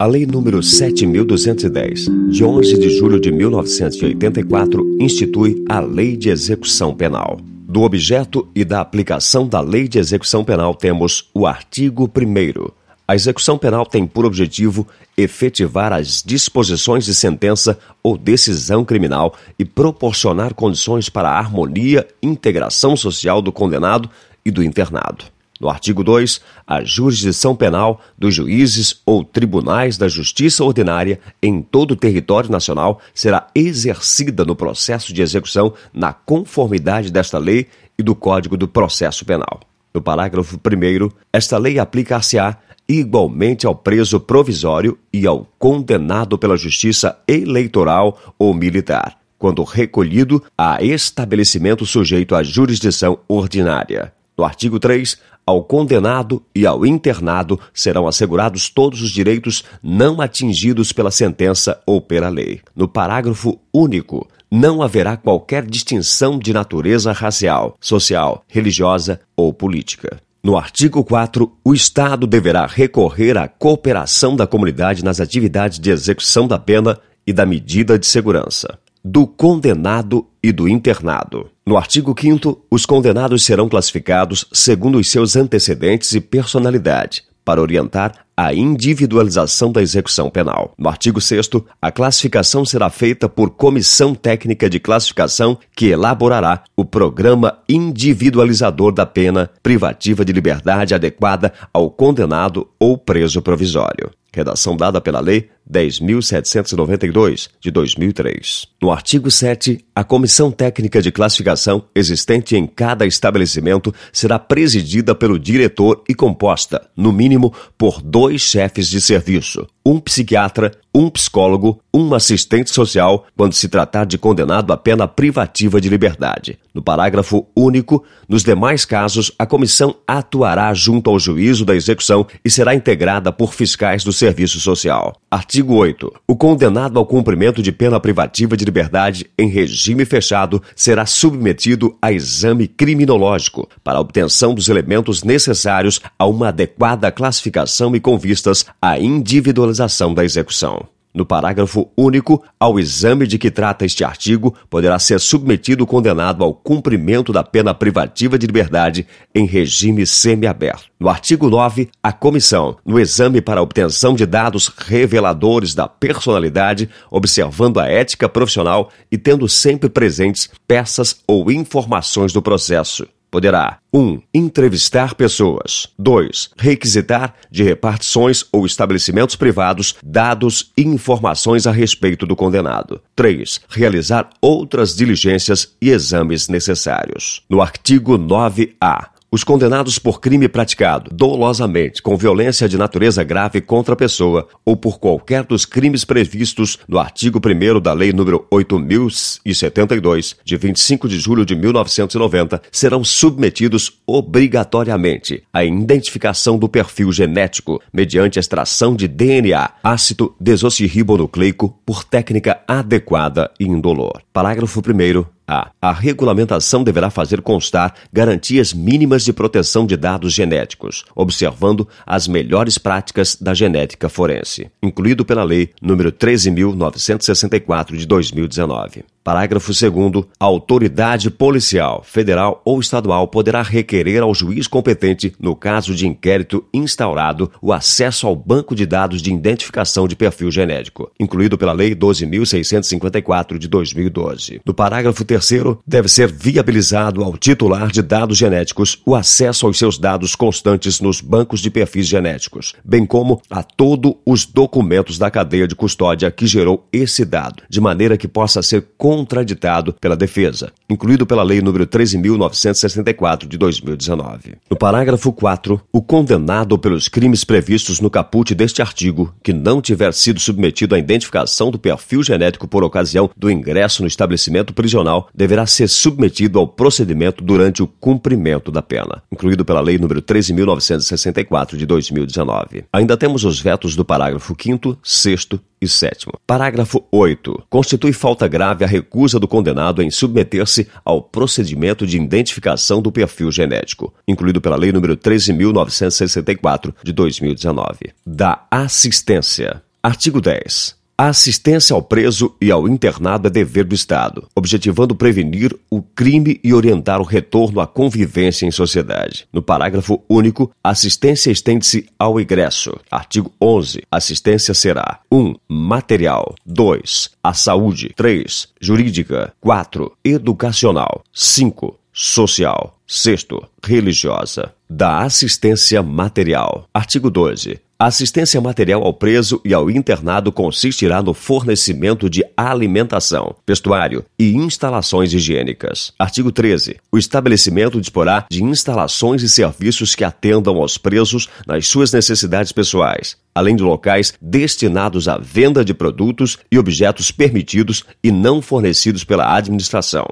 A 0.00 0.06
Lei 0.06 0.24
nº 0.24 0.60
7.210, 0.60 2.28
de 2.30 2.44
11 2.44 2.78
de 2.78 2.88
julho 2.88 3.18
de 3.18 3.32
1984, 3.32 4.96
institui 5.00 5.64
a 5.68 5.80
Lei 5.80 6.16
de 6.16 6.28
Execução 6.28 6.94
Penal. 6.94 7.40
Do 7.42 7.82
objeto 7.82 8.46
e 8.54 8.64
da 8.64 8.80
aplicação 8.80 9.48
da 9.48 9.60
Lei 9.60 9.88
de 9.88 9.98
Execução 9.98 10.44
Penal 10.44 10.72
temos 10.72 11.28
o 11.34 11.48
artigo 11.48 12.04
1 12.04 12.70
a 13.08 13.14
execução 13.14 13.56
penal 13.56 13.86
tem 13.86 14.06
por 14.06 14.26
objetivo 14.26 14.86
efetivar 15.16 15.94
as 15.94 16.22
disposições 16.22 17.06
de 17.06 17.14
sentença 17.14 17.78
ou 18.02 18.18
decisão 18.18 18.84
criminal 18.84 19.34
e 19.58 19.64
proporcionar 19.64 20.52
condições 20.52 21.08
para 21.08 21.30
a 21.30 21.38
harmonia 21.38 22.06
e 22.20 22.26
integração 22.26 22.94
social 22.94 23.40
do 23.40 23.50
condenado 23.50 24.10
e 24.44 24.50
do 24.50 24.62
internado. 24.62 25.24
No 25.60 25.68
artigo 25.68 26.04
2, 26.04 26.40
a 26.66 26.84
jurisdição 26.84 27.56
penal 27.56 28.00
dos 28.16 28.34
juízes 28.34 29.00
ou 29.04 29.24
tribunais 29.24 29.98
da 29.98 30.06
justiça 30.06 30.62
ordinária 30.62 31.18
em 31.42 31.60
todo 31.60 31.92
o 31.92 31.96
território 31.96 32.50
nacional 32.50 33.00
será 33.12 33.48
exercida 33.54 34.44
no 34.44 34.54
processo 34.54 35.12
de 35.12 35.20
execução 35.20 35.74
na 35.92 36.12
conformidade 36.12 37.10
desta 37.10 37.38
lei 37.38 37.66
e 37.98 38.02
do 38.02 38.14
Código 38.14 38.56
do 38.56 38.68
Processo 38.68 39.24
Penal. 39.24 39.60
No 39.92 40.00
parágrafo 40.00 40.56
1, 40.56 41.10
esta 41.32 41.58
lei 41.58 41.80
aplicar-se-á 41.80 42.58
igualmente 42.88 43.66
ao 43.66 43.74
preso 43.74 44.20
provisório 44.20 44.96
e 45.12 45.26
ao 45.26 45.46
condenado 45.58 46.38
pela 46.38 46.56
justiça 46.56 47.18
eleitoral 47.26 48.18
ou 48.38 48.54
militar, 48.54 49.18
quando 49.36 49.64
recolhido 49.64 50.42
a 50.56 50.82
estabelecimento 50.82 51.84
sujeito 51.84 52.34
à 52.34 52.42
jurisdição 52.44 53.18
ordinária. 53.26 54.12
No 54.38 54.44
artigo 54.44 54.78
3, 54.78 55.18
ao 55.48 55.64
condenado 55.64 56.42
e 56.54 56.66
ao 56.66 56.84
internado 56.84 57.58
serão 57.72 58.06
assegurados 58.06 58.68
todos 58.68 59.00
os 59.00 59.10
direitos 59.10 59.64
não 59.82 60.20
atingidos 60.20 60.92
pela 60.92 61.10
sentença 61.10 61.80
ou 61.86 62.02
pela 62.02 62.28
lei. 62.28 62.60
No 62.76 62.86
parágrafo 62.86 63.58
único, 63.72 64.28
não 64.50 64.82
haverá 64.82 65.16
qualquer 65.16 65.64
distinção 65.64 66.38
de 66.38 66.52
natureza 66.52 67.12
racial, 67.12 67.78
social, 67.80 68.44
religiosa 68.46 69.20
ou 69.34 69.50
política. 69.50 70.20
No 70.44 70.54
artigo 70.54 71.02
4, 71.02 71.50
o 71.64 71.72
Estado 71.72 72.26
deverá 72.26 72.66
recorrer 72.66 73.38
à 73.38 73.48
cooperação 73.48 74.36
da 74.36 74.46
comunidade 74.46 75.02
nas 75.02 75.18
atividades 75.18 75.78
de 75.78 75.90
execução 75.90 76.46
da 76.46 76.58
pena 76.58 76.98
e 77.26 77.32
da 77.32 77.46
medida 77.46 77.98
de 77.98 78.06
segurança, 78.06 78.78
do 79.04 79.26
condenado 79.26 80.26
e 80.42 80.52
do 80.52 80.68
internado. 80.68 81.50
No 81.66 81.76
artigo 81.76 82.14
5, 82.18 82.66
os 82.70 82.86
condenados 82.86 83.44
serão 83.44 83.68
classificados 83.68 84.46
segundo 84.52 84.98
os 84.98 85.08
seus 85.08 85.36
antecedentes 85.36 86.12
e 86.12 86.20
personalidade, 86.20 87.24
para 87.44 87.60
orientar 87.60 88.26
a 88.36 88.54
individualização 88.54 89.72
da 89.72 89.82
execução 89.82 90.30
penal. 90.30 90.72
No 90.78 90.88
artigo 90.88 91.20
6, 91.20 91.50
a 91.82 91.90
classificação 91.90 92.64
será 92.64 92.88
feita 92.88 93.28
por 93.28 93.50
comissão 93.50 94.14
técnica 94.14 94.70
de 94.70 94.78
classificação 94.78 95.58
que 95.74 95.86
elaborará 95.86 96.62
o 96.76 96.84
programa 96.84 97.58
individualizador 97.68 98.92
da 98.92 99.04
pena 99.04 99.50
privativa 99.62 100.24
de 100.24 100.32
liberdade 100.32 100.94
adequada 100.94 101.52
ao 101.72 101.90
condenado 101.90 102.68
ou 102.78 102.96
preso 102.96 103.42
provisório 103.42 104.10
redação 104.32 104.76
dada 104.76 105.00
pela 105.00 105.20
Lei 105.20 105.48
10.792, 105.70 107.48
de 107.60 107.70
2003. 107.70 108.66
No 108.80 108.90
artigo 108.90 109.30
7, 109.30 109.84
a 109.94 110.02
Comissão 110.02 110.50
Técnica 110.50 111.02
de 111.02 111.12
Classificação 111.12 111.84
existente 111.94 112.56
em 112.56 112.66
cada 112.66 113.06
estabelecimento 113.06 113.94
será 114.12 114.38
presidida 114.38 115.14
pelo 115.14 115.38
diretor 115.38 116.02
e 116.08 116.14
composta, 116.14 116.88
no 116.96 117.12
mínimo, 117.12 117.52
por 117.76 118.00
dois 118.00 118.40
chefes 118.40 118.88
de 118.88 119.00
serviço, 119.00 119.66
um 119.84 120.00
psiquiatra, 120.00 120.72
um 120.98 121.08
psicólogo, 121.08 121.80
um 121.94 122.12
assistente 122.12 122.74
social, 122.74 123.24
quando 123.36 123.52
se 123.52 123.68
tratar 123.68 124.04
de 124.04 124.18
condenado 124.18 124.72
a 124.72 124.76
pena 124.76 125.06
privativa 125.06 125.80
de 125.80 125.88
liberdade. 125.88 126.58
No 126.74 126.82
parágrafo 126.82 127.46
único, 127.56 128.04
nos 128.28 128.42
demais 128.42 128.84
casos, 128.84 129.30
a 129.38 129.46
comissão 129.46 129.94
atuará 130.06 130.74
junto 130.74 131.08
ao 131.08 131.18
juízo 131.18 131.64
da 131.64 131.76
execução 131.76 132.26
e 132.44 132.50
será 132.50 132.74
integrada 132.74 133.32
por 133.32 133.54
fiscais 133.54 134.02
do 134.02 134.12
serviço 134.12 134.58
social. 134.58 135.14
Artigo 135.30 135.74
8. 135.76 136.12
O 136.26 136.34
condenado 136.34 136.98
ao 136.98 137.06
cumprimento 137.06 137.62
de 137.62 137.70
pena 137.70 138.00
privativa 138.00 138.56
de 138.56 138.64
liberdade 138.64 139.30
em 139.38 139.48
regime 139.48 140.04
fechado 140.04 140.60
será 140.74 141.06
submetido 141.06 141.96
a 142.02 142.10
exame 142.12 142.66
criminológico 142.66 143.68
para 143.84 144.00
obtenção 144.00 144.52
dos 144.52 144.68
elementos 144.68 145.22
necessários 145.22 146.00
a 146.18 146.26
uma 146.26 146.48
adequada 146.48 147.12
classificação 147.12 147.94
e 147.94 148.00
com 148.00 148.18
vistas 148.18 148.66
à 148.82 148.98
individualização 148.98 150.12
da 150.12 150.24
execução. 150.24 150.87
No 151.18 151.26
parágrafo 151.26 151.90
único, 151.96 152.44
ao 152.60 152.78
exame 152.78 153.26
de 153.26 153.38
que 153.38 153.50
trata 153.50 153.84
este 153.84 154.04
artigo, 154.04 154.54
poderá 154.70 154.96
ser 155.00 155.18
submetido 155.18 155.82
o 155.82 155.86
condenado 155.86 156.44
ao 156.44 156.54
cumprimento 156.54 157.32
da 157.32 157.42
pena 157.42 157.74
privativa 157.74 158.38
de 158.38 158.46
liberdade 158.46 159.04
em 159.34 159.44
regime 159.44 160.06
semiaberto. 160.06 160.84
No 161.00 161.08
artigo 161.08 161.50
9, 161.50 161.88
a 162.00 162.12
comissão, 162.12 162.76
no 162.86 163.00
exame 163.00 163.40
para 163.40 163.60
obtenção 163.60 164.14
de 164.14 164.24
dados 164.24 164.68
reveladores 164.68 165.74
da 165.74 165.88
personalidade, 165.88 166.88
observando 167.10 167.80
a 167.80 167.88
ética 167.88 168.28
profissional 168.28 168.88
e 169.10 169.18
tendo 169.18 169.48
sempre 169.48 169.88
presentes 169.88 170.48
peças 170.68 171.16
ou 171.26 171.50
informações 171.50 172.32
do 172.32 172.40
processo 172.40 173.08
poderá 173.30 173.78
1. 173.92 173.98
Um, 173.98 174.20
entrevistar 174.32 175.14
pessoas. 175.14 175.88
2. 175.98 176.50
Requisitar 176.56 177.34
de 177.50 177.62
repartições 177.62 178.44
ou 178.52 178.66
estabelecimentos 178.66 179.36
privados 179.36 179.94
dados 180.02 180.72
e 180.76 180.82
informações 180.82 181.66
a 181.66 181.72
respeito 181.72 182.26
do 182.26 182.36
condenado. 182.36 183.00
3. 183.16 183.60
Realizar 183.68 184.30
outras 184.40 184.94
diligências 184.94 185.74
e 185.80 185.90
exames 185.90 186.48
necessários. 186.48 187.42
No 187.48 187.60
artigo 187.60 188.18
9A, 188.18 189.08
os 189.30 189.44
condenados 189.44 189.98
por 189.98 190.20
crime 190.20 190.48
praticado 190.48 191.10
dolosamente 191.12 192.02
com 192.02 192.16
violência 192.16 192.68
de 192.68 192.78
natureza 192.78 193.22
grave 193.22 193.60
contra 193.60 193.94
a 193.94 193.96
pessoa 193.96 194.48
ou 194.64 194.76
por 194.76 194.98
qualquer 194.98 195.44
dos 195.44 195.64
crimes 195.64 196.04
previstos 196.04 196.78
no 196.88 196.98
artigo 196.98 197.38
1 197.38 197.80
da 197.80 197.92
Lei 197.92 198.12
nº 198.12 198.44
8072, 198.50 200.36
de 200.44 200.56
25 200.56 201.08
de 201.08 201.18
julho 201.18 201.44
de 201.44 201.54
1990, 201.54 202.62
serão 202.72 203.04
submetidos 203.04 204.00
obrigatoriamente 204.06 205.42
à 205.52 205.64
identificação 205.64 206.58
do 206.58 206.68
perfil 206.68 207.12
genético 207.12 207.80
mediante 207.92 208.38
extração 208.38 208.94
de 208.94 209.06
DNA, 209.06 209.70
ácido 209.82 210.34
desoxirribonucleico, 210.40 211.78
por 211.84 212.04
técnica 212.04 212.60
adequada 212.66 213.50
e 213.58 213.64
indolor. 213.64 214.22
Parágrafo 214.32 214.80
1 214.80 215.37
a. 215.48 215.70
A 215.80 215.92
regulamentação 215.92 216.84
deverá 216.84 217.08
fazer 217.08 217.40
constar 217.40 217.94
garantias 218.12 218.74
mínimas 218.74 219.24
de 219.24 219.32
proteção 219.32 219.86
de 219.86 219.96
dados 219.96 220.34
genéticos, 220.34 221.04
observando 221.16 221.88
as 222.06 222.28
melhores 222.28 222.76
práticas 222.76 223.34
da 223.34 223.54
genética 223.54 224.08
forense, 224.08 224.70
incluído 224.82 225.24
pela 225.24 225.42
Lei 225.42 225.70
nº 225.82 226.12
13.964 226.12 227.96
de 227.96 228.06
2019. 228.06 229.04
Parágrafo 229.28 229.72
2. 229.74 230.24
A 230.40 230.46
autoridade 230.46 231.30
policial, 231.30 232.02
federal 232.02 232.62
ou 232.64 232.80
estadual 232.80 233.28
poderá 233.28 233.60
requerer 233.60 234.22
ao 234.22 234.34
juiz 234.34 234.66
competente, 234.66 235.34
no 235.38 235.54
caso 235.54 235.94
de 235.94 236.06
inquérito 236.08 236.64
instaurado, 236.72 237.52
o 237.60 237.70
acesso 237.70 238.26
ao 238.26 238.34
banco 238.34 238.74
de 238.74 238.86
dados 238.86 239.20
de 239.20 239.30
identificação 239.30 240.08
de 240.08 240.16
perfil 240.16 240.50
genético, 240.50 241.10
incluído 241.20 241.58
pela 241.58 241.74
Lei 241.74 241.94
12.654 241.94 243.58
de 243.58 243.68
2012. 243.68 244.62
No 244.64 244.72
parágrafo 244.72 245.22
3, 245.22 245.76
deve 245.86 246.08
ser 246.08 246.32
viabilizado 246.32 247.22
ao 247.22 247.36
titular 247.36 247.92
de 247.92 248.00
dados 248.00 248.38
genéticos 248.38 249.02
o 249.04 249.14
acesso 249.14 249.66
aos 249.66 249.76
seus 249.76 249.98
dados 249.98 250.34
constantes 250.34 251.02
nos 251.02 251.20
bancos 251.20 251.60
de 251.60 251.70
perfis 251.70 252.06
genéticos, 252.06 252.72
bem 252.82 253.04
como 253.04 253.42
a 253.50 253.62
todos 253.62 254.14
os 254.24 254.46
documentos 254.46 255.18
da 255.18 255.30
cadeia 255.30 255.68
de 255.68 255.74
custódia 255.74 256.30
que 256.30 256.46
gerou 256.46 256.88
esse 256.90 257.26
dado, 257.26 257.62
de 257.68 257.78
maneira 257.78 258.16
que 258.16 258.26
possa 258.26 258.62
ser 258.62 258.86
contraditado 259.18 259.92
pela 260.00 260.16
defesa, 260.16 260.70
incluído 260.88 261.26
pela 261.26 261.42
Lei 261.42 261.60
nº 261.60 261.86
13.964 261.86 263.48
de 263.48 263.58
2019. 263.58 264.54
No 264.70 264.76
parágrafo 264.76 265.32
4, 265.32 265.80
o 265.92 266.00
condenado 266.00 266.78
pelos 266.78 267.08
crimes 267.08 267.42
previstos 267.42 267.98
no 267.98 268.08
caput 268.08 268.54
deste 268.54 268.80
artigo, 268.80 269.34
que 269.42 269.52
não 269.52 269.82
tiver 269.82 270.14
sido 270.14 270.38
submetido 270.38 270.94
à 270.94 270.98
identificação 271.00 271.72
do 271.72 271.80
perfil 271.80 272.22
genético 272.22 272.68
por 272.68 272.84
ocasião 272.84 273.28
do 273.36 273.50
ingresso 273.50 274.02
no 274.02 274.08
estabelecimento 274.08 274.72
prisional, 274.72 275.28
deverá 275.34 275.66
ser 275.66 275.88
submetido 275.88 276.60
ao 276.60 276.68
procedimento 276.68 277.42
durante 277.42 277.82
o 277.82 277.88
cumprimento 277.88 278.70
da 278.70 278.82
pena, 278.82 279.20
incluído 279.32 279.64
pela 279.64 279.80
Lei 279.80 279.98
nº 279.98 280.22
13.964 280.22 281.76
de 281.76 281.84
2019. 281.84 282.84
Ainda 282.92 283.16
temos 283.16 283.42
os 283.44 283.60
vetos 283.60 283.96
do 283.96 284.04
parágrafo 284.04 284.54
5 284.56 284.96
6 285.02 285.48
e 285.80 285.88
7. 285.88 286.26
Parágrafo 286.46 287.04
8. 287.10 287.64
Constitui 287.70 288.12
falta 288.12 288.48
grave 288.48 288.84
a 288.84 288.88
recusa 288.88 289.38
do 289.38 289.48
condenado 289.48 290.02
em 290.02 290.10
submeter-se 290.10 290.88
ao 291.04 291.22
procedimento 291.22 292.06
de 292.06 292.16
identificação 292.16 293.00
do 293.00 293.12
perfil 293.12 293.50
genético, 293.50 294.12
incluído 294.26 294.60
pela 294.60 294.76
Lei 294.76 294.92
nº 294.92 295.16
13.964 295.16 296.94
de 297.02 297.12
2019. 297.12 298.12
Da 298.26 298.66
assistência. 298.70 299.82
Artigo 300.02 300.40
10. 300.40 300.97
A 301.20 301.30
assistência 301.30 301.94
ao 301.94 302.00
preso 302.00 302.54
e 302.60 302.70
ao 302.70 302.86
internado 302.86 303.48
é 303.48 303.50
dever 303.50 303.84
do 303.84 303.92
Estado, 303.92 304.46
objetivando 304.54 305.16
prevenir 305.16 305.76
o 305.90 306.00
crime 306.00 306.60
e 306.62 306.72
orientar 306.72 307.20
o 307.20 307.24
retorno 307.24 307.80
à 307.80 307.88
convivência 307.88 308.64
em 308.64 308.70
sociedade. 308.70 309.48
No 309.52 309.60
parágrafo 309.60 310.22
único, 310.28 310.70
a 310.80 310.90
assistência 310.90 311.50
estende-se 311.50 312.08
ao 312.16 312.40
ingresso. 312.40 312.96
Artigo 313.10 313.52
11. 313.60 314.02
Assistência 314.08 314.72
será 314.74 315.18
1. 315.28 315.56
Material. 315.68 316.54
2. 316.64 317.30
A 317.42 317.52
saúde. 317.52 318.12
3. 318.14 318.68
Jurídica. 318.80 319.52
4. 319.60 320.16
Educacional. 320.24 321.24
5 321.32 321.98
social. 322.18 322.98
Sexto, 323.06 323.64
religiosa. 323.80 324.74
Da 324.90 325.20
assistência 325.20 326.02
material. 326.02 326.88
Artigo 326.92 327.30
12. 327.30 327.78
A 327.96 328.06
assistência 328.06 328.60
material 328.60 329.04
ao 329.04 329.14
preso 329.14 329.60
e 329.64 329.72
ao 329.72 329.88
internado 329.88 330.50
consistirá 330.50 331.22
no 331.22 331.32
fornecimento 331.32 332.28
de 332.28 332.44
alimentação, 332.56 333.54
vestuário 333.66 334.24
e 334.38 334.54
instalações 334.56 335.32
higiênicas. 335.32 336.12
Artigo 336.18 336.50
13. 336.50 336.96
O 337.10 337.18
estabelecimento 337.18 338.00
disporá 338.00 338.46
de 338.50 338.64
instalações 338.64 339.42
e 339.42 339.48
serviços 339.48 340.16
que 340.16 340.24
atendam 340.24 340.76
aos 340.76 340.98
presos 340.98 341.48
nas 341.66 341.86
suas 341.86 342.12
necessidades 342.12 342.72
pessoais, 342.72 343.36
além 343.54 343.76
de 343.76 343.82
locais 343.84 344.34
destinados 344.42 345.28
à 345.28 345.38
venda 345.38 345.84
de 345.84 345.94
produtos 345.94 346.58
e 346.70 346.78
objetos 346.78 347.30
permitidos 347.30 348.04
e 348.22 348.32
não 348.32 348.60
fornecidos 348.60 349.22
pela 349.22 349.56
administração. 349.56 350.26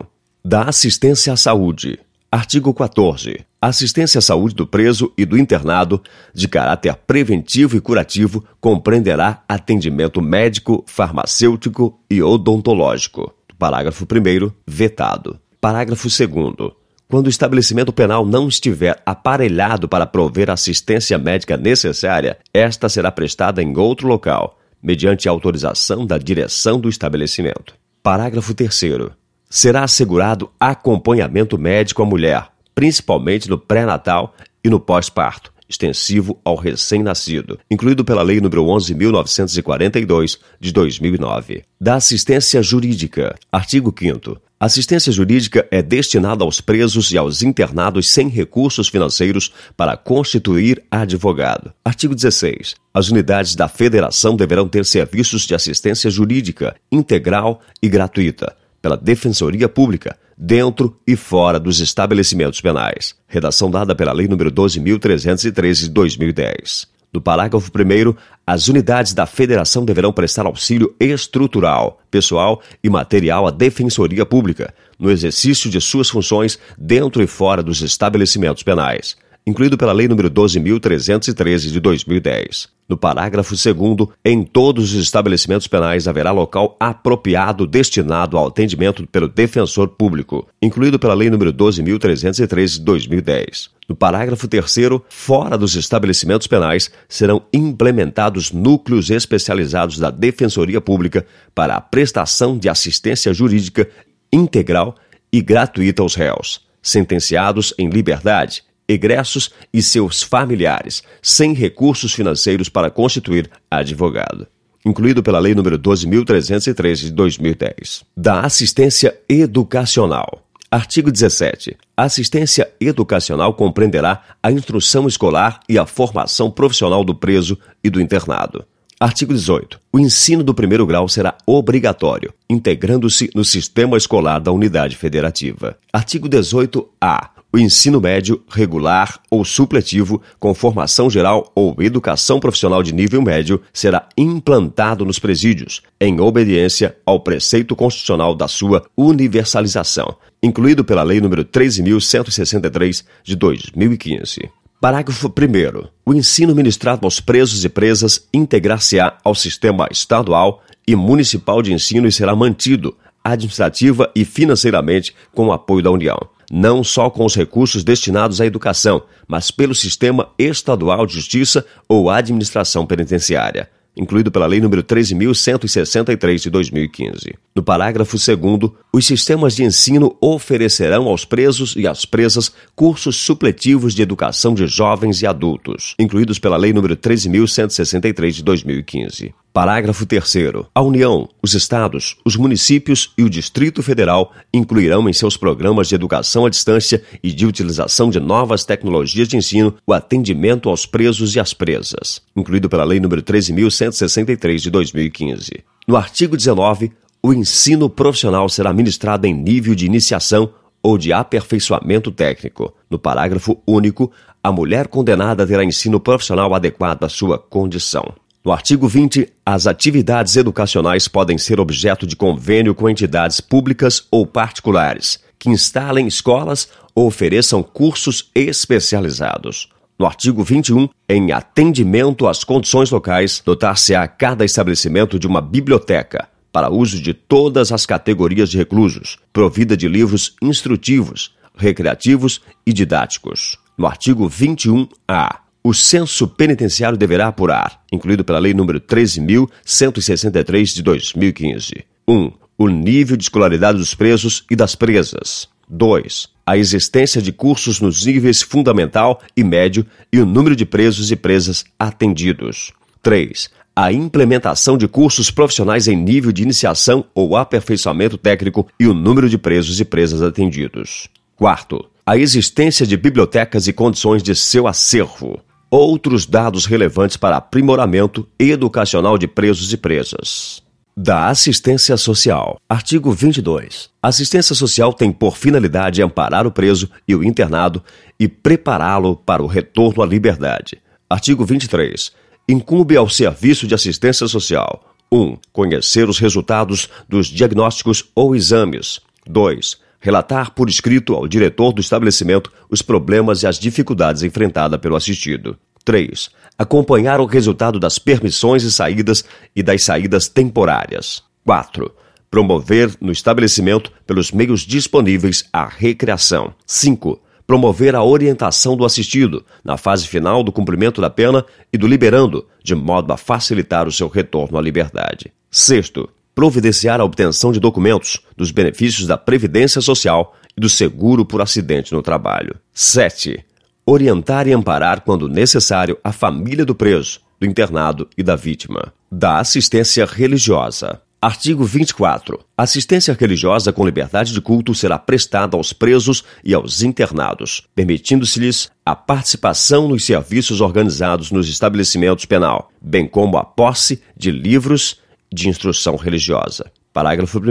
Da 0.48 0.62
assistência 0.62 1.32
à 1.32 1.36
saúde. 1.36 1.98
Artigo 2.30 2.72
14. 2.72 3.44
A 3.60 3.66
assistência 3.66 4.20
à 4.20 4.22
saúde 4.22 4.54
do 4.54 4.64
preso 4.64 5.12
e 5.18 5.24
do 5.24 5.36
internado, 5.36 6.00
de 6.32 6.46
caráter 6.46 6.94
preventivo 7.04 7.76
e 7.76 7.80
curativo, 7.80 8.44
compreenderá 8.60 9.42
atendimento 9.48 10.22
médico, 10.22 10.84
farmacêutico 10.86 11.98
e 12.08 12.22
odontológico. 12.22 13.34
Parágrafo 13.58 14.04
1. 14.04 14.52
Vetado. 14.64 15.36
Parágrafo 15.60 16.06
2. 16.06 16.70
Quando 17.08 17.26
o 17.26 17.30
estabelecimento 17.30 17.92
penal 17.92 18.24
não 18.24 18.46
estiver 18.46 19.02
aparelhado 19.04 19.88
para 19.88 20.06
prover 20.06 20.48
a 20.48 20.52
assistência 20.52 21.18
médica 21.18 21.56
necessária, 21.56 22.38
esta 22.54 22.88
será 22.88 23.10
prestada 23.10 23.60
em 23.60 23.76
outro 23.76 24.06
local, 24.06 24.60
mediante 24.80 25.28
autorização 25.28 26.06
da 26.06 26.16
direção 26.16 26.78
do 26.78 26.88
estabelecimento. 26.88 27.74
Parágrafo 28.00 28.54
3 28.54 29.25
será 29.48 29.84
assegurado 29.84 30.50
acompanhamento 30.58 31.58
médico 31.58 32.02
à 32.02 32.06
mulher, 32.06 32.48
principalmente 32.74 33.48
no 33.48 33.58
pré-natal 33.58 34.34
e 34.62 34.68
no 34.68 34.80
pós-parto, 34.80 35.52
extensivo 35.68 36.38
ao 36.44 36.56
recém-nascido, 36.56 37.58
incluído 37.70 38.04
pela 38.04 38.22
Lei 38.22 38.40
nº 38.40 38.50
11.942, 38.50 40.38
de 40.60 40.72
2009. 40.72 41.64
Da 41.80 41.94
assistência 41.96 42.62
jurídica. 42.62 43.34
Artigo 43.50 43.94
5 43.96 44.40
Assistência 44.58 45.12
jurídica 45.12 45.68
é 45.70 45.82
destinada 45.82 46.42
aos 46.42 46.62
presos 46.62 47.12
e 47.12 47.18
aos 47.18 47.42
internados 47.42 48.08
sem 48.08 48.26
recursos 48.28 48.88
financeiros 48.88 49.52
para 49.76 49.98
constituir 49.98 50.82
advogado. 50.90 51.74
Artigo 51.84 52.14
16. 52.14 52.74
As 52.94 53.10
unidades 53.10 53.54
da 53.54 53.68
Federação 53.68 54.34
deverão 54.34 54.66
ter 54.66 54.86
serviços 54.86 55.42
de 55.42 55.54
assistência 55.54 56.08
jurídica 56.08 56.74
integral 56.90 57.60
e 57.82 57.88
gratuita 57.88 58.56
pela 58.80 58.96
Defensoria 58.96 59.68
Pública, 59.68 60.16
dentro 60.36 60.98
e 61.06 61.16
fora 61.16 61.58
dos 61.58 61.80
estabelecimentos 61.80 62.60
penais. 62.60 63.14
Redação 63.26 63.70
dada 63.70 63.94
pela 63.94 64.12
Lei 64.12 64.28
nº 64.28 64.50
12.313 64.50 65.80
de 65.82 65.88
2010. 65.90 66.86
No 67.12 67.20
parágrafo 67.20 67.70
1, 67.70 68.14
as 68.46 68.68
unidades 68.68 69.14
da 69.14 69.24
Federação 69.24 69.84
deverão 69.84 70.12
prestar 70.12 70.44
auxílio 70.44 70.94
estrutural, 71.00 72.00
pessoal 72.10 72.60
e 72.84 72.90
material 72.90 73.46
à 73.46 73.50
Defensoria 73.50 74.26
Pública, 74.26 74.74
no 74.98 75.10
exercício 75.10 75.70
de 75.70 75.80
suas 75.80 76.10
funções 76.10 76.58
dentro 76.76 77.22
e 77.22 77.26
fora 77.26 77.62
dos 77.62 77.80
estabelecimentos 77.80 78.62
penais 78.62 79.16
incluído 79.46 79.78
pela 79.78 79.92
Lei 79.92 80.08
nº 80.08 80.28
12.313 80.28 81.70
de 81.70 81.78
2010. 81.78 82.68
No 82.88 82.96
parágrafo 82.96 83.54
2, 83.54 84.08
em 84.24 84.42
todos 84.42 84.92
os 84.92 85.00
estabelecimentos 85.00 85.68
penais 85.68 86.08
haverá 86.08 86.32
local 86.32 86.76
apropriado 86.80 87.66
destinado 87.66 88.36
ao 88.36 88.48
atendimento 88.48 89.06
pelo 89.06 89.28
defensor 89.28 89.88
público, 89.88 90.48
incluído 90.60 90.98
pela 90.98 91.14
Lei 91.14 91.30
nº 91.30 91.52
12.313 91.52 92.72
de 92.74 92.80
2010. 92.80 93.70
No 93.88 93.94
parágrafo 93.94 94.48
3, 94.48 94.64
fora 95.08 95.56
dos 95.56 95.76
estabelecimentos 95.76 96.48
penais 96.48 96.90
serão 97.08 97.42
implementados 97.52 98.50
núcleos 98.50 99.10
especializados 99.10 99.96
da 99.96 100.10
Defensoria 100.10 100.80
Pública 100.80 101.24
para 101.54 101.76
a 101.76 101.80
prestação 101.80 102.58
de 102.58 102.68
assistência 102.68 103.32
jurídica 103.32 103.88
integral 104.32 104.96
e 105.32 105.40
gratuita 105.40 106.02
aos 106.02 106.16
réus, 106.16 106.66
sentenciados 106.82 107.72
em 107.78 107.88
liberdade 107.88 108.64
egressos 108.88 109.50
e 109.72 109.82
seus 109.82 110.22
familiares, 110.22 111.02
sem 111.22 111.52
recursos 111.52 112.12
financeiros 112.12 112.68
para 112.68 112.90
constituir 112.90 113.50
advogado. 113.70 114.46
Incluído 114.84 115.22
pela 115.22 115.40
Lei 115.40 115.54
nº 115.54 115.76
12.313 115.78 116.96
de 116.96 117.12
2010. 117.12 118.04
Da 118.16 118.40
assistência 118.40 119.18
educacional. 119.28 120.46
Artigo 120.70 121.10
17. 121.10 121.76
A 121.96 122.04
assistência 122.04 122.70
educacional 122.80 123.54
compreenderá 123.54 124.22
a 124.42 124.52
instrução 124.52 125.08
escolar 125.08 125.60
e 125.68 125.78
a 125.78 125.86
formação 125.86 126.50
profissional 126.50 127.04
do 127.04 127.14
preso 127.14 127.58
e 127.82 127.90
do 127.90 128.00
internado. 128.00 128.64
Artigo 128.98 129.34
18. 129.34 129.80
O 129.92 129.98
ensino 129.98 130.42
do 130.42 130.54
primeiro 130.54 130.86
grau 130.86 131.08
será 131.08 131.36
obrigatório, 131.46 132.32
integrando-se 132.48 133.30
no 133.34 133.44
sistema 133.44 133.96
escolar 133.96 134.38
da 134.38 134.50
unidade 134.52 134.96
federativa. 134.96 135.76
Artigo 135.92 136.28
18-A 136.28 137.35
o 137.56 137.58
ensino 137.58 138.02
médio, 138.02 138.42
regular 138.50 139.18
ou 139.30 139.42
supletivo, 139.42 140.20
com 140.38 140.52
formação 140.52 141.08
geral 141.08 141.50
ou 141.54 141.74
educação 141.80 142.38
profissional 142.38 142.82
de 142.82 142.92
nível 142.92 143.22
médio, 143.22 143.62
será 143.72 144.06
implantado 144.14 145.06
nos 145.06 145.18
presídios, 145.18 145.80
em 145.98 146.20
obediência 146.20 146.94
ao 147.06 147.18
preceito 147.18 147.74
constitucional 147.74 148.34
da 148.34 148.46
sua 148.46 148.84
universalização, 148.94 150.18
incluído 150.42 150.84
pela 150.84 151.02
Lei 151.02 151.18
nº 151.18 151.46
13.163 151.46 153.04
de 153.24 153.34
2015. 153.34 154.50
Parágrafo 154.78 155.28
1. 155.28 155.88
O 156.04 156.12
ensino 156.12 156.54
ministrado 156.54 157.06
aos 157.06 157.20
presos 157.20 157.64
e 157.64 157.70
presas 157.70 158.28
integrar-se-á 158.34 159.16
ao 159.24 159.34
sistema 159.34 159.88
estadual 159.90 160.62
e 160.86 160.94
municipal 160.94 161.62
de 161.62 161.72
ensino 161.72 162.06
e 162.06 162.12
será 162.12 162.36
mantido, 162.36 162.94
administrativa 163.24 164.12
e 164.14 164.26
financeiramente, 164.26 165.14
com 165.34 165.46
o 165.46 165.52
apoio 165.54 165.82
da 165.82 165.90
União 165.90 166.35
não 166.50 166.84
só 166.84 167.10
com 167.10 167.24
os 167.24 167.34
recursos 167.34 167.82
destinados 167.82 168.40
à 168.40 168.46
educação, 168.46 169.02
mas 169.26 169.50
pelo 169.50 169.74
sistema 169.74 170.28
estadual 170.38 171.06
de 171.06 171.14
justiça 171.14 171.64
ou 171.88 172.10
administração 172.10 172.86
penitenciária, 172.86 173.68
incluído 173.96 174.30
pela 174.30 174.46
Lei 174.46 174.60
nº 174.60 174.82
13.163 174.82 176.42
de 176.42 176.50
2015. 176.50 177.34
No 177.54 177.62
parágrafo 177.62 178.16
2, 178.16 178.72
os 178.92 179.06
sistemas 179.06 179.56
de 179.56 179.64
ensino 179.64 180.16
oferecerão 180.20 181.06
aos 181.06 181.24
presos 181.24 181.74
e 181.76 181.86
às 181.86 182.04
presas 182.04 182.52
cursos 182.74 183.16
supletivos 183.16 183.94
de 183.94 184.02
educação 184.02 184.54
de 184.54 184.66
jovens 184.66 185.22
e 185.22 185.26
adultos, 185.26 185.94
incluídos 185.98 186.38
pela 186.38 186.56
Lei 186.56 186.72
nº 186.72 186.96
13.163 186.96 188.30
de 188.30 188.42
2015. 188.42 189.34
Parágrafo 189.56 190.04
3. 190.04 190.34
A 190.74 190.82
União, 190.82 191.30
os 191.42 191.54
Estados, 191.54 192.18
os 192.26 192.36
municípios 192.36 193.14
e 193.16 193.24
o 193.24 193.30
Distrito 193.30 193.82
Federal 193.82 194.30
incluirão 194.52 195.08
em 195.08 195.14
seus 195.14 195.34
programas 195.34 195.88
de 195.88 195.94
educação 195.94 196.44
à 196.44 196.50
distância 196.50 197.02
e 197.22 197.32
de 197.32 197.46
utilização 197.46 198.10
de 198.10 198.20
novas 198.20 198.66
tecnologias 198.66 199.26
de 199.26 199.38
ensino 199.38 199.74
o 199.86 199.94
atendimento 199.94 200.68
aos 200.68 200.84
presos 200.84 201.34
e 201.34 201.40
às 201.40 201.54
presas, 201.54 202.20
incluído 202.36 202.68
pela 202.68 202.84
Lei 202.84 203.00
nº 203.00 203.22
13.163 203.22 204.58
de 204.58 204.70
2015. 204.70 205.64
No 205.88 205.96
artigo 205.96 206.36
19, 206.36 206.92
o 207.22 207.32
ensino 207.32 207.88
profissional 207.88 208.50
será 208.50 208.74
ministrado 208.74 209.26
em 209.26 209.32
nível 209.32 209.74
de 209.74 209.86
iniciação 209.86 210.50
ou 210.82 210.98
de 210.98 211.14
aperfeiçoamento 211.14 212.12
técnico. 212.12 212.74
No 212.90 212.98
parágrafo 212.98 213.58
único, 213.66 214.12
a 214.44 214.52
mulher 214.52 214.86
condenada 214.86 215.46
terá 215.46 215.64
ensino 215.64 215.98
profissional 215.98 216.54
adequado 216.54 217.04
à 217.04 217.08
sua 217.08 217.38
condição. 217.38 218.14
No 218.46 218.52
artigo 218.52 218.86
20, 218.86 219.28
as 219.44 219.66
atividades 219.66 220.36
educacionais 220.36 221.08
podem 221.08 221.36
ser 221.36 221.58
objeto 221.58 222.06
de 222.06 222.14
convênio 222.14 222.76
com 222.76 222.88
entidades 222.88 223.40
públicas 223.40 224.06
ou 224.08 224.24
particulares 224.24 225.18
que 225.36 225.50
instalem 225.50 226.06
escolas 226.06 226.68
ou 226.94 227.08
ofereçam 227.08 227.60
cursos 227.60 228.30
especializados. 228.36 229.68
No 229.98 230.06
artigo 230.06 230.44
21, 230.44 230.88
em 231.08 231.32
atendimento 231.32 232.28
às 232.28 232.44
condições 232.44 232.88
locais, 232.88 233.42
dotar-se-á 233.44 234.06
cada 234.06 234.44
estabelecimento 234.44 235.18
de 235.18 235.26
uma 235.26 235.40
biblioteca 235.40 236.28
para 236.52 236.70
uso 236.70 237.02
de 237.02 237.12
todas 237.12 237.72
as 237.72 237.84
categorias 237.84 238.48
de 238.48 238.58
reclusos, 238.58 239.18
provida 239.32 239.76
de 239.76 239.88
livros 239.88 240.36
instrutivos, 240.40 241.34
recreativos 241.56 242.40
e 242.64 242.72
didáticos. 242.72 243.58
No 243.76 243.88
artigo 243.88 244.30
21-A, 244.30 245.40
o 245.68 245.74
censo 245.74 246.28
penitenciário 246.28 246.96
deverá 246.96 247.26
apurar, 247.26 247.82
incluído 247.90 248.24
pela 248.24 248.38
Lei 248.38 248.54
nº 248.54 248.78
13.163 248.78 250.72
de 250.72 250.80
2015. 250.80 251.84
1. 252.06 252.14
Um, 252.14 252.30
o 252.56 252.68
nível 252.68 253.16
de 253.16 253.24
escolaridade 253.24 253.76
dos 253.76 253.92
presos 253.92 254.44
e 254.48 254.54
das 254.54 254.76
presas. 254.76 255.48
2. 255.68 256.28
A 256.46 256.56
existência 256.56 257.20
de 257.20 257.32
cursos 257.32 257.80
nos 257.80 258.06
níveis 258.06 258.42
fundamental 258.42 259.20
e 259.36 259.42
médio 259.42 259.84
e 260.12 260.20
o 260.20 260.24
número 260.24 260.54
de 260.54 260.64
presos 260.64 261.10
e 261.10 261.16
presas 261.16 261.64
atendidos. 261.76 262.72
3. 263.02 263.50
A 263.74 263.92
implementação 263.92 264.78
de 264.78 264.86
cursos 264.86 265.32
profissionais 265.32 265.88
em 265.88 265.96
nível 265.96 266.30
de 266.30 266.44
iniciação 266.44 267.04
ou 267.12 267.36
aperfeiçoamento 267.36 268.16
técnico 268.16 268.68
e 268.78 268.86
o 268.86 268.94
número 268.94 269.28
de 269.28 269.36
presos 269.36 269.80
e 269.80 269.84
presas 269.84 270.22
atendidos. 270.22 271.08
4. 271.34 271.84
A 272.06 272.16
existência 272.16 272.86
de 272.86 272.96
bibliotecas 272.96 273.66
e 273.66 273.72
condições 273.72 274.22
de 274.22 274.32
seu 274.36 274.68
acervo. 274.68 275.40
Outros 275.70 276.26
dados 276.26 276.64
relevantes 276.64 277.16
para 277.16 277.38
aprimoramento 277.38 278.28
educacional 278.38 279.18
de 279.18 279.26
presos 279.26 279.72
e 279.72 279.76
presas. 279.76 280.62
Da 280.96 281.28
assistência 281.28 281.96
social. 281.96 282.58
Artigo 282.68 283.10
22. 283.10 283.90
A 284.00 284.08
assistência 284.08 284.54
social 284.54 284.92
tem 284.92 285.10
por 285.10 285.36
finalidade 285.36 286.00
amparar 286.00 286.46
o 286.46 286.52
preso 286.52 286.88
e 287.06 287.14
o 287.16 287.24
internado 287.24 287.82
e 288.18 288.28
prepará-lo 288.28 289.16
para 289.16 289.42
o 289.42 289.46
retorno 289.46 290.02
à 290.02 290.06
liberdade. 290.06 290.78
Artigo 291.10 291.44
23. 291.44 292.12
Incumbe 292.48 292.96
ao 292.96 293.08
Serviço 293.08 293.66
de 293.66 293.74
Assistência 293.74 294.28
Social 294.28 294.94
1. 295.10 295.18
Um, 295.20 295.36
conhecer 295.52 296.08
os 296.08 296.18
resultados 296.18 296.88
dos 297.08 297.26
diagnósticos 297.26 298.04
ou 298.14 298.36
exames. 298.36 299.00
2. 299.26 299.78
Relatar 300.06 300.52
por 300.52 300.68
escrito 300.68 301.14
ao 301.14 301.26
diretor 301.26 301.72
do 301.72 301.80
estabelecimento 301.80 302.52
os 302.70 302.80
problemas 302.80 303.42
e 303.42 303.46
as 303.48 303.58
dificuldades 303.58 304.22
enfrentadas 304.22 304.78
pelo 304.78 304.94
assistido. 304.94 305.58
3. 305.84 306.30
Acompanhar 306.56 307.18
o 307.18 307.26
resultado 307.26 307.80
das 307.80 307.98
permissões 307.98 308.62
e 308.62 308.70
saídas 308.70 309.24
e 309.54 309.64
das 309.64 309.82
saídas 309.82 310.28
temporárias. 310.28 311.24
4. 311.44 311.92
Promover 312.30 312.94
no 313.00 313.10
estabelecimento, 313.10 313.90
pelos 314.06 314.30
meios 314.30 314.60
disponíveis, 314.60 315.48
a 315.52 315.66
recreação. 315.66 316.54
5. 316.64 317.20
Promover 317.44 317.96
a 317.96 318.04
orientação 318.04 318.76
do 318.76 318.84
assistido 318.84 319.44
na 319.64 319.76
fase 319.76 320.06
final 320.06 320.44
do 320.44 320.52
cumprimento 320.52 321.00
da 321.00 321.10
pena 321.10 321.44
e 321.72 321.76
do 321.76 321.88
liberando, 321.88 322.46
de 322.62 322.76
modo 322.76 323.12
a 323.12 323.16
facilitar 323.16 323.88
o 323.88 323.92
seu 323.92 324.06
retorno 324.06 324.56
à 324.56 324.62
liberdade. 324.62 325.32
Sexto, 325.50 326.08
providenciar 326.36 327.00
a 327.00 327.04
obtenção 327.04 327.50
de 327.50 327.58
documentos 327.58 328.20
dos 328.36 328.52
benefícios 328.52 329.08
da 329.08 329.18
Previdência 329.18 329.80
Social 329.80 330.36
e 330.56 330.60
do 330.60 330.68
seguro 330.68 331.24
por 331.24 331.40
acidente 331.40 331.92
no 331.92 332.00
trabalho. 332.02 332.54
7 332.72 333.44
orientar 333.86 334.48
e 334.48 334.52
amparar, 334.52 335.02
quando 335.02 335.28
necessário, 335.28 335.96
a 336.02 336.10
família 336.10 336.64
do 336.64 336.74
preso, 336.74 337.20
do 337.38 337.46
internado 337.46 338.08
e 338.18 338.22
da 338.22 338.34
vítima. 338.34 338.92
Da 339.10 339.38
assistência 339.38 340.04
religiosa. 340.04 341.00
Artigo 341.22 341.64
24. 341.64 342.40
Assistência 342.58 343.16
religiosa 343.18 343.72
com 343.72 343.86
liberdade 343.86 344.32
de 344.32 344.40
culto 344.40 344.74
será 344.74 344.98
prestada 344.98 345.56
aos 345.56 345.72
presos 345.72 346.24
e 346.44 346.52
aos 346.52 346.82
internados, 346.82 347.66
permitindo-se-lhes 347.74 348.70
a 348.84 348.94
participação 348.94 349.88
nos 349.88 350.04
serviços 350.04 350.60
organizados 350.60 351.30
nos 351.30 351.48
estabelecimentos 351.48 352.26
penal, 352.26 352.70
bem 352.80 353.06
como 353.06 353.38
a 353.38 353.44
posse 353.44 354.02
de 354.16 354.30
livros 354.30 355.00
de 355.36 355.48
instrução 355.50 355.96
religiosa. 355.96 356.72
Parágrafo 356.92 357.38
1. 357.38 357.42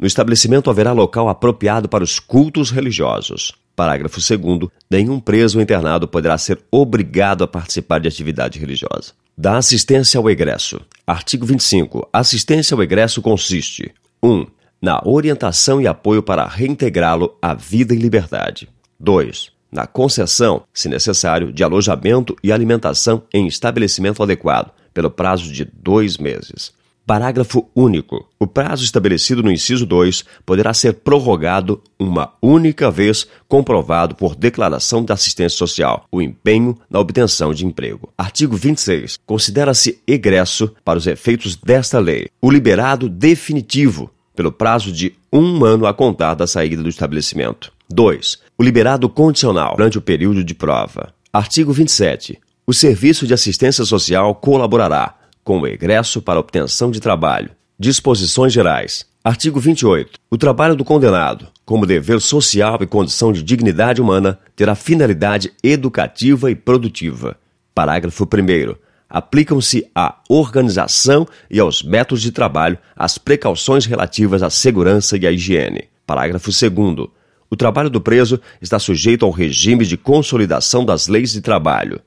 No 0.00 0.06
estabelecimento 0.06 0.70
haverá 0.70 0.92
local 0.92 1.28
apropriado 1.28 1.88
para 1.88 2.02
os 2.02 2.18
cultos 2.18 2.70
religiosos. 2.70 3.52
Parágrafo 3.76 4.18
2. 4.18 4.70
Nenhum 4.90 5.20
preso 5.20 5.58
ou 5.58 5.62
internado 5.62 6.08
poderá 6.08 6.38
ser 6.38 6.58
obrigado 6.70 7.44
a 7.44 7.46
participar 7.46 8.00
de 8.00 8.08
atividade 8.08 8.58
religiosa. 8.58 9.12
Da 9.36 9.58
assistência 9.58 10.18
ao 10.18 10.30
egresso. 10.30 10.80
Artigo 11.06 11.44
25. 11.44 12.08
Assistência 12.10 12.74
ao 12.74 12.82
egresso 12.82 13.20
consiste: 13.20 13.92
1. 14.22 14.46
Na 14.80 15.02
orientação 15.04 15.78
e 15.78 15.86
apoio 15.86 16.22
para 16.22 16.46
reintegrá-lo 16.46 17.36
à 17.40 17.52
vida 17.52 17.94
em 17.94 17.98
liberdade. 17.98 18.66
2. 18.98 19.52
Na 19.70 19.86
concessão, 19.86 20.62
se 20.72 20.88
necessário, 20.88 21.52
de 21.52 21.62
alojamento 21.62 22.34
e 22.42 22.50
alimentação 22.50 23.22
em 23.32 23.46
estabelecimento 23.46 24.22
adequado, 24.22 24.72
pelo 24.92 25.10
prazo 25.10 25.52
de 25.52 25.64
dois 25.64 26.16
meses. 26.16 26.72
Parágrafo 27.06 27.68
único. 27.74 28.28
O 28.38 28.46
prazo 28.46 28.84
estabelecido 28.84 29.42
no 29.42 29.50
inciso 29.50 29.84
2 29.84 30.24
poderá 30.46 30.72
ser 30.72 30.94
prorrogado 30.94 31.82
uma 31.98 32.32
única 32.40 32.90
vez 32.90 33.26
comprovado 33.48 34.14
por 34.14 34.36
declaração 34.36 35.04
de 35.04 35.12
assistência 35.12 35.58
social 35.58 36.04
o 36.12 36.22
empenho 36.22 36.78
na 36.88 37.00
obtenção 37.00 37.52
de 37.52 37.66
emprego. 37.66 38.12
Artigo 38.16 38.56
26. 38.56 39.18
Considera-se 39.26 40.00
egresso, 40.06 40.72
para 40.84 40.98
os 40.98 41.06
efeitos 41.06 41.56
desta 41.56 41.98
lei, 41.98 42.28
o 42.40 42.50
liberado 42.50 43.08
definitivo 43.08 44.10
pelo 44.36 44.52
prazo 44.52 44.92
de 44.92 45.14
um 45.32 45.64
ano 45.64 45.86
a 45.86 45.92
contar 45.92 46.34
da 46.34 46.46
saída 46.46 46.82
do 46.82 46.88
estabelecimento. 46.88 47.72
2. 47.90 48.38
O 48.56 48.62
liberado 48.62 49.08
condicional 49.08 49.74
durante 49.76 49.98
o 49.98 50.02
período 50.02 50.44
de 50.44 50.54
prova. 50.54 51.12
Artigo 51.32 51.72
27. 51.72 52.38
O 52.66 52.72
Serviço 52.72 53.26
de 53.26 53.34
Assistência 53.34 53.84
Social 53.84 54.34
colaborará 54.34 55.16
com 55.50 55.58
o 55.58 55.66
egresso 55.66 56.22
para 56.22 56.38
obtenção 56.38 56.92
de 56.92 57.00
trabalho. 57.00 57.50
Disposições 57.76 58.52
gerais. 58.52 59.04
Artigo 59.24 59.58
28. 59.58 60.12
O 60.30 60.38
trabalho 60.38 60.76
do 60.76 60.84
condenado, 60.84 61.48
como 61.64 61.84
dever 61.84 62.20
social 62.20 62.78
e 62.80 62.86
condição 62.86 63.32
de 63.32 63.42
dignidade 63.42 64.00
humana, 64.00 64.38
terá 64.54 64.76
finalidade 64.76 65.52
educativa 65.60 66.52
e 66.52 66.54
produtiva. 66.54 67.36
Parágrafo 67.74 68.22
1. 68.22 68.76
Aplicam-se 69.08 69.90
à 69.92 70.20
organização 70.28 71.26
e 71.50 71.58
aos 71.58 71.82
métodos 71.82 72.22
de 72.22 72.30
trabalho 72.30 72.78
as 72.94 73.18
precauções 73.18 73.86
relativas 73.86 74.44
à 74.44 74.50
segurança 74.50 75.16
e 75.16 75.26
à 75.26 75.32
higiene. 75.32 75.88
Parágrafo 76.06 76.52
2. 76.52 77.08
O 77.50 77.56
trabalho 77.56 77.90
do 77.90 78.00
preso 78.00 78.40
está 78.62 78.78
sujeito 78.78 79.24
ao 79.24 79.32
regime 79.32 79.84
de 79.84 79.96
consolidação 79.96 80.84
das 80.84 81.08
leis 81.08 81.32
de 81.32 81.40
trabalho. 81.40 82.00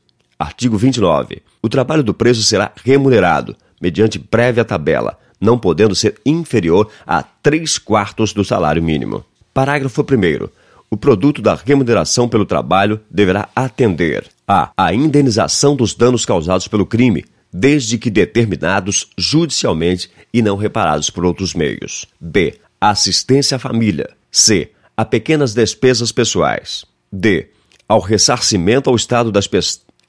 Artigo 0.43 0.77
29. 0.77 1.41
O 1.61 1.69
trabalho 1.69 2.03
do 2.03 2.13
preso 2.13 2.43
será 2.43 2.73
remunerado, 2.83 3.55
mediante 3.81 4.19
prévia 4.19 4.65
tabela, 4.65 5.17
não 5.39 5.57
podendo 5.57 5.95
ser 5.95 6.19
inferior 6.25 6.89
a 7.07 7.23
3 7.23 7.77
quartos 7.77 8.33
do 8.33 8.43
salário 8.43 8.83
mínimo. 8.83 9.23
Parágrafo 9.53 10.01
1. 10.01 10.49
O 10.89 10.97
produto 10.97 11.41
da 11.41 11.55
remuneração 11.55 12.27
pelo 12.27 12.45
trabalho 12.45 12.99
deverá 13.09 13.47
atender 13.55 14.25
a 14.45 14.69
a 14.75 14.93
indenização 14.93 15.77
dos 15.77 15.95
danos 15.95 16.25
causados 16.25 16.67
pelo 16.67 16.85
crime, 16.85 17.23
desde 17.51 17.97
que 17.97 18.09
determinados 18.09 19.07
judicialmente 19.17 20.11
e 20.33 20.41
não 20.41 20.57
reparados 20.57 21.09
por 21.09 21.23
outros 21.23 21.53
meios. 21.53 22.05
B. 22.19 22.59
Assistência 22.81 23.55
à 23.55 23.59
família. 23.59 24.09
C. 24.29 24.71
A 24.97 25.05
pequenas 25.05 25.53
despesas 25.53 26.11
pessoais. 26.11 26.83
D. 27.09 27.47
Ao 27.87 28.01
ressarcimento 28.01 28.89
ao 28.89 28.95
Estado 28.97 29.31
das, 29.31 29.47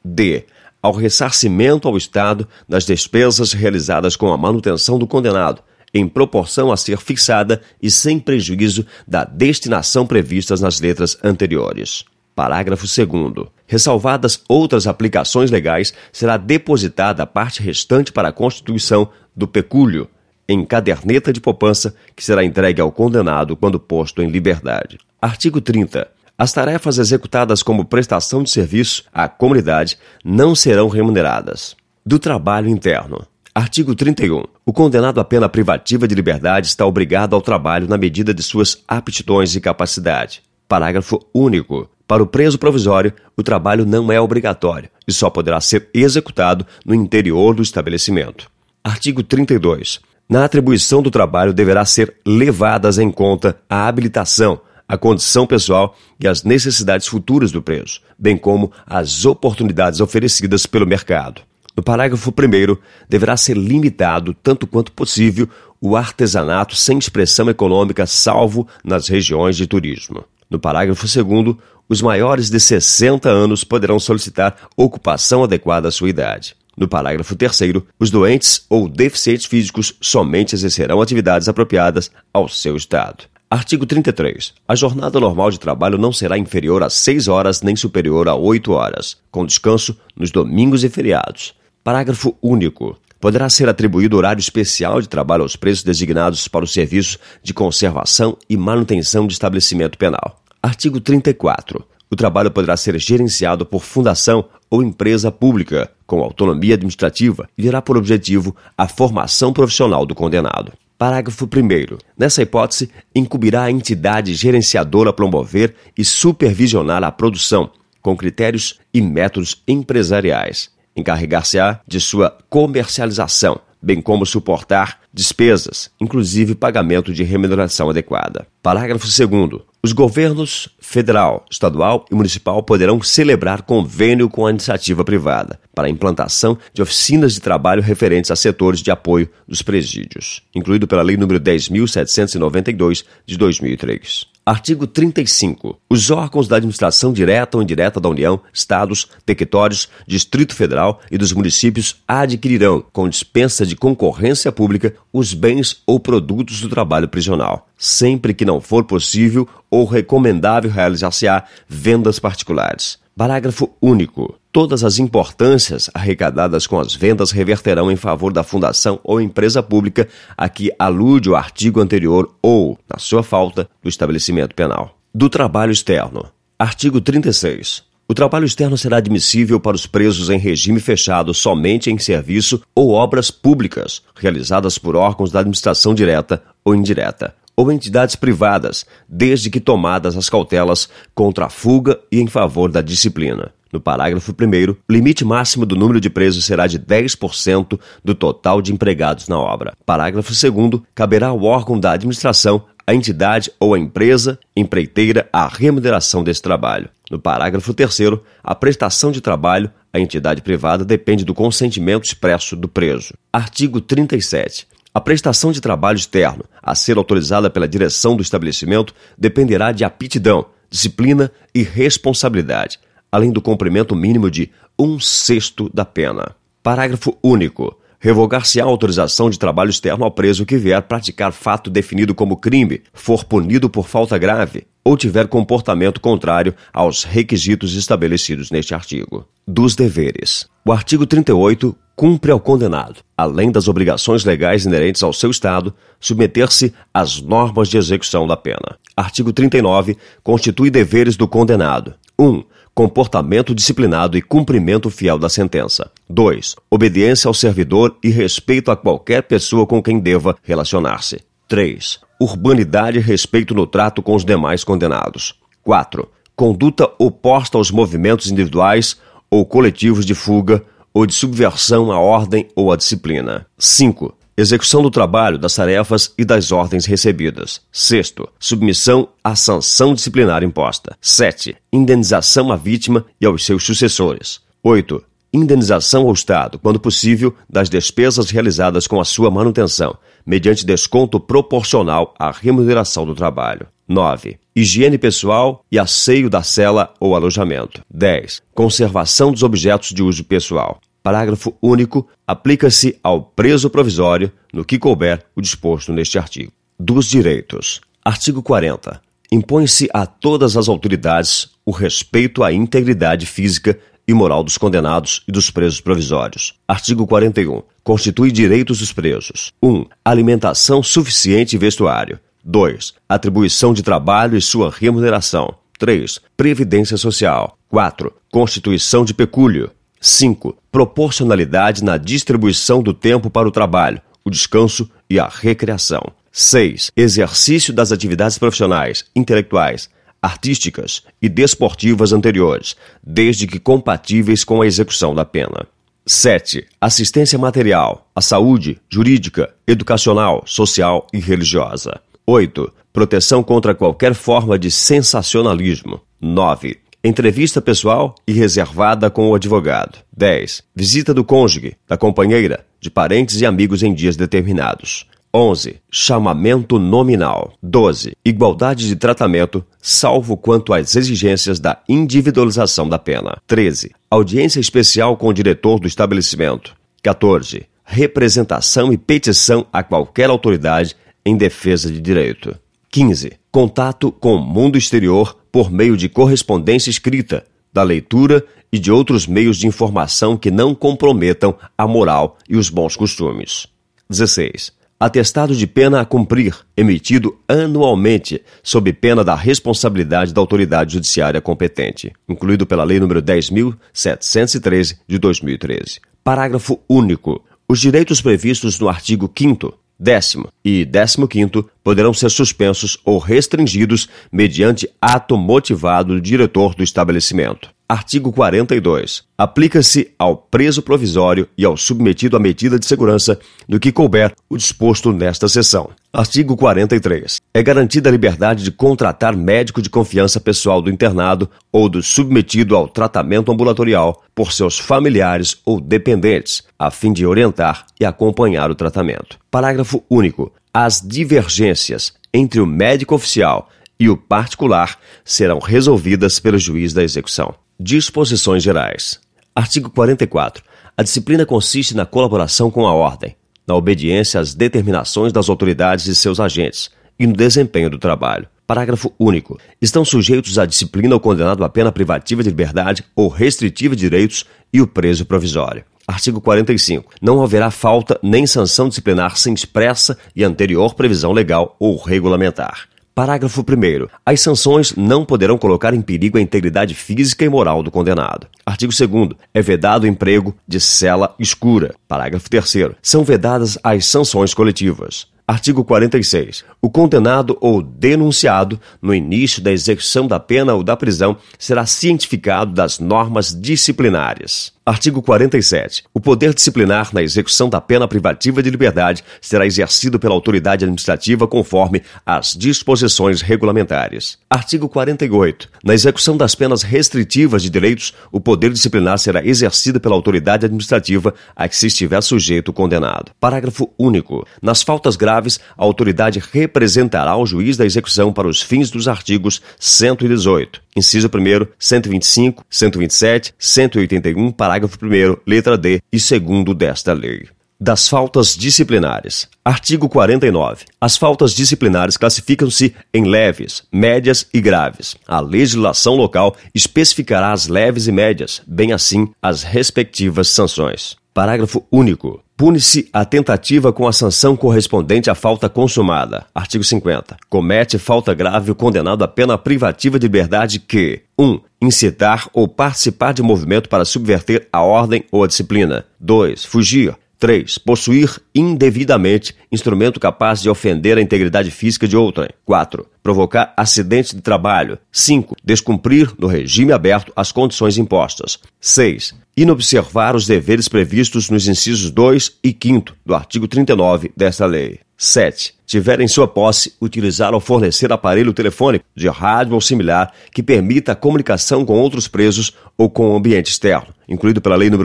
D. 0.04 0.44
Ao 0.82 0.92
ressarcimento 0.92 1.88
ao 1.88 1.96
Estado 1.96 2.46
das 2.68 2.84
despesas 2.84 3.52
realizadas 3.52 4.16
com 4.16 4.30
a 4.32 4.36
manutenção 4.36 4.98
do 4.98 5.06
condenado, 5.06 5.62
em 5.94 6.06
proporção 6.06 6.70
a 6.70 6.76
ser 6.76 6.98
fixada 6.98 7.62
e 7.80 7.90
sem 7.90 8.18
prejuízo 8.18 8.84
da 9.06 9.24
destinação 9.24 10.06
previstas 10.06 10.60
nas 10.60 10.80
letras 10.80 11.16
anteriores. 11.22 12.04
Parágrafo 12.34 12.84
2. 12.84 13.48
Ressalvadas 13.66 14.42
outras 14.48 14.86
aplicações 14.86 15.50
legais, 15.50 15.94
será 16.12 16.36
depositada 16.36 17.22
a 17.22 17.26
parte 17.26 17.62
restante 17.62 18.12
para 18.12 18.28
a 18.28 18.32
constituição 18.32 19.08
do 19.34 19.46
pecúlio 19.46 20.08
em 20.48 20.64
caderneta 20.64 21.32
de 21.32 21.40
poupança 21.40 21.94
que 22.14 22.24
será 22.24 22.44
entregue 22.44 22.80
ao 22.80 22.92
condenado 22.92 23.56
quando 23.56 23.80
posto 23.80 24.20
em 24.20 24.28
liberdade. 24.28 24.98
Artigo 25.22 25.60
30. 25.60 26.08
As 26.36 26.52
tarefas 26.52 26.98
executadas 26.98 27.62
como 27.62 27.84
prestação 27.84 28.42
de 28.42 28.50
serviço 28.50 29.04
à 29.12 29.28
comunidade 29.28 29.96
não 30.24 30.52
serão 30.52 30.88
remuneradas. 30.88 31.76
Do 32.04 32.18
trabalho 32.18 32.68
interno. 32.68 33.24
Artigo 33.54 33.94
31. 33.94 34.42
O 34.66 34.72
condenado 34.72 35.20
à 35.20 35.24
pena 35.24 35.48
privativa 35.48 36.08
de 36.08 36.14
liberdade 36.14 36.66
está 36.66 36.84
obrigado 36.84 37.34
ao 37.34 37.40
trabalho 37.40 37.86
na 37.88 37.96
medida 37.96 38.34
de 38.34 38.42
suas 38.42 38.82
aptidões 38.88 39.54
e 39.54 39.60
capacidade. 39.60 40.42
Parágrafo 40.66 41.20
único. 41.32 41.88
Para 42.04 42.22
o 42.22 42.26
preso 42.26 42.58
provisório, 42.58 43.12
o 43.36 43.42
trabalho 43.42 43.86
não 43.86 44.10
é 44.10 44.20
obrigatório 44.20 44.90
e 45.06 45.12
só 45.12 45.30
poderá 45.30 45.60
ser 45.60 45.88
executado 45.94 46.66
no 46.84 46.96
interior 46.96 47.54
do 47.54 47.62
estabelecimento. 47.62 48.50
Artigo 48.82 49.22
32. 49.22 50.00
Na 50.28 50.44
atribuição 50.44 51.00
do 51.00 51.12
trabalho 51.12 51.54
deverá 51.54 51.84
ser 51.84 52.16
levadas 52.26 52.98
em 52.98 53.10
conta 53.10 53.56
a 53.70 53.86
habilitação, 53.86 54.60
a 54.88 54.96
condição 54.96 55.46
pessoal 55.46 55.96
e 56.20 56.28
as 56.28 56.44
necessidades 56.44 57.06
futuras 57.06 57.50
do 57.50 57.62
preso, 57.62 58.00
bem 58.18 58.36
como 58.36 58.72
as 58.86 59.24
oportunidades 59.24 60.00
oferecidas 60.00 60.66
pelo 60.66 60.86
mercado. 60.86 61.42
No 61.76 61.82
parágrafo 61.82 62.30
1, 62.30 62.76
deverá 63.08 63.36
ser 63.36 63.56
limitado, 63.56 64.32
tanto 64.34 64.66
quanto 64.66 64.92
possível, 64.92 65.48
o 65.80 65.96
artesanato 65.96 66.76
sem 66.76 66.98
expressão 66.98 67.50
econômica, 67.50 68.06
salvo 68.06 68.66
nas 68.84 69.08
regiões 69.08 69.56
de 69.56 69.66
turismo. 69.66 70.24
No 70.48 70.58
parágrafo 70.58 71.06
2, 71.06 71.56
os 71.88 72.00
maiores 72.00 72.48
de 72.48 72.60
60 72.60 73.28
anos 73.28 73.64
poderão 73.64 73.98
solicitar 73.98 74.56
ocupação 74.76 75.42
adequada 75.42 75.88
à 75.88 75.90
sua 75.90 76.08
idade. 76.08 76.54
No 76.76 76.88
parágrafo 76.88 77.34
3, 77.34 77.60
os 77.98 78.10
doentes 78.10 78.64
ou 78.68 78.88
deficientes 78.88 79.46
físicos 79.46 79.94
somente 80.00 80.54
exercerão 80.54 81.02
atividades 81.02 81.48
apropriadas 81.48 82.10
ao 82.32 82.48
seu 82.48 82.76
estado. 82.76 83.24
Artigo 83.54 83.86
33. 83.86 84.52
A 84.66 84.74
jornada 84.74 85.20
normal 85.20 85.48
de 85.48 85.60
trabalho 85.60 85.96
não 85.96 86.12
será 86.12 86.36
inferior 86.36 86.82
a 86.82 86.90
6 86.90 87.28
horas 87.28 87.62
nem 87.62 87.76
superior 87.76 88.28
a 88.28 88.34
8 88.34 88.72
horas, 88.72 89.16
com 89.30 89.46
descanso 89.46 89.96
nos 90.16 90.32
domingos 90.32 90.82
e 90.82 90.88
feriados. 90.88 91.54
Parágrafo 91.84 92.36
único. 92.42 92.98
Poderá 93.20 93.48
ser 93.48 93.68
atribuído 93.68 94.16
horário 94.16 94.40
especial 94.40 95.00
de 95.00 95.08
trabalho 95.08 95.44
aos 95.44 95.54
presos 95.54 95.84
designados 95.84 96.48
para 96.48 96.64
o 96.64 96.66
serviço 96.66 97.16
de 97.44 97.54
conservação 97.54 98.36
e 98.50 98.56
manutenção 98.56 99.24
de 99.24 99.34
estabelecimento 99.34 99.96
penal. 99.96 100.42
Artigo 100.60 101.00
34. 101.00 101.86
O 102.10 102.16
trabalho 102.16 102.50
poderá 102.50 102.76
ser 102.76 102.98
gerenciado 102.98 103.64
por 103.64 103.84
fundação 103.84 104.46
ou 104.68 104.82
empresa 104.82 105.30
pública, 105.30 105.88
com 106.08 106.20
autonomia 106.24 106.74
administrativa, 106.74 107.48
e 107.56 107.62
terá 107.62 107.80
por 107.80 107.96
objetivo 107.96 108.56
a 108.76 108.88
formação 108.88 109.52
profissional 109.52 110.04
do 110.04 110.12
condenado. 110.12 110.72
Parágrafo 110.96 111.44
1. 111.46 111.96
Nessa 112.16 112.42
hipótese, 112.42 112.90
incumbirá 113.14 113.64
a 113.64 113.70
entidade 113.70 114.34
gerenciadora 114.34 115.12
promover 115.12 115.74
e 115.96 116.04
supervisionar 116.04 117.02
a 117.02 117.10
produção, 117.10 117.70
com 118.00 118.16
critérios 118.16 118.78
e 118.92 119.00
métodos 119.00 119.62
empresariais. 119.66 120.70
Encarregar-se-á 120.96 121.80
de 121.86 122.00
sua 122.00 122.36
comercialização, 122.48 123.60
bem 123.84 124.00
como 124.00 124.24
suportar 124.24 125.00
despesas, 125.12 125.90
inclusive 126.00 126.54
pagamento 126.54 127.12
de 127.12 127.22
remuneração 127.22 127.90
adequada. 127.90 128.46
Parágrafo 128.62 129.06
2. 129.06 129.62
Os 129.82 129.92
governos 129.92 130.70
federal, 130.80 131.44
estadual 131.50 132.06
e 132.10 132.14
municipal 132.14 132.62
poderão 132.62 133.02
celebrar 133.02 133.60
convênio 133.62 134.30
com 134.30 134.46
a 134.46 134.50
iniciativa 134.50 135.04
privada 135.04 135.60
para 135.74 135.86
a 135.86 135.90
implantação 135.90 136.56
de 136.72 136.80
oficinas 136.80 137.34
de 137.34 137.40
trabalho 137.40 137.82
referentes 137.82 138.30
a 138.30 138.36
setores 138.36 138.80
de 138.80 138.90
apoio 138.90 139.28
dos 139.46 139.60
presídios, 139.60 140.42
incluído 140.54 140.88
pela 140.88 141.02
Lei 141.02 141.18
nº 141.18 141.38
10.792 141.38 143.04
de 143.26 143.36
2003. 143.36 144.33
Artigo 144.46 144.86
35. 144.86 145.80
Os 145.88 146.10
órgãos 146.10 146.46
da 146.46 146.56
administração 146.56 147.14
direta 147.14 147.56
ou 147.56 147.62
indireta 147.62 147.98
da 147.98 148.10
União, 148.10 148.38
Estados, 148.52 149.08
territórios, 149.24 149.88
Distrito 150.06 150.54
Federal 150.54 151.00
e 151.10 151.16
dos 151.16 151.32
municípios 151.32 152.02
adquirirão, 152.06 152.84
com 152.92 153.08
dispensa 153.08 153.64
de 153.64 153.74
concorrência 153.74 154.52
pública, 154.52 154.94
os 155.10 155.32
bens 155.32 155.80
ou 155.86 155.98
produtos 155.98 156.60
do 156.60 156.68
trabalho 156.68 157.08
prisional, 157.08 157.66
sempre 157.78 158.34
que 158.34 158.44
não 158.44 158.60
for 158.60 158.84
possível 158.84 159.48
ou 159.70 159.86
recomendável 159.86 160.70
realizar-se-á 160.70 161.44
vendas 161.66 162.18
particulares. 162.18 162.98
Parágrafo 163.16 163.70
único. 163.80 164.36
Todas 164.50 164.82
as 164.82 164.98
importâncias 164.98 165.88
arrecadadas 165.94 166.66
com 166.66 166.80
as 166.80 166.96
vendas 166.96 167.30
reverterão 167.30 167.88
em 167.88 167.94
favor 167.94 168.32
da 168.32 168.42
fundação 168.42 168.98
ou 169.04 169.20
empresa 169.20 169.62
pública 169.62 170.08
a 170.36 170.48
que 170.48 170.72
alude 170.76 171.30
o 171.30 171.36
artigo 171.36 171.80
anterior 171.80 172.34
ou, 172.42 172.76
na 172.92 172.98
sua 172.98 173.22
falta, 173.22 173.68
do 173.80 173.88
estabelecimento 173.88 174.52
penal. 174.52 174.98
Do 175.14 175.30
trabalho 175.30 175.70
externo. 175.70 176.26
Artigo 176.58 177.00
36. 177.00 177.84
O 178.08 178.14
trabalho 178.14 178.46
externo 178.46 178.76
será 178.76 178.96
admissível 178.96 179.60
para 179.60 179.76
os 179.76 179.86
presos 179.86 180.28
em 180.28 180.38
regime 180.38 180.80
fechado 180.80 181.32
somente 181.32 181.92
em 181.92 181.98
serviço 181.98 182.62
ou 182.74 182.90
obras 182.90 183.30
públicas 183.30 184.02
realizadas 184.16 184.76
por 184.76 184.96
órgãos 184.96 185.30
da 185.30 185.38
administração 185.38 185.94
direta 185.94 186.42
ou 186.64 186.74
indireta 186.74 187.32
ou 187.56 187.70
entidades 187.70 188.16
privadas, 188.16 188.84
desde 189.08 189.50
que 189.50 189.60
tomadas 189.60 190.16
as 190.16 190.28
cautelas 190.28 190.88
contra 191.14 191.46
a 191.46 191.50
fuga 191.50 192.00
e 192.10 192.20
em 192.20 192.26
favor 192.26 192.70
da 192.70 192.82
disciplina. 192.82 193.52
No 193.72 193.80
parágrafo 193.80 194.32
1, 194.32 194.70
o 194.70 194.76
limite 194.88 195.24
máximo 195.24 195.66
do 195.66 195.74
número 195.74 196.00
de 196.00 196.08
presos 196.08 196.44
será 196.44 196.68
de 196.68 196.78
10% 196.78 197.78
do 198.04 198.14
total 198.14 198.62
de 198.62 198.72
empregados 198.72 199.26
na 199.26 199.36
obra. 199.36 199.72
Parágrafo 199.84 200.30
2, 200.30 200.80
caberá 200.94 201.28
ao 201.28 201.42
órgão 201.42 201.80
da 201.80 201.90
administração, 201.90 202.64
a 202.86 202.94
entidade 202.94 203.50
ou 203.58 203.74
a 203.74 203.78
empresa 203.78 204.38
empreiteira 204.54 205.28
a 205.32 205.48
remuneração 205.48 206.22
desse 206.22 206.40
trabalho. 206.40 206.88
No 207.10 207.18
parágrafo 207.18 207.74
3, 207.74 208.20
a 208.44 208.54
prestação 208.54 209.10
de 209.10 209.20
trabalho 209.20 209.70
à 209.92 209.98
entidade 209.98 210.42
privada 210.42 210.84
depende 210.84 211.24
do 211.24 211.34
consentimento 211.34 212.04
expresso 212.04 212.54
do 212.54 212.68
preso. 212.68 213.14
Artigo 213.32 213.80
37. 213.80 214.68
A 214.92 215.00
prestação 215.00 215.50
de 215.50 215.60
trabalho 215.60 215.96
externo, 215.96 216.44
a 216.64 216.74
ser 216.74 216.96
autorizada 216.96 217.50
pela 217.50 217.68
direção 217.68 218.16
do 218.16 218.22
estabelecimento, 218.22 218.94
dependerá 219.18 219.70
de 219.70 219.84
aptidão, 219.84 220.46
disciplina 220.70 221.30
e 221.54 221.62
responsabilidade, 221.62 222.80
além 223.12 223.30
do 223.30 223.42
cumprimento 223.42 223.94
mínimo 223.94 224.30
de 224.30 224.50
um 224.78 224.98
sexto 224.98 225.70
da 225.72 225.84
pena. 225.84 226.34
Parágrafo 226.62 227.16
único. 227.22 227.78
Revogar-se 228.00 228.60
a 228.60 228.64
autorização 228.64 229.30
de 229.30 229.38
trabalho 229.38 229.70
externo 229.70 230.04
ao 230.04 230.10
preso 230.10 230.44
que 230.44 230.56
vier 230.56 230.82
praticar 230.82 231.32
fato 231.32 231.70
definido 231.70 232.14
como 232.14 232.36
crime, 232.36 232.82
for 232.92 233.24
punido 233.24 233.70
por 233.70 233.86
falta 233.86 234.18
grave 234.18 234.66
ou 234.84 234.96
tiver 234.96 235.26
comportamento 235.26 236.00
contrário 236.00 236.54
aos 236.72 237.04
requisitos 237.04 237.74
estabelecidos 237.74 238.50
neste 238.50 238.74
artigo. 238.74 239.26
Dos 239.48 239.74
deveres. 239.74 240.46
O 240.64 240.72
artigo 240.72 241.06
38 241.06 241.74
cumpre 241.96 242.30
ao 242.30 242.40
condenado, 242.40 243.00
além 243.16 243.50
das 243.50 243.68
obrigações 243.68 244.24
legais 244.24 244.64
inerentes 244.64 245.02
ao 245.02 245.12
seu 245.12 245.30
Estado, 245.30 245.74
submeter-se 246.00 246.74
às 246.92 247.20
normas 247.20 247.68
de 247.68 247.76
execução 247.76 248.26
da 248.26 248.36
pena. 248.36 248.76
Artigo 248.96 249.32
39 249.32 249.96
constitui 250.22 250.70
deveres 250.70 251.16
do 251.16 251.28
condenado. 251.28 251.94
1. 252.18 252.24
Um, 252.24 252.44
comportamento 252.74 253.54
disciplinado 253.54 254.18
e 254.18 254.22
cumprimento 254.22 254.90
fiel 254.90 255.18
da 255.18 255.28
sentença. 255.28 255.90
2. 256.10 256.56
Obediência 256.68 257.28
ao 257.28 257.34
servidor 257.34 257.96
e 258.02 258.10
respeito 258.10 258.70
a 258.70 258.76
qualquer 258.76 259.22
pessoa 259.22 259.66
com 259.66 259.82
quem 259.82 260.00
deva 260.00 260.36
relacionar-se. 260.42 261.20
3. 261.48 262.00
Urbanidade 262.20 262.98
e 262.98 263.02
respeito 263.02 263.54
no 263.54 263.66
trato 263.66 264.02
com 264.02 264.14
os 264.14 264.24
demais 264.24 264.64
condenados. 264.64 265.34
4. 265.62 266.08
Conduta 266.34 266.90
oposta 266.98 267.56
aos 267.56 267.70
movimentos 267.70 268.30
individuais 268.30 268.96
ou 269.30 269.46
coletivos 269.46 270.04
de 270.04 270.14
fuga 270.14 270.64
ou 270.94 271.04
de 271.04 271.12
subversão 271.12 271.90
à 271.90 271.98
ordem 271.98 272.48
ou 272.54 272.70
à 272.70 272.76
disciplina. 272.76 273.46
5. 273.58 274.16
Execução 274.36 274.80
do 274.80 274.90
trabalho, 274.90 275.38
das 275.38 275.54
tarefas 275.54 276.12
e 276.16 276.24
das 276.24 276.52
ordens 276.52 276.86
recebidas. 276.86 277.60
Sexto, 277.72 278.28
submissão 278.38 279.08
à 279.22 279.34
sanção 279.34 279.92
disciplinar 279.92 280.44
imposta. 280.44 280.96
7. 281.00 281.56
Indenização 281.72 282.52
à 282.52 282.56
vítima 282.56 283.04
e 283.20 283.26
aos 283.26 283.44
seus 283.44 283.64
sucessores. 283.64 284.40
8. 284.62 285.02
Indenização 285.32 286.06
ao 286.06 286.12
Estado, 286.12 286.60
quando 286.60 286.78
possível, 286.78 287.34
das 287.50 287.68
despesas 287.68 288.30
realizadas 288.30 288.86
com 288.86 289.00
a 289.00 289.04
sua 289.04 289.32
manutenção, 289.32 289.96
mediante 290.26 290.64
desconto 290.64 291.20
proporcional 291.20 292.14
à 292.18 292.30
remuneração 292.30 293.04
do 293.04 293.14
trabalho. 293.14 293.66
9. 293.86 294.38
Higiene 294.56 294.96
pessoal 294.96 295.64
e 295.70 295.78
asseio 295.78 296.30
da 296.30 296.42
cela 296.42 296.92
ou 296.98 297.14
alojamento. 297.14 297.82
10. 297.92 298.42
Conservação 298.54 299.30
dos 299.30 299.42
objetos 299.42 299.90
de 299.90 300.02
uso 300.02 300.24
pessoal. 300.24 300.80
Parágrafo 301.02 301.54
único. 301.60 302.08
Aplica-se 302.26 302.98
ao 303.02 303.22
preso 303.22 303.68
provisório, 303.68 304.32
no 304.52 304.64
que 304.64 304.78
couber 304.78 305.24
o 305.36 305.42
disposto 305.42 305.92
neste 305.92 306.18
artigo. 306.18 306.50
Dos 306.78 307.06
direitos. 307.06 307.80
Artigo 308.02 308.42
40. 308.42 309.00
Impõe-se 309.30 309.88
a 309.92 310.06
todas 310.06 310.56
as 310.56 310.68
autoridades 310.68 311.50
o 311.64 311.70
respeito 311.70 312.42
à 312.42 312.52
integridade 312.52 313.26
física 313.26 313.78
e 314.06 314.14
moral 314.14 314.44
dos 314.44 314.58
condenados 314.58 315.22
e 315.26 315.32
dos 315.32 315.50
presos 315.50 315.80
provisórios. 315.80 316.54
Artigo 316.68 317.06
41. 317.06 317.62
Constitui 317.84 318.32
direitos 318.32 318.78
dos 318.78 318.94
presos: 318.94 319.52
1. 319.62 319.84
Alimentação 320.02 320.82
suficiente 320.82 321.54
e 321.54 321.58
vestuário. 321.58 322.18
2. 322.42 322.94
Atribuição 323.06 323.74
de 323.74 323.82
trabalho 323.82 324.38
e 324.38 324.40
sua 324.40 324.70
remuneração. 324.70 325.54
3. 325.78 326.18
Previdência 326.34 326.96
social. 326.96 327.58
4. 327.68 328.10
Constituição 328.32 329.04
de 329.04 329.12
pecúlio. 329.12 329.70
5. 330.00 330.56
Proporcionalidade 330.72 331.84
na 331.84 331.98
distribuição 331.98 332.82
do 332.82 332.94
tempo 332.94 333.28
para 333.28 333.46
o 333.48 333.52
trabalho, 333.52 334.00
o 334.24 334.30
descanso 334.30 334.88
e 335.08 335.18
a 335.18 335.28
recreação. 335.28 336.02
6. 336.32 336.90
Exercício 336.96 337.72
das 337.72 337.92
atividades 337.92 338.38
profissionais, 338.38 339.04
intelectuais, 339.14 339.90
artísticas 340.22 341.02
e 341.20 341.28
desportivas 341.28 342.12
anteriores, 342.12 342.76
desde 343.06 343.46
que 343.46 343.58
compatíveis 343.58 344.42
com 344.42 344.62
a 344.62 344.66
execução 344.66 345.14
da 345.14 345.24
pena. 345.24 345.66
7. 346.06 346.66
Assistência 346.78 347.38
material, 347.38 348.10
à 348.14 348.20
saúde, 348.20 348.78
jurídica, 348.90 349.54
educacional, 349.66 350.42
social 350.44 351.06
e 351.14 351.18
religiosa. 351.18 351.98
8. 352.26 352.70
Proteção 352.92 353.42
contra 353.42 353.74
qualquer 353.74 354.12
forma 354.12 354.58
de 354.58 354.70
sensacionalismo. 354.70 356.00
9. 356.20 356.78
Entrevista 357.02 357.62
pessoal 357.62 358.14
e 358.26 358.32
reservada 358.32 359.10
com 359.10 359.30
o 359.30 359.34
advogado. 359.34 359.98
10. 360.14 360.62
Visita 360.76 361.14
do 361.14 361.24
cônjuge, 361.24 361.74
da 361.88 361.96
companheira, 361.96 362.66
de 362.78 362.90
parentes 362.90 363.40
e 363.40 363.46
amigos 363.46 363.82
em 363.82 363.94
dias 363.94 364.14
determinados. 364.14 365.06
11. 365.36 365.80
Chamamento 365.90 366.78
nominal. 366.78 367.54
12. 367.60 368.12
Igualdade 368.24 368.86
de 368.86 368.94
tratamento, 368.94 369.64
salvo 369.82 370.36
quanto 370.36 370.72
às 370.72 370.94
exigências 370.94 371.58
da 371.58 371.82
individualização 371.88 372.88
da 372.88 373.00
pena. 373.00 373.36
13. 373.48 373.90
Audiência 374.08 374.60
especial 374.60 375.16
com 375.16 375.26
o 375.26 375.34
diretor 375.34 375.80
do 375.80 375.88
estabelecimento. 375.88 376.76
14. 377.02 377.66
Representação 377.84 378.92
e 378.92 378.96
petição 378.96 379.66
a 379.72 379.82
qualquer 379.82 380.30
autoridade 380.30 380.94
em 381.26 381.36
defesa 381.36 381.90
de 381.90 382.00
direito. 382.00 382.56
15. 382.92 383.32
Contato 383.50 384.12
com 384.12 384.36
o 384.36 384.40
mundo 384.40 384.78
exterior 384.78 385.36
por 385.50 385.68
meio 385.68 385.96
de 385.96 386.08
correspondência 386.08 386.90
escrita, 386.90 387.44
da 387.72 387.82
leitura 387.82 388.46
e 388.72 388.78
de 388.78 388.92
outros 388.92 389.26
meios 389.26 389.56
de 389.56 389.66
informação 389.66 390.36
que 390.36 390.52
não 390.52 390.76
comprometam 390.76 391.56
a 391.76 391.88
moral 391.88 392.38
e 392.48 392.56
os 392.56 392.70
bons 392.70 392.94
costumes. 392.94 393.66
16. 394.08 394.83
Atestado 394.98 395.54
de 395.54 395.66
pena 395.66 396.00
a 396.00 396.04
cumprir, 396.04 396.54
emitido 396.76 397.38
anualmente, 397.48 398.42
sob 398.62 398.92
pena 398.92 399.24
da 399.24 399.34
responsabilidade 399.34 400.32
da 400.32 400.40
autoridade 400.40 400.94
judiciária 400.94 401.40
competente, 401.40 402.12
incluído 402.28 402.64
pela 402.64 402.84
Lei 402.84 403.00
nº 403.00 403.20
10.713 403.20 404.98
de 405.06 405.18
2013. 405.18 406.00
Parágrafo 406.22 406.80
único. 406.88 407.44
Os 407.68 407.80
direitos 407.80 408.20
previstos 408.20 408.78
no 408.78 408.88
artigo 408.88 409.30
5 409.36 409.74
décimo 409.98 410.48
e 410.64 410.84
décimo 410.84 411.28
quinto 411.28 411.68
poderão 411.82 412.12
ser 412.12 412.30
suspensos 412.30 412.98
ou 413.04 413.18
restringidos 413.18 414.08
mediante 414.30 414.88
ato 415.00 415.36
motivado 415.36 416.14
do 416.14 416.20
diretor 416.20 416.74
do 416.74 416.82
estabelecimento. 416.82 417.70
Artigo 417.94 418.32
42. 418.32 419.22
Aplica-se 419.38 420.10
ao 420.18 420.36
preso 420.36 420.82
provisório 420.82 421.48
e 421.56 421.64
ao 421.64 421.76
submetido 421.76 422.36
à 422.36 422.40
medida 422.40 422.76
de 422.76 422.86
segurança 422.86 423.38
do 423.68 423.78
que 423.78 423.92
couber 423.92 424.34
o 424.50 424.56
disposto 424.56 425.12
nesta 425.12 425.48
seção. 425.48 425.90
Artigo 426.12 426.56
43. 426.56 427.36
É 427.54 427.62
garantida 427.62 428.08
a 428.08 428.12
liberdade 428.12 428.64
de 428.64 428.72
contratar 428.72 429.36
médico 429.36 429.80
de 429.80 429.88
confiança 429.88 430.40
pessoal 430.40 430.82
do 430.82 430.90
internado 430.90 431.48
ou 431.70 431.88
do 431.88 432.02
submetido 432.02 432.74
ao 432.74 432.88
tratamento 432.88 433.52
ambulatorial 433.52 434.24
por 434.34 434.50
seus 434.50 434.76
familiares 434.76 435.56
ou 435.64 435.80
dependentes, 435.80 436.64
a 436.76 436.90
fim 436.90 437.12
de 437.12 437.24
orientar 437.24 437.86
e 438.00 438.04
acompanhar 438.04 438.72
o 438.72 438.74
tratamento. 438.74 439.38
Parágrafo 439.52 440.02
único. 440.10 440.52
As 440.72 441.00
divergências 441.00 442.12
entre 442.32 442.60
o 442.60 442.66
médico 442.66 443.14
oficial 443.14 443.68
e 444.00 444.10
o 444.10 444.16
particular 444.16 444.98
serão 445.24 445.60
resolvidas 445.60 446.40
pelo 446.40 446.58
juiz 446.58 446.92
da 446.92 447.04
execução. 447.04 447.54
Disposições 447.78 448.62
Gerais. 448.62 449.18
Artigo 449.52 449.90
44. 449.90 450.62
A 450.96 451.02
disciplina 451.02 451.44
consiste 451.44 451.94
na 451.96 452.06
colaboração 452.06 452.70
com 452.70 452.86
a 452.86 452.94
ordem, 452.94 453.34
na 453.66 453.74
obediência 453.74 454.38
às 454.38 454.54
determinações 454.54 455.32
das 455.32 455.48
autoridades 455.48 456.06
e 456.06 456.14
seus 456.14 456.38
agentes 456.38 456.88
e 457.18 457.26
no 457.26 457.32
desempenho 457.32 457.90
do 457.90 457.98
trabalho. 457.98 458.46
Parágrafo 458.64 459.12
único. 459.18 459.58
Estão 459.82 460.04
sujeitos 460.04 460.56
à 460.56 460.64
disciplina 460.64 461.16
o 461.16 461.20
condenado 461.20 461.64
a 461.64 461.68
pena 461.68 461.90
privativa 461.90 462.44
de 462.44 462.48
liberdade 462.48 463.04
ou 463.14 463.26
restritiva 463.26 463.96
de 463.96 464.02
direitos 464.02 464.46
e 464.72 464.80
o 464.80 464.86
preso 464.86 465.26
provisório. 465.26 465.84
Artigo 466.06 466.40
45. 466.40 467.12
Não 467.20 467.42
haverá 467.42 467.72
falta 467.72 468.20
nem 468.22 468.46
sanção 468.46 468.88
disciplinar 468.88 469.36
sem 469.36 469.52
expressa 469.52 470.16
e 470.34 470.44
anterior 470.44 470.94
previsão 470.94 471.32
legal 471.32 471.74
ou 471.80 471.96
regulamentar. 471.96 472.88
Parágrafo 473.14 473.60
1. 473.60 474.08
As 474.26 474.40
sanções 474.40 474.96
não 474.96 475.24
poderão 475.24 475.56
colocar 475.56 475.94
em 475.94 476.02
perigo 476.02 476.36
a 476.36 476.40
integridade 476.40 476.96
física 476.96 477.44
e 477.44 477.48
moral 477.48 477.80
do 477.80 477.88
condenado. 477.88 478.48
Artigo 478.66 478.92
2. 478.92 479.38
É 479.54 479.62
vedado 479.62 480.02
o 480.02 480.06
emprego 480.08 480.52
de 480.66 480.80
cela 480.80 481.32
escura. 481.38 481.94
Parágrafo 482.08 482.50
3. 482.50 482.96
São 483.00 483.22
vedadas 483.22 483.78
as 483.84 484.06
sanções 484.06 484.52
coletivas. 484.52 485.28
Artigo 485.46 485.84
46. 485.84 486.64
O 486.82 486.90
condenado 486.90 487.56
ou 487.60 487.80
denunciado, 487.80 488.80
no 489.00 489.14
início 489.14 489.62
da 489.62 489.70
execução 489.70 490.26
da 490.26 490.40
pena 490.40 490.74
ou 490.74 490.82
da 490.82 490.96
prisão, 490.96 491.36
será 491.56 491.86
cientificado 491.86 492.72
das 492.72 492.98
normas 492.98 493.54
disciplinares. 493.54 494.73
Artigo 494.86 495.22
47. 495.22 496.04
O 496.12 496.20
poder 496.20 496.52
disciplinar 496.52 497.08
na 497.14 497.22
execução 497.22 497.70
da 497.70 497.80
pena 497.80 498.06
privativa 498.06 498.62
de 498.62 498.68
liberdade 498.68 499.24
será 499.40 499.64
exercido 499.64 500.18
pela 500.18 500.34
autoridade 500.34 500.84
administrativa 500.84 501.48
conforme 501.48 502.02
as 502.26 502.52
disposições 502.52 503.40
regulamentares. 503.40 504.36
Artigo 504.50 504.86
48. 504.86 505.70
Na 505.82 505.94
execução 505.94 506.36
das 506.36 506.54
penas 506.54 506.82
restritivas 506.82 507.62
de 507.62 507.70
direitos, 507.70 508.12
o 508.30 508.38
poder 508.38 508.70
disciplinar 508.70 509.18
será 509.18 509.42
exercido 509.42 509.98
pela 509.98 510.14
autoridade 510.14 510.66
administrativa 510.66 511.32
a 511.56 511.66
que 511.66 511.76
se 511.76 511.86
estiver 511.86 512.22
sujeito 512.22 512.68
o 512.68 512.74
condenado. 512.74 513.32
Parágrafo 513.40 513.90
único. 513.98 514.46
Nas 514.60 514.82
faltas 514.82 515.16
graves, 515.16 515.58
a 515.78 515.82
autoridade 515.82 516.42
representará 516.52 517.34
o 517.38 517.46
juiz 517.46 517.78
da 517.78 517.86
execução 517.86 518.34
para 518.34 518.46
os 518.46 518.60
fins 518.60 518.90
dos 518.90 519.08
artigos 519.08 519.62
118, 519.80 520.82
inciso 520.94 521.28
1, 521.28 521.68
125, 521.78 522.66
127, 522.68 523.54
181, 523.58 524.52
parágrafo 524.52 524.73
1, 524.82 525.36
letra 525.46 525.76
D 525.76 526.00
e 526.12 526.18
segundo 526.18 526.74
desta 526.74 527.12
lei. 527.12 527.46
Das 527.80 528.08
faltas 528.08 528.56
disciplinares. 528.56 529.48
Artigo 529.64 530.08
49. 530.08 530.84
As 531.00 531.16
faltas 531.16 531.52
disciplinares 531.52 532.16
classificam-se 532.16 532.94
em 533.12 533.24
leves, 533.24 533.82
médias 533.92 534.46
e 534.54 534.60
graves. 534.60 535.16
A 535.26 535.40
legislação 535.40 536.14
local 536.14 536.56
especificará 536.74 537.52
as 537.52 537.66
leves 537.66 538.06
e 538.06 538.12
médias, 538.12 538.62
bem 538.66 538.92
assim 538.92 539.28
as 539.42 539.62
respectivas 539.62 540.48
sanções. 540.48 541.16
Parágrafo 541.34 541.84
único. 541.90 542.40
Pune-se 542.56 543.08
a 543.12 543.24
tentativa 543.24 543.92
com 543.92 544.06
a 544.06 544.12
sanção 544.12 544.56
correspondente 544.56 545.28
à 545.28 545.34
falta 545.34 545.68
consumada. 545.68 546.46
Artigo 546.54 546.84
50. 546.84 547.36
Comete 547.50 547.98
falta 547.98 548.32
grave 548.32 548.70
o 548.70 548.74
condenado 548.76 549.24
a 549.24 549.28
pena 549.28 549.58
privativa 549.58 550.16
de 550.16 550.26
liberdade 550.26 550.78
que 550.78 551.22
1. 551.36 551.44
Um, 551.44 551.60
incitar 551.84 552.48
ou 552.52 552.66
participar 552.66 553.32
de 553.32 553.42
movimento 553.42 553.88
para 553.88 554.04
subverter 554.04 554.68
a 554.72 554.82
ordem 554.82 555.24
ou 555.30 555.44
a 555.44 555.46
disciplina. 555.46 556.04
2. 556.18 556.64
Fugir. 556.64 557.16
3. 557.38 557.78
Possuir 557.78 558.40
indevidamente 558.54 559.54
instrumento 559.70 560.18
capaz 560.18 560.62
de 560.62 560.70
ofender 560.70 561.18
a 561.18 561.20
integridade 561.20 561.70
física 561.70 562.08
de 562.08 562.16
outrem. 562.16 562.48
4. 562.64 563.06
Provocar 563.24 563.74
acidente 563.76 564.36
de 564.36 564.40
trabalho. 564.40 564.98
5. 565.10 565.56
Descumprir 565.64 566.32
no 566.38 566.46
regime 566.46 566.92
aberto 566.92 567.32
as 567.34 567.50
condições 567.50 567.98
impostas. 567.98 568.60
6 568.80 569.34
inobservar 569.56 570.34
os 570.34 570.46
deveres 570.46 570.88
previstos 570.88 571.48
nos 571.48 571.68
incisos 571.68 572.10
2 572.10 572.58
e 572.62 572.76
5 572.80 573.14
do 573.24 573.34
artigo 573.34 573.68
39 573.68 574.32
desta 574.36 574.66
lei. 574.66 575.00
7. 575.16 575.74
Tiver 575.86 576.20
em 576.20 576.26
sua 576.26 576.48
posse, 576.48 576.94
utilizar 577.00 577.54
ou 577.54 577.60
fornecer 577.60 578.12
aparelho 578.12 578.52
telefônico 578.52 579.04
de 579.14 579.28
rádio 579.28 579.74
ou 579.74 579.80
similar 579.80 580.32
que 580.52 580.62
permita 580.62 581.12
a 581.12 581.16
comunicação 581.16 581.84
com 581.84 581.94
outros 581.94 582.26
presos 582.26 582.72
ou 582.98 583.08
com 583.08 583.30
o 583.30 583.36
ambiente 583.36 583.70
externo, 583.70 584.12
incluído 584.28 584.60
pela 584.60 584.76
Lei 584.76 584.90
nº 584.90 584.96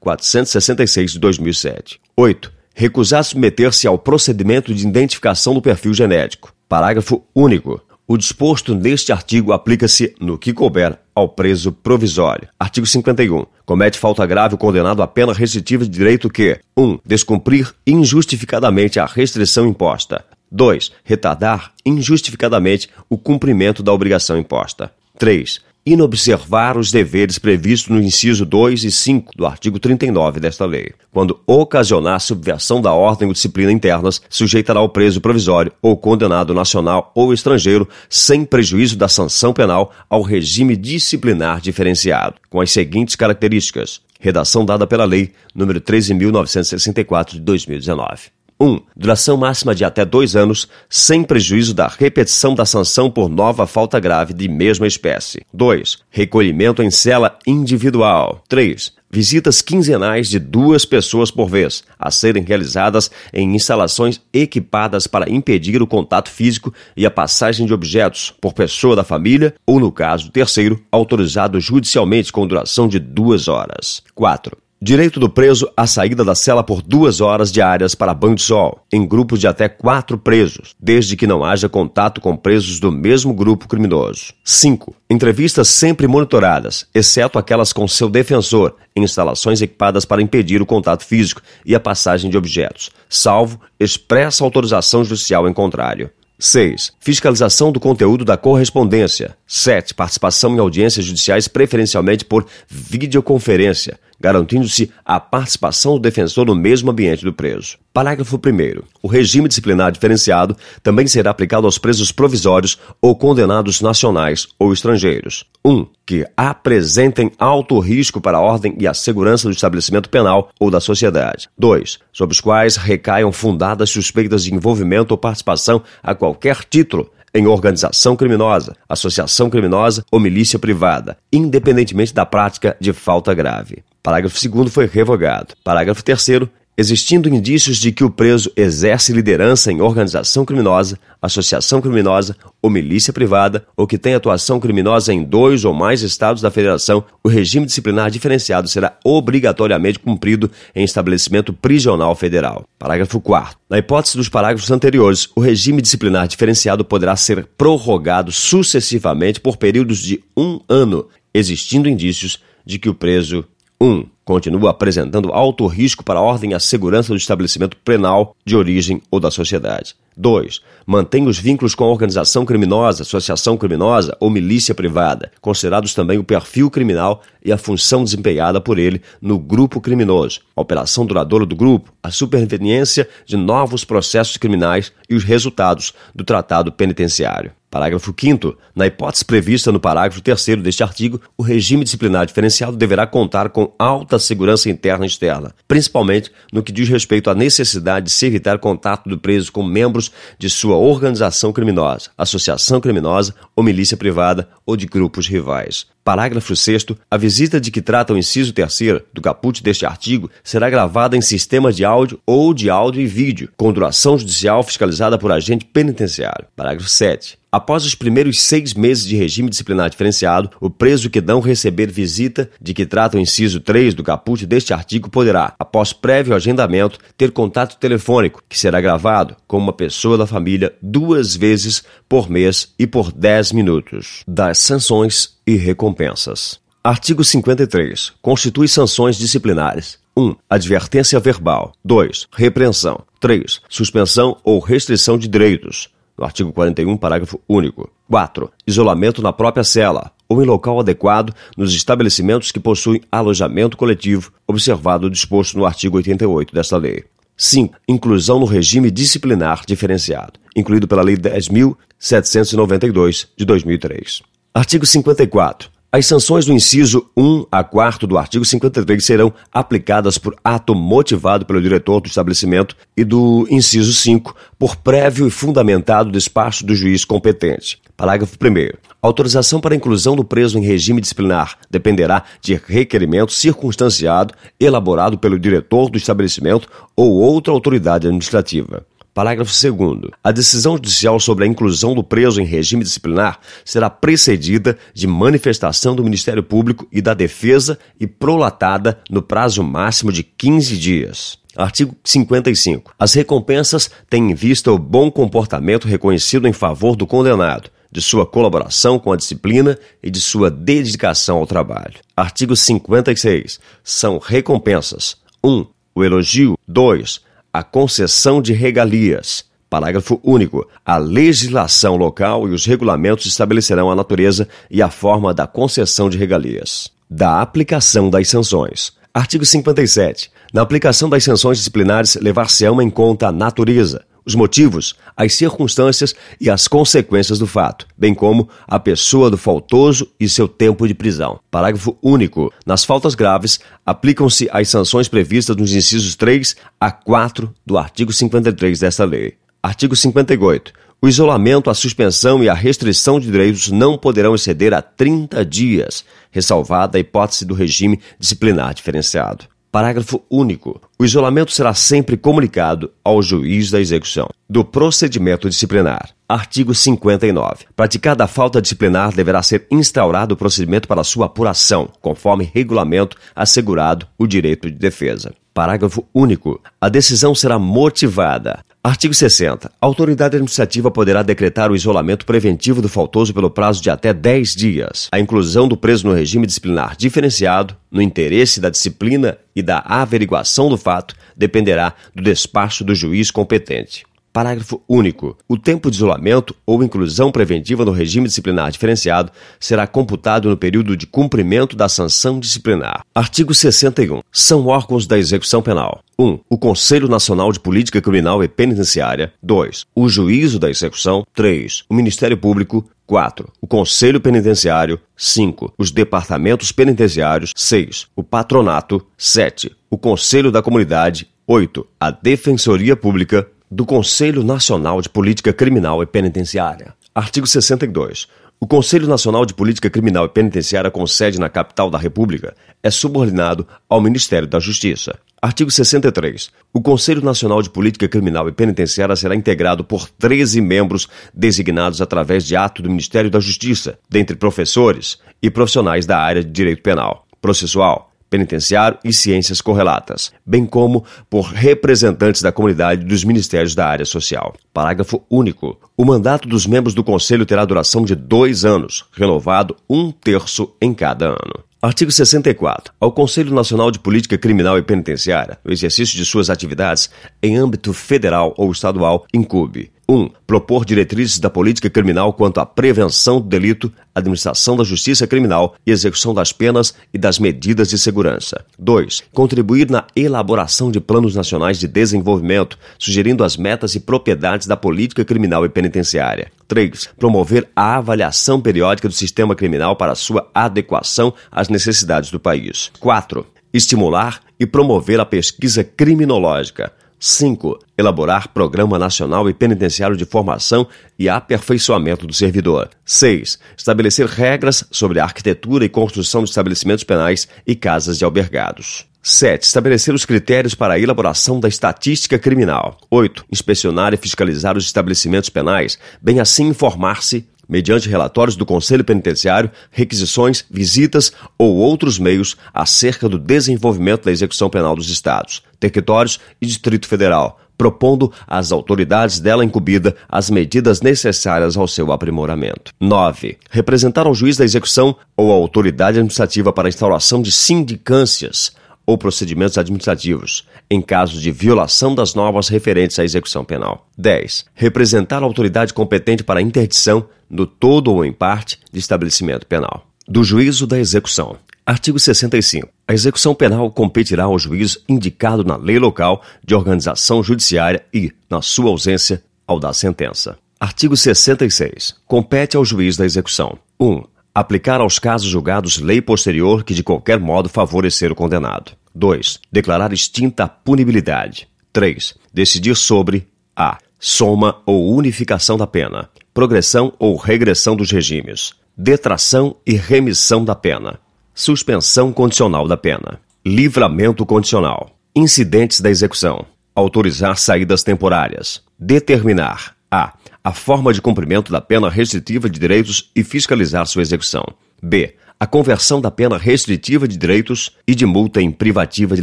11.466 0.00 1.12
de 1.12 1.18
2007. 1.20 2.00
8. 2.16 2.52
Recusar 2.74 3.22
submeter-se 3.22 3.86
ao 3.86 3.98
procedimento 3.98 4.74
de 4.74 4.86
identificação 4.86 5.54
do 5.54 5.62
perfil 5.62 5.94
genético. 5.94 6.52
Parágrafo 6.70 7.24
único. 7.34 7.82
O 8.06 8.16
disposto 8.16 8.76
neste 8.76 9.10
artigo 9.10 9.52
aplica-se, 9.52 10.14
no 10.20 10.38
que 10.38 10.52
couber, 10.52 10.96
ao 11.12 11.28
preso 11.28 11.72
provisório. 11.72 12.46
Artigo 12.56 12.86
51. 12.86 13.44
Comete 13.66 13.98
falta 13.98 14.24
grave 14.24 14.54
o 14.54 14.58
condenado 14.58 15.02
a 15.02 15.08
pena 15.08 15.32
restritiva 15.32 15.82
de 15.82 15.90
direito 15.90 16.30
que 16.30 16.60
1. 16.76 16.82
Um, 16.84 16.98
descumprir 17.04 17.74
injustificadamente 17.84 19.00
a 19.00 19.04
restrição 19.04 19.66
imposta. 19.66 20.24
2. 20.48 20.92
Retardar 21.02 21.72
injustificadamente 21.84 22.88
o 23.08 23.18
cumprimento 23.18 23.82
da 23.82 23.92
obrigação 23.92 24.38
imposta. 24.38 24.92
3 25.18 25.69
inobservar 25.84 26.76
os 26.78 26.90
deveres 26.90 27.38
previstos 27.38 27.90
no 27.90 28.02
inciso 28.02 28.44
2 28.44 28.84
e 28.84 28.90
5 28.90 29.32
do 29.36 29.46
artigo 29.46 29.78
39 29.78 30.40
desta 30.40 30.66
lei. 30.66 30.92
Quando 31.10 31.40
ocasionar 31.46 32.20
subversão 32.20 32.80
da 32.80 32.92
ordem 32.92 33.26
ou 33.26 33.34
disciplina 33.34 33.72
internas, 33.72 34.20
sujeitará 34.28 34.80
o 34.80 34.88
preso 34.88 35.20
provisório 35.20 35.72
ou 35.80 35.96
condenado 35.96 36.54
nacional 36.54 37.10
ou 37.14 37.32
estrangeiro, 37.32 37.88
sem 38.08 38.44
prejuízo 38.44 38.96
da 38.96 39.08
sanção 39.08 39.52
penal, 39.52 39.92
ao 40.08 40.22
regime 40.22 40.76
disciplinar 40.76 41.60
diferenciado, 41.60 42.36
com 42.48 42.60
as 42.60 42.70
seguintes 42.70 43.16
características. 43.16 44.00
Redação 44.20 44.66
dada 44.66 44.86
pela 44.86 45.06
Lei 45.06 45.32
nº 45.56 45.80
13.964 45.80 47.32
de 47.32 47.40
2019. 47.40 48.39
1. 48.60 48.64
Um, 48.64 48.80
duração 48.94 49.38
máxima 49.38 49.74
de 49.74 49.84
até 49.84 50.04
dois 50.04 50.36
anos, 50.36 50.68
sem 50.88 51.24
prejuízo 51.24 51.72
da 51.72 51.88
repetição 51.88 52.54
da 52.54 52.66
sanção 52.66 53.10
por 53.10 53.28
nova 53.28 53.66
falta 53.66 53.98
grave 53.98 54.34
de 54.34 54.48
mesma 54.48 54.86
espécie. 54.86 55.40
2. 55.52 55.98
Recolhimento 56.10 56.82
em 56.82 56.90
cela 56.90 57.38
individual. 57.46 58.44
3. 58.48 58.92
Visitas 59.10 59.60
quinzenais 59.60 60.28
de 60.28 60.38
duas 60.38 60.84
pessoas 60.84 61.30
por 61.32 61.48
vez, 61.48 61.82
a 61.98 62.10
serem 62.10 62.44
realizadas 62.44 63.10
em 63.32 63.56
instalações 63.56 64.20
equipadas 64.32 65.06
para 65.06 65.28
impedir 65.28 65.82
o 65.82 65.86
contato 65.86 66.30
físico 66.30 66.72
e 66.96 67.04
a 67.04 67.10
passagem 67.10 67.66
de 67.66 67.74
objetos 67.74 68.32
por 68.40 68.52
pessoa 68.52 68.94
da 68.94 69.02
família 69.02 69.54
ou, 69.66 69.80
no 69.80 69.90
caso 69.90 70.30
terceiro, 70.30 70.80
autorizado 70.92 71.58
judicialmente 71.58 72.30
com 72.30 72.46
duração 72.46 72.86
de 72.86 73.00
duas 73.00 73.48
horas. 73.48 74.02
4 74.14 74.56
Direito 74.82 75.20
do 75.20 75.28
preso 75.28 75.70
à 75.76 75.86
saída 75.86 76.24
da 76.24 76.34
cela 76.34 76.64
por 76.64 76.80
duas 76.80 77.20
horas 77.20 77.52
diárias 77.52 77.94
para 77.94 78.14
banho 78.14 78.34
de 78.34 78.40
sol, 78.40 78.80
em 78.90 79.06
grupos 79.06 79.38
de 79.38 79.46
até 79.46 79.68
quatro 79.68 80.16
presos, 80.16 80.74
desde 80.80 81.18
que 81.18 81.26
não 81.26 81.44
haja 81.44 81.68
contato 81.68 82.18
com 82.18 82.34
presos 82.34 82.80
do 82.80 82.90
mesmo 82.90 83.34
grupo 83.34 83.68
criminoso. 83.68 84.32
5. 84.42 84.96
Entrevistas 85.10 85.68
sempre 85.68 86.06
monitoradas, 86.06 86.86
exceto 86.94 87.38
aquelas 87.38 87.74
com 87.74 87.86
seu 87.86 88.08
defensor, 88.08 88.74
em 88.96 89.02
instalações 89.02 89.60
equipadas 89.60 90.06
para 90.06 90.22
impedir 90.22 90.62
o 90.62 90.66
contato 90.66 91.04
físico 91.04 91.42
e 91.66 91.74
a 91.74 91.80
passagem 91.80 92.30
de 92.30 92.38
objetos, 92.38 92.90
salvo 93.06 93.60
expressa 93.78 94.42
autorização 94.42 95.04
judicial 95.04 95.46
em 95.46 95.52
contrário. 95.52 96.10
6. 96.38 96.94
Fiscalização 96.98 97.70
do 97.70 97.78
conteúdo 97.78 98.24
da 98.24 98.38
correspondência. 98.38 99.36
7. 99.46 99.92
Participação 99.92 100.54
em 100.54 100.58
audiências 100.58 101.04
judiciais, 101.04 101.46
preferencialmente 101.46 102.24
por 102.24 102.46
videoconferência 102.66 104.00
garantindo-se 104.20 104.90
a 105.04 105.18
participação 105.18 105.94
do 105.94 106.00
defensor 106.00 106.46
no 106.46 106.54
mesmo 106.54 106.90
ambiente 106.90 107.24
do 107.24 107.32
preso. 107.32 107.78
Parágrafo 107.92 108.36
1. 108.36 108.82
O 109.02 109.08
regime 109.08 109.48
disciplinar 109.48 109.90
diferenciado 109.90 110.56
também 110.82 111.06
será 111.06 111.30
aplicado 111.30 111.66
aos 111.66 111.78
presos 111.78 112.12
provisórios 112.12 112.78
ou 113.00 113.16
condenados 113.16 113.80
nacionais 113.80 114.46
ou 114.58 114.72
estrangeiros. 114.72 115.44
1. 115.64 115.72
Um, 115.72 115.86
que 116.06 116.26
apresentem 116.36 117.32
alto 117.38 117.78
risco 117.78 118.20
para 118.20 118.38
a 118.38 118.40
ordem 118.40 118.76
e 118.78 118.86
a 118.86 118.94
segurança 118.94 119.48
do 119.48 119.54
estabelecimento 119.54 120.10
penal 120.10 120.50
ou 120.58 120.70
da 120.70 120.80
sociedade. 120.80 121.48
2. 121.58 121.98
Sobre 122.12 122.34
os 122.34 122.40
quais 122.40 122.76
recaiam 122.76 123.32
fundadas 123.32 123.90
suspeitas 123.90 124.44
de 124.44 124.54
envolvimento 124.54 125.12
ou 125.12 125.18
participação 125.18 125.82
a 126.02 126.14
qualquer 126.14 126.64
título 126.64 127.10
em 127.34 127.46
organização 127.46 128.16
criminosa, 128.16 128.74
associação 128.88 129.48
criminosa 129.48 130.04
ou 130.10 130.18
milícia 130.18 130.58
privada, 130.58 131.16
independentemente 131.32 132.12
da 132.12 132.26
prática 132.26 132.76
de 132.80 132.92
falta 132.92 133.32
grave. 133.32 133.84
Parágrafo 134.02 134.48
2 134.48 134.72
foi 134.72 134.86
revogado. 134.86 135.54
Parágrafo 135.62 136.02
3 136.02 136.48
existindo 136.80 137.28
indícios 137.28 137.76
de 137.76 137.92
que 137.92 138.02
o 138.02 138.10
preso 138.10 138.50
exerce 138.56 139.12
liderança 139.12 139.70
em 139.70 139.82
organização 139.82 140.46
criminosa, 140.46 140.98
associação 141.20 141.78
criminosa 141.78 142.34
ou 142.62 142.70
milícia 142.70 143.12
privada, 143.12 143.66
ou 143.76 143.86
que 143.86 143.98
tem 143.98 144.14
atuação 144.14 144.58
criminosa 144.58 145.12
em 145.12 145.22
dois 145.22 145.66
ou 145.66 145.74
mais 145.74 146.00
estados 146.00 146.40
da 146.40 146.50
federação, 146.50 147.04
o 147.22 147.28
regime 147.28 147.66
disciplinar 147.66 148.10
diferenciado 148.10 148.66
será 148.66 148.96
obrigatoriamente 149.04 149.98
cumprido 149.98 150.50
em 150.74 150.82
estabelecimento 150.82 151.52
prisional 151.52 152.14
federal. 152.14 152.64
Parágrafo 152.78 153.20
4 153.20 153.58
Na 153.68 153.76
hipótese 153.76 154.16
dos 154.16 154.30
parágrafos 154.30 154.70
anteriores, 154.70 155.28
o 155.36 155.40
regime 155.40 155.82
disciplinar 155.82 156.26
diferenciado 156.28 156.82
poderá 156.82 157.14
ser 157.14 157.46
prorrogado 157.58 158.32
sucessivamente 158.32 159.38
por 159.38 159.58
períodos 159.58 159.98
de 159.98 160.24
um 160.34 160.58
ano, 160.66 161.06
existindo 161.34 161.90
indícios 161.90 162.40
de 162.64 162.78
que 162.78 162.88
o 162.88 162.94
preso 162.94 163.44
1. 163.80 164.04
Continua 164.24 164.70
apresentando 164.70 165.32
alto 165.32 165.66
risco 165.66 166.04
para 166.04 166.18
a 166.18 166.22
ordem 166.22 166.50
e 166.50 166.54
a 166.54 166.60
segurança 166.60 167.08
do 167.12 167.16
estabelecimento 167.16 167.76
penal 167.78 168.36
de 168.44 168.54
origem 168.54 169.00
ou 169.10 169.18
da 169.18 169.30
sociedade. 169.30 169.96
2. 170.16 170.60
Mantém 170.90 171.28
os 171.28 171.38
vínculos 171.38 171.72
com 171.72 171.84
a 171.84 171.88
organização 171.88 172.44
criminosa, 172.44 173.04
associação 173.04 173.56
criminosa 173.56 174.16
ou 174.18 174.28
milícia 174.28 174.74
privada, 174.74 175.30
considerados 175.40 175.94
também 175.94 176.18
o 176.18 176.24
perfil 176.24 176.68
criminal 176.68 177.22
e 177.44 177.52
a 177.52 177.56
função 177.56 178.02
desempenhada 178.02 178.60
por 178.60 178.76
ele 178.76 179.00
no 179.22 179.38
grupo 179.38 179.80
criminoso, 179.80 180.40
a 180.56 180.60
operação 180.60 181.06
duradoura 181.06 181.46
do 181.46 181.54
grupo, 181.54 181.92
a 182.02 182.10
superveniência 182.10 183.08
de 183.24 183.36
novos 183.36 183.84
processos 183.84 184.36
criminais 184.36 184.92
e 185.08 185.14
os 185.14 185.22
resultados 185.22 185.94
do 186.12 186.24
tratado 186.24 186.72
penitenciário. 186.72 187.52
Parágrafo 187.70 188.12
5. 188.18 188.56
Na 188.74 188.88
hipótese 188.88 189.24
prevista 189.24 189.70
no 189.70 189.78
parágrafo 189.78 190.20
3 190.20 190.60
deste 190.60 190.82
artigo, 190.82 191.20
o 191.38 191.42
regime 191.42 191.84
disciplinar 191.84 192.26
diferenciado 192.26 192.76
deverá 192.76 193.06
contar 193.06 193.50
com 193.50 193.72
alta 193.78 194.18
segurança 194.18 194.68
interna 194.68 195.04
e 195.04 195.08
externa, 195.08 195.54
principalmente 195.68 196.32
no 196.52 196.64
que 196.64 196.72
diz 196.72 196.88
respeito 196.88 197.30
à 197.30 197.34
necessidade 197.34 198.06
de 198.06 198.12
se 198.12 198.26
evitar 198.26 198.58
contato 198.58 199.08
do 199.08 199.16
preso 199.16 199.52
com 199.52 199.62
membros 199.62 200.10
de 200.36 200.50
sua 200.50 200.76
organização 200.80 201.52
criminosa, 201.52 202.10
associação 202.16 202.80
criminosa 202.80 203.34
ou 203.54 203.62
milícia 203.62 203.96
privada 203.96 204.48
ou 204.64 204.76
de 204.76 204.86
grupos 204.86 205.26
rivais. 205.26 205.86
Parágrafo 206.04 206.56
6. 206.56 206.86
A 207.10 207.16
visita 207.16 207.60
de 207.60 207.70
que 207.70 207.82
trata 207.82 208.12
o 208.12 208.18
inciso 208.18 208.52
3 208.52 209.02
do 209.12 209.20
caput 209.20 209.62
deste 209.62 209.84
artigo 209.84 210.30
será 210.42 210.70
gravada 210.70 211.16
em 211.16 211.20
sistema 211.20 211.72
de 211.72 211.84
áudio 211.84 212.20
ou 212.26 212.54
de 212.54 212.70
áudio 212.70 213.02
e 213.02 213.06
vídeo, 213.06 213.50
com 213.56 213.72
duração 213.72 214.18
judicial 214.18 214.62
fiscalizada 214.62 215.18
por 215.18 215.30
agente 215.30 215.64
penitenciário. 215.64 216.46
Parágrafo 216.56 216.88
7. 216.88 217.39
Após 217.52 217.84
os 217.84 217.96
primeiros 217.96 218.40
seis 218.40 218.74
meses 218.74 219.04
de 219.04 219.16
regime 219.16 219.50
disciplinar 219.50 219.90
diferenciado, 219.90 220.50
o 220.60 220.70
preso 220.70 221.10
que 221.10 221.20
não 221.20 221.40
receber 221.40 221.90
visita 221.90 222.48
de 222.60 222.72
que 222.72 222.86
trata 222.86 223.16
o 223.16 223.20
inciso 223.20 223.58
3 223.58 223.92
do 223.92 224.04
caput 224.04 224.46
deste 224.46 224.72
artigo 224.72 225.10
poderá, 225.10 225.52
após 225.58 225.92
prévio 225.92 226.36
agendamento, 226.36 227.00
ter 227.18 227.32
contato 227.32 227.76
telefônico, 227.76 228.40
que 228.48 228.56
será 228.56 228.80
gravado 228.80 229.36
com 229.48 229.58
uma 229.58 229.72
pessoa 229.72 230.16
da 230.16 230.28
família 230.28 230.72
duas 230.80 231.34
vezes 231.34 231.82
por 232.08 232.30
mês 232.30 232.72
e 232.78 232.86
por 232.86 233.10
10 233.10 233.50
minutos. 233.50 234.22
Das 234.28 234.58
sanções 234.58 235.36
e 235.44 235.56
recompensas. 235.56 236.60
Artigo 236.84 237.24
53. 237.24 238.12
Constitui 238.22 238.68
sanções 238.68 239.16
disciplinares. 239.16 239.98
1. 240.16 240.36
Advertência 240.48 241.18
verbal. 241.18 241.72
2. 241.84 242.28
Repreensão. 242.32 243.00
3. 243.18 243.60
Suspensão 243.68 244.36
ou 244.44 244.60
restrição 244.60 245.18
de 245.18 245.26
direitos. 245.26 245.90
No 246.20 246.26
artigo 246.26 246.52
41, 246.52 246.96
parágrafo 246.98 247.40
único. 247.48 247.90
4. 248.06 248.52
Isolamento 248.66 249.22
na 249.22 249.32
própria 249.32 249.64
cela 249.64 250.12
ou 250.28 250.42
em 250.42 250.46
local 250.46 250.78
adequado 250.78 251.34
nos 251.56 251.74
estabelecimentos 251.74 252.52
que 252.52 252.60
possuem 252.60 253.00
alojamento 253.10 253.74
coletivo, 253.74 254.30
observado 254.46 255.06
o 255.06 255.10
disposto 255.10 255.56
no 255.56 255.64
artigo 255.64 255.96
88 255.96 256.54
desta 256.54 256.76
lei. 256.76 257.04
5. 257.38 257.74
Inclusão 257.88 258.38
no 258.38 258.44
regime 258.44 258.90
disciplinar 258.90 259.62
diferenciado, 259.66 260.34
incluído 260.54 260.86
pela 260.86 261.00
Lei 261.00 261.16
10.792 261.16 263.28
de 263.34 263.46
2003. 263.46 264.20
Artigo 264.52 264.84
54. 264.84 265.70
As 265.92 266.06
sanções 266.06 266.46
do 266.46 266.52
inciso 266.52 267.04
1 267.16 267.46
a 267.50 267.64
4 267.64 268.06
do 268.06 268.16
artigo 268.16 268.44
53 268.44 269.04
serão 269.04 269.32
aplicadas 269.52 270.18
por 270.18 270.36
ato 270.44 270.72
motivado 270.72 271.44
pelo 271.44 271.60
diretor 271.60 272.00
do 272.00 272.06
estabelecimento 272.06 272.76
e 272.96 273.02
do 273.02 273.44
inciso 273.50 273.92
5 273.92 274.32
por 274.56 274.76
prévio 274.76 275.26
e 275.26 275.30
fundamentado 275.32 276.12
despacho 276.12 276.64
do 276.64 276.76
juiz 276.76 277.04
competente. 277.04 277.82
Parágrafo 277.96 278.36
1. 278.36 278.78
Autorização 279.02 279.60
para 279.60 279.74
inclusão 279.74 280.14
do 280.14 280.22
preso 280.22 280.56
em 280.56 280.62
regime 280.62 281.00
disciplinar 281.00 281.58
dependerá 281.68 282.22
de 282.40 282.54
requerimento 282.54 283.32
circunstanciado 283.32 284.32
elaborado 284.60 285.18
pelo 285.18 285.40
diretor 285.40 285.90
do 285.90 285.98
estabelecimento 285.98 286.68
ou 286.94 287.14
outra 287.14 287.52
autoridade 287.52 288.06
administrativa. 288.06 288.86
Parágrafo 289.12 289.52
2. 289.52 290.12
A 290.22 290.30
decisão 290.30 290.74
judicial 290.74 291.18
sobre 291.18 291.44
a 291.44 291.46
inclusão 291.48 291.94
do 291.94 292.02
preso 292.02 292.40
em 292.40 292.44
regime 292.44 292.84
disciplinar 292.84 293.40
será 293.64 293.90
precedida 293.90 294.78
de 294.94 295.06
manifestação 295.06 295.96
do 295.96 296.04
Ministério 296.04 296.42
Público 296.42 296.86
e 296.92 297.02
da 297.02 297.12
Defesa 297.12 297.78
e 297.98 298.06
prolatada 298.06 299.00
no 299.10 299.20
prazo 299.20 299.62
máximo 299.64 300.12
de 300.12 300.22
15 300.22 300.78
dias. 300.78 301.38
Artigo 301.56 301.96
55. 302.04 302.94
As 302.96 303.12
recompensas 303.12 303.90
têm 304.08 304.30
em 304.30 304.34
vista 304.34 304.70
o 304.70 304.78
bom 304.78 305.10
comportamento 305.10 305.88
reconhecido 305.88 306.46
em 306.46 306.52
favor 306.52 306.94
do 306.94 307.06
condenado, 307.06 307.68
de 307.90 308.00
sua 308.00 308.24
colaboração 308.24 309.00
com 309.00 309.12
a 309.12 309.16
disciplina 309.16 309.76
e 310.00 310.08
de 310.08 310.20
sua 310.20 310.48
dedicação 310.48 311.38
ao 311.38 311.46
trabalho. 311.46 311.96
Artigo 312.16 312.54
56. 312.54 313.58
São 313.82 314.18
recompensas: 314.18 315.16
1. 315.42 315.66
O 315.92 316.04
elogio. 316.04 316.56
2 316.68 317.29
a 317.52 317.62
concessão 317.62 318.40
de 318.40 318.52
regalias. 318.52 319.44
Parágrafo 319.68 320.20
único. 320.24 320.66
A 320.84 320.96
legislação 320.96 321.96
local 321.96 322.48
e 322.48 322.52
os 322.52 322.66
regulamentos 322.66 323.26
estabelecerão 323.26 323.90
a 323.90 323.94
natureza 323.94 324.48
e 324.70 324.82
a 324.82 324.90
forma 324.90 325.32
da 325.32 325.46
concessão 325.46 326.10
de 326.10 326.18
regalias. 326.18 326.90
Da 327.08 327.40
aplicação 327.40 328.10
das 328.10 328.28
sanções. 328.28 328.92
Artigo 329.12 329.44
57. 329.44 330.30
Na 330.52 330.62
aplicação 330.62 331.08
das 331.08 331.24
sanções 331.24 331.58
disciplinares, 331.58 332.16
levar-se-ão 332.16 332.80
em 332.82 332.90
conta 332.90 333.28
a 333.28 333.32
natureza, 333.32 334.04
os 334.30 334.34
motivos, 334.34 334.94
as 335.16 335.34
circunstâncias 335.34 336.14
e 336.40 336.48
as 336.48 336.66
consequências 336.66 337.38
do 337.38 337.46
fato, 337.46 337.86
bem 337.96 338.14
como 338.14 338.48
a 338.66 338.78
pessoa 338.78 339.30
do 339.30 339.36
faltoso 339.36 340.08
e 340.18 340.28
seu 340.28 340.48
tempo 340.48 340.86
de 340.86 340.94
prisão. 340.94 341.40
Parágrafo 341.50 341.96
único. 342.02 342.52
Nas 342.64 342.84
faltas 342.84 343.14
graves, 343.14 343.60
aplicam-se 343.84 344.48
as 344.52 344.68
sanções 344.68 345.08
previstas 345.08 345.56
nos 345.56 345.74
incisos 345.74 346.14
3 346.14 346.56
a 346.80 346.90
4 346.90 347.52
do 347.66 347.76
artigo 347.76 348.12
53 348.12 348.78
desta 348.78 349.04
lei. 349.04 349.34
Artigo 349.62 349.94
58. 349.94 350.72
O 351.02 351.08
isolamento, 351.08 351.70
a 351.70 351.74
suspensão 351.74 352.44
e 352.44 352.48
a 352.48 352.54
restrição 352.54 353.18
de 353.18 353.30
direitos 353.30 353.70
não 353.70 353.96
poderão 353.96 354.34
exceder 354.34 354.74
a 354.74 354.82
30 354.82 355.44
dias, 355.44 356.04
ressalvada 356.30 356.98
a 356.98 357.00
hipótese 357.00 357.44
do 357.44 357.54
regime 357.54 358.00
disciplinar 358.18 358.74
diferenciado. 358.74 359.46
Parágrafo 359.72 360.20
único. 360.28 360.80
O 360.98 361.04
isolamento 361.04 361.52
será 361.52 361.72
sempre 361.74 362.16
comunicado 362.16 362.90
ao 363.04 363.22
juiz 363.22 363.70
da 363.70 363.80
execução. 363.80 364.28
Do 364.48 364.64
procedimento 364.64 365.48
disciplinar. 365.48 366.10
Artigo 366.28 366.74
59. 366.74 367.66
Praticada 367.76 368.24
a 368.24 368.26
falta 368.26 368.60
disciplinar, 368.60 369.14
deverá 369.14 369.40
ser 369.44 369.68
instaurado 369.70 370.34
o 370.34 370.36
procedimento 370.36 370.88
para 370.88 371.04
sua 371.04 371.26
apuração, 371.26 371.88
conforme 372.00 372.50
regulamento 372.52 373.16
assegurado 373.34 374.08
o 374.18 374.26
direito 374.26 374.68
de 374.68 374.76
defesa. 374.76 375.32
Parágrafo 375.54 376.04
único. 376.12 376.60
A 376.80 376.88
decisão 376.88 377.32
será 377.32 377.56
motivada. 377.56 378.64
Artigo 378.82 379.12
60. 379.12 379.70
A 379.78 379.86
autoridade 379.86 380.36
administrativa 380.36 380.90
poderá 380.90 381.22
decretar 381.22 381.70
o 381.70 381.76
isolamento 381.76 382.24
preventivo 382.24 382.80
do 382.80 382.88
faltoso 382.88 383.34
pelo 383.34 383.50
prazo 383.50 383.82
de 383.82 383.90
até 383.90 384.14
10 384.14 384.54
dias. 384.54 385.08
A 385.12 385.20
inclusão 385.20 385.68
do 385.68 385.76
preso 385.76 386.08
no 386.08 386.14
regime 386.14 386.46
disciplinar 386.46 386.96
diferenciado, 386.96 387.76
no 387.90 388.00
interesse 388.00 388.58
da 388.58 388.70
disciplina 388.70 389.36
e 389.54 389.60
da 389.60 389.80
averiguação 389.80 390.70
do 390.70 390.78
fato, 390.78 391.14
dependerá 391.36 391.92
do 392.14 392.22
despacho 392.22 392.82
do 392.82 392.94
juiz 392.94 393.30
competente. 393.30 394.06
Parágrafo 394.32 394.80
único. 394.88 395.36
O 395.48 395.58
tempo 395.58 395.90
de 395.90 395.96
isolamento 395.96 396.54
ou 396.64 396.84
inclusão 396.84 397.32
preventiva 397.32 397.84
no 397.84 397.90
regime 397.90 398.28
disciplinar 398.28 398.70
diferenciado 398.70 399.32
será 399.58 399.86
computado 399.86 400.48
no 400.48 400.56
período 400.56 400.96
de 400.96 401.06
cumprimento 401.06 401.74
da 401.74 401.88
sanção 401.88 402.38
disciplinar. 402.38 403.04
Artigo 403.14 403.52
61. 403.52 404.20
São 404.30 404.66
órgãos 404.66 405.06
da 405.06 405.18
execução 405.18 405.60
penal. 405.60 406.00
1. 406.18 406.38
O 406.48 406.58
Conselho 406.58 407.08
Nacional 407.08 407.50
de 407.50 407.58
Política 407.58 408.00
Criminal 408.00 408.44
e 408.44 408.48
Penitenciária. 408.48 409.32
2. 409.42 409.86
O 409.94 410.08
Juízo 410.08 410.58
da 410.58 410.70
Execução. 410.70 411.24
3. 411.34 411.84
O 411.88 411.94
Ministério 411.94 412.36
Público. 412.36 412.88
4. 413.06 413.50
O 413.60 413.66
Conselho 413.66 414.20
Penitenciário. 414.20 415.00
5. 415.16 415.74
Os 415.76 415.90
Departamentos 415.90 416.70
Penitenciários. 416.70 417.52
6. 417.56 418.06
O 418.14 418.22
Patronato. 418.22 419.04
7. 419.18 419.72
O 419.90 419.98
Conselho 419.98 420.52
da 420.52 420.62
Comunidade. 420.62 421.26
8. 421.46 421.84
A 421.98 422.12
Defensoria 422.12 422.94
Pública 422.94 423.48
do 423.70 423.86
Conselho 423.86 424.42
Nacional 424.42 425.00
de 425.00 425.08
Política 425.08 425.52
Criminal 425.52 426.02
e 426.02 426.06
Penitenciária. 426.06 426.92
Artigo 427.14 427.46
62. 427.46 428.26
O 428.58 428.66
Conselho 428.66 429.06
Nacional 429.06 429.46
de 429.46 429.54
Política 429.54 429.88
Criminal 429.88 430.26
e 430.26 430.28
Penitenciária, 430.28 430.90
com 430.90 431.06
sede 431.06 431.38
na 431.38 431.48
capital 431.48 431.88
da 431.88 431.96
República, 431.96 432.52
é 432.82 432.90
subordinado 432.90 433.66
ao 433.88 434.00
Ministério 434.00 434.48
da 434.48 434.58
Justiça. 434.58 435.16
Artigo 435.40 435.70
63. 435.70 436.50
O 436.72 436.82
Conselho 436.82 437.22
Nacional 437.22 437.62
de 437.62 437.70
Política 437.70 438.08
Criminal 438.08 438.48
e 438.48 438.52
Penitenciária 438.52 439.14
será 439.14 439.36
integrado 439.36 439.84
por 439.84 440.10
13 440.10 440.60
membros 440.60 441.08
designados 441.32 442.02
através 442.02 442.44
de 442.44 442.56
ato 442.56 442.82
do 442.82 442.90
Ministério 442.90 443.30
da 443.30 443.38
Justiça, 443.38 444.00
dentre 444.10 444.34
professores 444.34 445.20
e 445.40 445.48
profissionais 445.48 446.06
da 446.06 446.18
área 446.18 446.42
de 446.42 446.50
direito 446.50 446.82
penal, 446.82 447.24
processual, 447.40 448.09
penitenciário 448.30 448.98
e 449.04 449.12
ciências 449.12 449.60
correlatas, 449.60 450.32
bem 450.46 450.64
como 450.64 451.04
por 451.28 451.46
representantes 451.46 452.40
da 452.40 452.52
comunidade 452.52 453.04
dos 453.04 453.24
ministérios 453.24 453.74
da 453.74 453.86
área 453.86 454.06
social. 454.06 454.54
Parágrafo 454.72 455.22
único. 455.28 455.76
O 455.96 456.04
mandato 456.04 456.48
dos 456.48 456.66
membros 456.66 456.94
do 456.94 457.04
Conselho 457.04 457.44
terá 457.44 457.64
duração 457.64 458.04
de 458.04 458.14
dois 458.14 458.64
anos, 458.64 459.04
renovado 459.12 459.76
um 459.88 460.12
terço 460.12 460.72
em 460.80 460.94
cada 460.94 461.26
ano. 461.26 461.64
Artigo 461.82 462.12
64. 462.12 462.92
Ao 463.00 463.10
Conselho 463.10 463.54
Nacional 463.54 463.90
de 463.90 463.98
Política 463.98 464.36
Criminal 464.36 464.76
e 464.76 464.82
Penitenciária, 464.82 465.58
o 465.64 465.72
exercício 465.72 466.14
de 466.14 466.26
suas 466.26 466.50
atividades 466.50 467.08
em 467.42 467.56
âmbito 467.56 467.94
federal 467.94 468.54
ou 468.58 468.70
estadual 468.70 469.24
incube 469.32 469.90
1. 470.10 470.28
propor 470.44 470.84
diretrizes 470.84 471.38
da 471.38 471.48
política 471.48 471.88
criminal 471.88 472.32
quanto 472.32 472.58
à 472.58 472.66
prevenção 472.66 473.40
do 473.40 473.46
delito, 473.46 473.92
administração 474.12 474.76
da 474.76 474.82
justiça 474.82 475.24
criminal 475.24 475.76
e 475.86 475.92
execução 475.92 476.34
das 476.34 476.52
penas 476.52 476.92
e 477.14 477.18
das 477.18 477.38
medidas 477.38 477.88
de 477.88 477.96
segurança. 477.96 478.64
2. 478.76 479.22
Contribuir 479.32 479.88
na 479.88 480.04
elaboração 480.16 480.90
de 480.90 481.00
planos 481.00 481.36
nacionais 481.36 481.78
de 481.78 481.86
desenvolvimento, 481.86 482.76
sugerindo 482.98 483.44
as 483.44 483.56
metas 483.56 483.94
e 483.94 484.00
propriedades 484.00 484.66
da 484.66 484.76
política 484.76 485.24
criminal 485.24 485.64
e 485.64 485.68
penitenciária. 485.68 486.50
3. 486.66 487.10
Promover 487.16 487.68
a 487.76 487.98
avaliação 487.98 488.60
periódica 488.60 489.06
do 489.06 489.14
sistema 489.14 489.54
criminal 489.54 489.94
para 489.94 490.16
sua 490.16 490.50
adequação 490.52 491.32
às 491.52 491.68
necessidades 491.68 492.32
do 492.32 492.40
país. 492.40 492.90
4. 492.98 493.46
Estimular 493.72 494.40
e 494.58 494.66
promover 494.66 495.20
a 495.20 495.24
pesquisa 495.24 495.84
criminológica 495.84 496.92
5. 497.22 497.78
Elaborar 497.98 498.48
Programa 498.48 498.98
Nacional 498.98 499.48
e 499.50 499.52
Penitenciário 499.52 500.16
de 500.16 500.24
Formação 500.24 500.88
e 501.18 501.28
Aperfeiçoamento 501.28 502.26
do 502.26 502.32
Servidor. 502.32 502.88
6. 503.04 503.58
Estabelecer 503.76 504.26
regras 504.26 504.82
sobre 504.90 505.20
a 505.20 505.24
arquitetura 505.24 505.84
e 505.84 505.88
construção 505.90 506.42
de 506.42 506.48
estabelecimentos 506.48 507.04
penais 507.04 507.46
e 507.66 507.76
casas 507.76 508.16
de 508.16 508.24
albergados. 508.24 509.06
7. 509.22 509.64
Estabelecer 509.64 510.14
os 510.14 510.24
critérios 510.24 510.74
para 510.74 510.94
a 510.94 510.98
elaboração 510.98 511.60
da 511.60 511.68
estatística 511.68 512.38
criminal. 512.38 512.98
8. 513.10 513.44
Inspecionar 513.52 514.14
e 514.14 514.16
fiscalizar 514.16 514.78
os 514.78 514.86
estabelecimentos 514.86 515.50
penais, 515.50 515.98
bem 516.22 516.40
assim 516.40 516.68
informar-se 516.68 517.46
mediante 517.70 518.08
relatórios 518.08 518.56
do 518.56 518.66
Conselho 518.66 519.04
Penitenciário, 519.04 519.70
requisições, 519.92 520.64
visitas 520.68 521.32
ou 521.56 521.76
outros 521.76 522.18
meios 522.18 522.56
acerca 522.74 523.28
do 523.28 523.38
desenvolvimento 523.38 524.24
da 524.24 524.32
execução 524.32 524.68
penal 524.68 524.96
dos 524.96 525.08
Estados, 525.08 525.62
territórios 525.78 526.40
e 526.60 526.66
Distrito 526.66 527.06
Federal, 527.06 527.60
propondo 527.78 528.30
às 528.46 528.72
autoridades 528.72 529.40
dela 529.40 529.64
incumbida 529.64 530.14
as 530.28 530.50
medidas 530.50 531.00
necessárias 531.00 531.76
ao 531.76 531.88
seu 531.88 532.12
aprimoramento. 532.12 532.92
9. 533.00 533.56
Representar 533.70 534.26
ao 534.26 534.34
juiz 534.34 534.56
da 534.56 534.64
execução 534.64 535.16
ou 535.36 535.50
à 535.52 535.54
autoridade 535.54 536.18
administrativa 536.18 536.72
para 536.72 536.88
a 536.88 536.90
instauração 536.90 537.40
de 537.40 537.52
sindicâncias 537.52 538.72
ou 539.10 539.18
procedimentos 539.18 539.76
administrativos, 539.76 540.68
em 540.88 541.02
caso 541.02 541.40
de 541.40 541.50
violação 541.50 542.14
das 542.14 542.32
normas 542.32 542.68
referentes 542.68 543.18
à 543.18 543.24
execução 543.24 543.64
penal. 543.64 544.06
10. 544.16 544.66
Representar 544.72 545.42
a 545.42 545.46
autoridade 545.46 545.92
competente 545.92 546.44
para 546.44 546.62
interdição, 546.62 547.26
no 547.48 547.66
todo 547.66 548.12
ou 548.12 548.24
em 548.24 548.32
parte, 548.32 548.78
de 548.92 549.00
estabelecimento 549.00 549.66
penal. 549.66 550.06
Do 550.28 550.44
juízo 550.44 550.86
da 550.86 550.98
execução. 550.98 551.56
Artigo 551.84 552.20
65. 552.20 552.88
A 553.08 553.12
execução 553.12 553.52
penal 553.52 553.90
competirá 553.90 554.44
ao 554.44 554.56
juiz 554.60 554.98
indicado 555.08 555.64
na 555.64 555.76
lei 555.76 555.98
local 555.98 556.40
de 556.64 556.72
organização 556.72 557.42
judiciária 557.42 558.04
e, 558.14 558.32
na 558.48 558.62
sua 558.62 558.90
ausência, 558.90 559.42
ao 559.66 559.80
da 559.80 559.92
sentença. 559.92 560.56
Artigo 560.78 561.16
66. 561.16 562.14
Compete 562.28 562.76
ao 562.76 562.84
juiz 562.84 563.16
da 563.16 563.24
execução: 563.24 563.76
1. 563.98 564.22
Aplicar 564.54 565.00
aos 565.00 565.18
casos 565.18 565.48
julgados 565.48 565.98
lei 565.98 566.20
posterior 566.20 566.84
que 566.84 566.94
de 566.94 567.02
qualquer 567.02 567.40
modo 567.40 567.68
favorecer 567.68 568.30
o 568.30 568.36
condenado. 568.36 568.99
2. 569.14 569.60
Declarar 569.70 570.12
extinta 570.12 570.64
a 570.64 570.68
punibilidade. 570.68 571.68
3. 571.92 572.34
Decidir 572.52 572.96
sobre 572.96 573.46
a. 573.74 573.98
Soma 574.22 574.82
ou 574.84 575.14
unificação 575.14 575.78
da 575.78 575.86
pena, 575.86 576.28
progressão 576.52 577.14
ou 577.18 577.36
regressão 577.36 577.96
dos 577.96 578.10
regimes, 578.10 578.74
detração 578.94 579.76
e 579.86 579.94
remissão 579.94 580.62
da 580.62 580.74
pena, 580.74 581.18
suspensão 581.54 582.30
condicional 582.30 582.86
da 582.86 582.98
pena, 582.98 583.40
livramento 583.64 584.44
condicional, 584.44 585.10
incidentes 585.34 586.02
da 586.02 586.10
execução, 586.10 586.66
autorizar 586.94 587.56
saídas 587.56 588.02
temporárias, 588.02 588.82
determinar 588.98 589.96
a. 590.10 590.34
a 590.62 590.72
forma 590.72 591.14
de 591.14 591.22
cumprimento 591.22 591.72
da 591.72 591.80
pena 591.80 592.10
restritiva 592.10 592.68
de 592.68 592.78
direitos 592.78 593.30
e 593.34 593.42
fiscalizar 593.42 594.06
sua 594.06 594.20
execução. 594.20 594.64
B 595.02 595.34
a 595.62 595.66
conversão 595.66 596.22
da 596.22 596.30
pena 596.30 596.56
restritiva 596.56 597.28
de 597.28 597.36
direitos 597.36 597.90
e 598.08 598.14
de 598.14 598.24
multa 598.24 598.62
em 598.62 598.70
privativa 598.70 599.36
de 599.36 599.42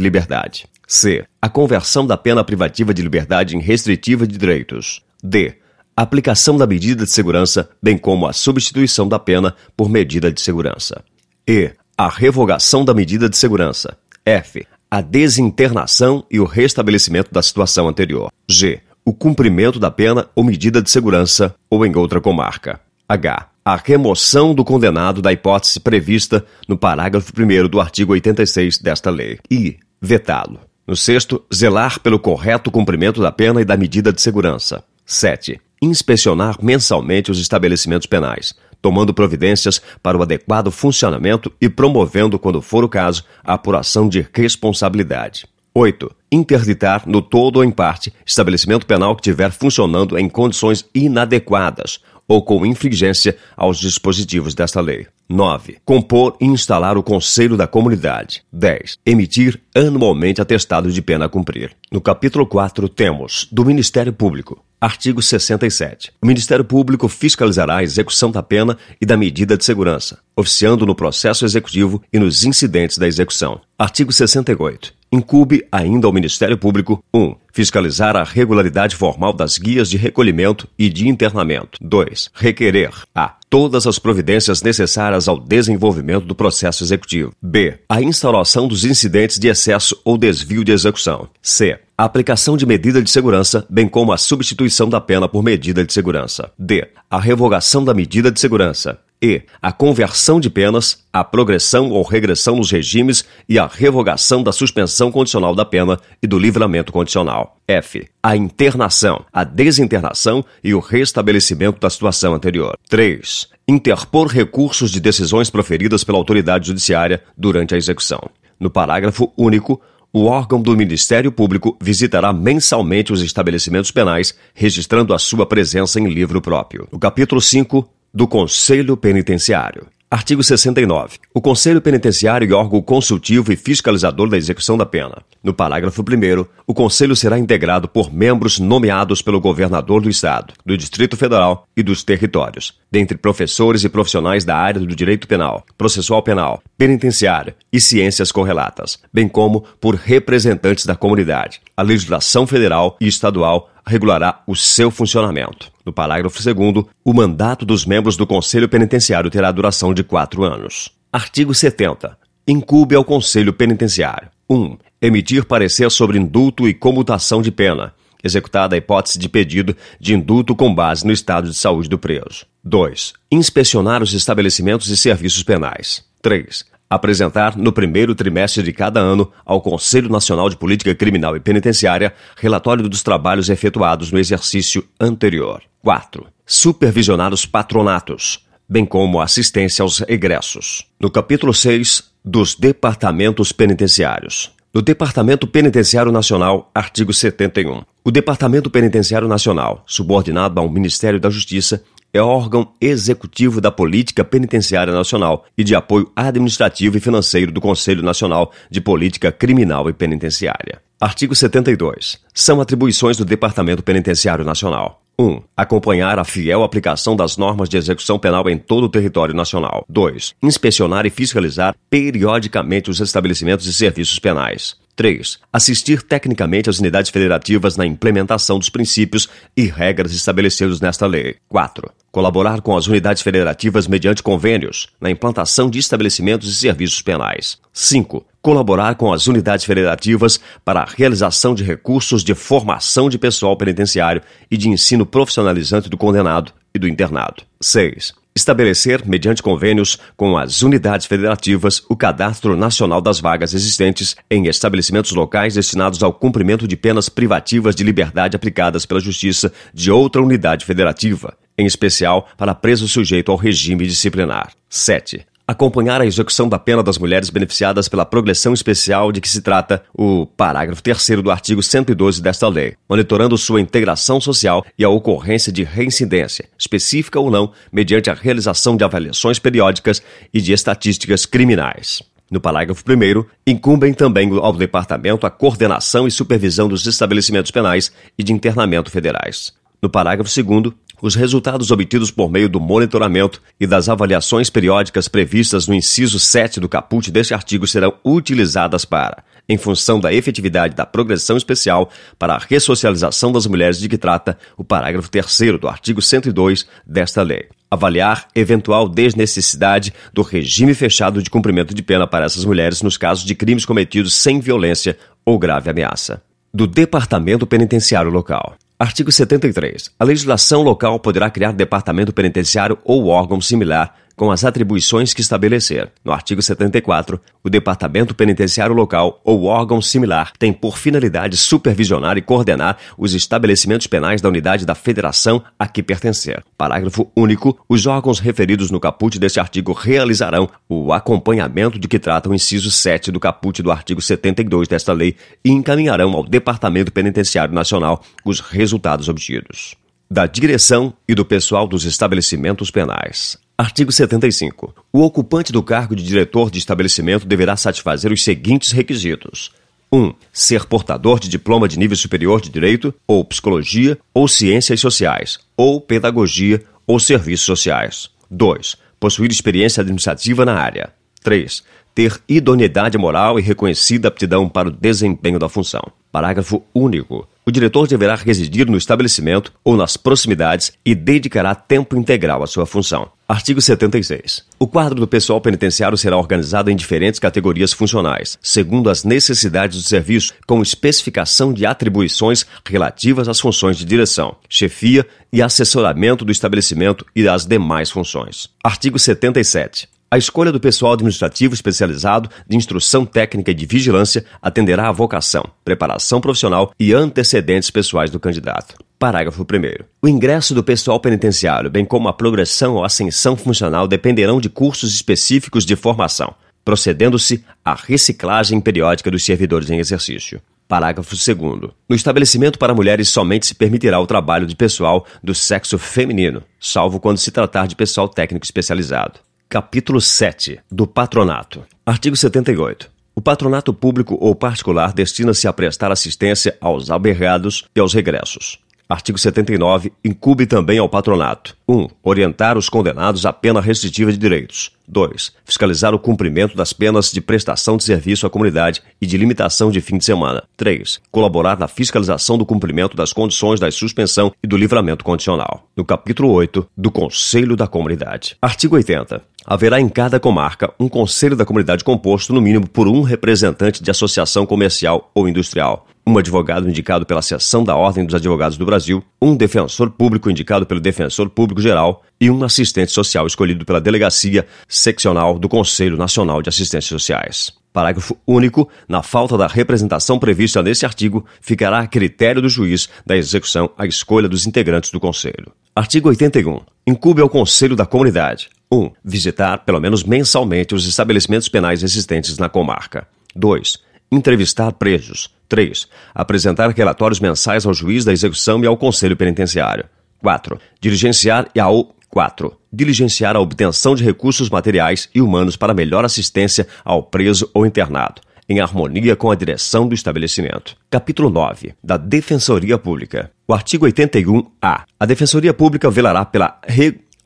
liberdade. 0.00 0.66
C. 0.84 1.24
A 1.40 1.48
conversão 1.48 2.04
da 2.04 2.16
pena 2.16 2.42
privativa 2.42 2.92
de 2.92 3.00
liberdade 3.00 3.56
em 3.56 3.60
restritiva 3.60 4.26
de 4.26 4.36
direitos. 4.36 5.00
D. 5.22 5.54
A 5.96 6.02
aplicação 6.02 6.58
da 6.58 6.66
medida 6.66 7.04
de 7.04 7.10
segurança, 7.10 7.70
bem 7.80 7.96
como 7.96 8.26
a 8.26 8.32
substituição 8.32 9.08
da 9.08 9.20
pena 9.20 9.54
por 9.76 9.88
medida 9.88 10.32
de 10.32 10.40
segurança. 10.40 11.04
E. 11.46 11.70
A 11.96 12.08
revogação 12.08 12.84
da 12.84 12.92
medida 12.92 13.28
de 13.28 13.36
segurança. 13.36 13.96
F. 14.26 14.66
A 14.90 15.00
desinternação 15.00 16.26
e 16.28 16.40
o 16.40 16.44
restabelecimento 16.44 17.32
da 17.32 17.42
situação 17.42 17.86
anterior. 17.86 18.32
G. 18.48 18.80
O 19.04 19.14
cumprimento 19.14 19.78
da 19.78 19.90
pena 19.90 20.28
ou 20.34 20.42
medida 20.42 20.82
de 20.82 20.90
segurança 20.90 21.54
ou 21.70 21.86
em 21.86 21.94
outra 21.94 22.20
comarca. 22.20 22.80
H 23.08 23.50
a 23.68 23.76
remoção 23.76 24.54
do 24.54 24.64
condenado 24.64 25.20
da 25.20 25.30
hipótese 25.30 25.78
prevista 25.78 26.42
no 26.66 26.74
parágrafo 26.74 27.30
1 27.38 27.68
do 27.68 27.78
artigo 27.78 28.12
86 28.12 28.78
desta 28.78 29.10
lei. 29.10 29.38
E 29.50 29.76
vetá-lo. 30.00 30.60
No 30.86 30.96
sexto, 30.96 31.44
zelar 31.54 32.00
pelo 32.00 32.18
correto 32.18 32.70
cumprimento 32.70 33.20
da 33.20 33.30
pena 33.30 33.60
e 33.60 33.66
da 33.66 33.76
medida 33.76 34.10
de 34.10 34.22
segurança. 34.22 34.82
7. 35.04 35.60
Inspecionar 35.82 36.56
mensalmente 36.62 37.30
os 37.30 37.38
estabelecimentos 37.38 38.06
penais, 38.06 38.54
tomando 38.80 39.12
providências 39.12 39.82
para 40.02 40.16
o 40.16 40.22
adequado 40.22 40.70
funcionamento 40.70 41.52
e 41.60 41.68
promovendo, 41.68 42.38
quando 42.38 42.62
for 42.62 42.82
o 42.82 42.88
caso, 42.88 43.22
a 43.44 43.52
apuração 43.52 44.08
de 44.08 44.26
responsabilidade. 44.32 45.46
8. 45.74 46.10
Interditar, 46.32 47.02
no 47.06 47.20
todo 47.20 47.56
ou 47.56 47.64
em 47.64 47.70
parte, 47.70 48.14
estabelecimento 48.24 48.86
penal 48.86 49.14
que 49.14 49.20
estiver 49.20 49.52
funcionando 49.52 50.16
em 50.16 50.26
condições 50.26 50.86
inadequadas 50.94 52.00
ou 52.28 52.42
com 52.42 52.66
infringência 52.66 53.36
aos 53.56 53.78
dispositivos 53.78 54.54
desta 54.54 54.80
lei. 54.80 55.06
9. 55.28 55.78
Compor 55.84 56.36
e 56.40 56.46
instalar 56.46 56.96
o 56.96 57.02
Conselho 57.02 57.56
da 57.56 57.66
Comunidade. 57.66 58.42
10. 58.52 58.98
Emitir 59.04 59.60
anualmente 59.74 60.40
atestado 60.40 60.92
de 60.92 61.02
pena 61.02 61.24
a 61.24 61.28
cumprir. 61.28 61.72
No 61.90 62.00
capítulo 62.00 62.46
4 62.46 62.88
temos 62.88 63.48
do 63.50 63.64
Ministério 63.64 64.12
Público. 64.12 64.62
Artigo 64.80 65.20
67. 65.20 66.12
O 66.22 66.26
Ministério 66.26 66.64
Público 66.64 67.08
fiscalizará 67.08 67.78
a 67.78 67.82
execução 67.82 68.30
da 68.30 68.42
pena 68.42 68.78
e 69.00 69.04
da 69.04 69.16
medida 69.16 69.56
de 69.56 69.64
segurança, 69.64 70.18
oficiando 70.36 70.86
no 70.86 70.94
processo 70.94 71.44
executivo 71.44 72.00
e 72.12 72.18
nos 72.18 72.44
incidentes 72.44 72.96
da 72.96 73.06
execução. 73.06 73.60
Artigo 73.76 74.12
68. 74.12 74.97
Incube 75.10 75.66
ainda 75.72 76.06
ao 76.06 76.12
Ministério 76.12 76.58
Público 76.58 77.02
1. 77.12 77.18
Um, 77.18 77.34
fiscalizar 77.52 78.14
a 78.14 78.22
regularidade 78.22 78.94
formal 78.94 79.32
das 79.32 79.58
guias 79.58 79.88
de 79.88 79.96
recolhimento 79.96 80.68
e 80.78 80.88
de 80.88 81.08
internamento. 81.08 81.78
2. 81.80 82.30
Requerer 82.34 82.90
a 83.14 83.34
todas 83.48 83.86
as 83.86 83.98
providências 83.98 84.62
necessárias 84.62 85.26
ao 85.26 85.38
desenvolvimento 85.38 86.26
do 86.26 86.34
processo 86.34 86.84
executivo. 86.84 87.32
B. 87.42 87.78
A 87.88 88.02
instauração 88.02 88.68
dos 88.68 88.84
incidentes 88.84 89.38
de 89.38 89.48
excesso 89.48 89.98
ou 90.04 90.18
desvio 90.18 90.62
de 90.62 90.72
execução. 90.72 91.28
C. 91.42 91.78
A 91.96 92.04
aplicação 92.04 92.56
de 92.56 92.66
medida 92.66 93.02
de 93.02 93.10
segurança, 93.10 93.66
bem 93.68 93.88
como 93.88 94.12
a 94.12 94.18
substituição 94.18 94.88
da 94.88 95.00
pena 95.00 95.28
por 95.28 95.42
medida 95.42 95.84
de 95.84 95.92
segurança. 95.92 96.52
D. 96.58 96.86
A 97.10 97.18
revogação 97.18 97.82
da 97.82 97.94
medida 97.94 98.30
de 98.30 98.38
segurança 98.38 99.00
e 99.20 99.42
a 99.60 99.72
conversão 99.72 100.38
de 100.38 100.48
penas, 100.48 101.04
a 101.12 101.24
progressão 101.24 101.90
ou 101.90 102.02
regressão 102.02 102.56
nos 102.56 102.70
regimes 102.70 103.24
e 103.48 103.58
a 103.58 103.66
revogação 103.66 104.42
da 104.42 104.52
suspensão 104.52 105.10
condicional 105.10 105.54
da 105.54 105.64
pena 105.64 105.98
e 106.22 106.26
do 106.26 106.38
livramento 106.38 106.92
condicional. 106.92 107.56
F. 107.66 108.08
A 108.22 108.36
internação, 108.36 109.24
a 109.32 109.44
desinternação 109.44 110.44
e 110.62 110.74
o 110.74 110.80
restabelecimento 110.80 111.80
da 111.80 111.90
situação 111.90 112.34
anterior. 112.34 112.78
3. 112.88 113.48
Interpor 113.66 114.28
recursos 114.28 114.90
de 114.90 115.00
decisões 115.00 115.50
proferidas 115.50 116.04
pela 116.04 116.18
autoridade 116.18 116.68
judiciária 116.68 117.22
durante 117.36 117.74
a 117.74 117.78
execução. 117.78 118.20
No 118.58 118.70
parágrafo 118.70 119.32
único, 119.36 119.80
o 120.12 120.24
órgão 120.24 120.60
do 120.60 120.74
Ministério 120.74 121.30
Público 121.30 121.76
visitará 121.80 122.32
mensalmente 122.32 123.12
os 123.12 123.22
estabelecimentos 123.22 123.90
penais, 123.90 124.34
registrando 124.54 125.12
a 125.12 125.18
sua 125.18 125.44
presença 125.44 126.00
em 126.00 126.08
livro 126.08 126.40
próprio. 126.40 126.88
No 126.90 126.98
capítulo 126.98 127.40
5, 127.40 127.88
do 128.12 128.26
Conselho 128.26 128.96
Penitenciário. 128.96 129.86
Artigo 130.10 130.42
69. 130.42 131.18
O 131.34 131.40
Conselho 131.40 131.82
Penitenciário 131.82 132.50
é 132.50 132.54
órgão 132.54 132.80
consultivo 132.80 133.52
e 133.52 133.56
fiscalizador 133.56 134.26
da 134.30 134.38
execução 134.38 134.74
da 134.78 134.86
pena. 134.86 135.18
No 135.44 135.52
parágrafo 135.52 136.00
1, 136.00 136.46
o 136.66 136.72
Conselho 136.72 137.14
será 137.14 137.38
integrado 137.38 137.86
por 137.86 138.10
membros 138.10 138.58
nomeados 138.58 139.20
pelo 139.20 139.38
governador 139.38 140.00
do 140.00 140.08
Estado, 140.08 140.54
do 140.64 140.78
Distrito 140.78 141.14
Federal 141.14 141.68
e 141.76 141.82
dos 141.82 142.02
territórios, 142.02 142.72
dentre 142.90 143.18
professores 143.18 143.84
e 143.84 143.88
profissionais 143.90 144.46
da 144.46 144.56
área 144.56 144.80
do 144.80 144.96
direito 144.96 145.28
penal, 145.28 145.62
processual 145.76 146.22
penal, 146.22 146.62
penitenciário 146.78 147.52
e 147.70 147.78
ciências 147.78 148.32
correlatas, 148.32 148.98
bem 149.12 149.28
como 149.28 149.60
por 149.78 149.94
representantes 149.94 150.86
da 150.86 150.96
comunidade. 150.96 151.60
A 151.76 151.82
legislação 151.82 152.46
federal 152.46 152.96
e 152.98 153.06
estadual 153.06 153.68
regulará 153.88 154.42
o 154.46 154.54
seu 154.54 154.90
funcionamento. 154.90 155.72
No 155.84 155.92
parágrafo 155.92 156.40
2, 156.42 156.86
o 157.04 157.14
mandato 157.14 157.64
dos 157.64 157.86
membros 157.86 158.16
do 158.16 158.26
Conselho 158.26 158.68
Penitenciário 158.68 159.30
terá 159.30 159.50
duração 159.50 159.94
de 159.94 160.04
quatro 160.04 160.44
anos. 160.44 160.90
Artigo 161.12 161.54
70. 161.54 162.16
Incube 162.46 162.94
ao 162.94 163.04
Conselho 163.04 163.52
Penitenciário: 163.52 164.28
1. 164.48 164.76
Emitir 165.00 165.44
parecer 165.44 165.90
sobre 165.90 166.18
indulto 166.18 166.68
e 166.68 166.74
comutação 166.74 167.40
de 167.40 167.50
pena, 167.50 167.94
executada 168.22 168.76
a 168.76 168.78
hipótese 168.78 169.18
de 169.18 169.28
pedido 169.28 169.76
de 169.98 170.14
indulto 170.14 170.54
com 170.54 170.74
base 170.74 171.06
no 171.06 171.12
estado 171.12 171.48
de 171.48 171.56
saúde 171.56 171.88
do 171.88 171.98
preso. 171.98 172.44
2. 172.62 173.14
Inspecionar 173.32 174.02
os 174.02 174.12
estabelecimentos 174.12 174.88
e 174.88 174.96
serviços 174.96 175.42
penais. 175.42 176.04
3 176.20 176.67
apresentar 176.88 177.56
no 177.56 177.72
primeiro 177.72 178.14
trimestre 178.14 178.62
de 178.62 178.72
cada 178.72 179.00
ano 179.00 179.30
ao 179.44 179.60
Conselho 179.60 180.08
Nacional 180.08 180.48
de 180.48 180.56
Política 180.56 180.94
Criminal 180.94 181.36
e 181.36 181.40
Penitenciária 181.40 182.14
relatório 182.36 182.88
dos 182.88 183.02
trabalhos 183.02 183.48
efetuados 183.48 184.10
no 184.10 184.18
exercício 184.18 184.84
anterior. 184.98 185.62
4. 185.82 186.26
Supervisionar 186.46 187.32
os 187.32 187.44
patronatos, 187.44 188.46
bem 188.68 188.84
como 188.84 189.20
assistência 189.20 189.82
aos 189.82 190.00
egressos. 190.08 190.86
No 190.98 191.10
capítulo 191.10 191.52
6 191.52 192.04
dos 192.24 192.54
Departamentos 192.54 193.52
Penitenciários. 193.52 194.50
No 194.72 194.82
Departamento 194.82 195.46
Penitenciário 195.46 196.12
Nacional, 196.12 196.70
artigo 196.74 197.12
71. 197.12 197.82
O 198.04 198.10
Departamento 198.10 198.68
Penitenciário 198.68 199.26
Nacional, 199.26 199.82
subordinado 199.86 200.60
ao 200.60 200.68
Ministério 200.68 201.18
da 201.18 201.30
Justiça, 201.30 201.82
é 202.12 202.20
órgão 202.20 202.72
executivo 202.80 203.60
da 203.60 203.70
Política 203.70 204.24
Penitenciária 204.24 204.92
Nacional 204.92 205.44
e 205.56 205.64
de 205.64 205.74
apoio 205.74 206.10
administrativo 206.16 206.96
e 206.96 207.00
financeiro 207.00 207.52
do 207.52 207.60
Conselho 207.60 208.02
Nacional 208.02 208.52
de 208.70 208.80
Política 208.80 209.30
Criminal 209.30 209.88
e 209.88 209.92
Penitenciária. 209.92 210.80
Artigo 211.00 211.34
72. 211.34 212.18
São 212.34 212.60
atribuições 212.60 213.16
do 213.16 213.24
Departamento 213.24 213.82
Penitenciário 213.82 214.44
Nacional. 214.44 215.02
1. 215.20 215.42
Acompanhar 215.56 216.18
a 216.18 216.24
fiel 216.24 216.62
aplicação 216.62 217.16
das 217.16 217.36
normas 217.36 217.68
de 217.68 217.76
execução 217.76 218.18
penal 218.18 218.48
em 218.48 218.56
todo 218.56 218.84
o 218.84 218.88
território 218.88 219.34
nacional. 219.34 219.84
2. 219.88 220.34
Inspecionar 220.42 221.06
e 221.06 221.10
fiscalizar 221.10 221.74
periodicamente 221.90 222.88
os 222.88 223.00
estabelecimentos 223.00 223.66
e 223.66 223.72
serviços 223.72 224.18
penais. 224.18 224.76
3. 224.98 225.38
Assistir 225.52 226.02
tecnicamente 226.02 226.68
as 226.68 226.80
unidades 226.80 227.12
federativas 227.12 227.76
na 227.76 227.86
implementação 227.86 228.58
dos 228.58 228.68
princípios 228.68 229.28
e 229.56 229.62
regras 229.66 230.12
estabelecidos 230.12 230.80
nesta 230.80 231.06
lei. 231.06 231.36
4. 231.48 231.88
Colaborar 232.10 232.60
com 232.60 232.76
as 232.76 232.88
unidades 232.88 233.22
federativas 233.22 233.86
mediante 233.86 234.24
convênios 234.24 234.88
na 235.00 235.08
implantação 235.08 235.70
de 235.70 235.78
estabelecimentos 235.78 236.50
e 236.50 236.54
serviços 236.56 237.00
penais. 237.00 237.58
5. 237.72 238.26
Colaborar 238.42 238.96
com 238.96 239.12
as 239.12 239.28
unidades 239.28 239.64
federativas 239.64 240.40
para 240.64 240.80
a 240.80 240.88
realização 240.88 241.54
de 241.54 241.62
recursos 241.62 242.24
de 242.24 242.34
formação 242.34 243.08
de 243.08 243.18
pessoal 243.18 243.56
penitenciário 243.56 244.20
e 244.50 244.56
de 244.56 244.68
ensino 244.68 245.06
profissionalizante 245.06 245.88
do 245.88 245.96
condenado 245.96 246.52
e 246.74 246.78
do 246.78 246.88
internado. 246.88 247.44
6 247.60 248.14
estabelecer, 248.38 249.06
mediante 249.06 249.42
convênios 249.42 249.98
com 250.16 250.38
as 250.38 250.62
unidades 250.62 251.06
federativas, 251.06 251.82
o 251.88 251.96
cadastro 251.96 252.56
nacional 252.56 253.00
das 253.00 253.20
vagas 253.20 253.52
existentes 253.52 254.16
em 254.30 254.46
estabelecimentos 254.46 255.12
locais 255.12 255.54
destinados 255.54 256.02
ao 256.02 256.12
cumprimento 256.12 256.66
de 256.66 256.76
penas 256.76 257.08
privativas 257.08 257.74
de 257.74 257.84
liberdade 257.84 258.36
aplicadas 258.36 258.86
pela 258.86 259.00
Justiça 259.00 259.52
de 259.74 259.90
outra 259.90 260.22
unidade 260.22 260.64
federativa, 260.64 261.36
em 261.56 261.66
especial 261.66 262.28
para 262.36 262.54
preso 262.54 262.88
sujeito 262.88 263.30
ao 263.30 263.36
regime 263.36 263.86
disciplinar. 263.86 264.52
7 264.68 265.26
acompanhar 265.48 266.02
a 266.02 266.06
execução 266.06 266.46
da 266.46 266.58
pena 266.58 266.82
das 266.82 266.98
mulheres 266.98 267.30
beneficiadas 267.30 267.88
pela 267.88 268.04
progressão 268.04 268.52
especial 268.52 269.10
de 269.10 269.18
que 269.18 269.28
se 269.28 269.40
trata 269.40 269.82
o 269.94 270.26
parágrafo 270.26 270.82
3 270.82 271.22
do 271.22 271.30
artigo 271.30 271.62
112 271.62 272.20
desta 272.20 272.46
lei, 272.46 272.74
monitorando 272.86 273.38
sua 273.38 273.58
integração 273.58 274.20
social 274.20 274.62
e 274.78 274.84
a 274.84 274.90
ocorrência 274.90 275.50
de 275.50 275.64
reincidência, 275.64 276.50
específica 276.58 277.18
ou 277.18 277.30
não, 277.30 277.50
mediante 277.72 278.10
a 278.10 278.14
realização 278.14 278.76
de 278.76 278.84
avaliações 278.84 279.38
periódicas 279.38 280.02
e 280.34 280.40
de 280.42 280.52
estatísticas 280.52 281.24
criminais. 281.24 282.02
No 282.30 282.42
parágrafo 282.42 282.84
1, 282.86 283.24
incumbem 283.46 283.94
também 283.94 284.30
ao 284.38 284.52
Departamento 284.52 285.26
a 285.26 285.30
coordenação 285.30 286.06
e 286.06 286.10
supervisão 286.10 286.68
dos 286.68 286.86
estabelecimentos 286.86 287.50
penais 287.50 287.90
e 288.18 288.22
de 288.22 288.34
internamento 288.34 288.90
federais. 288.90 289.54
No 289.80 289.88
parágrafo 289.88 290.30
2, 290.42 290.74
os 291.00 291.14
resultados 291.14 291.70
obtidos 291.70 292.10
por 292.10 292.30
meio 292.30 292.48
do 292.48 292.60
monitoramento 292.60 293.40
e 293.58 293.66
das 293.66 293.88
avaliações 293.88 294.50
periódicas 294.50 295.08
previstas 295.08 295.66
no 295.66 295.74
inciso 295.74 296.18
7 296.18 296.60
do 296.60 296.68
caput 296.68 297.10
deste 297.10 297.34
artigo 297.34 297.66
serão 297.66 297.94
utilizadas 298.04 298.84
para, 298.84 299.22
em 299.48 299.56
função 299.56 299.98
da 299.98 300.12
efetividade 300.12 300.74
da 300.74 300.84
progressão 300.84 301.36
especial 301.36 301.90
para 302.18 302.34
a 302.34 302.38
ressocialização 302.38 303.32
das 303.32 303.46
mulheres 303.46 303.78
de 303.78 303.88
que 303.88 303.98
trata 303.98 304.38
o 304.56 304.64
parágrafo 304.64 305.10
3 305.10 305.58
do 305.60 305.68
artigo 305.68 306.02
102 306.02 306.66
desta 306.86 307.22
lei. 307.22 307.46
Avaliar 307.70 308.28
eventual 308.34 308.88
desnecessidade 308.88 309.92
do 310.12 310.22
regime 310.22 310.74
fechado 310.74 311.22
de 311.22 311.28
cumprimento 311.28 311.74
de 311.74 311.82
pena 311.82 312.06
para 312.06 312.24
essas 312.24 312.44
mulheres 312.44 312.82
nos 312.82 312.96
casos 312.96 313.24
de 313.24 313.34
crimes 313.34 313.64
cometidos 313.64 314.14
sem 314.14 314.40
violência 314.40 314.96
ou 315.24 315.38
grave 315.38 315.70
ameaça. 315.70 316.22
Do 316.52 316.66
Departamento 316.66 317.46
Penitenciário 317.46 318.10
Local. 318.10 318.56
Artigo 318.80 319.10
73. 319.10 319.90
A 319.98 320.04
legislação 320.04 320.62
local 320.62 321.00
poderá 321.00 321.28
criar 321.28 321.50
departamento 321.50 322.12
penitenciário 322.12 322.78
ou 322.84 323.08
órgão 323.08 323.40
similar 323.40 323.92
com 324.18 324.32
as 324.32 324.44
atribuições 324.44 325.14
que 325.14 325.20
estabelecer. 325.20 325.90
No 326.04 326.12
artigo 326.12 326.42
74, 326.42 327.20
o 327.42 327.48
Departamento 327.48 328.16
Penitenciário 328.16 328.74
Local 328.74 329.20
ou 329.24 329.44
órgão 329.44 329.80
similar 329.80 330.32
tem 330.36 330.52
por 330.52 330.76
finalidade 330.76 331.36
supervisionar 331.36 332.18
e 332.18 332.22
coordenar 332.22 332.76
os 332.98 333.14
estabelecimentos 333.14 333.86
penais 333.86 334.20
da 334.20 334.28
unidade 334.28 334.66
da 334.66 334.74
federação 334.74 335.42
a 335.56 335.68
que 335.68 335.84
pertencer. 335.84 336.42
Parágrafo 336.58 337.10
único. 337.16 337.58
Os 337.68 337.86
órgãos 337.86 338.18
referidos 338.18 338.72
no 338.72 338.80
caput 338.80 339.18
deste 339.20 339.38
artigo 339.38 339.72
realizarão 339.72 340.50
o 340.68 340.92
acompanhamento 340.92 341.78
de 341.78 341.86
que 341.86 342.00
trata 342.00 342.28
o 342.28 342.34
inciso 342.34 342.72
7 342.72 343.12
do 343.12 343.20
caput 343.20 343.62
do 343.62 343.70
artigo 343.70 344.02
72 344.02 344.66
desta 344.66 344.92
lei 344.92 345.14
e 345.44 345.50
encaminharão 345.50 346.12
ao 346.12 346.24
Departamento 346.24 346.92
Penitenciário 346.92 347.54
Nacional 347.54 348.02
os 348.24 348.40
resultados 348.40 349.08
obtidos. 349.08 349.76
da 350.10 350.26
direção 350.26 350.94
e 351.06 351.14
do 351.14 351.22
pessoal 351.22 351.68
dos 351.68 351.84
estabelecimentos 351.84 352.70
penais. 352.70 353.36
Artigo 353.60 353.90
75. 353.90 354.72
O 354.92 355.02
ocupante 355.02 355.50
do 355.50 355.64
cargo 355.64 355.96
de 355.96 356.04
diretor 356.04 356.48
de 356.48 356.60
estabelecimento 356.60 357.26
deverá 357.26 357.56
satisfazer 357.56 358.12
os 358.12 358.22
seguintes 358.22 358.70
requisitos: 358.70 359.50
1. 359.92 360.00
Um, 360.00 360.14
ser 360.32 360.64
portador 360.64 361.18
de 361.18 361.28
diploma 361.28 361.66
de 361.66 361.76
nível 361.76 361.96
superior 361.96 362.40
de 362.40 362.50
direito, 362.50 362.94
ou 363.04 363.24
psicologia, 363.24 363.98
ou 364.14 364.28
ciências 364.28 364.78
sociais, 364.78 365.40
ou 365.56 365.80
pedagogia, 365.80 366.62
ou 366.86 367.00
serviços 367.00 367.46
sociais. 367.46 368.08
2. 368.30 368.76
Possuir 369.00 369.32
experiência 369.32 369.80
administrativa 369.80 370.44
na 370.44 370.54
área. 370.54 370.92
3. 371.24 371.64
Ter 371.92 372.22
idoneidade 372.28 372.96
moral 372.96 373.40
e 373.40 373.42
reconhecida 373.42 374.06
aptidão 374.06 374.48
para 374.48 374.68
o 374.68 374.72
desempenho 374.72 375.40
da 375.40 375.48
função. 375.48 375.82
Parágrafo 376.10 376.62
único. 376.74 377.28
O 377.44 377.50
diretor 377.50 377.86
deverá 377.86 378.14
residir 378.14 378.66
no 378.68 378.76
estabelecimento 378.76 379.52
ou 379.64 379.76
nas 379.76 379.96
proximidades 379.96 380.72
e 380.84 380.94
dedicará 380.94 381.54
tempo 381.54 381.96
integral 381.96 382.42
à 382.42 382.46
sua 382.46 382.66
função. 382.66 383.10
Artigo 383.26 383.60
76. 383.60 384.44
O 384.58 384.66
quadro 384.66 385.00
do 385.00 385.06
pessoal 385.06 385.40
penitenciário 385.40 385.96
será 385.96 386.16
organizado 386.16 386.70
em 386.70 386.76
diferentes 386.76 387.20
categorias 387.20 387.72
funcionais, 387.72 388.38
segundo 388.42 388.90
as 388.90 389.04
necessidades 389.04 389.82
do 389.82 389.88
serviço, 389.88 390.34
com 390.46 390.62
especificação 390.62 391.52
de 391.52 391.64
atribuições 391.64 392.44
relativas 392.66 393.28
às 393.28 393.40
funções 393.40 393.76
de 393.76 393.84
direção, 393.84 394.36
chefia 394.48 395.06
e 395.32 395.42
assessoramento 395.42 396.24
do 396.24 396.32
estabelecimento 396.32 397.04
e 397.14 397.28
às 397.28 397.46
demais 397.46 397.90
funções. 397.90 398.48
Artigo 398.62 398.98
77. 398.98 399.88
A 400.10 400.16
escolha 400.16 400.50
do 400.50 400.58
pessoal 400.58 400.94
administrativo 400.94 401.52
especializado 401.52 402.30
de 402.48 402.56
instrução 402.56 403.04
técnica 403.04 403.50
e 403.50 403.54
de 403.54 403.66
vigilância 403.66 404.24
atenderá 404.40 404.88
à 404.88 404.92
vocação, 404.92 405.44
preparação 405.62 406.18
profissional 406.18 406.72
e 406.80 406.94
antecedentes 406.94 407.70
pessoais 407.70 408.10
do 408.10 408.18
candidato. 408.18 408.74
Parágrafo 408.98 409.42
1. 409.42 409.84
O 410.00 410.08
ingresso 410.08 410.54
do 410.54 410.64
pessoal 410.64 410.98
penitenciário, 410.98 411.68
bem 411.68 411.84
como 411.84 412.08
a 412.08 412.14
progressão 412.14 412.76
ou 412.76 412.84
ascensão 412.84 413.36
funcional, 413.36 413.86
dependerão 413.86 414.40
de 414.40 414.48
cursos 414.48 414.94
específicos 414.94 415.66
de 415.66 415.76
formação, 415.76 416.34
procedendo-se 416.64 417.44
à 417.62 417.74
reciclagem 417.74 418.62
periódica 418.62 419.10
dos 419.10 419.22
servidores 419.22 419.68
em 419.68 419.78
exercício. 419.78 420.40
Parágrafo 420.66 421.14
2. 421.14 421.70
No 421.86 421.94
estabelecimento 421.94 422.58
para 422.58 422.74
mulheres 422.74 423.10
somente 423.10 423.46
se 423.46 423.54
permitirá 423.54 424.00
o 424.00 424.06
trabalho 424.06 424.46
de 424.46 424.56
pessoal 424.56 425.06
do 425.22 425.34
sexo 425.34 425.78
feminino, 425.78 426.42
salvo 426.58 426.98
quando 426.98 427.18
se 427.18 427.30
tratar 427.30 427.66
de 427.66 427.76
pessoal 427.76 428.08
técnico 428.08 428.46
especializado. 428.46 429.20
Capítulo 429.50 429.98
7 429.98 430.60
do 430.70 430.86
Patronato. 430.86 431.64
Artigo 431.86 432.14
78. 432.14 432.90
O 433.14 433.22
patronato 433.22 433.72
público 433.72 434.14
ou 434.20 434.34
particular 434.34 434.92
destina-se 434.92 435.48
a 435.48 435.52
prestar 435.54 435.90
assistência 435.90 436.54
aos 436.60 436.90
albergados 436.90 437.64
e 437.74 437.80
aos 437.80 437.94
regressos. 437.94 438.58
Artigo 438.86 439.16
79. 439.16 439.90
Incube 440.04 440.44
também 440.44 440.78
ao 440.78 440.86
patronato: 440.86 441.56
1. 441.66 441.74
Um, 441.74 441.88
orientar 442.02 442.58
os 442.58 442.68
condenados 442.68 443.24
à 443.24 443.32
pena 443.32 443.58
restritiva 443.58 444.12
de 444.12 444.18
direitos. 444.18 444.70
2. 444.86 445.32
Fiscalizar 445.46 445.94
o 445.94 445.98
cumprimento 445.98 446.54
das 446.54 446.74
penas 446.74 447.10
de 447.10 447.22
prestação 447.22 447.78
de 447.78 447.84
serviço 447.84 448.26
à 448.26 448.30
comunidade 448.30 448.82
e 449.00 449.06
de 449.06 449.16
limitação 449.16 449.70
de 449.70 449.80
fim 449.80 449.96
de 449.96 450.04
semana. 450.04 450.42
3. 450.58 451.00
Colaborar 451.10 451.58
na 451.58 451.68
fiscalização 451.68 452.36
do 452.36 452.44
cumprimento 452.44 452.98
das 452.98 453.14
condições 453.14 453.58
da 453.58 453.70
suspensão 453.70 454.30
e 454.42 454.46
do 454.46 454.58
livramento 454.58 455.04
condicional. 455.04 455.66
No 455.74 455.86
capítulo 455.86 456.30
8 456.32 456.68
do 456.76 456.90
Conselho 456.90 457.56
da 457.56 457.66
Comunidade. 457.66 458.36
Artigo 458.42 458.76
80 458.76 459.22
haverá 459.50 459.80
em 459.80 459.88
cada 459.88 460.20
comarca 460.20 460.70
um 460.78 460.90
conselho 460.90 461.34
da 461.34 461.46
comunidade 461.46 461.82
composto, 461.82 462.34
no 462.34 462.40
mínimo, 462.40 462.68
por 462.68 462.86
um 462.86 463.00
representante 463.00 463.82
de 463.82 463.90
associação 463.90 464.44
comercial 464.44 465.10
ou 465.14 465.26
industrial, 465.26 465.86
um 466.06 466.18
advogado 466.18 466.68
indicado 466.68 467.06
pela 467.06 467.22
seção 467.22 467.64
da 467.64 467.74
Ordem 467.74 468.04
dos 468.04 468.14
Advogados 468.14 468.58
do 468.58 468.66
Brasil, 468.66 469.02
um 469.22 469.34
defensor 469.34 469.90
público 469.90 470.30
indicado 470.30 470.66
pelo 470.66 470.80
Defensor 470.80 471.30
Público 471.30 471.62
Geral 471.62 472.02
e 472.20 472.30
um 472.30 472.44
assistente 472.44 472.92
social 472.92 473.26
escolhido 473.26 473.64
pela 473.64 473.80
Delegacia 473.80 474.46
Seccional 474.68 475.38
do 475.38 475.48
Conselho 475.48 475.96
Nacional 475.96 476.42
de 476.42 476.50
Assistências 476.50 477.00
Sociais. 477.00 477.50
Parágrafo 477.72 478.18
único. 478.26 478.68
Na 478.86 479.02
falta 479.02 479.38
da 479.38 479.46
representação 479.46 480.18
prevista 480.18 480.62
nesse 480.62 480.84
artigo, 480.84 481.24
ficará 481.40 481.78
a 481.78 481.86
critério 481.86 482.42
do 482.42 482.48
juiz 482.50 482.88
da 483.06 483.16
execução 483.16 483.70
a 483.78 483.86
escolha 483.86 484.28
dos 484.28 484.46
integrantes 484.46 484.90
do 484.90 485.00
Conselho. 485.00 485.52
Artigo 485.74 486.08
81. 486.10 486.60
Incube 486.86 487.22
ao 487.22 487.28
Conselho 487.30 487.76
da 487.76 487.86
Comunidade 487.86 488.50
1. 488.70 488.76
Um, 488.76 488.90
visitar, 489.04 489.58
pelo 489.64 489.80
menos 489.80 490.04
mensalmente, 490.04 490.74
os 490.74 490.86
estabelecimentos 490.86 491.48
penais 491.48 491.82
existentes 491.82 492.38
na 492.38 492.48
comarca. 492.48 493.06
2. 493.34 493.78
Entrevistar 494.10 494.72
presos. 494.72 495.30
3. 495.48 495.88
Apresentar 496.14 496.70
relatórios 496.70 497.20
mensais 497.20 497.64
ao 497.66 497.74
juiz 497.74 498.04
da 498.04 498.12
execução 498.12 498.62
e 498.62 498.66
ao 498.66 498.76
Conselho 498.76 499.16
Penitenciário. 499.16 499.86
4. 500.20 500.58
Diligenciar 500.80 501.48
e 501.54 501.60
ao 501.60 501.94
4. 502.10 502.56
Diligenciar 502.72 503.36
a 503.36 503.40
obtenção 503.40 503.94
de 503.94 504.04
recursos 504.04 504.50
materiais 504.50 505.08
e 505.14 505.20
humanos 505.20 505.56
para 505.56 505.74
melhor 505.74 506.04
assistência 506.04 506.66
ao 506.84 507.02
preso 507.02 507.50
ou 507.54 507.66
internado, 507.66 508.20
em 508.48 508.60
harmonia 508.60 509.14
com 509.14 509.30
a 509.30 509.34
direção 509.34 509.86
do 509.86 509.94
estabelecimento. 509.94 510.76
Capítulo 510.90 511.30
9. 511.30 511.74
Da 511.82 511.96
Defensoria 511.96 512.78
Pública. 512.78 513.30
O 513.46 513.54
artigo 513.54 513.86
81-A. 513.86 514.84
A 514.98 515.06
Defensoria 515.06 515.54
Pública 515.54 515.90
velará 515.90 516.24
pela. 516.24 516.58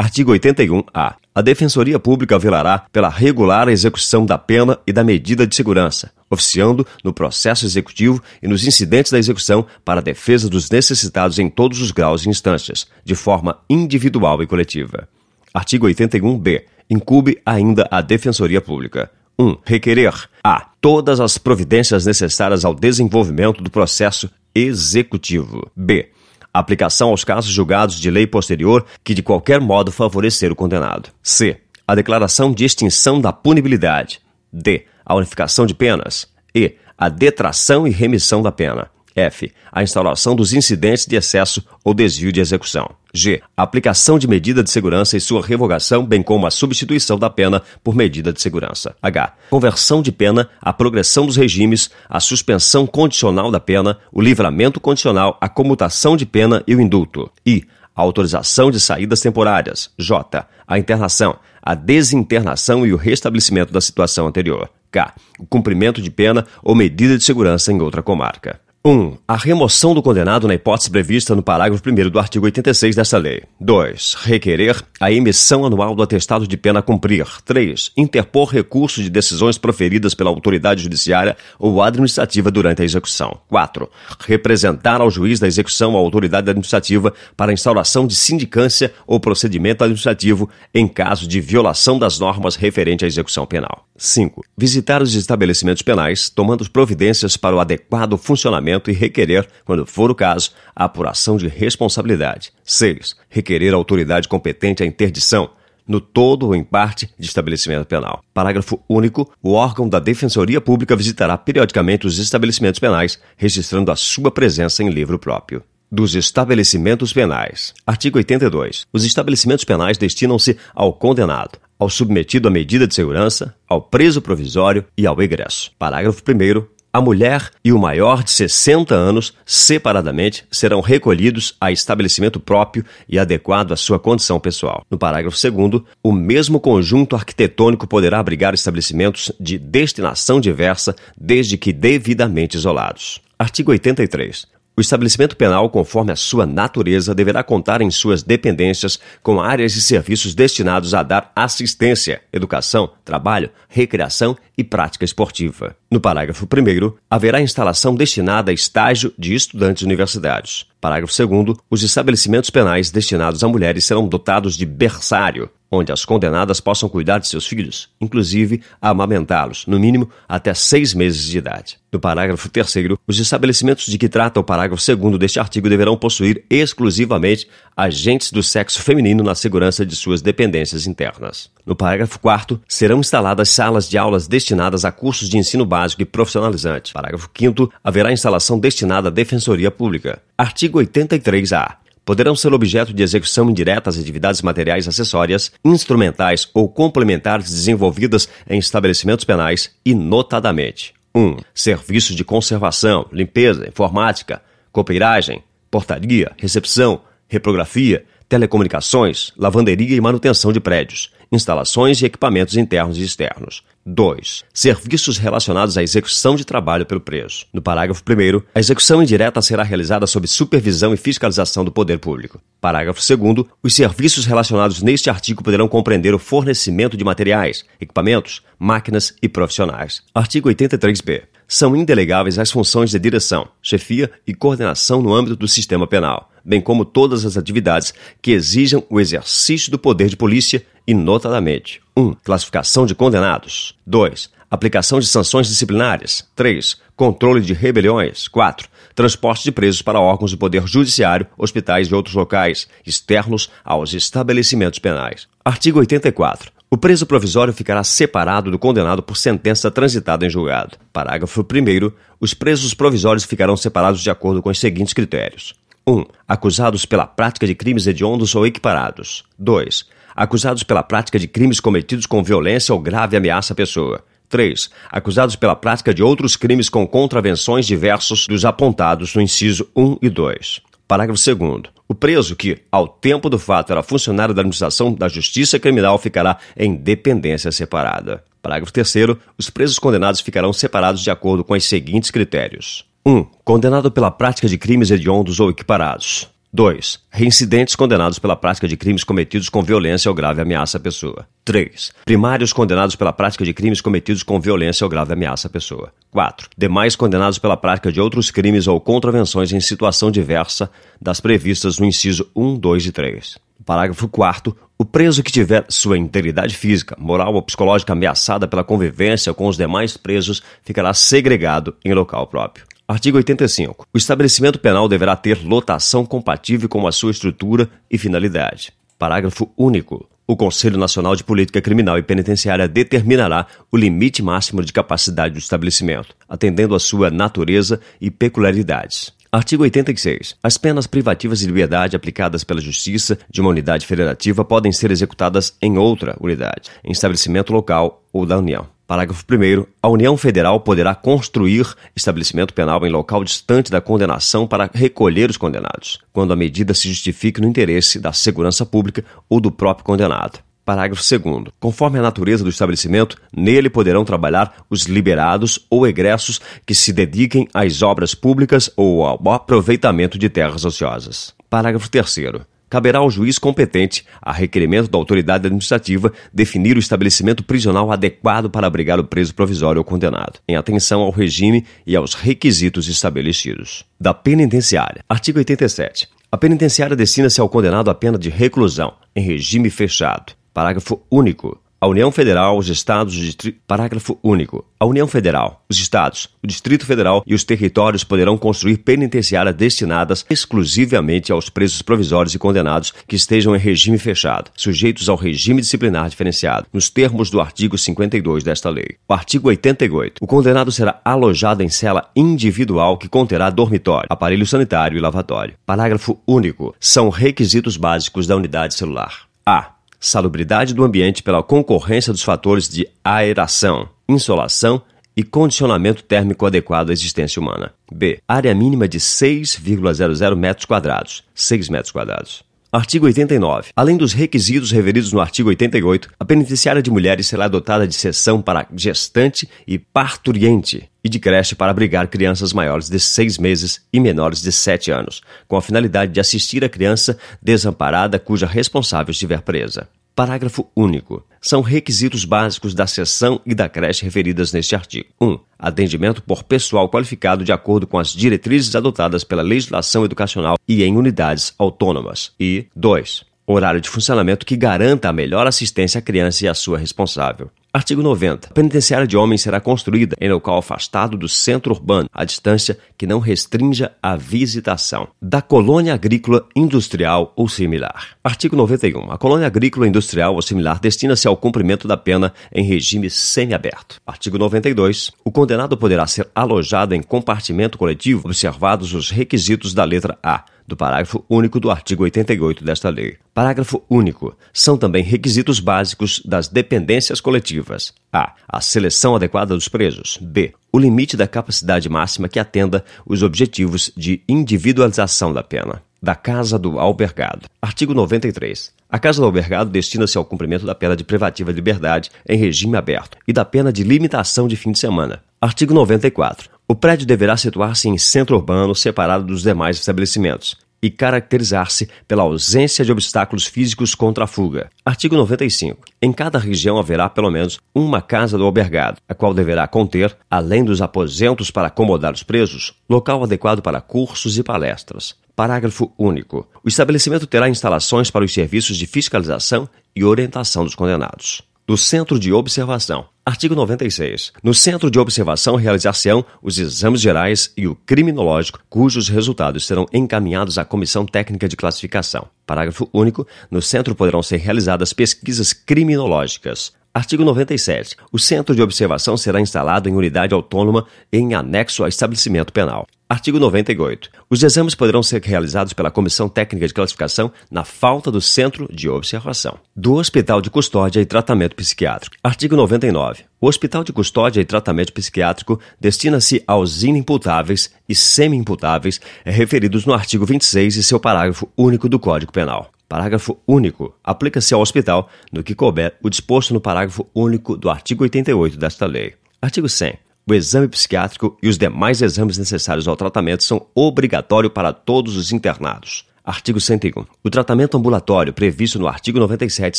Artigo 0.03 0.33
81-A. 0.33 1.15
A 1.33 1.41
Defensoria 1.41 1.97
Pública 1.97 2.37
velará 2.37 2.87
pela 2.91 3.09
regular 3.09 3.69
execução 3.69 4.27
da 4.27 4.37
pena 4.37 4.77
e 4.85 4.93
da 4.93 5.05
medida 5.05 5.47
de 5.47 5.55
segurança, 5.55 6.11
oficiando 6.29 6.85
no 7.05 7.13
processo 7.13 7.65
executivo 7.65 8.21
e 8.43 8.49
nos 8.49 8.67
incidentes 8.67 9.13
da 9.13 9.19
execução 9.19 9.65
para 9.85 10.01
a 10.01 10.03
defesa 10.03 10.51
dos 10.51 10.69
necessitados 10.69 11.39
em 11.39 11.49
todos 11.49 11.81
os 11.81 11.93
graus 11.93 12.27
e 12.27 12.29
instâncias, 12.29 12.89
de 13.05 13.15
forma 13.15 13.61
individual 13.71 14.43
e 14.43 14.47
coletiva. 14.47 15.09
Artigo 15.55 15.87
81-B. 15.87 16.65
Incube 16.91 17.41
ainda 17.47 17.87
a 17.89 18.01
Defensoria 18.01 18.61
Pública. 18.61 19.09
1. 19.39 19.47
Um, 19.47 19.57
requerer 19.65 20.13
a 20.43 20.67
todas 20.81 21.21
as 21.21 21.39
providências 21.39 22.05
necessárias 22.05 22.65
ao 22.65 22.75
desenvolvimento 22.75 23.63
do 23.63 23.71
processo 23.71 24.29
executivo. 24.53 25.71
B. 25.77 26.11
Aplicação 26.55 27.09
aos 27.09 27.25
casos 27.25 27.51
julgados 27.51 27.99
de 27.99 28.11
lei 28.11 28.27
posterior 28.27 28.85
que 29.03 29.15
de 29.15 29.23
qualquer 29.23 29.59
modo 29.59 29.91
favorecer 29.91 30.53
o 30.53 30.57
condenado. 30.57 31.09
C. 31.23 31.59
A 31.89 31.95
declaração 31.95 32.53
de 32.53 32.65
extinção 32.65 33.21
da 33.21 33.33
punibilidade. 33.33 34.21
D. 34.53 34.85
A 35.05 35.15
unificação 35.15 35.65
de 35.65 35.75
penas. 35.75 36.29
E. 36.55 36.77
A 36.99 37.09
detração 37.09 37.87
e 37.87 37.91
remissão 37.91 38.43
da 38.43 38.53
pena. 38.53 38.91
F. 39.15 39.53
A 39.71 39.83
instauração 39.83 40.35
dos 40.35 40.53
incidentes 40.53 41.07
de 41.07 41.17
excesso 41.17 41.65
ou 41.85 41.95
desvio 41.95 42.33
de 42.33 42.41
execução. 42.41 42.91
G. 43.15 43.43
A 43.57 43.63
aplicação 43.63 44.19
de 44.19 44.27
medida 44.27 44.63
de 44.63 44.71
segurança 44.71 45.17
e 45.17 45.21
sua 45.21 45.45
revogação, 45.45 46.05
bem 46.05 46.23
como 46.23 46.47
a 46.47 46.51
substituição 46.51 47.19
da 47.19 47.29
pena 47.29 47.63
por 47.85 47.95
medida 47.95 48.33
de 48.33 48.41
segurança. 48.41 48.95
H. 49.03 49.35
Conversão 49.51 50.01
de 50.01 50.11
pena, 50.11 50.49
a 50.61 50.73
progressão 50.73 51.27
dos 51.27 51.37
regimes, 51.37 51.91
a 52.09 52.21
suspensão 52.21 52.87
condicional 52.87 53.51
da 53.51 53.61
pena, 53.61 53.99
o 54.11 54.21
livramento 54.21 54.81
condicional, 54.81 55.37
a 55.41 55.49
comutação 55.49 56.17
de 56.17 56.25
pena 56.25 56.63
e 56.67 56.75
o 56.75 56.81
indulto. 56.81 57.31
I. 57.47 57.65
A 57.95 58.01
autorização 58.01 58.71
de 58.71 58.81
saídas 58.81 59.21
temporárias. 59.21 59.91
J. 59.99 60.47
A 60.67 60.79
internação, 60.79 61.39
a 61.63 61.75
desinternação 61.75 62.87
e 62.87 62.93
o 62.95 62.97
restabelecimento 62.97 63.73
da 63.73 63.81
situação 63.83 64.27
anterior. 64.27 64.71
K. 64.91 65.15
O 65.39 65.47
cumprimento 65.47 66.01
de 66.01 66.11
pena 66.11 66.47
ou 66.63 66.75
medida 66.75 67.19
de 67.19 67.25
segurança 67.25 67.71
em 67.71 67.81
outra 67.81 68.03
comarca. 68.03 68.61
1. 68.85 69.17
A 69.29 69.37
remoção 69.37 69.95
do 69.95 70.03
condenado 70.03 70.49
na 70.49 70.55
hipótese 70.55 70.91
prevista 70.91 71.37
no 71.37 71.43
parágrafo 71.43 71.89
1 71.89 72.11
do 72.11 72.19
artigo 72.19 72.47
86 72.47 72.97
desta 72.97 73.17
lei. 73.17 73.45
2. 73.61 74.15
Requerer 74.23 74.83
a 74.99 75.13
emissão 75.13 75.65
anual 75.65 75.95
do 75.95 76.03
atestado 76.03 76.49
de 76.49 76.57
pena 76.57 76.81
a 76.81 76.83
cumprir. 76.83 77.25
3. 77.45 77.93
Interpor 77.97 78.49
recurso 78.49 79.01
de 79.01 79.09
decisões 79.09 79.57
proferidas 79.57 80.15
pela 80.15 80.31
autoridade 80.31 80.83
judiciária 80.83 81.37
ou 81.61 81.81
administrativa 81.81 82.51
durante 82.51 82.83
a 82.83 82.85
execução. 82.85 83.39
4. 83.49 83.89
Representar 84.27 85.01
ao 85.01 85.13
juiz 85.13 85.39
da 85.39 85.47
execução 85.47 85.93
ou 85.93 85.99
autoridade 85.99 86.51
administrativa 86.51 87.15
para 87.37 87.53
instauração 87.53 88.05
de 88.05 88.17
sindicância 88.17 88.93
ou 89.07 89.21
procedimento 89.21 89.85
administrativo 89.85 90.51
em 90.75 90.89
caso 90.89 91.29
de 91.29 91.41
violação 91.41 92.01
das 92.01 92.19
normas 92.19 92.57
referente 92.57 93.05
à 93.05 93.07
execução 93.07 93.47
penal. 93.47 93.87
5. 93.97 94.43
Visitar 94.57 95.03
os 95.03 95.15
estabelecimentos 95.15 95.83
penais, 95.83 96.29
tomando 96.31 96.69
providências 96.71 97.37
para 97.37 97.55
o 97.55 97.61
adequado 97.61 98.17
funcionamento 98.17 98.91
e 98.91 98.95
requerer, 98.95 99.49
quando 99.65 99.87
for 99.87 100.11
o 100.11 100.15
caso, 100.15 100.51
a 100.75 100.85
apuração 100.85 101.37
de 101.37 101.49
responsabilidade. 101.49 102.53
6. 102.65 103.17
Requerer 103.29 103.73
a 103.73 103.77
autoridade 103.77 104.29
competente 104.29 104.83
a 104.83 104.87
interdição, 104.87 105.51
no 105.87 106.01
todo 106.01 106.47
ou 106.47 106.55
em 106.55 106.65
parte, 106.65 107.11
de 107.19 107.27
estabelecimento 107.27 107.87
penal. 107.87 108.23
Parágrafo 108.33 108.81
único. 108.89 109.31
O 109.43 109.53
órgão 109.53 109.89
da 109.89 109.99
Defensoria 109.99 110.61
Pública 110.61 110.97
visitará 110.97 111.37
periodicamente 111.37 112.07
os 112.07 112.19
estabelecimentos 112.19 112.81
penais, 112.81 113.19
registrando 113.37 113.91
a 113.91 113.97
sua 113.97 114.31
presença 114.31 114.83
em 114.83 114.89
livro 114.89 115.19
próprio 115.19 115.63
dos 115.93 116.15
estabelecimentos 116.15 117.13
penais. 117.13 117.75
Artigo 117.87 118.17
82. 118.17 118.87
Os 118.91 119.05
estabelecimentos 119.05 119.67
penais 119.67 119.99
destinam-se 119.99 120.57
ao 120.75 120.95
condenado, 120.95 121.59
ao 121.79 121.91
submetido 121.91 122.49
à 122.49 122.51
medida 122.51 122.87
de 122.87 122.95
segurança, 122.95 123.55
ao 123.69 123.83
preso 123.83 124.23
provisório 124.23 124.87
e 124.97 125.07
ao 125.07 125.21
egresso. 125.21 125.71
Parágrafo 125.79 126.23
1 126.27 126.73
a 126.95 127.01
mulher 127.01 127.51
e 127.65 127.73
o 127.73 127.79
maior 127.79 128.23
de 128.23 128.31
60 128.31 128.95
anos, 128.95 129.33
separadamente, 129.47 130.45
serão 130.51 130.83
recolhidos 130.83 131.57
a 131.59 131.73
estabelecimento 131.73 132.39
próprio 132.39 132.85
e 133.09 133.19
adequado 133.19 133.73
à 133.73 133.77
sua 133.77 133.99
condição 133.99 134.39
pessoal. 134.39 134.85
No 134.91 134.99
parágrafo 134.99 135.39
2, 135.51 135.83
o 136.03 136.13
mesmo 136.13 136.61
conjunto 136.61 137.17
arquitetônico 137.17 137.87
poderá 137.87 138.19
abrigar 138.19 138.53
estabelecimentos 138.53 139.33
de 139.41 139.57
destinação 139.57 140.39
diversa, 140.39 140.95
desde 141.17 141.57
que 141.57 141.73
devidamente 141.73 142.59
isolados. 142.59 143.23
Artigo 143.39 143.71
83. 143.73 144.52
O 144.75 144.81
estabelecimento 144.81 145.37
penal, 145.37 145.69
conforme 145.69 146.13
a 146.13 146.17
sua 146.17 146.47
natureza, 146.47 147.15
deverá 147.15 147.43
contar 147.43 147.83
em 147.83 147.91
suas 147.91 148.23
dependências 148.23 148.99
com 149.23 149.39
áreas 149.39 149.73
de 149.75 149.83
serviços 149.83 150.35
destinados 150.35 150.95
a 150.95 151.03
dar 151.03 151.31
assistência, 151.37 152.23
educação, 152.33 152.91
trabalho, 153.05 153.51
recreação 153.69 154.35
e 154.57 154.65
prática 154.65 155.05
esportiva. 155.05 155.77
No 155.91 156.01
parágrafo 156.01 156.47
1, 156.47 156.93
haverá 157.11 157.43
instalação 157.43 157.95
destinada 157.95 158.51
a 158.51 158.55
estágio 158.55 159.13
de 159.19 159.35
estudantes 159.35 159.83
universitários. 159.83 160.67
Parágrafo 160.81 161.15
2. 161.27 161.59
Os 161.69 161.83
estabelecimentos 161.83 162.49
penais 162.49 162.91
destinados 162.91 163.45
a 163.45 163.49
mulheres 163.49 163.85
serão 163.85 164.09
dotados 164.09 164.57
de 164.57 164.65
berçário, 164.65 165.51
onde 165.73 165.91
as 165.91 166.05
condenadas 166.05 166.61
possam 166.61 166.87
cuidar 166.87 167.19
de 167.19 167.27
seus 167.27 167.47
filhos, 167.47 167.89
inclusive 167.99 168.63
amamentá-los, 168.81 169.67
no 169.67 169.81
mínimo 169.81 170.11
até 170.29 170.53
seis 170.53 170.93
meses 170.93 171.25
de 171.25 171.39
idade. 171.39 171.79
No 171.91 171.99
parágrafo 171.99 172.49
3, 172.49 172.97
os 173.07 173.19
estabelecimentos 173.19 173.87
de 173.87 173.97
que 173.97 174.09
trata 174.09 174.39
o 174.39 174.45
parágrafo 174.45 174.83
2 174.97 175.19
deste 175.19 175.41
artigo 175.41 175.69
deverão 175.69 175.97
possuir 175.97 176.45
exclusivamente 176.49 177.49
agentes 177.77 178.31
do 178.31 178.43
sexo 178.43 178.83
feminino 178.83 179.23
na 179.25 179.35
segurança 179.35 179.85
de 179.85 179.97
suas 179.97 180.21
dependências 180.21 180.87
internas. 180.87 181.51
No 181.65 181.75
parágrafo 181.75 182.19
4, 182.19 182.61
serão 182.69 183.01
instaladas 183.01 183.51
salas 183.51 183.89
de 183.89 183.97
aulas 183.97 184.27
destinadas 184.27 184.85
a 184.85 184.93
cursos 184.93 185.29
de 185.29 185.39
ensino 185.39 185.65
básico 185.65 186.03
e 186.03 186.07
profissionalizante. 186.07 186.93
Parágrafo 186.93 187.31
5, 187.37 187.73
haverá 187.83 188.13
instalação 188.13 188.59
destinada 188.59 189.09
à 189.09 189.11
defensoria 189.11 189.71
pública. 189.71 190.21
Artigo 190.37 190.79
83-A 190.81 191.82
poderão 192.05 192.35
ser 192.35 192.53
objeto 192.53 192.93
de 192.93 193.03
execução 193.03 193.51
indireta 193.51 193.91
as 193.91 193.99
atividades 193.99 194.43
materiais 194.43 194.89
acessórias, 194.89 195.53
instrumentais 195.65 196.49
ou 196.53 196.69
complementares 196.69 197.51
desenvolvidas 197.51 198.29
em 198.49 198.59
estabelecimentos 198.59 199.25
penais 199.25 199.71
e, 199.85 199.95
notadamente: 199.95 200.95
1. 201.15 201.21
Um, 201.21 201.37
serviços 201.55 202.17
de 202.17 202.25
conservação, 202.25 203.07
limpeza, 203.13 203.69
informática, 203.69 204.43
copeiragem, 204.71 205.43
portaria, 205.71 206.33
recepção, 206.37 207.03
reprografia, 207.29 208.05
telecomunicações, 208.33 209.31
lavanderia 209.37 209.95
e 209.95 210.01
manutenção 210.01 210.55
de 210.55 210.59
prédios, 210.59 211.11
instalações 211.31 212.01
e 212.01 212.07
equipamentos 212.07 212.57
internos 212.57 212.97
e 212.97 213.03
externos. 213.03 213.63
2. 213.85 214.45
Serviços 214.55 215.19
relacionados 215.19 215.77
à 215.77 215.83
execução 215.83 216.35
de 216.35 216.43
trabalho 216.43 216.87
pelo 216.87 216.99
preso. 216.99 217.45
No 217.53 217.61
parágrafo 217.61 218.03
1, 218.03 218.43
a 218.55 218.59
execução 218.59 219.03
indireta 219.03 219.43
será 219.43 219.63
realizada 219.63 220.07
sob 220.07 220.27
supervisão 220.27 220.95
e 220.95 220.97
fiscalização 220.97 221.63
do 221.63 221.71
poder 221.71 221.99
público. 221.99 222.41
Parágrafo 222.59 223.03
2. 223.07 223.47
Os 223.63 223.75
serviços 223.75 224.25
relacionados 224.25 224.81
neste 224.81 225.11
artigo 225.11 225.45
poderão 225.45 225.69
compreender 225.69 226.15
o 226.15 226.19
fornecimento 226.19 226.97
de 226.97 227.05
materiais, 227.05 227.67
equipamentos, 227.79 228.41
máquinas 228.59 229.15
e 229.21 229.29
profissionais. 229.29 230.03
Artigo 230.15 230.49
83b 230.49 231.32
são 231.47 231.77
indelegáveis 231.77 232.39
as 232.39 232.51
funções 232.51 232.91
de 232.91 232.99
direção, 232.99 233.49
chefia 233.63 234.11
e 234.27 234.35
coordenação 234.35 235.03
no 235.03 235.15
âmbito 235.15 235.37
do 235.37 235.49
sistema 235.49 235.87
penal, 235.87 236.31
bem 236.45 236.61
como 236.61 236.85
todas 236.85 237.25
as 237.25 237.37
atividades 237.37 237.93
que 238.21 238.33
exijam 238.33 238.85
o 238.89 239.01
exercício 239.01 239.71
do 239.71 239.79
poder 239.79 240.09
de 240.09 240.17
polícia 240.17 240.65
e, 240.87 240.95
notadamente, 240.95 241.81
1. 241.97 242.03
Um, 242.03 242.15
classificação 242.15 242.87
de 242.87 242.95
condenados. 242.95 243.75
2. 243.87 244.31
Aplicação 244.51 245.01
de 245.01 245.07
sanções 245.07 245.47
disciplinares. 245.47 246.29
3. 246.35 246.77
Controle 246.97 247.41
de 247.41 247.53
rebeliões. 247.53 248.29
4. 248.29 248.69
Transporte 248.95 249.45
de 249.45 249.53
presos 249.53 249.81
para 249.81 250.01
órgãos 250.01 250.33
do 250.33 250.39
Poder 250.39 250.67
Judiciário, 250.67 251.27
hospitais 251.39 251.89
e 251.89 251.95
outros 251.95 252.15
locais 252.15 252.69
externos 252.87 253.51
aos 253.65 253.95
estabelecimentos 253.95 254.79
penais. 254.79 255.27
Artigo 255.45 255.79
84. 255.79 256.53
O 256.73 256.79
preso 256.79 257.05
provisório 257.05 257.53
ficará 257.53 257.85
separado 257.85 258.51
do 258.51 258.59
condenado 258.59 259.03
por 259.03 259.15
sentença 259.15 259.71
transitada 259.71 260.25
em 260.25 260.31
julgado. 260.31 260.79
Parágrafo 260.91 261.43
1. 261.43 261.93
Os 262.19 262.33
presos 262.33 262.73
provisórios 262.73 263.25
ficarão 263.25 263.59
separados 263.59 264.01
de 264.01 264.09
acordo 264.09 264.41
com 264.41 264.49
os 264.49 264.59
seguintes 264.59 264.95
critérios: 264.95 265.53
1. 265.87 266.07
Acusados 266.27 266.87
pela 266.87 267.07
prática 267.07 267.47
de 267.47 267.55
crimes 267.55 267.87
hediondos 267.87 268.35
ou 268.35 268.47
equiparados. 268.47 269.23
2. 269.39 269.85
Acusados 270.17 270.63
pela 270.63 270.83
prática 270.83 271.19
de 271.19 271.29
crimes 271.29 271.61
cometidos 271.61 272.07
com 272.07 272.25
violência 272.25 272.73
ou 272.73 272.81
grave 272.81 273.19
ameaça 273.19 273.53
à 273.53 273.57
pessoa. 273.57 274.03
3. 274.31 274.71
Acusados 274.91 275.37
pela 275.37 275.55
prática 275.55 275.93
de 275.93 276.03
outros 276.03 276.37
crimes 276.37 276.71
com 276.71 276.87
contravenções 276.87 277.67
diversos 277.67 278.27
dos 278.27 278.47
apontados 278.47 279.15
no 279.15 279.21
inciso 279.21 279.69
1 279.77 279.99
e 280.01 280.09
2. 280.09 280.63
Parágrafo 280.89 281.23
2. 281.23 281.65
O 281.89 281.95
preso 281.95 282.35
que, 282.37 282.59
ao 282.71 282.89
tempo 282.89 283.29
do 283.29 283.39
fato, 283.39 283.73
era 283.73 283.83
funcionário 283.83 284.35
da 284.35 284.41
administração 284.41 284.93
da 284.95 285.09
Justiça 285.09 285.59
Criminal 285.59 285.99
ficará 285.99 286.39
em 286.57 286.75
dependência 286.75 287.53
separada. 287.53 288.25
Parágrafo 288.41 288.73
3. 288.73 288.95
Os 289.39 289.51
presos 289.51 289.79
condenados 289.79 290.21
ficarão 290.21 290.53
separados 290.53 291.03
de 291.03 291.11
acordo 291.11 291.45
com 291.45 291.55
os 291.55 291.65
seguintes 291.65 292.11
critérios: 292.11 292.85
1. 293.05 293.25
Condenado 293.45 293.91
pela 293.91 294.11
prática 294.11 294.49
de 294.49 294.57
crimes 294.57 294.91
hediondos 294.91 295.39
ou 295.39 295.51
equiparados. 295.51 296.32
2. 296.55 297.01
Reincidentes 297.11 297.75
condenados 297.75 298.19
pela 298.19 298.37
prática 298.37 298.69
de 298.69 298.77
crimes 298.77 299.03
cometidos 299.03 299.49
com 299.49 299.63
violência 299.63 300.11
ou 300.11 300.15
grave 300.15 300.43
ameaça 300.43 300.77
à 300.77 300.81
pessoa. 300.81 301.27
3. 301.47 301.95
Primários 302.05 302.53
condenados 302.53 302.95
pela 302.95 303.11
prática 303.11 303.43
de 303.43 303.55
crimes 303.55 303.81
cometidos 303.81 304.23
com 304.23 304.39
violência 304.39 304.85
ou 304.85 304.91
grave 304.91 305.15
ameaça 305.15 305.49
à 305.49 305.51
pessoa. 305.51 305.95
4. 306.11 306.51
Demais 306.59 306.95
condenados 306.95 307.39
pela 307.39 307.57
prática 307.57 307.91
de 307.91 307.99
outros 308.03 308.31
crimes 308.31 308.67
ou 308.67 308.79
contravenções 308.79 309.51
em 309.51 309.61
situação 309.61 310.11
diversa 310.11 310.71
das 311.01 311.21
previstas 311.21 311.79
no 311.79 311.87
inciso 311.87 312.31
1, 312.37 312.59
2 312.59 312.87
e 312.87 312.93
3. 312.93 313.39
Parágrafo 313.65 314.07
4. 314.07 314.55
O 314.77 314.85
preso 314.85 315.23
que 315.23 315.33
tiver 315.33 315.65
sua 315.71 315.97
integridade 315.97 316.55
física, 316.55 316.95
moral 316.99 317.33
ou 317.33 317.41
psicológica 317.41 317.95
ameaçada 317.95 318.47
pela 318.47 318.63
convivência 318.63 319.33
com 319.33 319.47
os 319.47 319.57
demais 319.57 319.97
presos 319.97 320.43
ficará 320.63 320.93
segregado 320.93 321.75
em 321.83 321.95
local 321.95 322.27
próprio. 322.27 322.67
Artigo 322.87 323.17
85. 323.17 323.87
O 323.95 323.99
estabelecimento 323.99 324.59
penal 324.59 324.89
deverá 324.89 325.15
ter 325.15 325.43
lotação 325.45 326.05
compatível 326.05 326.69
com 326.69 326.87
a 326.87 326.93
sua 326.93 327.13
estrutura 327.13 327.71
e 327.91 327.97
finalidade. 327.97 328.73
Parágrafo 328.99 329.51
único. 329.57 330.09
O 330.27 330.37
Conselho 330.37 330.79
Nacional 330.79 331.15
de 331.15 331.25
Política 331.25 331.61
Criminal 331.61 331.97
e 331.97 332.03
Penitenciária 332.03 332.69
determinará 332.69 333.47
o 333.71 333.77
limite 333.77 334.23
máximo 334.23 334.63
de 334.65 334.73
capacidade 334.73 335.35
do 335.35 335.39
estabelecimento, 335.39 336.15
atendendo 336.29 336.75
à 336.75 336.81
sua 336.81 337.11
natureza 337.11 337.81
e 338.01 338.11
peculiaridades. 338.11 339.13
Artigo 339.31 339.63
86. 339.63 340.37
As 340.43 340.59
penas 340.59 340.87
privativas 340.87 341.39
de 341.39 341.47
liberdade 341.47 341.97
aplicadas 341.97 342.45
pela 342.45 342.61
Justiça 342.61 343.19
de 343.31 343.41
uma 343.41 343.51
unidade 343.51 343.87
federativa 343.87 344.45
podem 344.45 344.73
ser 344.73 344.91
executadas 344.91 345.57
em 345.63 345.79
outra 345.79 346.17
unidade, 346.21 346.71
em 346.85 346.93
estabelecimento 346.93 347.53
local 347.53 348.05
ou 348.13 348.27
da 348.27 348.39
União. 348.39 348.67
Parágrafo 348.93 349.25
1. 349.27 349.65
A 349.83 349.89
União 349.89 350.15
Federal 350.19 350.61
poderá 350.61 350.95
construir 350.95 351.67
estabelecimento 351.97 352.53
penal 352.53 352.87
em 352.87 352.91
local 352.91 353.25
distante 353.25 353.71
da 353.71 353.81
condenação 353.81 354.47
para 354.47 354.69
recolher 354.71 355.31
os 355.31 355.39
condenados, 355.39 355.99
quando 356.13 356.31
a 356.35 356.37
medida 356.37 356.75
se 356.75 356.91
justifique 356.91 357.41
no 357.41 357.49
interesse 357.49 357.99
da 357.99 358.13
segurança 358.13 358.67
pública 358.67 359.03
ou 359.31 359.41
do 359.41 359.51
próprio 359.51 359.87
condenado. 359.87 360.41
Parágrafo 360.63 361.03
2. 361.03 361.55
Conforme 361.59 362.01
a 362.01 362.03
natureza 362.03 362.45
do 362.45 362.51
estabelecimento, 362.51 363.17
nele 363.35 363.71
poderão 363.71 364.05
trabalhar 364.05 364.63
os 364.69 364.83
liberados 364.83 365.67
ou 365.71 365.87
egressos 365.87 366.39
que 366.67 366.75
se 366.75 366.93
dediquem 366.93 367.49
às 367.55 367.81
obras 367.81 368.15
públicas 368.15 368.71
ou 368.77 369.07
ao 369.07 369.33
aproveitamento 369.33 370.19
de 370.19 370.29
terras 370.29 370.67
ociosas. 370.67 371.33
Parágrafo 371.49 371.91
3 371.91 372.43
caberá 372.73 373.01
ao 373.01 373.11
juiz 373.11 373.39
competente, 373.39 374.03
a 374.23 374.33
requerimento 374.33 374.91
da 374.91 374.97
autoridade 374.97 375.47
administrativa, 375.47 376.11
definir 376.33 376.75
o 376.75 376.81
estabelecimento 376.81 377.45
prisional 377.45 377.93
adequado 377.93 378.49
para 378.49 378.67
abrigar 378.67 378.99
o 378.99 379.05
preso 379.05 379.35
provisório 379.35 379.79
ou 379.79 379.85
condenado, 379.85 380.41
em 380.49 380.57
atenção 380.57 381.03
ao 381.03 381.11
regime 381.11 381.67
e 381.87 381.95
aos 381.95 382.15
requisitos 382.15 382.89
estabelecidos. 382.89 383.85
Da 384.01 384.15
penitenciária. 384.15 385.05
Artigo 385.07 385.37
87. 385.37 386.09
A 386.31 386.39
penitenciária 386.39 386.97
destina-se 386.97 387.43
ao 387.43 387.49
condenado 387.51 387.91
a 387.91 387.95
pena 387.95 388.19
de 388.19 388.31
reclusão, 388.31 388.95
em 389.15 389.23
regime 389.23 389.69
fechado. 389.69 390.33
Parágrafo 390.55 391.03
único. 391.11 391.62
A 391.83 391.89
União 391.89 392.13
Federal, 392.13 392.57
os 392.57 392.69
Estados, 392.69 393.13
o 393.17 393.19
Distrito. 393.19 393.59
Parágrafo 393.67 394.17
único. 394.23 394.65
A 394.79 394.87
União 394.87 395.09
Federal, 395.09 395.65
os 395.69 395.81
Estados, 395.81 396.29
o 396.41 396.47
Distrito 396.47 396.87
Federal 396.87 397.25
e 397.27 397.35
os 397.35 397.43
territórios 397.43 398.05
poderão 398.05 398.39
construir 398.39 398.77
penitenciárias 398.77 399.57
destinadas 399.57 400.25
exclusivamente 400.31 401.33
aos 401.33 401.51
presos 401.51 401.83
provisórios 401.83 402.37
e 402.37 402.39
condenados 402.39 402.93
que 403.05 403.17
estejam 403.17 403.57
em 403.57 403.59
regime 403.59 403.99
fechado, 403.99 404.53
sujeitos 404.57 405.09
ao 405.09 405.17
regime 405.17 405.61
disciplinar 405.61 406.09
diferenciado, 406.09 406.69
nos 406.73 406.89
termos 406.89 407.31
do 407.31 407.41
artigo 407.41 407.77
52 407.77 408.45
desta 408.45 408.71
lei. 408.71 408.95
O 409.09 409.13
artigo 409.13 409.49
88. 409.49 410.19
O 410.23 410.27
condenado 410.29 410.71
será 410.71 411.01
alojado 411.05 411.65
em 411.65 411.69
cela 411.69 412.09
individual 412.15 412.97
que 412.97 413.09
conterá 413.09 413.51
dormitório, 413.51 414.07
aparelho 414.09 414.47
sanitário 414.47 414.97
e 414.97 415.01
lavatório. 415.01 415.55
Parágrafo 415.67 416.17
único. 416.29 416.77
São 416.79 417.09
requisitos 417.09 417.77
básicos 417.77 418.29
da 418.29 418.37
unidade 418.37 418.75
celular. 418.75 419.23
A 419.45 419.73
salubridade 420.03 420.75
do 420.75 420.83
ambiente 420.83 421.23
pela 421.23 421.45
concorrência 421.45 422.13
dos 422.13 422.23
fatores 422.23 422.69
de 422.69 422.89
aeração, 423.05 423.89
insolação 424.09 424.83
e 425.17 425.23
condicionamento 425.23 426.03
térmico 426.03 426.45
adequado 426.45 426.91
à 426.91 426.93
existência 426.93 427.41
humana. 427.41 427.73
B. 427.91 428.19
Área 428.27 428.53
mínima 428.53 428.89
de 428.89 428.99
6,00 428.99 430.35
metros 430.35 430.67
quadrados, 430.67 431.23
6 431.35 431.69
metros 431.69 431.93
quadrados. 431.93 432.43
Artigo 432.73 433.07
89. 433.07 433.71
Além 433.77 433.97
dos 433.97 434.13
requisitos 434.13 434.71
referidos 434.71 435.13
no 435.13 435.21
artigo 435.21 435.51
88, 435.51 436.09
a 436.19 436.25
penitenciária 436.25 436.83
de 436.83 436.91
mulheres 436.91 437.27
será 437.27 437.47
dotada 437.47 437.87
de 437.87 437.95
seção 437.95 438.41
para 438.41 438.67
gestante 438.75 439.49
e 439.69 439.79
parturiente 439.79 440.91
e 441.05 441.09
de 441.09 441.19
creche 441.19 441.55
para 441.55 441.71
abrigar 441.71 442.09
crianças 442.09 442.53
maiores 442.53 442.89
de 442.89 442.99
seis 443.01 443.39
meses 443.39 443.81
e 443.93 443.99
menores 443.99 444.41
de 444.43 444.53
sete 444.53 444.91
anos, 444.91 445.23
com 445.49 445.57
a 445.57 445.63
finalidade 445.63 446.13
de 446.13 446.21
assistir 446.21 446.65
a 446.65 446.69
criança 446.69 447.19
desamparada 447.43 448.19
cuja 448.19 448.47
responsável 448.47 449.11
estiver 449.11 449.43
presa. 449.43 449.89
Parágrafo 450.15 450.69
único. 450.77 451.25
São 451.41 451.63
requisitos 451.63 452.27
básicos 452.27 452.75
da 452.75 452.87
seção 452.87 453.41
e 453.47 453.55
da 453.55 453.69
creche 453.69 454.05
referidas 454.05 454.53
neste 454.53 454.75
artigo. 454.75 455.09
1. 455.19 455.27
Um, 455.27 455.39
atendimento 455.59 456.23
por 456.23 456.45
pessoal 456.45 456.89
qualificado 456.89 457.45
de 457.45 457.51
acordo 457.51 457.87
com 457.87 457.99
as 457.99 458.13
diretrizes 458.13 458.77
adotadas 458.77 459.25
pela 459.25 459.43
legislação 459.43 460.05
educacional 460.05 460.59
e 460.69 460.85
em 460.85 460.97
unidades 460.97 461.55
autônomas. 461.59 462.33
E 462.39 462.67
2. 462.77 463.25
Horário 463.47 463.81
de 463.81 463.89
funcionamento 463.89 464.45
que 464.45 464.57
garanta 464.57 465.09
a 465.09 465.13
melhor 465.13 465.47
assistência 465.47 465.99
à 465.99 466.03
criança 466.03 466.45
e 466.45 466.49
à 466.49 466.55
sua 466.55 466.79
responsável. 466.79 467.51
Artigo 467.75 468.03
90. 468.03 468.49
A 468.49 468.53
penitenciária 468.53 469.07
de 469.07 469.17
homens 469.17 469.41
será 469.41 469.59
construída 469.59 470.15
em 470.21 470.31
local 470.31 470.59
afastado 470.59 471.17
do 471.17 471.27
centro 471.27 471.73
urbano, 471.73 472.07
a 472.13 472.23
distância 472.23 472.77
que 472.99 473.07
não 473.07 473.19
restrinja 473.19 473.93
a 474.03 474.15
visitação 474.15 475.09
da 475.23 475.41
colônia 475.41 475.95
agrícola 475.95 476.47
industrial 476.55 477.33
ou 477.35 477.49
similar. 477.49 478.09
Artigo 478.23 478.55
91. 478.57 479.11
A 479.11 479.17
colônia 479.17 479.47
agrícola 479.47 479.89
industrial 479.89 480.35
ou 480.35 480.43
similar 480.43 480.79
destina-se 480.81 481.27
ao 481.27 481.35
cumprimento 481.35 481.89
da 481.89 481.97
pena 481.97 482.35
em 482.55 482.63
regime 482.63 483.09
semiaberto. 483.09 484.03
Artigo 484.07 484.37
92. 484.37 485.11
O 485.25 485.33
condenado 485.33 485.75
poderá 485.75 486.07
ser 486.07 486.29
alojado 486.35 486.95
em 486.95 487.03
compartimento 487.03 487.79
coletivo, 487.79 488.27
observados 488.27 488.93
os 488.93 489.11
requisitos 489.11 489.73
da 489.73 489.83
letra 489.83 490.19
A 490.23 490.45
do 490.73 490.77
parágrafo 490.77 491.23
único 491.29 491.61
do 491.61 491.71
artigo 491.71 492.03
88 492.03 492.65
desta 492.65 492.89
lei. 492.89 493.17
Parágrafo 493.35 493.83
único. 493.91 494.35
São 494.55 494.79
também 494.79 495.03
requisitos 495.03 495.61
básicos 495.61 496.23
das 496.25 496.49
dependências 496.49 497.21
coletivas: 497.21 497.93
a. 498.11 498.33
A 498.49 498.61
seleção 498.61 499.15
adequada 499.15 499.55
dos 499.55 499.69
presos. 499.69 500.19
B. 500.21 500.55
O 500.73 500.79
limite 500.79 501.15
da 501.15 501.29
capacidade 501.29 501.89
máxima 501.91 502.29
que 502.29 502.39
atenda 502.39 502.83
os 503.05 503.23
objetivos 503.23 503.93
de 503.95 504.23
individualização 504.27 505.33
da 505.33 505.43
pena. 505.43 505.83
Da 506.03 506.15
casa 506.15 506.59
do 506.59 506.81
albergado. 506.81 507.47
Artigo 507.61 507.93
93. 507.93 508.73
A 508.89 508.99
casa 508.99 509.21
do 509.21 509.27
albergado 509.27 509.71
destina-se 509.71 510.17
ao 510.17 510.25
cumprimento 510.25 510.65
da 510.65 510.75
pena 510.75 510.97
de 510.97 511.05
privativa 511.05 511.53
de 511.53 511.57
liberdade 511.57 512.11
em 512.27 512.37
regime 512.37 512.77
aberto 512.77 513.19
e 513.29 513.33
da 513.33 513.45
pena 513.45 513.73
de 513.73 513.85
limitação 513.85 514.49
de 514.49 514.57
fim 514.57 514.73
de 514.73 514.79
semana. 514.79 515.23
Artigo 515.41 515.75
94. 515.75 516.51
O 516.67 516.75
prédio 516.75 517.07
deverá 517.07 517.37
situar-se 517.37 517.89
em 517.89 517.99
centro 517.99 518.37
urbano 518.37 518.75
separado 518.75 519.25
dos 519.25 519.43
demais 519.43 519.77
estabelecimentos 519.77 520.62
e 520.83 520.91
caracterizar-se 520.91 521.89
pela 522.09 522.25
ausência 522.25 522.85
de 522.85 522.91
obstáculos 522.91 523.47
físicos 523.47 523.95
contra 523.95 524.25
a 524.25 524.27
fuga. 524.27 524.69
Artigo 524.85 525.15
95. 525.15 525.85
Em 526.03 526.13
cada 526.13 526.39
região 526.39 526.79
haverá 526.79 527.09
pelo 527.09 527.31
menos 527.31 527.61
uma 527.73 528.03
casa 528.03 528.37
do 528.37 528.45
albergado, 528.45 528.99
a 529.09 529.15
qual 529.15 529.33
deverá 529.33 529.67
conter, 529.69 530.17
além 530.29 530.65
dos 530.65 530.83
aposentos 530.83 531.51
para 531.51 531.69
acomodar 531.69 532.13
os 532.13 532.23
presos, 532.23 532.75
local 532.91 533.23
adequado 533.23 533.63
para 533.63 533.81
cursos 533.81 534.37
e 534.37 534.43
palestras. 534.43 535.15
Parágrafo 535.37 535.93
único. 535.97 536.49
O 536.65 536.69
estabelecimento 536.69 537.27
terá 537.27 537.49
instalações 537.49 538.11
para 538.11 538.25
os 538.25 538.35
serviços 538.35 538.77
de 538.77 538.87
fiscalização 538.87 539.69
e 539.95 540.05
orientação 540.05 540.65
dos 540.65 540.75
condenados 540.75 541.43
do 541.73 541.77
Centro 541.79 542.19
de 542.19 542.35
Observação. 542.35 543.07
Artigo 543.25 543.55
96. 543.55 544.31
No 544.43 544.53
Centro 544.53 544.91
de 544.91 544.99
Observação 544.99 545.57
realizar-se-ão 545.57 546.23
os 546.43 546.59
exames 546.59 547.01
gerais 547.01 547.51
e 547.57 547.67
o 547.67 547.75
criminológico, 547.75 548.61
cujos 548.69 549.09
resultados 549.09 549.67
serão 549.67 549.87
encaminhados 549.91 550.59
à 550.59 550.67
Comissão 550.67 551.07
Técnica 551.07 551.49
de 551.49 551.57
Classificação. 551.57 552.29
Parágrafo 552.45 552.91
único. 552.93 553.27
No 553.51 553.63
centro 553.63 553.95
poderão 553.95 554.23
ser 554.23 554.37
realizadas 554.37 554.93
pesquisas 554.93 555.55
criminológicas. 555.55 556.75
Artigo 556.95 557.25
97. 557.25 557.97
O 558.13 558.19
Centro 558.19 558.55
de 558.55 558.61
Observação 558.61 559.17
será 559.17 559.41
instalado 559.41 559.89
em 559.89 559.95
unidade 559.95 560.35
autônoma 560.35 560.87
em 561.11 561.33
anexo 561.33 561.83
ao 561.83 561.89
estabelecimento 561.89 562.53
penal. 562.53 562.87
Artigo 563.09 563.39
98. 563.39 564.11
Os 564.29 564.43
exames 564.43 564.75
poderão 564.75 565.03
ser 565.03 565.23
realizados 565.23 565.73
pela 565.73 565.91
Comissão 565.91 566.29
Técnica 566.29 566.67
de 566.67 566.75
Classificação 566.75 567.33
na 567.51 567.65
falta 567.65 568.11
do 568.11 568.21
Centro 568.21 568.69
de 568.71 568.91
Observação. 568.91 569.59
Do 569.75 569.95
Hospital 569.95 570.43
de 570.43 570.51
Custódia 570.51 571.01
e 571.01 571.07
Tratamento 571.07 571.57
Psiquiátrico. 571.57 572.17
Artigo 572.23 572.57
99. 572.57 573.25
O 573.41 573.47
Hospital 573.47 573.85
de 573.85 573.93
Custódia 573.93 574.43
e 574.43 574.45
Tratamento 574.45 574.93
Psiquiátrico 574.93 575.59
destina-se 575.81 576.43
aos 576.47 576.83
inimputáveis 576.83 577.71
e 577.89 577.95
semi-imputáveis 577.95 579.01
referidos 579.25 579.87
no 579.87 579.95
artigo 579.95 580.27
26 580.27 580.77
e 580.77 580.85
seu 580.85 581.01
parágrafo 581.01 581.49
único 581.57 581.89
do 581.89 581.99
Código 581.99 582.33
Penal. 582.33 582.72
Parágrafo 582.93 583.39
único. 583.49 583.95
Aplica-se 584.05 584.53
ao 584.53 584.61
hospital, 584.61 585.09
no 585.33 585.43
que 585.43 585.55
couber, 585.55 585.97
o 586.03 586.11
disposto 586.11 586.53
no 586.53 586.61
parágrafo 586.61 587.09
único 587.15 587.57
do 587.57 587.71
artigo 587.71 588.03
88 588.05 588.59
desta 588.59 588.85
lei. 588.85 589.15
Artigo 589.41 589.67
100. 589.67 589.95
O 590.29 590.35
exame 590.35 590.69
psiquiátrico 590.69 591.39
e 591.43 591.49
os 591.49 591.57
demais 591.57 592.03
exames 592.03 592.37
necessários 592.37 592.87
ao 592.87 592.95
tratamento 592.95 593.45
são 593.45 593.67
obrigatórios 593.75 594.53
para 594.53 594.75
todos 594.75 595.17
os 595.17 595.33
internados. 595.33 596.05
Artigo 596.23 596.61
101. 596.61 597.07
O 597.25 597.31
tratamento 597.31 597.79
ambulatório 597.79 598.35
previsto 598.35 598.79
no 598.79 598.87
artigo 598.87 599.19
97, 599.19 599.79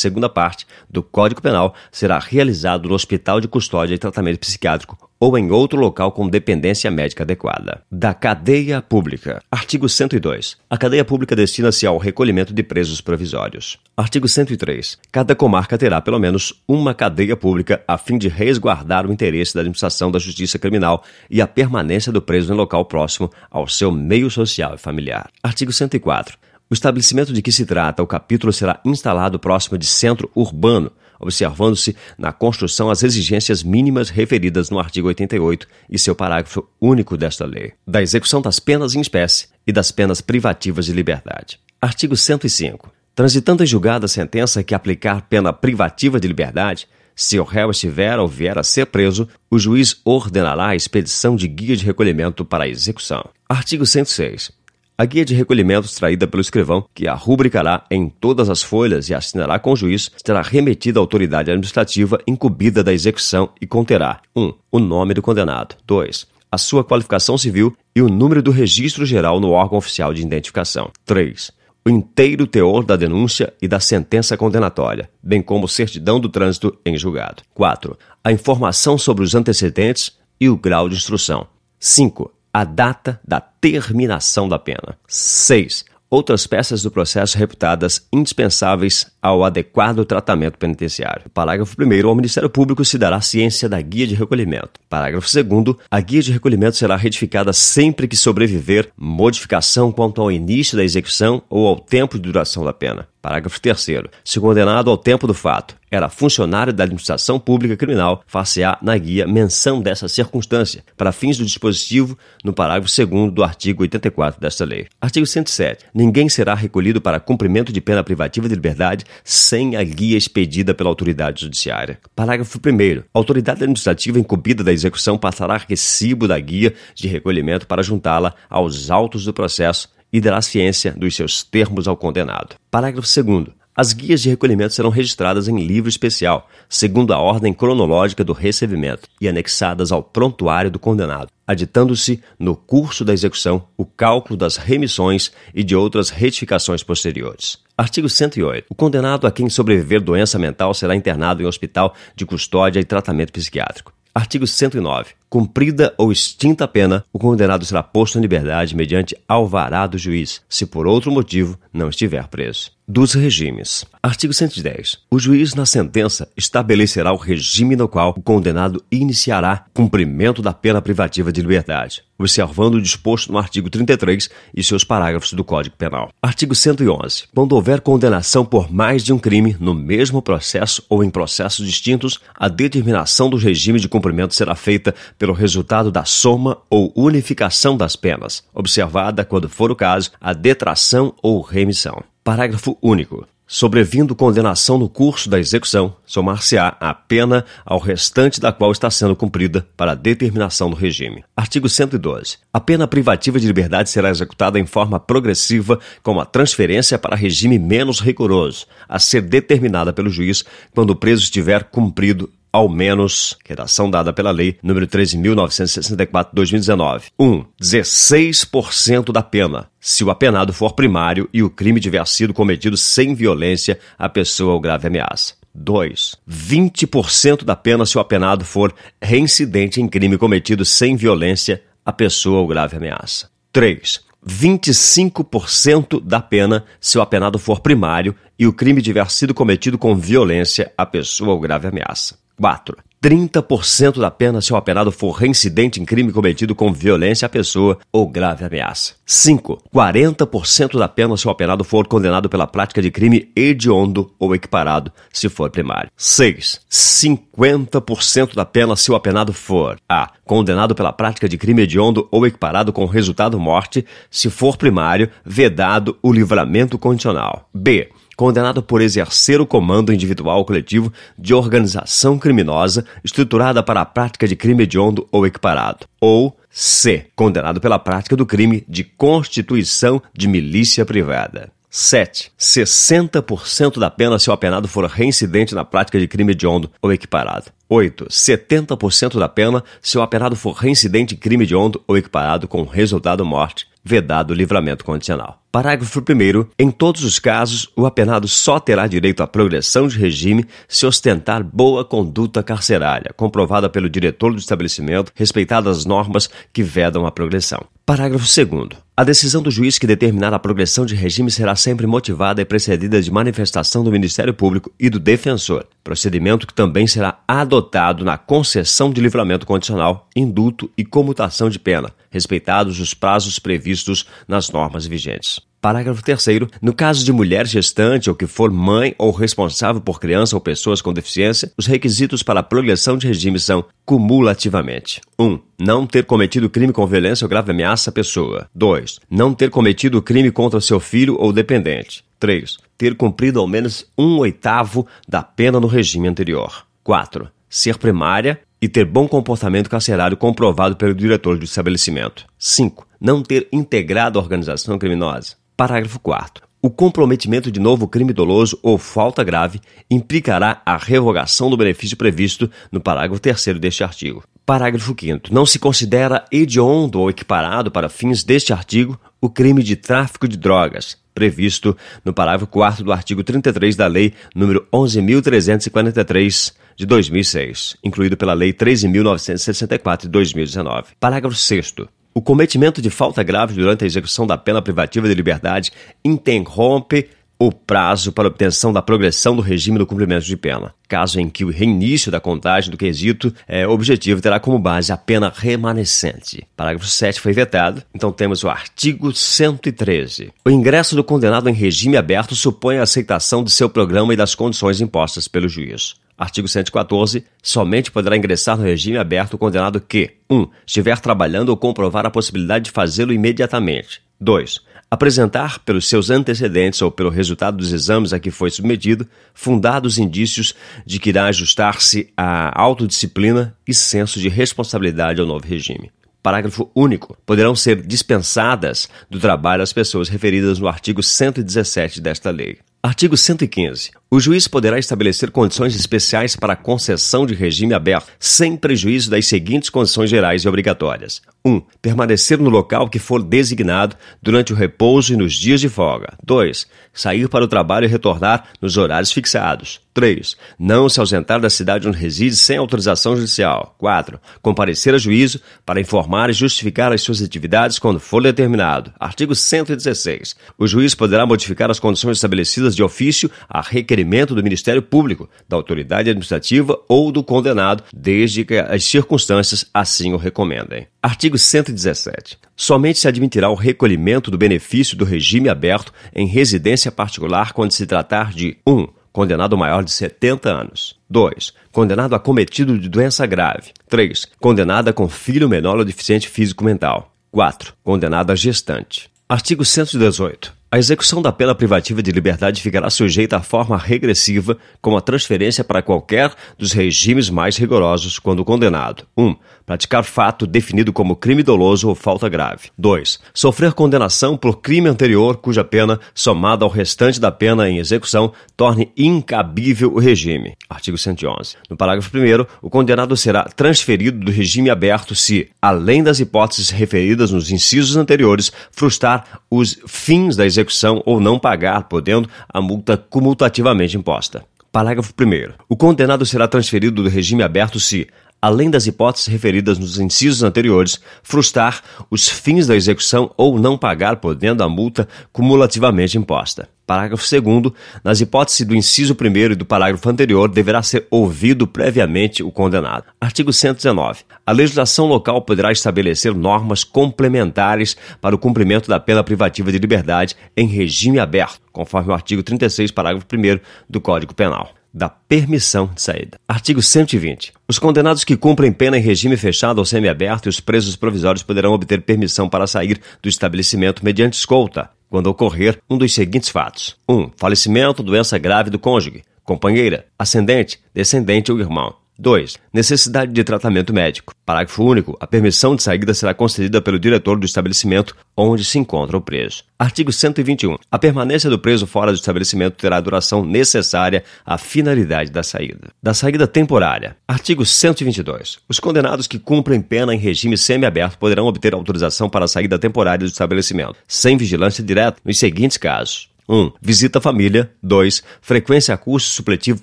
segunda 0.00 0.28
parte, 0.28 0.66
do 0.90 1.00
Código 1.00 1.40
Penal 1.40 1.72
será 1.92 2.18
realizado 2.18 2.88
no 2.88 2.96
Hospital 2.96 3.40
de 3.40 3.46
Custódia 3.46 3.94
e 3.94 3.98
Tratamento 3.98 4.40
Psiquiátrico 4.40 5.08
ou 5.24 5.38
em 5.38 5.50
outro 5.50 5.80
local 5.80 6.12
com 6.12 6.28
dependência 6.28 6.90
médica 6.90 7.22
adequada. 7.22 7.80
Da 7.90 8.12
cadeia 8.12 8.82
pública. 8.82 9.42
Artigo 9.50 9.88
102. 9.88 10.58
A 10.68 10.76
cadeia 10.76 11.02
pública 11.02 11.34
destina-se 11.34 11.86
ao 11.86 11.96
recolhimento 11.96 12.52
de 12.52 12.62
presos 12.62 13.00
provisórios. 13.00 13.78
Artigo 13.96 14.28
103. 14.28 14.98
Cada 15.10 15.34
comarca 15.34 15.78
terá 15.78 15.98
pelo 16.02 16.18
menos 16.18 16.62
uma 16.68 16.92
cadeia 16.92 17.34
pública 17.34 17.82
a 17.88 17.96
fim 17.96 18.18
de 18.18 18.28
resguardar 18.28 19.06
o 19.06 19.12
interesse 19.14 19.54
da 19.54 19.62
administração 19.62 20.10
da 20.10 20.18
justiça 20.18 20.58
criminal 20.58 21.02
e 21.30 21.40
a 21.40 21.46
permanência 21.46 22.12
do 22.12 22.20
preso 22.20 22.52
em 22.52 22.56
local 22.56 22.84
próximo 22.84 23.30
ao 23.50 23.66
seu 23.66 23.90
meio 23.90 24.30
social 24.30 24.74
e 24.74 24.78
familiar. 24.78 25.30
Artigo 25.42 25.72
104. 25.72 26.36
O 26.70 26.74
estabelecimento 26.74 27.32
de 27.32 27.40
que 27.40 27.52
se 27.52 27.64
trata 27.64 28.02
o 28.02 28.06
capítulo 28.06 28.52
será 28.52 28.78
instalado 28.84 29.38
próximo 29.38 29.78
de 29.78 29.86
centro 29.86 30.30
urbano, 30.34 30.92
observando-se 31.20 31.96
na 32.18 32.32
construção 32.32 32.90
as 32.90 33.02
exigências 33.02 33.62
mínimas 33.62 34.08
referidas 34.08 34.70
no 34.70 34.78
artigo 34.78 35.08
88 35.08 35.66
e 35.90 35.98
seu 35.98 36.14
parágrafo 36.14 36.68
único 36.80 37.16
desta 37.16 37.44
lei, 37.44 37.72
da 37.86 38.02
execução 38.02 38.40
das 38.40 38.58
penas 38.58 38.94
em 38.94 39.00
espécie 39.00 39.48
e 39.66 39.72
das 39.72 39.90
penas 39.90 40.20
privativas 40.20 40.86
de 40.86 40.92
liberdade. 40.92 41.58
Artigo 41.80 42.16
105. 42.16 42.92
Transitando 43.14 43.62
em 43.62 43.66
julgada 43.66 44.06
a 44.06 44.08
sentença 44.08 44.64
que 44.64 44.74
aplicar 44.74 45.22
pena 45.22 45.52
privativa 45.52 46.18
de 46.18 46.26
liberdade, 46.26 46.88
se 47.14 47.38
o 47.38 47.44
réu 47.44 47.70
estiver 47.70 48.18
ou 48.18 48.26
vier 48.26 48.58
a 48.58 48.64
ser 48.64 48.86
preso, 48.86 49.28
o 49.48 49.58
juiz 49.58 50.00
ordenará 50.04 50.68
a 50.68 50.76
expedição 50.76 51.36
de 51.36 51.46
guia 51.46 51.76
de 51.76 51.84
recolhimento 51.84 52.44
para 52.44 52.64
a 52.64 52.68
execução. 52.68 53.24
Artigo 53.48 53.86
106. 53.86 54.50
A 54.96 55.04
guia 55.04 55.24
de 55.24 55.34
recolhimento 55.34 55.88
extraída 55.88 56.24
pelo 56.24 56.40
escrivão, 56.40 56.86
que 56.94 57.08
a 57.08 57.14
rubricará 57.14 57.84
em 57.90 58.08
todas 58.08 58.48
as 58.48 58.62
folhas 58.62 59.08
e 59.08 59.14
assinará 59.14 59.58
com 59.58 59.72
o 59.72 59.76
juiz, 59.76 60.08
será 60.24 60.40
remetida 60.40 61.00
à 61.00 61.02
autoridade 61.02 61.50
administrativa 61.50 62.20
incumbida 62.28 62.80
da 62.80 62.92
execução 62.92 63.50
e 63.60 63.66
conterá 63.66 64.20
1. 64.36 64.40
Um, 64.40 64.54
o 64.70 64.78
nome 64.78 65.12
do 65.12 65.20
condenado. 65.20 65.74
2. 65.84 66.28
A 66.48 66.56
sua 66.56 66.84
qualificação 66.84 67.36
civil 67.36 67.76
e 67.92 68.00
o 68.00 68.08
número 68.08 68.40
do 68.40 68.52
registro 68.52 69.04
geral 69.04 69.40
no 69.40 69.50
órgão 69.50 69.78
oficial 69.78 70.14
de 70.14 70.22
identificação. 70.22 70.92
3. 71.04 71.50
O 71.84 71.90
inteiro 71.90 72.46
teor 72.46 72.84
da 72.84 72.94
denúncia 72.94 73.52
e 73.60 73.66
da 73.66 73.80
sentença 73.80 74.36
condenatória, 74.36 75.10
bem 75.20 75.42
como 75.42 75.66
certidão 75.66 76.20
do 76.20 76.28
trânsito 76.28 76.78
em 76.86 76.96
julgado. 76.96 77.42
4. 77.52 77.98
A 78.22 78.30
informação 78.30 78.96
sobre 78.96 79.24
os 79.24 79.34
antecedentes 79.34 80.16
e 80.40 80.48
o 80.48 80.56
grau 80.56 80.88
de 80.88 80.94
instrução. 80.94 81.48
5 81.80 82.33
a 82.54 82.62
data 82.62 83.20
da 83.26 83.40
terminação 83.40 84.48
da 84.48 84.60
pena. 84.60 84.96
6. 85.08 85.84
Outras 86.08 86.46
peças 86.46 86.84
do 86.84 86.90
processo 86.92 87.36
reputadas 87.36 88.06
indispensáveis 88.12 89.12
ao 89.24 89.42
adequado 89.42 90.04
tratamento 90.04 90.58
penitenciário. 90.58 91.30
Parágrafo 91.32 91.74
1. 91.80 92.06
Ao 92.06 92.14
Ministério 92.14 92.50
Público 92.50 92.84
se 92.84 92.98
dará 92.98 93.22
ciência 93.22 93.66
da 93.70 93.80
guia 93.80 94.06
de 94.06 94.14
recolhimento. 94.14 94.78
Parágrafo 94.86 95.26
2. 95.32 95.76
A 95.90 95.98
guia 95.98 96.20
de 96.20 96.30
recolhimento 96.30 96.76
será 96.76 96.94
retificada 96.94 97.50
sempre 97.50 98.06
que 98.06 98.16
sobreviver 98.16 98.90
modificação 98.94 99.90
quanto 99.90 100.20
ao 100.20 100.30
início 100.30 100.76
da 100.76 100.84
execução 100.84 101.42
ou 101.48 101.66
ao 101.66 101.80
tempo 101.80 102.18
de 102.18 102.24
duração 102.24 102.62
da 102.62 102.72
pena. 102.74 103.08
Parágrafo 103.22 103.58
3. 103.58 104.02
Se 104.22 104.38
condenado 104.38 104.90
ao 104.90 104.98
tempo 104.98 105.26
do 105.26 105.32
fato 105.32 105.74
era 105.90 106.10
funcionário 106.10 106.72
da 106.72 106.84
administração 106.84 107.38
pública 107.38 107.76
criminal, 107.76 108.22
far-se-á 108.26 108.76
na 108.82 108.98
guia 108.98 109.26
menção 109.26 109.80
dessa 109.80 110.08
circunstância, 110.08 110.84
para 110.96 111.12
fins 111.12 111.38
do 111.38 111.44
dispositivo 111.44 112.18
no 112.42 112.52
parágrafo 112.52 112.92
2 113.06 113.32
do 113.32 113.44
artigo 113.44 113.82
84 113.82 114.40
desta 114.40 114.64
lei. 114.64 114.88
Artigo 115.00 115.24
107. 115.24 115.86
Ninguém 115.94 116.28
será 116.28 116.52
recolhido 116.52 117.00
para 117.00 117.20
cumprimento 117.20 117.72
de 117.72 117.80
pena 117.80 118.02
privativa 118.02 118.48
de 118.48 118.54
liberdade 118.56 119.04
sem 119.22 119.76
a 119.76 119.84
guia 119.84 120.16
expedida 120.16 120.74
pela 120.74 120.90
autoridade 120.90 121.42
judiciária. 121.42 121.98
Parágrafo 122.14 122.58
1. 122.58 123.00
A 123.00 123.02
autoridade 123.12 123.62
administrativa 123.62 124.18
incumbida 124.18 124.64
da 124.64 124.72
execução 124.72 125.18
passará 125.18 125.56
recibo 125.68 126.26
da 126.26 126.38
guia 126.38 126.74
de 126.94 127.08
recolhimento 127.08 127.66
para 127.66 127.82
juntá-la 127.82 128.34
aos 128.48 128.90
autos 128.90 129.24
do 129.24 129.32
processo 129.32 129.88
e 130.12 130.20
dará 130.20 130.40
ciência 130.40 130.92
dos 130.92 131.16
seus 131.16 131.42
termos 131.42 131.88
ao 131.88 131.96
condenado. 131.96 132.56
Parágrafo 132.70 133.08
2. 133.22 133.63
As 133.76 133.92
guias 133.92 134.22
de 134.22 134.30
recolhimento 134.30 134.72
serão 134.72 134.88
registradas 134.88 135.48
em 135.48 135.58
livro 135.58 135.88
especial, 135.88 136.48
segundo 136.68 137.12
a 137.12 137.18
ordem 137.18 137.52
cronológica 137.52 138.22
do 138.22 138.32
recebimento, 138.32 139.08
e 139.20 139.28
anexadas 139.28 139.90
ao 139.90 140.00
prontuário 140.00 140.70
do 140.70 140.78
condenado, 140.78 141.28
aditando-se, 141.44 142.22
no 142.38 142.54
curso 142.54 143.04
da 143.04 143.12
execução, 143.12 143.66
o 143.76 143.84
cálculo 143.84 144.36
das 144.36 144.56
remissões 144.56 145.32
e 145.52 145.64
de 145.64 145.74
outras 145.74 146.08
retificações 146.08 146.84
posteriores. 146.84 147.58
Artigo 147.76 148.08
108. 148.08 148.66
O 148.70 148.76
condenado 148.76 149.26
a 149.26 149.32
quem 149.32 149.50
sobreviver 149.50 150.00
doença 150.00 150.38
mental 150.38 150.72
será 150.72 150.94
internado 150.94 151.42
em 151.42 151.46
hospital 151.46 151.96
de 152.14 152.24
custódia 152.24 152.78
e 152.78 152.84
tratamento 152.84 153.32
psiquiátrico. 153.32 153.92
Artigo 154.14 154.46
109. 154.46 155.14
Cumprida 155.34 155.92
ou 155.98 156.12
extinta 156.12 156.62
a 156.62 156.68
pena, 156.68 157.04
o 157.12 157.18
condenado 157.18 157.64
será 157.64 157.82
posto 157.82 158.16
em 158.16 158.20
liberdade 158.20 158.76
mediante 158.76 159.16
alvará 159.26 159.84
do 159.84 159.98
juiz, 159.98 160.40
se 160.48 160.64
por 160.64 160.86
outro 160.86 161.10
motivo 161.10 161.58
não 161.72 161.88
estiver 161.88 162.28
preso. 162.28 162.70
Dos 162.86 163.14
regimes. 163.14 163.86
Artigo 164.02 164.34
110. 164.34 164.98
O 165.10 165.18
juiz, 165.18 165.54
na 165.54 165.64
sentença, 165.64 166.28
estabelecerá 166.36 167.14
o 167.14 167.16
regime 167.16 167.74
no 167.74 167.88
qual 167.88 168.10
o 168.10 168.22
condenado 168.22 168.84
iniciará 168.92 169.64
cumprimento 169.72 170.42
da 170.42 170.52
pena 170.52 170.82
privativa 170.82 171.32
de 171.32 171.40
liberdade, 171.40 172.04
observando 172.18 172.74
o 172.74 172.82
disposto 172.82 173.32
no 173.32 173.38
artigo 173.38 173.70
33 173.70 174.28
e 174.54 174.62
seus 174.62 174.84
parágrafos 174.84 175.32
do 175.32 175.42
Código 175.42 175.76
Penal. 175.76 176.10
Artigo 176.20 176.54
111. 176.54 177.24
Quando 177.34 177.54
houver 177.54 177.80
condenação 177.80 178.44
por 178.44 178.70
mais 178.70 179.02
de 179.02 179.14
um 179.14 179.18
crime 179.18 179.56
no 179.58 179.72
mesmo 179.72 180.20
processo 180.20 180.84
ou 180.86 181.02
em 181.02 181.08
processos 181.08 181.66
distintos, 181.66 182.20
a 182.34 182.48
determinação 182.48 183.30
do 183.30 183.38
regime 183.38 183.80
de 183.80 183.88
cumprimento 183.88 184.34
será 184.34 184.54
feita 184.54 184.94
resultado 185.32 185.90
da 185.90 186.04
soma 186.04 186.58
ou 186.68 186.92
unificação 186.94 187.76
das 187.76 187.96
penas, 187.96 188.44
observada, 188.52 189.24
quando 189.24 189.48
for 189.48 189.70
o 189.70 189.76
caso, 189.76 190.10
a 190.20 190.32
detração 190.32 191.14
ou 191.22 191.40
remissão. 191.40 192.02
Parágrafo 192.22 192.76
único. 192.82 193.26
Sobrevindo 193.46 194.16
condenação 194.16 194.78
no 194.78 194.88
curso 194.88 195.28
da 195.28 195.38
execução, 195.38 195.94
somar-se-á 196.06 196.76
a 196.80 196.94
pena 196.94 197.44
ao 197.64 197.78
restante 197.78 198.40
da 198.40 198.50
qual 198.50 198.72
está 198.72 198.90
sendo 198.90 199.14
cumprida 199.14 199.66
para 199.76 199.92
a 199.92 199.94
determinação 199.94 200.70
do 200.70 200.76
regime. 200.76 201.22
Artigo 201.36 201.68
112. 201.68 202.38
A 202.50 202.58
pena 202.58 202.88
privativa 202.88 203.38
de 203.38 203.46
liberdade 203.46 203.90
será 203.90 204.08
executada 204.08 204.58
em 204.58 204.64
forma 204.64 204.98
progressiva, 204.98 205.78
com 206.02 206.18
a 206.18 206.24
transferência 206.24 206.98
para 206.98 207.14
regime 207.14 207.58
menos 207.58 208.00
rigoroso, 208.00 208.66
a 208.88 208.98
ser 208.98 209.20
determinada 209.20 209.92
pelo 209.92 210.08
juiz 210.08 210.42
quando 210.74 210.90
o 210.90 210.96
preso 210.96 211.22
estiver 211.22 211.64
cumprido 211.64 212.30
ao 212.54 212.68
menos, 212.68 213.36
redação 213.44 213.90
dada 213.90 214.12
pela 214.12 214.30
Lei 214.30 214.56
nº 214.62 214.86
13.964-2019. 214.86 217.06
1. 217.18 217.26
Um, 217.26 217.44
16% 217.60 219.10
da 219.10 219.24
pena, 219.24 219.68
se 219.80 220.04
o 220.04 220.10
apenado 220.10 220.52
for 220.52 220.72
primário 220.72 221.28
e 221.34 221.42
o 221.42 221.50
crime 221.50 221.80
tiver 221.80 222.06
sido 222.06 222.32
cometido 222.32 222.76
sem 222.76 223.12
violência 223.12 223.80
à 223.98 224.08
pessoa 224.08 224.52
ou 224.52 224.60
grave 224.60 224.86
ameaça. 224.86 225.34
2. 225.52 226.14
20% 226.30 227.42
da 227.42 227.56
pena 227.56 227.84
se 227.84 227.98
o 227.98 228.00
apenado 228.00 228.44
for 228.44 228.72
reincidente 229.02 229.80
em 229.80 229.88
crime 229.88 230.16
cometido 230.16 230.64
sem 230.64 230.94
violência 230.94 231.60
à 231.84 231.92
pessoa 231.92 232.38
ou 232.38 232.46
grave 232.46 232.76
ameaça. 232.76 233.28
3. 233.52 234.00
25% 234.24 236.00
da 236.00 236.20
pena 236.20 236.64
se 236.80 236.96
o 236.98 237.02
apenado 237.02 237.36
for 237.36 237.58
primário 237.58 238.14
e 238.38 238.46
o 238.46 238.52
crime 238.52 238.80
tiver 238.80 239.10
sido 239.10 239.34
cometido 239.34 239.76
com 239.76 239.96
violência 239.96 240.72
à 240.78 240.86
pessoa 240.86 241.32
ou 241.32 241.40
grave 241.40 241.66
ameaça. 241.66 242.22
4. 242.40 242.76
30% 243.04 244.00
da 244.00 244.10
pena 244.10 244.40
se 244.40 244.50
o 244.50 244.56
apenado 244.56 244.90
for 244.90 245.10
reincidente 245.10 245.78
em 245.78 245.84
crime 245.84 246.10
cometido 246.10 246.54
com 246.54 246.72
violência 246.72 247.26
à 247.26 247.28
pessoa 247.28 247.78
ou 247.92 248.08
grave 248.08 248.46
ameaça. 248.46 248.94
5. 249.04 249.62
40% 249.74 250.78
da 250.78 250.88
pena 250.88 251.14
se 251.14 251.28
o 251.28 251.30
apenado 251.30 251.62
for 251.62 251.86
condenado 251.86 252.30
pela 252.30 252.46
prática 252.46 252.80
de 252.80 252.90
crime 252.90 253.30
hediondo 253.36 254.10
ou 254.18 254.34
equiparado, 254.34 254.90
se 255.12 255.28
for 255.28 255.50
primário. 255.50 255.90
6. 255.94 256.62
50% 256.72 258.34
da 258.34 258.46
pena 258.46 258.74
se 258.74 258.90
o 258.90 258.94
apenado 258.94 259.34
for 259.34 259.76
a. 259.86 260.10
Condenado 260.24 260.74
pela 260.74 260.90
prática 260.90 261.28
de 261.28 261.36
crime 261.36 261.60
hediondo 261.60 262.08
ou 262.10 262.26
equiparado 262.26 262.72
com 262.72 262.86
resultado 262.86 263.38
morte, 263.38 263.84
se 264.10 264.30
for 264.30 264.56
primário, 264.56 265.10
vedado 265.22 265.98
o 266.02 266.10
livramento 266.10 266.78
condicional. 266.78 267.50
B 267.52 267.90
condenado 268.16 268.62
por 268.62 268.80
exercer 268.80 269.40
o 269.40 269.46
comando 269.46 269.92
individual 269.92 270.44
coletivo 270.44 270.92
de 271.18 271.34
organização 271.34 272.18
criminosa 272.18 272.84
estruturada 273.02 273.62
para 273.62 273.80
a 273.80 273.86
prática 273.86 274.26
de 274.26 274.36
crime 274.36 274.64
hediondo 274.64 275.06
ou 275.10 275.26
equiparado. 275.26 275.86
Ou 276.00 276.36
C. 276.50 277.06
Condenado 277.16 277.60
pela 277.60 277.78
prática 277.78 278.16
do 278.16 278.24
crime 278.24 278.64
de 278.68 278.84
constituição 278.84 280.00
de 280.12 280.28
milícia 280.28 280.84
privada. 280.84 281.50
7. 281.68 282.30
60% 282.38 283.80
da 283.80 283.90
pena 283.90 284.16
se 284.16 284.30
o 284.30 284.32
apenado 284.32 284.68
for 284.68 284.84
reincidente 284.84 285.56
na 285.56 285.64
prática 285.64 285.98
de 285.98 286.06
crime 286.06 286.30
hediondo 286.30 286.70
ou 286.80 286.92
equiparado. 286.92 287.46
8. 287.68 288.06
70% 288.06 289.18
da 289.18 289.28
pena 289.28 289.64
se 289.82 289.98
o 289.98 290.02
apenado 290.02 290.36
for 290.36 290.52
reincidente 290.52 291.16
em 291.16 291.18
crime 291.18 291.42
hediondo 291.42 291.82
ou 291.88 291.98
equiparado 291.98 292.46
com 292.46 292.62
resultado 292.62 293.24
morte 293.24 293.66
vedado 293.82 294.32
livramento 294.32 294.84
condicional. 294.84 295.43
Parágrafo 295.54 296.00
1. 296.00 296.46
Em 296.58 296.68
todos 296.68 297.04
os 297.04 297.20
casos, 297.20 297.70
o 297.76 297.86
apenado 297.86 298.26
só 298.26 298.58
terá 298.58 298.88
direito 298.88 299.22
à 299.22 299.26
progressão 299.28 299.86
de 299.86 299.96
regime 299.96 300.44
se 300.66 300.84
ostentar 300.84 301.44
boa 301.44 301.84
conduta 301.84 302.42
carcerária, 302.42 303.12
comprovada 303.16 303.68
pelo 303.68 303.88
diretor 303.88 304.32
do 304.32 304.38
estabelecimento, 304.38 305.12
respeitadas 305.14 305.78
as 305.78 305.84
normas 305.84 306.28
que 306.52 306.64
vedam 306.64 307.06
a 307.06 307.12
progressão. 307.12 307.64
Parágrafo 307.86 308.24
2. 308.24 308.82
A 308.96 309.04
decisão 309.04 309.42
do 309.42 309.50
juiz 309.50 309.78
que 309.78 309.86
determinar 309.86 310.32
a 310.32 310.38
progressão 310.38 310.86
de 310.86 310.94
regime 310.94 311.30
será 311.30 311.54
sempre 311.54 311.86
motivada 311.86 312.40
e 312.40 312.44
precedida 312.44 313.02
de 313.02 313.10
manifestação 313.10 313.84
do 313.84 313.92
Ministério 313.92 314.32
Público 314.32 314.72
e 314.80 314.88
do 314.88 314.98
defensor, 314.98 315.66
procedimento 315.82 316.46
que 316.46 316.54
também 316.54 316.86
será 316.86 317.18
adotado 317.28 318.04
na 318.04 318.16
concessão 318.16 318.90
de 318.90 319.00
livramento 319.00 319.46
condicional, 319.46 320.08
indulto 320.16 320.70
e 320.78 320.84
comutação 320.84 321.50
de 321.50 321.58
pena, 321.58 321.92
respeitados 322.10 322.80
os 322.80 322.94
prazos 322.94 323.38
previstos 323.38 324.06
nas 324.26 324.48
normas 324.50 324.86
vigentes. 324.86 325.43
Parágrafo 325.64 326.04
3. 326.04 326.50
No 326.60 326.74
caso 326.74 327.02
de 327.02 327.10
mulher 327.10 327.46
gestante 327.46 328.10
ou 328.10 328.14
que 328.14 328.26
for 328.26 328.50
mãe 328.50 328.94
ou 328.98 329.10
responsável 329.10 329.80
por 329.80 329.98
criança 329.98 330.36
ou 330.36 330.40
pessoas 330.40 330.82
com 330.82 330.92
deficiência, 330.92 331.50
os 331.56 331.64
requisitos 331.64 332.22
para 332.22 332.40
a 332.40 332.42
progressão 332.42 332.98
de 332.98 333.06
regime 333.06 333.40
são 333.40 333.64
cumulativamente: 333.82 335.00
1. 335.18 335.24
Um, 335.24 335.40
não 335.58 335.86
ter 335.86 336.04
cometido 336.04 336.50
crime 336.50 336.70
com 336.70 336.86
violência 336.86 337.24
ou 337.24 337.30
grave 337.30 337.50
ameaça 337.50 337.88
à 337.88 337.92
pessoa. 337.94 338.46
2. 338.54 339.00
Não 339.10 339.32
ter 339.32 339.48
cometido 339.48 340.02
crime 340.02 340.30
contra 340.30 340.60
seu 340.60 340.78
filho 340.78 341.16
ou 341.18 341.32
dependente. 341.32 342.04
3. 342.20 342.58
Ter 342.76 342.94
cumprido 342.94 343.40
ao 343.40 343.48
menos 343.48 343.86
um 343.96 344.18
oitavo 344.18 344.86
da 345.08 345.22
pena 345.22 345.58
no 345.58 345.66
regime 345.66 346.08
anterior. 346.08 346.66
4. 346.82 347.26
Ser 347.48 347.78
primária 347.78 348.38
e 348.60 348.68
ter 348.68 348.84
bom 348.84 349.08
comportamento 349.08 349.70
carcerário 349.70 350.18
comprovado 350.18 350.76
pelo 350.76 350.94
diretor 350.94 351.38
do 351.38 351.44
estabelecimento. 351.46 352.26
5. 352.38 352.86
Não 353.00 353.22
ter 353.22 353.48
integrado 353.50 354.18
a 354.18 354.22
organização 354.22 354.78
criminosa. 354.78 355.42
Parágrafo 355.56 356.00
4. 356.00 356.44
O 356.60 356.68
comprometimento 356.68 357.48
de 357.48 357.60
novo 357.60 357.86
crime 357.86 358.12
doloso 358.12 358.58
ou 358.60 358.76
falta 358.76 359.22
grave 359.22 359.60
implicará 359.88 360.60
a 360.66 360.76
revogação 360.76 361.48
do 361.48 361.56
benefício 361.56 361.96
previsto 361.96 362.50
no 362.72 362.80
parágrafo 362.80 363.20
3 363.20 363.60
deste 363.60 363.84
artigo. 363.84 364.24
Parágrafo 364.44 364.96
5. 364.98 365.32
Não 365.32 365.46
se 365.46 365.60
considera 365.60 366.24
hediondo 366.32 366.98
ou 366.98 367.08
equiparado 367.08 367.70
para 367.70 367.88
fins 367.88 368.24
deste 368.24 368.52
artigo 368.52 368.98
o 369.20 369.30
crime 369.30 369.62
de 369.62 369.76
tráfico 369.76 370.26
de 370.26 370.36
drogas, 370.36 370.98
previsto 371.14 371.76
no 372.04 372.12
parágrafo 372.12 372.48
4 372.48 372.82
do 372.82 372.92
artigo 372.92 373.22
33 373.22 373.76
da 373.76 373.86
Lei 373.86 374.12
nº 374.34 374.60
11.343 374.72 376.52
de 376.76 376.84
2006, 376.84 377.76
incluído 377.84 378.16
pela 378.16 378.34
Lei 378.34 378.52
13.964 378.52 380.02
de 380.02 380.08
2019. 380.08 380.94
Parágrafo 380.98 381.36
6 381.36 381.74
o 382.14 382.22
cometimento 382.22 382.80
de 382.80 382.90
falta 382.90 383.22
grave 383.24 383.54
durante 383.54 383.82
a 383.82 383.86
execução 383.86 384.24
da 384.24 384.38
pena 384.38 384.62
privativa 384.62 385.08
de 385.08 385.14
liberdade 385.14 385.72
interrompe 386.04 387.08
o 387.36 387.50
prazo 387.50 388.12
para 388.12 388.28
obtenção 388.28 388.72
da 388.72 388.80
progressão 388.80 389.34
do 389.34 389.42
regime 389.42 389.76
do 389.76 389.86
cumprimento 389.86 390.24
de 390.24 390.36
pena. 390.36 390.72
Caso 390.88 391.18
em 391.18 391.28
que 391.28 391.44
o 391.44 391.50
reinício 391.50 392.12
da 392.12 392.20
contagem 392.20 392.70
do 392.70 392.76
quesito 392.76 393.34
é 393.48 393.66
objetivo 393.66 394.20
terá 394.20 394.38
como 394.38 394.58
base 394.58 394.92
a 394.92 394.96
pena 394.96 395.32
remanescente. 395.34 396.46
Parágrafo 396.56 396.86
7 396.86 397.20
foi 397.20 397.32
vetado, 397.32 397.82
então 397.92 398.12
temos 398.12 398.44
o 398.44 398.48
artigo 398.48 399.12
113. 399.12 400.32
O 400.44 400.50
ingresso 400.50 400.94
do 400.94 401.02
condenado 401.02 401.50
em 401.50 401.52
regime 401.52 401.96
aberto 401.96 402.36
supõe 402.36 402.78
a 402.78 402.84
aceitação 402.84 403.42
de 403.42 403.50
seu 403.50 403.68
programa 403.68 404.14
e 404.14 404.16
das 404.16 404.36
condições 404.36 404.80
impostas 404.80 405.26
pelo 405.26 405.48
juiz. 405.48 405.96
Artigo 406.16 406.46
114. 406.46 407.24
Somente 407.42 407.90
poderá 407.90 408.16
ingressar 408.16 408.56
no 408.56 408.64
regime 408.64 408.98
aberto 408.98 409.34
o 409.34 409.38
condenado 409.38 409.80
que 409.80 410.12
1. 410.30 410.36
Um, 410.36 410.48
estiver 410.66 410.98
trabalhando 411.00 411.48
ou 411.48 411.56
comprovar 411.56 412.06
a 412.06 412.10
possibilidade 412.10 412.66
de 412.66 412.70
fazê-lo 412.70 413.12
imediatamente. 413.12 414.02
2. 414.20 414.60
apresentar 414.90 415.58
pelos 415.58 415.88
seus 415.88 416.08
antecedentes 416.08 416.80
ou 416.80 416.90
pelo 416.90 417.10
resultado 417.10 417.56
dos 417.56 417.72
exames 417.72 418.12
a 418.12 418.20
que 418.20 418.30
foi 418.30 418.48
submetido 418.48 419.06
fundados 419.34 419.98
indícios 419.98 420.54
de 420.86 421.00
que 421.00 421.08
irá 421.08 421.26
ajustar-se 421.26 422.12
à 422.16 422.58
autodisciplina 422.60 423.56
e 423.66 423.74
senso 423.74 424.20
de 424.20 424.28
responsabilidade 424.28 425.20
ao 425.20 425.26
novo 425.26 425.44
regime. 425.44 425.90
Parágrafo 426.22 426.70
único. 426.74 427.18
Poderão 427.26 427.54
ser 427.54 427.84
dispensadas 427.84 428.88
do 429.10 429.18
trabalho 429.18 429.62
as 429.62 429.72
pessoas 429.72 430.08
referidas 430.08 430.58
no 430.58 430.68
artigo 430.68 431.02
117 431.02 432.00
desta 432.00 432.30
lei. 432.30 432.58
Artigo 432.82 433.16
115. 433.16 433.90
O 434.10 434.20
juiz 434.20 434.46
poderá 434.46 434.78
estabelecer 434.78 435.30
condições 435.30 435.74
especiais 435.74 436.36
para 436.36 436.52
a 436.52 436.56
concessão 436.56 437.26
de 437.26 437.34
regime 437.34 437.74
aberto, 437.74 438.12
sem 438.18 438.56
prejuízo 438.56 439.10
das 439.10 439.26
seguintes 439.26 439.70
condições 439.70 440.08
gerais 440.08 440.42
e 440.42 440.48
obrigatórias: 440.48 441.20
1. 441.44 441.50
Um, 441.50 441.62
permanecer 441.82 442.38
no 442.38 442.50
local 442.50 442.88
que 442.88 442.98
for 442.98 443.22
designado 443.22 443.96
durante 444.22 444.52
o 444.52 444.56
repouso 444.56 445.12
e 445.12 445.16
nos 445.16 445.34
dias 445.34 445.60
de 445.60 445.68
folga. 445.68 446.14
2. 446.22 446.66
Sair 446.92 447.28
para 447.28 447.44
o 447.44 447.48
trabalho 447.48 447.86
e 447.86 447.88
retornar 447.88 448.50
nos 448.60 448.76
horários 448.76 449.10
fixados. 449.10 449.80
3. 449.92 450.36
Não 450.58 450.88
se 450.88 450.98
ausentar 450.98 451.40
da 451.40 451.48
cidade 451.48 451.86
onde 451.86 451.98
reside 451.98 452.34
sem 452.34 452.56
autorização 452.56 453.16
judicial. 453.16 453.76
4. 453.78 454.20
Comparecer 454.42 454.92
a 454.92 454.98
juízo 454.98 455.40
para 455.64 455.80
informar 455.80 456.30
e 456.30 456.32
justificar 456.32 456.92
as 456.92 457.00
suas 457.00 457.22
atividades 457.22 457.78
quando 457.78 458.00
for 458.00 458.22
determinado. 458.22 458.92
Artigo 458.98 459.34
116. 459.36 460.34
O 460.58 460.66
juiz 460.66 460.96
poderá 460.96 461.24
modificar 461.24 461.70
as 461.70 461.78
condições 461.78 462.18
estabelecidas 462.18 462.74
de 462.74 462.82
ofício 462.82 463.30
a 463.48 463.60
requerimento 463.60 464.03
do 464.04 464.42
Ministério 464.42 464.82
Público, 464.82 465.28
da 465.48 465.56
autoridade 465.56 466.10
administrativa 466.10 466.78
ou 466.88 467.10
do 467.10 467.22
condenado, 467.22 467.82
desde 467.94 468.44
que 468.44 468.56
as 468.56 468.84
circunstâncias 468.84 469.66
assim 469.72 470.12
o 470.12 470.16
recomendem. 470.16 470.86
Artigo 471.02 471.38
117. 471.38 472.38
Somente 472.56 472.98
se 472.98 473.08
admitirá 473.08 473.50
o 473.50 473.54
recolhimento 473.54 474.30
do 474.30 474.38
benefício 474.38 474.96
do 474.96 475.04
regime 475.04 475.48
aberto 475.48 475.92
em 476.14 476.26
residência 476.26 476.92
particular 476.92 477.52
quando 477.52 477.72
se 477.72 477.86
tratar 477.86 478.32
de 478.32 478.56
1. 478.66 478.72
Um, 478.72 478.88
condenado 479.12 479.56
maior 479.56 479.84
de 479.84 479.92
70 479.92 480.50
anos. 480.50 480.96
2. 481.08 481.52
Condenado 481.70 482.14
acometido 482.14 482.78
de 482.78 482.88
doença 482.88 483.24
grave. 483.26 483.72
3. 483.88 484.26
Condenada 484.40 484.92
com 484.92 485.08
filho 485.08 485.48
menor 485.48 485.78
ou 485.78 485.84
deficiente 485.84 486.28
físico-mental. 486.28 487.14
4. 487.30 487.74
Condenada 487.82 488.34
gestante. 488.34 489.08
Artigo 489.28 489.64
118. 489.64 490.52
A 490.74 490.78
execução 490.80 491.22
da 491.22 491.30
pena 491.30 491.54
privativa 491.54 492.02
de 492.02 492.10
liberdade 492.10 492.60
ficará 492.60 492.90
sujeita 492.90 493.36
à 493.36 493.40
forma 493.40 493.78
regressiva, 493.78 494.58
com 494.82 494.96
a 494.96 495.00
transferência 495.00 495.62
para 495.62 495.80
qualquer 495.80 496.34
dos 496.58 496.72
regimes 496.72 497.30
mais 497.30 497.56
rigorosos 497.56 498.18
quando 498.18 498.44
condenado. 498.44 499.06
1. 499.16 499.24
Um, 499.24 499.36
praticar 499.64 500.04
fato 500.04 500.46
definido 500.46 500.92
como 500.92 501.16
crime 501.16 501.42
doloso 501.42 501.88
ou 501.88 501.94
falta 501.94 502.28
grave. 502.28 502.70
2. 502.78 503.18
Sofrer 503.32 503.72
condenação 503.72 504.36
por 504.36 504.60
crime 504.60 504.88
anterior 504.88 505.36
cuja 505.36 505.64
pena, 505.64 505.98
somada 506.14 506.64
ao 506.64 506.70
restante 506.70 507.20
da 507.20 507.30
pena 507.30 507.68
em 507.68 507.78
execução, 507.78 508.32
torne 508.56 508.92
incabível 508.96 509.92
o 509.92 509.98
regime. 509.98 510.54
Artigo 510.68 510.98
111. 510.98 511.56
No 511.68 511.76
parágrafo 511.76 512.10
1, 512.16 512.46
o 512.62 512.70
condenado 512.70 513.16
será 513.16 513.44
transferido 513.44 514.24
do 514.24 514.30
regime 514.30 514.70
aberto 514.70 515.14
se, 515.14 515.48
além 515.60 516.02
das 516.02 516.20
hipóteses 516.20 516.70
referidas 516.70 517.30
nos 517.30 517.50
incisos 517.50 517.96
anteriores, 517.96 518.52
frustrar 518.70 519.40
os 519.50 519.78
fins 519.86 520.36
da 520.36 520.46
execução 520.46 521.02
ou 521.04 521.20
não 521.20 521.38
pagar, 521.38 521.84
podendo 521.84 522.28
a 522.48 522.60
multa 522.60 522.96
cumulativamente 522.96 523.96
imposta. 523.96 524.44
Parágrafo 524.74 525.14
1. 525.16 525.52
O 525.68 525.76
condenado 525.76 526.26
será 526.26 526.48
transferido 526.48 527.00
do 527.00 527.08
regime 527.08 527.44
aberto 527.44 527.78
se, 527.78 528.08
além 528.44 528.68
das 528.68 528.86
hipóteses 528.86 529.26
referidas 529.26 529.78
nos 529.78 529.98
incisos 529.98 530.42
anteriores, 530.42 531.00
frustrar 531.22 531.80
os 532.10 532.28
fins 532.28 532.66
da 532.66 532.76
execução 532.76 533.32
ou 533.38 533.58
não 533.58 533.78
pagar, 533.78 534.16
podendo 534.16 534.62
a 534.62 534.68
multa 534.68 535.08
cumulativamente 535.32 536.18
imposta. 536.18 536.68
Parágrafo 536.86 537.24
2. 537.24 537.72
Nas 538.04 538.20
hipóteses 538.20 538.66
do 538.66 538.76
inciso 538.76 539.16
1 539.18 539.52
e 539.52 539.54
do 539.54 539.64
parágrafo 539.64 540.06
anterior, 540.10 540.46
deverá 540.46 540.82
ser 540.82 541.06
ouvido 541.10 541.66
previamente 541.66 542.42
o 542.42 542.50
condenado. 542.50 543.06
Artigo 543.18 543.50
119. 543.50 544.24
A 544.46 544.52
legislação 544.52 545.06
local 545.06 545.40
poderá 545.40 545.72
estabelecer 545.72 546.34
normas 546.34 546.84
complementares 546.84 547.96
para 548.20 548.34
o 548.34 548.38
cumprimento 548.38 548.90
da 548.90 549.00
pena 549.00 549.24
privativa 549.24 549.72
de 549.72 549.78
liberdade 549.78 550.36
em 550.54 550.66
regime 550.66 551.18
aberto, 551.18 551.62
conforme 551.72 552.10
o 552.10 552.14
artigo 552.14 552.42
36, 552.42 552.90
parágrafo 552.90 553.26
1 553.32 553.58
do 553.88 554.02
Código 554.02 554.34
Penal 554.34 554.74
da 554.94 555.08
permissão 555.08 555.90
de 555.92 556.00
saída. 556.00 556.38
Artigo 556.46 556.80
120. 556.80 557.52
Os 557.66 557.80
condenados 557.80 558.22
que 558.22 558.36
cumprem 558.36 558.72
pena 558.72 558.96
em 558.96 559.02
regime 559.02 559.36
fechado 559.36 559.78
ou 559.78 559.84
semiaberto 559.84 560.48
e 560.48 560.50
os 560.50 560.60
presos 560.60 560.94
provisórios 560.94 561.42
poderão 561.42 561.72
obter 561.72 562.00
permissão 562.02 562.48
para 562.48 562.68
sair 562.68 563.00
do 563.20 563.28
estabelecimento 563.28 564.04
mediante 564.04 564.34
escolta, 564.34 564.88
quando 565.10 565.26
ocorrer 565.26 565.80
um 565.90 565.98
dos 565.98 566.14
seguintes 566.14 566.48
fatos: 566.48 566.96
1. 567.08 567.14
Um, 567.14 567.30
falecimento, 567.36 568.02
doença 568.02 568.38
grave 568.38 568.70
do 568.70 568.78
cônjuge, 568.78 569.24
companheira, 569.42 570.06
ascendente, 570.16 570.78
descendente 570.94 571.50
ou 571.50 571.58
irmão. 571.58 572.03
2. 572.18 572.56
Necessidade 572.72 573.32
de 573.32 573.44
tratamento 573.44 573.92
médico. 573.92 574.34
Parágrafo 574.44 574.84
único. 574.84 575.16
A 575.20 575.26
permissão 575.26 575.74
de 575.74 575.82
saída 575.82 576.14
será 576.14 576.32
concedida 576.32 576.80
pelo 576.80 576.98
diretor 576.98 577.38
do 577.38 577.46
estabelecimento 577.46 578.14
onde 578.36 578.64
se 578.64 578.78
encontra 578.78 579.16
o 579.16 579.20
preso. 579.20 579.64
Artigo 579.78 580.12
121. 580.12 580.76
A 580.90 580.98
permanência 580.98 581.50
do 581.50 581.58
preso 581.58 581.86
fora 581.86 582.12
do 582.12 582.16
estabelecimento 582.16 582.76
terá 582.76 582.98
a 582.98 583.00
duração 583.00 583.44
necessária 583.44 584.24
à 584.44 584.56
finalidade 584.56 585.30
da 585.30 585.42
saída. 585.42 585.88
Da 586.02 586.14
saída 586.14 586.46
temporária. 586.46 587.16
Artigo 587.26 587.64
122. 587.64 588.58
Os 588.68 588.78
condenados 588.78 589.26
que 589.26 589.38
cumprem 589.38 589.80
pena 589.80 590.14
em 590.14 590.18
regime 590.18 590.56
semiaberto 590.56 591.18
poderão 591.18 591.46
obter 591.46 591.74
autorização 591.74 592.28
para 592.28 592.44
a 592.44 592.48
saída 592.48 592.78
temporária 592.78 593.26
do 593.26 593.30
estabelecimento, 593.30 593.96
sem 594.06 594.36
vigilância 594.36 594.84
direta, 594.84 595.18
nos 595.24 595.38
seguintes 595.38 595.76
casos: 595.76 596.28
1. 596.48 596.54
Um, 596.56 596.72
visita 596.80 597.18
à 597.18 597.22
família. 597.22 597.70
2. 597.82 598.22
Frequência 598.40 598.94
a 598.94 598.98
curso 598.98 599.28
supletivo 599.28 599.82